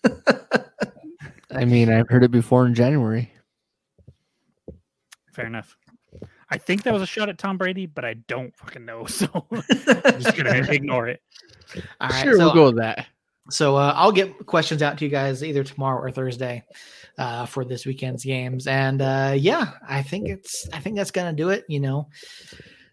I 1.52 1.66
mean, 1.66 1.92
I've 1.92 2.10
heard 2.10 2.24
it 2.24 2.32
before 2.32 2.66
in 2.66 2.74
January. 2.74 3.32
Fair 5.34 5.46
enough. 5.46 5.78
I 6.50 6.58
think 6.58 6.84
that 6.84 6.94
was 6.94 7.02
a 7.02 7.08
shot 7.08 7.30
at 7.30 7.38
Tom 7.38 7.58
Brady, 7.58 7.86
but 7.86 8.06
I 8.06 8.16
don't 8.16 8.56
fucking 8.56 8.86
know, 8.86 9.06
so 9.08 9.46
I'm 9.52 10.22
just 10.22 10.36
gonna 10.36 10.66
ignore 10.70 11.08
it. 11.08 11.22
All 12.00 12.10
right, 12.10 12.24
sure, 12.24 12.38
so, 12.38 12.46
we'll 12.46 12.54
go 12.54 12.66
with 12.66 12.78
that. 12.78 13.08
so 13.50 13.76
uh, 13.76 13.94
I'll 13.96 14.12
get 14.12 14.46
questions 14.46 14.82
out 14.82 14.98
to 15.00 15.06
you 15.06 15.12
guys 15.12 15.44
either 15.44 15.64
tomorrow 15.64 16.02
or 16.02 16.12
Thursday 16.12 16.64
uh, 17.18 17.46
for 17.46 17.66
this 17.66 17.86
weekend's 17.86 18.24
games. 18.24 18.68
And 18.68 19.02
uh, 19.02 19.34
yeah, 19.38 19.72
I 19.88 20.04
think 20.04 20.28
it's 20.30 20.68
I 20.74 20.80
think 20.80 20.96
that's 20.96 21.12
gonna 21.12 21.34
do 21.34 21.50
it. 21.50 21.66
You 21.68 21.80
know, 21.80 22.10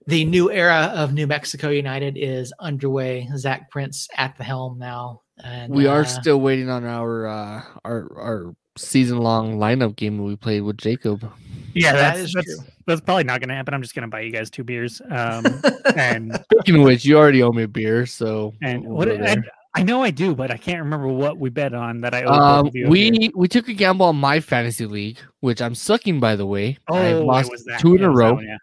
the 0.06 0.24
new 0.24 0.50
era 0.50 0.92
of 0.94 1.12
New 1.12 1.26
Mexico 1.26 1.70
United 1.70 2.16
is 2.16 2.52
underway. 2.58 3.28
Zach 3.36 3.70
Prince 3.70 4.08
at 4.16 4.36
the 4.36 4.44
helm 4.44 4.78
now, 4.78 5.22
and 5.42 5.72
We 5.72 5.86
are 5.86 6.02
uh, 6.02 6.04
still 6.04 6.40
waiting 6.40 6.68
on 6.68 6.84
our 6.84 7.26
uh, 7.26 7.62
our 7.84 8.18
our 8.18 8.54
season 8.76 9.18
long 9.18 9.58
lineup 9.58 9.96
game 9.96 10.16
that 10.16 10.22
we 10.22 10.36
played 10.36 10.62
with 10.62 10.78
Jacob. 10.78 11.30
Yeah, 11.74 11.92
That 11.92 12.16
that's 12.16 12.34
that's, 12.34 12.46
true. 12.46 12.66
That's 12.90 13.00
probably 13.00 13.24
not 13.24 13.40
gonna 13.40 13.54
happen. 13.54 13.72
I'm 13.74 13.82
just 13.82 13.94
gonna 13.94 14.08
buy 14.08 14.20
you 14.20 14.30
guys 14.32 14.50
two 14.50 14.64
beers. 14.64 15.00
Um, 15.10 15.44
and 15.96 16.38
Speaking 16.52 16.76
of 16.80 16.82
which, 16.84 17.04
you 17.04 17.16
already 17.16 17.42
owe 17.42 17.50
me 17.52 17.62
a 17.62 17.68
beer, 17.68 18.04
so 18.06 18.52
and 18.62 18.84
we'll 18.84 18.94
what 18.96 19.08
go 19.08 19.24
I. 19.24 19.36
I 19.72 19.84
know 19.84 20.02
I 20.02 20.10
do, 20.10 20.34
but 20.34 20.50
I 20.50 20.56
can't 20.56 20.80
remember 20.82 21.06
what 21.06 21.38
we 21.38 21.48
bet 21.48 21.74
on 21.74 22.00
that 22.00 22.12
I 22.12 22.24
owe 22.24 22.32
Um, 22.32 22.66
of 22.66 22.74
you 22.74 22.86
a 22.86 22.90
beer. 22.90 23.10
we 23.10 23.30
we 23.36 23.46
took 23.48 23.68
a 23.68 23.72
gamble 23.72 24.06
on 24.06 24.16
my 24.16 24.40
fantasy 24.40 24.84
league, 24.84 25.18
which 25.40 25.62
I'm 25.62 25.74
sucking 25.76 26.18
by 26.20 26.34
the 26.36 26.44
way. 26.46 26.76
oh 26.88 26.96
I've 26.96 27.18
lost 27.24 27.50
was 27.52 27.64
that. 27.66 27.80
two 27.80 27.94
in 27.94 28.00
Yeah, 28.02 28.08
a 28.08 28.10
it 28.10 28.14
that 28.14 28.18
row. 28.18 28.34
one, 28.34 28.44
yeah, 28.46 28.56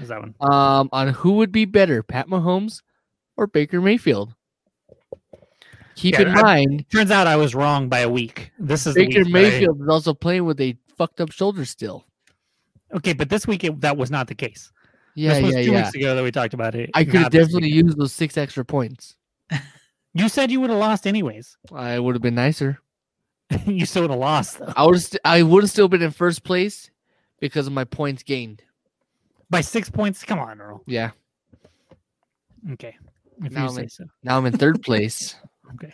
was 0.00 0.08
that 0.08 0.20
one. 0.20 0.34
Um, 0.40 0.88
on 0.90 1.08
who 1.08 1.32
would 1.34 1.52
be 1.52 1.66
better, 1.66 2.02
Pat 2.02 2.28
Mahomes 2.28 2.80
or 3.36 3.46
Baker 3.46 3.80
Mayfield. 3.82 4.34
Keep 5.96 6.14
Yeah, 6.14 6.22
in 6.22 6.28
I- 6.28 6.42
mind, 6.42 6.84
Turns 6.90 7.10
out 7.10 7.26
I 7.26 7.36
was 7.36 7.54
wrong 7.54 7.88
by 7.88 8.00
a 8.00 8.08
week. 8.08 8.50
This 8.58 8.86
is 8.86 8.94
Baker 8.94 9.18
week 9.22 9.32
that 9.32 9.38
I- 9.38 9.42
Mayfield 9.42 9.80
is 9.82 9.88
also 9.88 10.14
playing 10.14 10.44
with 10.44 10.60
a 10.60 10.76
fucked 10.96 11.20
up 11.20 11.30
shoulder 11.30 11.64
still. 11.64 12.04
Okay, 12.94 13.12
but 13.12 13.28
this 13.28 13.46
week 13.46 13.64
it, 13.64 13.80
that 13.80 13.96
was 13.96 14.10
not 14.10 14.26
the 14.28 14.34
case. 14.34 14.70
Yeah, 15.14 15.34
this 15.34 15.42
was 15.42 15.54
yeah, 15.54 15.62
two 15.62 15.72
yeah. 15.72 15.84
weeks 15.84 15.94
ago 15.94 16.14
that 16.16 16.22
we 16.24 16.30
talked 16.32 16.54
about 16.54 16.74
it. 16.74 16.90
I 16.94 17.04
could 17.04 17.14
have 17.20 17.30
definitely 17.32 17.70
used 17.70 17.96
those 17.98 18.12
six 18.12 18.36
extra 18.36 18.64
points. 18.64 19.16
You 20.16 20.28
said 20.28 20.48
you 20.52 20.60
would 20.60 20.70
have 20.70 20.78
lost 20.78 21.08
anyways. 21.08 21.56
I 21.72 21.98
would 21.98 22.14
have 22.14 22.22
been 22.22 22.36
nicer. 22.36 22.78
you 23.66 23.84
still 23.84 24.02
would 24.02 24.12
have 24.12 24.20
lost 24.20 24.58
though 24.60 24.72
I 24.76 24.86
would 24.86 25.02
st- 25.02 25.20
I 25.24 25.42
would 25.42 25.64
have 25.64 25.70
still 25.70 25.88
been 25.88 26.02
in 26.02 26.12
first 26.12 26.44
place 26.44 26.88
because 27.40 27.66
of 27.66 27.72
my 27.72 27.82
points 27.82 28.22
gained. 28.22 28.62
by 29.50 29.60
six 29.60 29.90
points. 29.90 30.22
Come 30.22 30.38
on, 30.38 30.60
Earl. 30.60 30.84
Yeah. 30.86 31.10
Okay, 32.72 32.96
if 33.42 33.52
Now 33.52 33.62
you 33.62 33.68
I'm 33.70 33.74
say 33.74 33.82
in- 33.82 33.88
so. 33.88 34.04
Now 34.22 34.38
I'm 34.38 34.46
in 34.46 34.56
third 34.56 34.82
place. 34.84 35.34
Okay. 35.74 35.92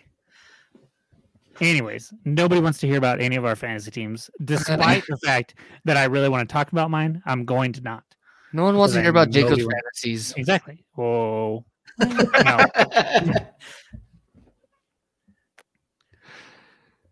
Anyways, 1.61 2.13
nobody 2.25 2.61
wants 2.61 2.79
to 2.79 2.87
hear 2.87 2.97
about 2.97 3.21
any 3.21 3.37
of 3.37 3.45
our 3.45 3.55
fantasy 3.55 3.91
teams, 3.91 4.31
despite 4.45 5.05
the 5.09 5.17
fact 5.19 5.55
that 5.85 5.97
I 5.97 6.05
really 6.05 6.29
want 6.29 6.49
to 6.49 6.53
talk 6.53 6.73
about 6.73 6.91
mine. 6.91 7.23
I'm 7.27 7.45
going 7.45 7.73
to 7.75 7.81
not. 7.83 8.05
No 8.53 8.65
one 8.65 8.77
wants 8.77 8.95
to 8.95 9.01
hear 9.01 9.11
about 9.11 9.31
Jacob's 9.31 9.63
will- 9.65 9.71
fantasies. 9.71 10.35
Exactly. 10.37 10.85
Whoa. 10.95 11.65
no. 12.01 12.67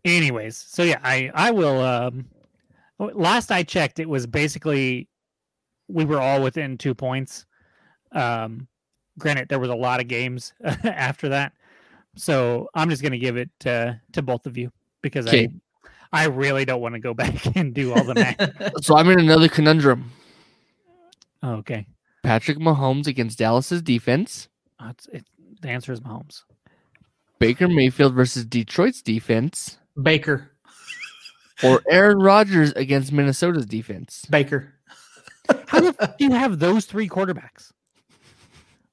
Anyways, 0.04 0.56
so 0.56 0.82
yeah, 0.82 1.00
I 1.02 1.30
I 1.34 1.50
will. 1.50 1.80
Um, 1.80 2.26
last 2.98 3.50
I 3.50 3.62
checked, 3.62 3.98
it 3.98 4.08
was 4.08 4.26
basically 4.26 5.08
we 5.88 6.04
were 6.04 6.20
all 6.20 6.42
within 6.42 6.78
two 6.78 6.94
points. 6.94 7.44
Um, 8.12 8.68
granted, 9.18 9.48
there 9.48 9.58
was 9.58 9.70
a 9.70 9.74
lot 9.74 10.00
of 10.00 10.08
games 10.08 10.54
after 10.84 11.28
that, 11.30 11.52
so 12.18 12.68
I'm 12.74 12.90
just 12.90 13.02
gonna 13.02 13.18
give 13.18 13.36
it 13.36 13.50
to 13.60 14.00
to 14.12 14.22
both 14.22 14.46
of 14.46 14.56
you 14.58 14.70
because 15.02 15.26
Okay. 15.26 15.48
I 16.12 16.22
I 16.22 16.24
really 16.26 16.64
don't 16.64 16.80
want 16.80 16.94
to 16.94 17.00
go 17.00 17.14
back 17.22 17.56
and 17.56 17.74
do 17.74 17.92
all 17.92 18.02
the 18.04 18.14
math. 18.14 18.72
So 18.82 18.96
I'm 18.96 19.08
in 19.10 19.20
another 19.20 19.48
conundrum. 19.48 20.10
Oh, 21.42 21.54
okay, 21.56 21.86
Patrick 22.22 22.58
Mahomes 22.58 23.06
against 23.06 23.38
Dallas's 23.38 23.82
defense. 23.82 24.48
Uh, 24.80 24.88
it's, 24.90 25.06
it, 25.08 25.24
the 25.60 25.68
answer 25.70 25.92
is 25.92 26.00
Mahomes. 26.00 26.42
Baker 27.38 27.68
Mayfield 27.68 28.14
versus 28.14 28.44
Detroit's 28.44 29.02
defense. 29.02 29.78
Baker, 30.02 30.50
Or 31.62 31.80
Aaron 31.88 32.18
Rodgers 32.18 32.72
against 32.72 33.12
Minnesota's 33.12 33.66
defense. 33.66 34.24
Baker. 34.30 34.74
How 35.66 35.80
do 35.80 35.94
you 36.18 36.30
have 36.32 36.58
those 36.58 36.84
three 36.86 37.08
quarterbacks? 37.08 37.70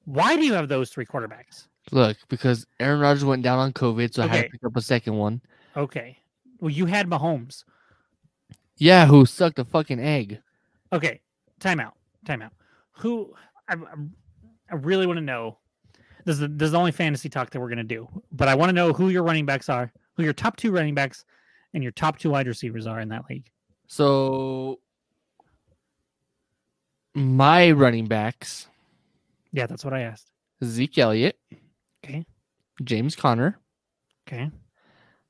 Why 0.04 0.36
do 0.36 0.44
you 0.44 0.52
have 0.54 0.68
those 0.68 0.90
three 0.90 1.04
quarterbacks? 1.06 1.66
Look, 1.92 2.16
because 2.28 2.66
Aaron 2.80 3.00
Rodgers 3.00 3.24
went 3.24 3.42
down 3.42 3.58
on 3.58 3.72
COVID, 3.72 4.12
so 4.12 4.24
I 4.24 4.26
had 4.26 4.44
to 4.44 4.50
pick 4.50 4.64
up 4.64 4.76
a 4.76 4.80
second 4.80 5.14
one. 5.16 5.40
Okay. 5.76 6.18
Well, 6.60 6.70
you 6.70 6.86
had 6.86 7.08
Mahomes. 7.08 7.64
Yeah, 8.76 9.06
who 9.06 9.24
sucked 9.26 9.58
a 9.58 9.64
fucking 9.64 10.00
egg. 10.00 10.40
Okay. 10.92 11.20
Timeout. 11.60 11.92
Timeout. 12.26 12.50
Who? 12.98 13.32
I, 13.68 13.74
I- 13.74 14.74
really 14.74 15.06
want 15.06 15.18
to 15.18 15.24
know. 15.24 15.58
This 16.24 16.34
is, 16.34 16.40
the, 16.40 16.48
this 16.48 16.66
is 16.66 16.72
the 16.72 16.78
only 16.78 16.90
fantasy 16.90 17.28
talk 17.28 17.50
that 17.50 17.60
we're 17.60 17.68
going 17.68 17.78
to 17.78 17.84
do. 17.84 18.08
But 18.32 18.48
I 18.48 18.56
want 18.56 18.68
to 18.70 18.72
know 18.72 18.92
who 18.92 19.10
your 19.10 19.22
running 19.22 19.46
backs 19.46 19.68
are, 19.68 19.92
who 20.14 20.24
your 20.24 20.32
top 20.32 20.56
two 20.56 20.72
running 20.72 20.92
backs, 20.94 21.24
and 21.72 21.84
your 21.84 21.92
top 21.92 22.18
two 22.18 22.30
wide 22.30 22.48
receivers 22.48 22.84
are 22.86 22.98
in 22.98 23.08
that 23.10 23.26
league. 23.30 23.48
So 23.86 24.80
my 27.14 27.70
running 27.70 28.06
backs 28.06 28.66
Yeah, 29.52 29.66
that's 29.66 29.84
what 29.84 29.94
I 29.94 30.00
asked. 30.02 30.30
Zeke 30.64 30.98
Elliott, 30.98 31.38
Okay. 32.06 32.24
James 32.84 33.16
Conner. 33.16 33.58
Okay. 34.28 34.50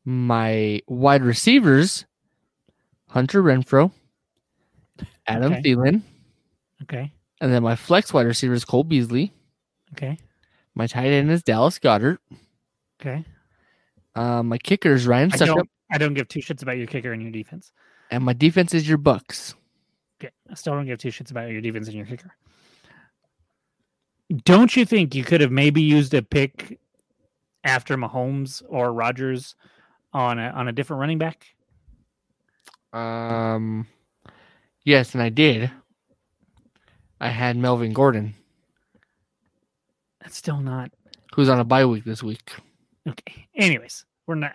My 0.04 0.80
wide 0.86 1.22
receivers, 1.22 2.04
Hunter 3.08 3.42
Renfrow, 3.42 3.90
Adam 5.26 5.52
Okay. 5.54 5.62
Thielen, 5.62 6.02
Okay. 6.82 7.12
and 7.40 7.52
then 7.52 7.62
my 7.62 7.74
flex 7.76 8.12
wide 8.12 8.26
receiver 8.26 8.54
is 8.54 8.64
Cole 8.64 8.84
Beasley. 8.84 9.32
Okay. 9.92 10.16
My 10.74 10.86
tight 10.86 11.08
end 11.08 11.30
is 11.30 11.42
Dallas 11.42 11.78
Goedert. 11.78 12.18
Okay. 13.00 13.24
Uh, 14.14 14.42
my 14.42 14.58
kicker 14.58 14.92
is 14.92 15.06
Ryan 15.06 15.30
I 15.32 15.36
don't 15.38 15.68
I 15.90 15.98
don't 15.98 16.14
give 16.14 16.28
two 16.28 16.40
shits 16.40 16.62
about 16.62 16.78
your 16.78 16.86
kicker 16.86 17.12
and 17.12 17.22
your 17.22 17.30
defense. 17.32 17.72
and 18.10 18.24
my 18.24 18.32
defense 18.32 18.74
is 18.74 18.88
your 18.88 18.98
Bucks. 18.98 19.54
Okay. 20.20 20.32
I 20.50 20.54
still 20.54 20.74
don't 20.74 20.86
give 20.86 20.98
two 20.98 21.08
shits 21.08 21.30
about 21.30 21.50
your 21.50 21.60
defense 21.60 21.88
and 21.88 21.96
your 21.96 22.06
kicker. 22.06 22.30
Don't 24.44 24.74
you 24.76 24.84
think 24.84 25.14
you 25.14 25.22
could 25.24 25.40
have 25.40 25.52
maybe 25.52 25.82
used 25.82 26.12
a 26.14 26.22
pick 26.22 26.78
after 27.64 27.96
Mahomes 27.96 28.62
or 28.68 28.92
Rodgers 28.92 29.54
on 30.12 30.38
a 30.38 30.48
on 30.50 30.68
a 30.68 30.72
different 30.72 31.00
running 31.00 31.18
back? 31.18 31.46
Um, 32.92 33.86
yes, 34.84 35.14
and 35.14 35.22
I 35.22 35.28
did. 35.28 35.70
I 37.20 37.28
had 37.28 37.56
Melvin 37.56 37.92
Gordon, 37.92 38.34
That's 40.20 40.36
still 40.36 40.60
not 40.60 40.90
who's 41.34 41.48
on 41.48 41.60
a 41.60 41.64
bye 41.64 41.84
week 41.86 42.04
this 42.04 42.22
week. 42.22 42.52
okay. 43.08 43.46
Anyways, 43.54 44.04
we're 44.26 44.34
not. 44.34 44.52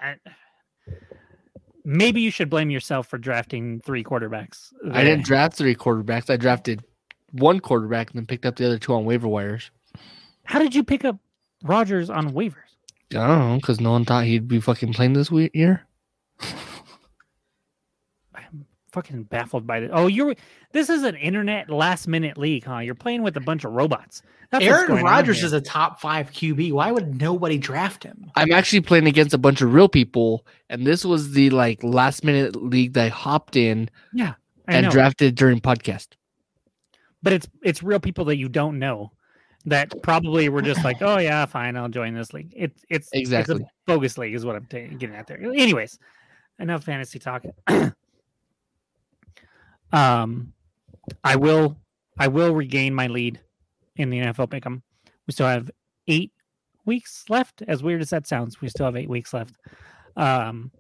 Maybe 1.84 2.22
you 2.22 2.30
should 2.30 2.50
blame 2.50 2.70
yourself 2.70 3.08
for 3.08 3.18
drafting 3.18 3.82
three 3.82 4.04
quarterbacks. 4.04 4.68
I 4.92 5.04
didn't 5.04 5.26
draft 5.26 5.56
three 5.56 5.76
quarterbacks. 5.76 6.30
I 6.30 6.38
drafted 6.38 6.84
one 7.32 7.60
quarterback 7.60 8.10
and 8.12 8.18
then 8.18 8.26
picked 8.26 8.46
up 8.46 8.56
the 8.56 8.66
other 8.66 8.78
two 8.78 8.94
on 8.94 9.06
waiver 9.06 9.28
wires. 9.28 9.72
How 10.44 10.60
did 10.60 10.76
you 10.76 10.84
pick 10.84 11.06
up 11.06 11.18
Rodgers 11.64 12.10
on 12.10 12.32
waivers? 12.32 12.56
I 13.12 13.28
don't 13.28 13.40
know 13.50 13.56
because 13.58 13.80
no 13.80 13.92
one 13.92 14.06
thought 14.06 14.26
he'd 14.26 14.48
be 14.48 14.60
fucking 14.60 14.94
playing 14.94 15.14
this 15.14 15.30
week 15.30 15.52
year. 15.54 15.86
I'm 18.34 18.66
fucking 18.92 19.24
baffled 19.24 19.68
by 19.68 19.82
this. 19.82 19.90
Oh, 19.94 20.08
you're 20.08 20.36
this 20.72 20.90
is 20.90 21.04
an 21.04 21.16
internet 21.16 21.70
last 21.70 22.08
minute 22.08 22.38
league, 22.38 22.64
huh? 22.64 22.80
You're 22.80 22.96
playing 22.96 23.22
with 23.24 23.36
a 23.38 23.42
bunch 23.42 23.66
of 23.66 23.74
robots. 23.74 24.22
That's 24.50 24.66
what's 24.66 24.90
Aaron 24.90 25.04
Rodgers 25.04 25.38
here. 25.38 25.46
is 25.48 25.54
a 25.54 25.62
top 25.62 26.00
five 26.02 26.32
QB. 26.32 26.74
Why 26.74 26.92
would 26.92 27.20
nobody 27.20 27.58
draft 27.58 28.04
him? 28.04 28.32
I'm 28.36 28.52
actually 28.52 28.82
playing 28.82 29.08
against 29.08 29.34
a 29.34 29.38
bunch 29.38 29.62
of 29.62 29.74
real 29.74 29.88
people, 29.90 30.46
and 30.70 30.86
this 30.86 31.06
was 31.06 31.32
the 31.32 31.50
like 31.50 31.84
last 31.84 32.24
minute 32.24 32.56
league 32.56 32.94
that 32.94 33.06
I 33.06 33.10
hopped 33.10 33.56
in 33.56 33.90
I 34.20 34.36
and 34.68 34.86
know, 34.86 34.92
drafted 34.92 35.36
during 35.36 35.60
podcast. 35.60 36.08
But 37.24 37.34
it's 37.34 37.48
it's 37.64 37.84
real 37.84 38.00
people 38.00 38.26
that 38.26 38.38
you 38.38 38.50
don't 38.50 38.80
know 38.80 39.12
that 39.66 39.94
probably 40.02 40.50
were 40.50 40.62
just 40.62 40.84
like, 40.84 41.02
oh 41.02 41.20
yeah, 41.20 41.46
fine, 41.46 41.78
I'll 41.78 41.90
join 41.90 42.14
this 42.16 42.34
league. 42.34 42.54
It's 42.56 42.84
it's 42.90 43.10
Exactly. 43.14 43.56
it's 43.56 43.64
a 43.64 43.68
bogus 43.86 44.18
league 44.18 44.34
is 44.34 44.46
what 44.46 44.56
I'm 44.56 44.66
ta- 44.66 44.88
getting 44.98 45.16
at 45.16 45.28
there. 45.28 45.42
Anyways, 45.42 46.00
enough 46.60 46.84
fantasy 46.84 47.20
talk. 47.20 47.44
um, 49.92 50.54
I 51.24 51.36
will 51.36 51.78
I 52.18 52.28
will 52.28 52.54
regain 52.54 52.94
my 52.94 53.08
lead 53.08 53.40
in 53.96 54.10
the 54.10 54.20
NFL 54.20 54.50
pick'em. 54.50 54.82
We 55.28 55.34
still 55.34 55.48
have 55.48 55.70
eight 56.08 56.32
weeks 56.86 57.26
left. 57.30 57.62
As 57.68 57.84
weird 57.84 58.02
as 58.02 58.10
that 58.10 58.28
sounds, 58.28 58.62
we 58.62 58.70
still 58.70 58.86
have 58.86 58.96
eight 58.98 59.10
weeks 59.10 59.34
left. 59.34 59.56
Um, 60.16 60.72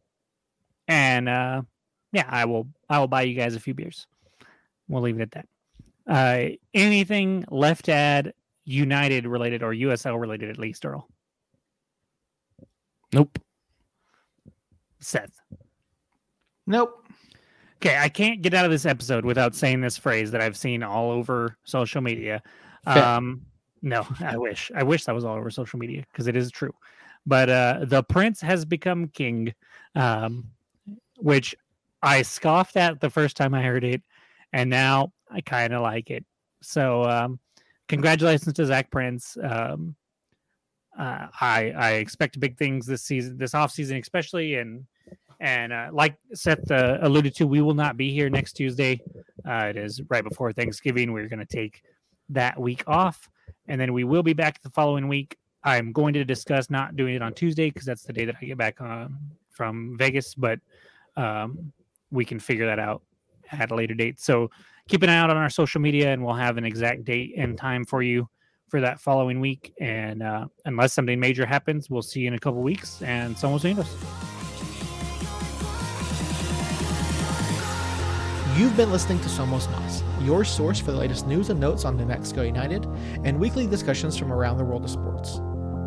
and 0.87 1.29
uh, 1.29 1.61
yeah, 2.11 2.25
I 2.27 2.45
will 2.45 2.67
I 2.89 2.99
will 2.99 3.07
buy 3.07 3.23
you 3.23 3.35
guys 3.35 3.55
a 3.55 3.59
few 3.59 3.73
beers. 3.73 4.07
We'll 4.87 5.01
leave 5.03 5.19
it 5.19 5.23
at 5.23 5.31
that. 5.31 5.47
Uh, 6.07 6.49
anything 6.73 7.45
left 7.49 7.85
to 7.85 7.93
add 7.93 8.33
United 8.65 9.27
related 9.27 9.63
or 9.63 9.73
USL 9.73 10.19
related 10.19 10.49
at 10.49 10.57
least, 10.57 10.85
Earl? 10.85 11.07
Nope. 13.13 13.39
Seth. 14.99 15.39
Nope. 16.67 17.05
Okay, 17.77 17.97
I 17.97 18.09
can't 18.09 18.41
get 18.41 18.53
out 18.53 18.65
of 18.65 18.71
this 18.71 18.85
episode 18.85 19.25
without 19.25 19.55
saying 19.55 19.81
this 19.81 19.97
phrase 19.97 20.29
that 20.31 20.41
I've 20.41 20.55
seen 20.55 20.83
all 20.83 21.09
over 21.09 21.57
social 21.63 22.01
media. 22.01 22.43
Um, 22.85 23.41
no, 23.81 24.05
I 24.19 24.37
wish. 24.37 24.71
I 24.75 24.83
wish 24.83 25.05
that 25.05 25.15
was 25.15 25.25
all 25.25 25.35
over 25.35 25.49
social 25.49 25.79
media 25.79 26.05
because 26.11 26.27
it 26.27 26.35
is 26.35 26.51
true. 26.51 26.73
But 27.25 27.49
uh, 27.49 27.79
the 27.83 28.03
prince 28.03 28.39
has 28.41 28.65
become 28.65 29.07
king, 29.07 29.53
um, 29.95 30.47
which 31.17 31.55
I 32.03 32.21
scoffed 32.21 32.77
at 32.77 32.99
the 32.99 33.09
first 33.09 33.35
time 33.35 33.53
I 33.53 33.63
heard 33.63 33.83
it, 33.83 34.01
and 34.53 34.69
now 34.69 35.11
I 35.31 35.41
kind 35.41 35.73
of 35.73 35.81
like 35.81 36.09
it. 36.09 36.25
So, 36.61 37.03
um, 37.03 37.39
congratulations 37.87 38.53
to 38.53 38.65
Zach 38.65 38.91
Prince. 38.91 39.37
Um, 39.41 39.95
uh, 40.97 41.27
I 41.39 41.73
I 41.75 41.91
expect 41.93 42.39
big 42.39 42.57
things 42.57 42.85
this 42.85 43.03
season, 43.03 43.37
this 43.37 43.55
off 43.55 43.71
season 43.71 43.97
especially, 43.97 44.55
and 44.55 44.85
and 45.39 45.73
uh, 45.73 45.89
like 45.91 46.15
Seth 46.33 46.69
uh, 46.69 46.99
alluded 47.01 47.35
to, 47.37 47.47
we 47.47 47.61
will 47.61 47.73
not 47.73 47.97
be 47.97 48.13
here 48.13 48.29
next 48.29 48.53
Tuesday. 48.53 49.01
Uh, 49.47 49.67
it 49.69 49.77
is 49.77 50.01
right 50.09 50.23
before 50.23 50.53
Thanksgiving. 50.53 51.13
We're 51.13 51.27
going 51.27 51.39
to 51.39 51.45
take 51.45 51.81
that 52.29 52.59
week 52.59 52.83
off, 52.87 53.29
and 53.67 53.79
then 53.79 53.93
we 53.93 54.03
will 54.03 54.23
be 54.23 54.33
back 54.33 54.61
the 54.61 54.69
following 54.69 55.07
week. 55.07 55.37
I'm 55.63 55.91
going 55.91 56.13
to 56.13 56.25
discuss 56.25 56.69
not 56.69 56.95
doing 56.95 57.15
it 57.15 57.21
on 57.21 57.33
Tuesday 57.33 57.69
because 57.69 57.85
that's 57.85 58.03
the 58.03 58.13
day 58.13 58.25
that 58.25 58.35
I 58.41 58.45
get 58.45 58.57
back 58.57 58.79
um, 58.81 59.19
from 59.51 59.95
Vegas, 59.97 60.35
but 60.35 60.59
um, 61.15 61.71
we 62.11 62.25
can 62.25 62.39
figure 62.39 62.65
that 62.65 62.79
out 62.79 63.01
at 63.51 63.71
a 63.71 63.75
later 63.75 63.93
date. 63.93 64.19
So 64.19 64.49
keep 64.91 65.03
an 65.03 65.09
eye 65.09 65.17
out 65.17 65.29
on 65.29 65.37
our 65.37 65.49
social 65.49 65.79
media, 65.79 66.11
and 66.11 66.23
we'll 66.23 66.35
have 66.35 66.57
an 66.57 66.65
exact 66.65 67.05
date 67.05 67.33
and 67.37 67.57
time 67.57 67.85
for 67.85 68.03
you 68.03 68.27
for 68.67 68.81
that 68.81 68.99
following 68.99 69.39
week. 69.39 69.73
And 69.79 70.21
uh, 70.21 70.47
unless 70.65 70.91
something 70.91 71.17
major 71.17 71.45
happens, 71.45 71.89
we'll 71.89 72.01
see 72.01 72.19
you 72.19 72.27
in 72.27 72.33
a 72.33 72.39
couple 72.39 72.61
weeks. 72.61 73.01
And 73.01 73.37
someone's 73.37 73.63
somos 73.63 73.85
unidos. 73.85 74.27
You've 78.59 78.75
been 78.75 78.91
listening 78.91 79.21
to 79.21 79.29
Somos 79.29 79.71
Nos, 79.71 80.03
your 80.21 80.43
source 80.43 80.77
for 80.77 80.91
the 80.91 80.97
latest 80.97 81.25
news 81.25 81.49
and 81.49 81.57
notes 81.57 81.85
on 81.85 81.95
New 81.95 82.05
Mexico 82.05 82.41
United 82.41 82.85
and 83.23 83.39
weekly 83.39 83.65
discussions 83.65 84.17
from 84.17 84.31
around 84.31 84.57
the 84.57 84.65
world 84.65 84.83
of 84.83 84.89
sports. 84.89 85.39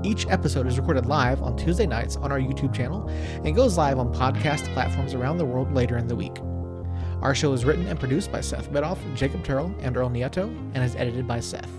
Each 0.02 0.26
episode 0.28 0.66
is 0.66 0.78
recorded 0.78 1.04
live 1.04 1.42
on 1.42 1.58
Tuesday 1.58 1.86
nights 1.86 2.16
on 2.16 2.32
our 2.32 2.40
YouTube 2.40 2.74
channel 2.74 3.06
and 3.08 3.54
goes 3.54 3.76
live 3.76 3.98
on 3.98 4.14
podcast 4.14 4.64
platforms 4.72 5.12
around 5.12 5.36
the 5.36 5.44
world 5.44 5.74
later 5.74 5.98
in 5.98 6.06
the 6.06 6.16
week. 6.16 6.38
Our 7.24 7.34
show 7.34 7.54
is 7.54 7.64
written 7.64 7.86
and 7.86 7.98
produced 7.98 8.30
by 8.30 8.42
Seth 8.42 8.70
Bedoff, 8.70 8.98
Jacob 9.14 9.42
Terrell, 9.42 9.74
and 9.80 9.96
Earl 9.96 10.10
Nieto, 10.10 10.44
and 10.74 10.84
is 10.84 10.94
edited 10.94 11.26
by 11.26 11.40
Seth. 11.40 11.70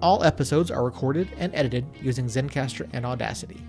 All 0.00 0.24
episodes 0.24 0.70
are 0.70 0.86
recorded 0.86 1.28
and 1.36 1.54
edited 1.54 1.84
using 2.00 2.24
Zencastr 2.24 2.88
and 2.94 3.04
Audacity. 3.04 3.60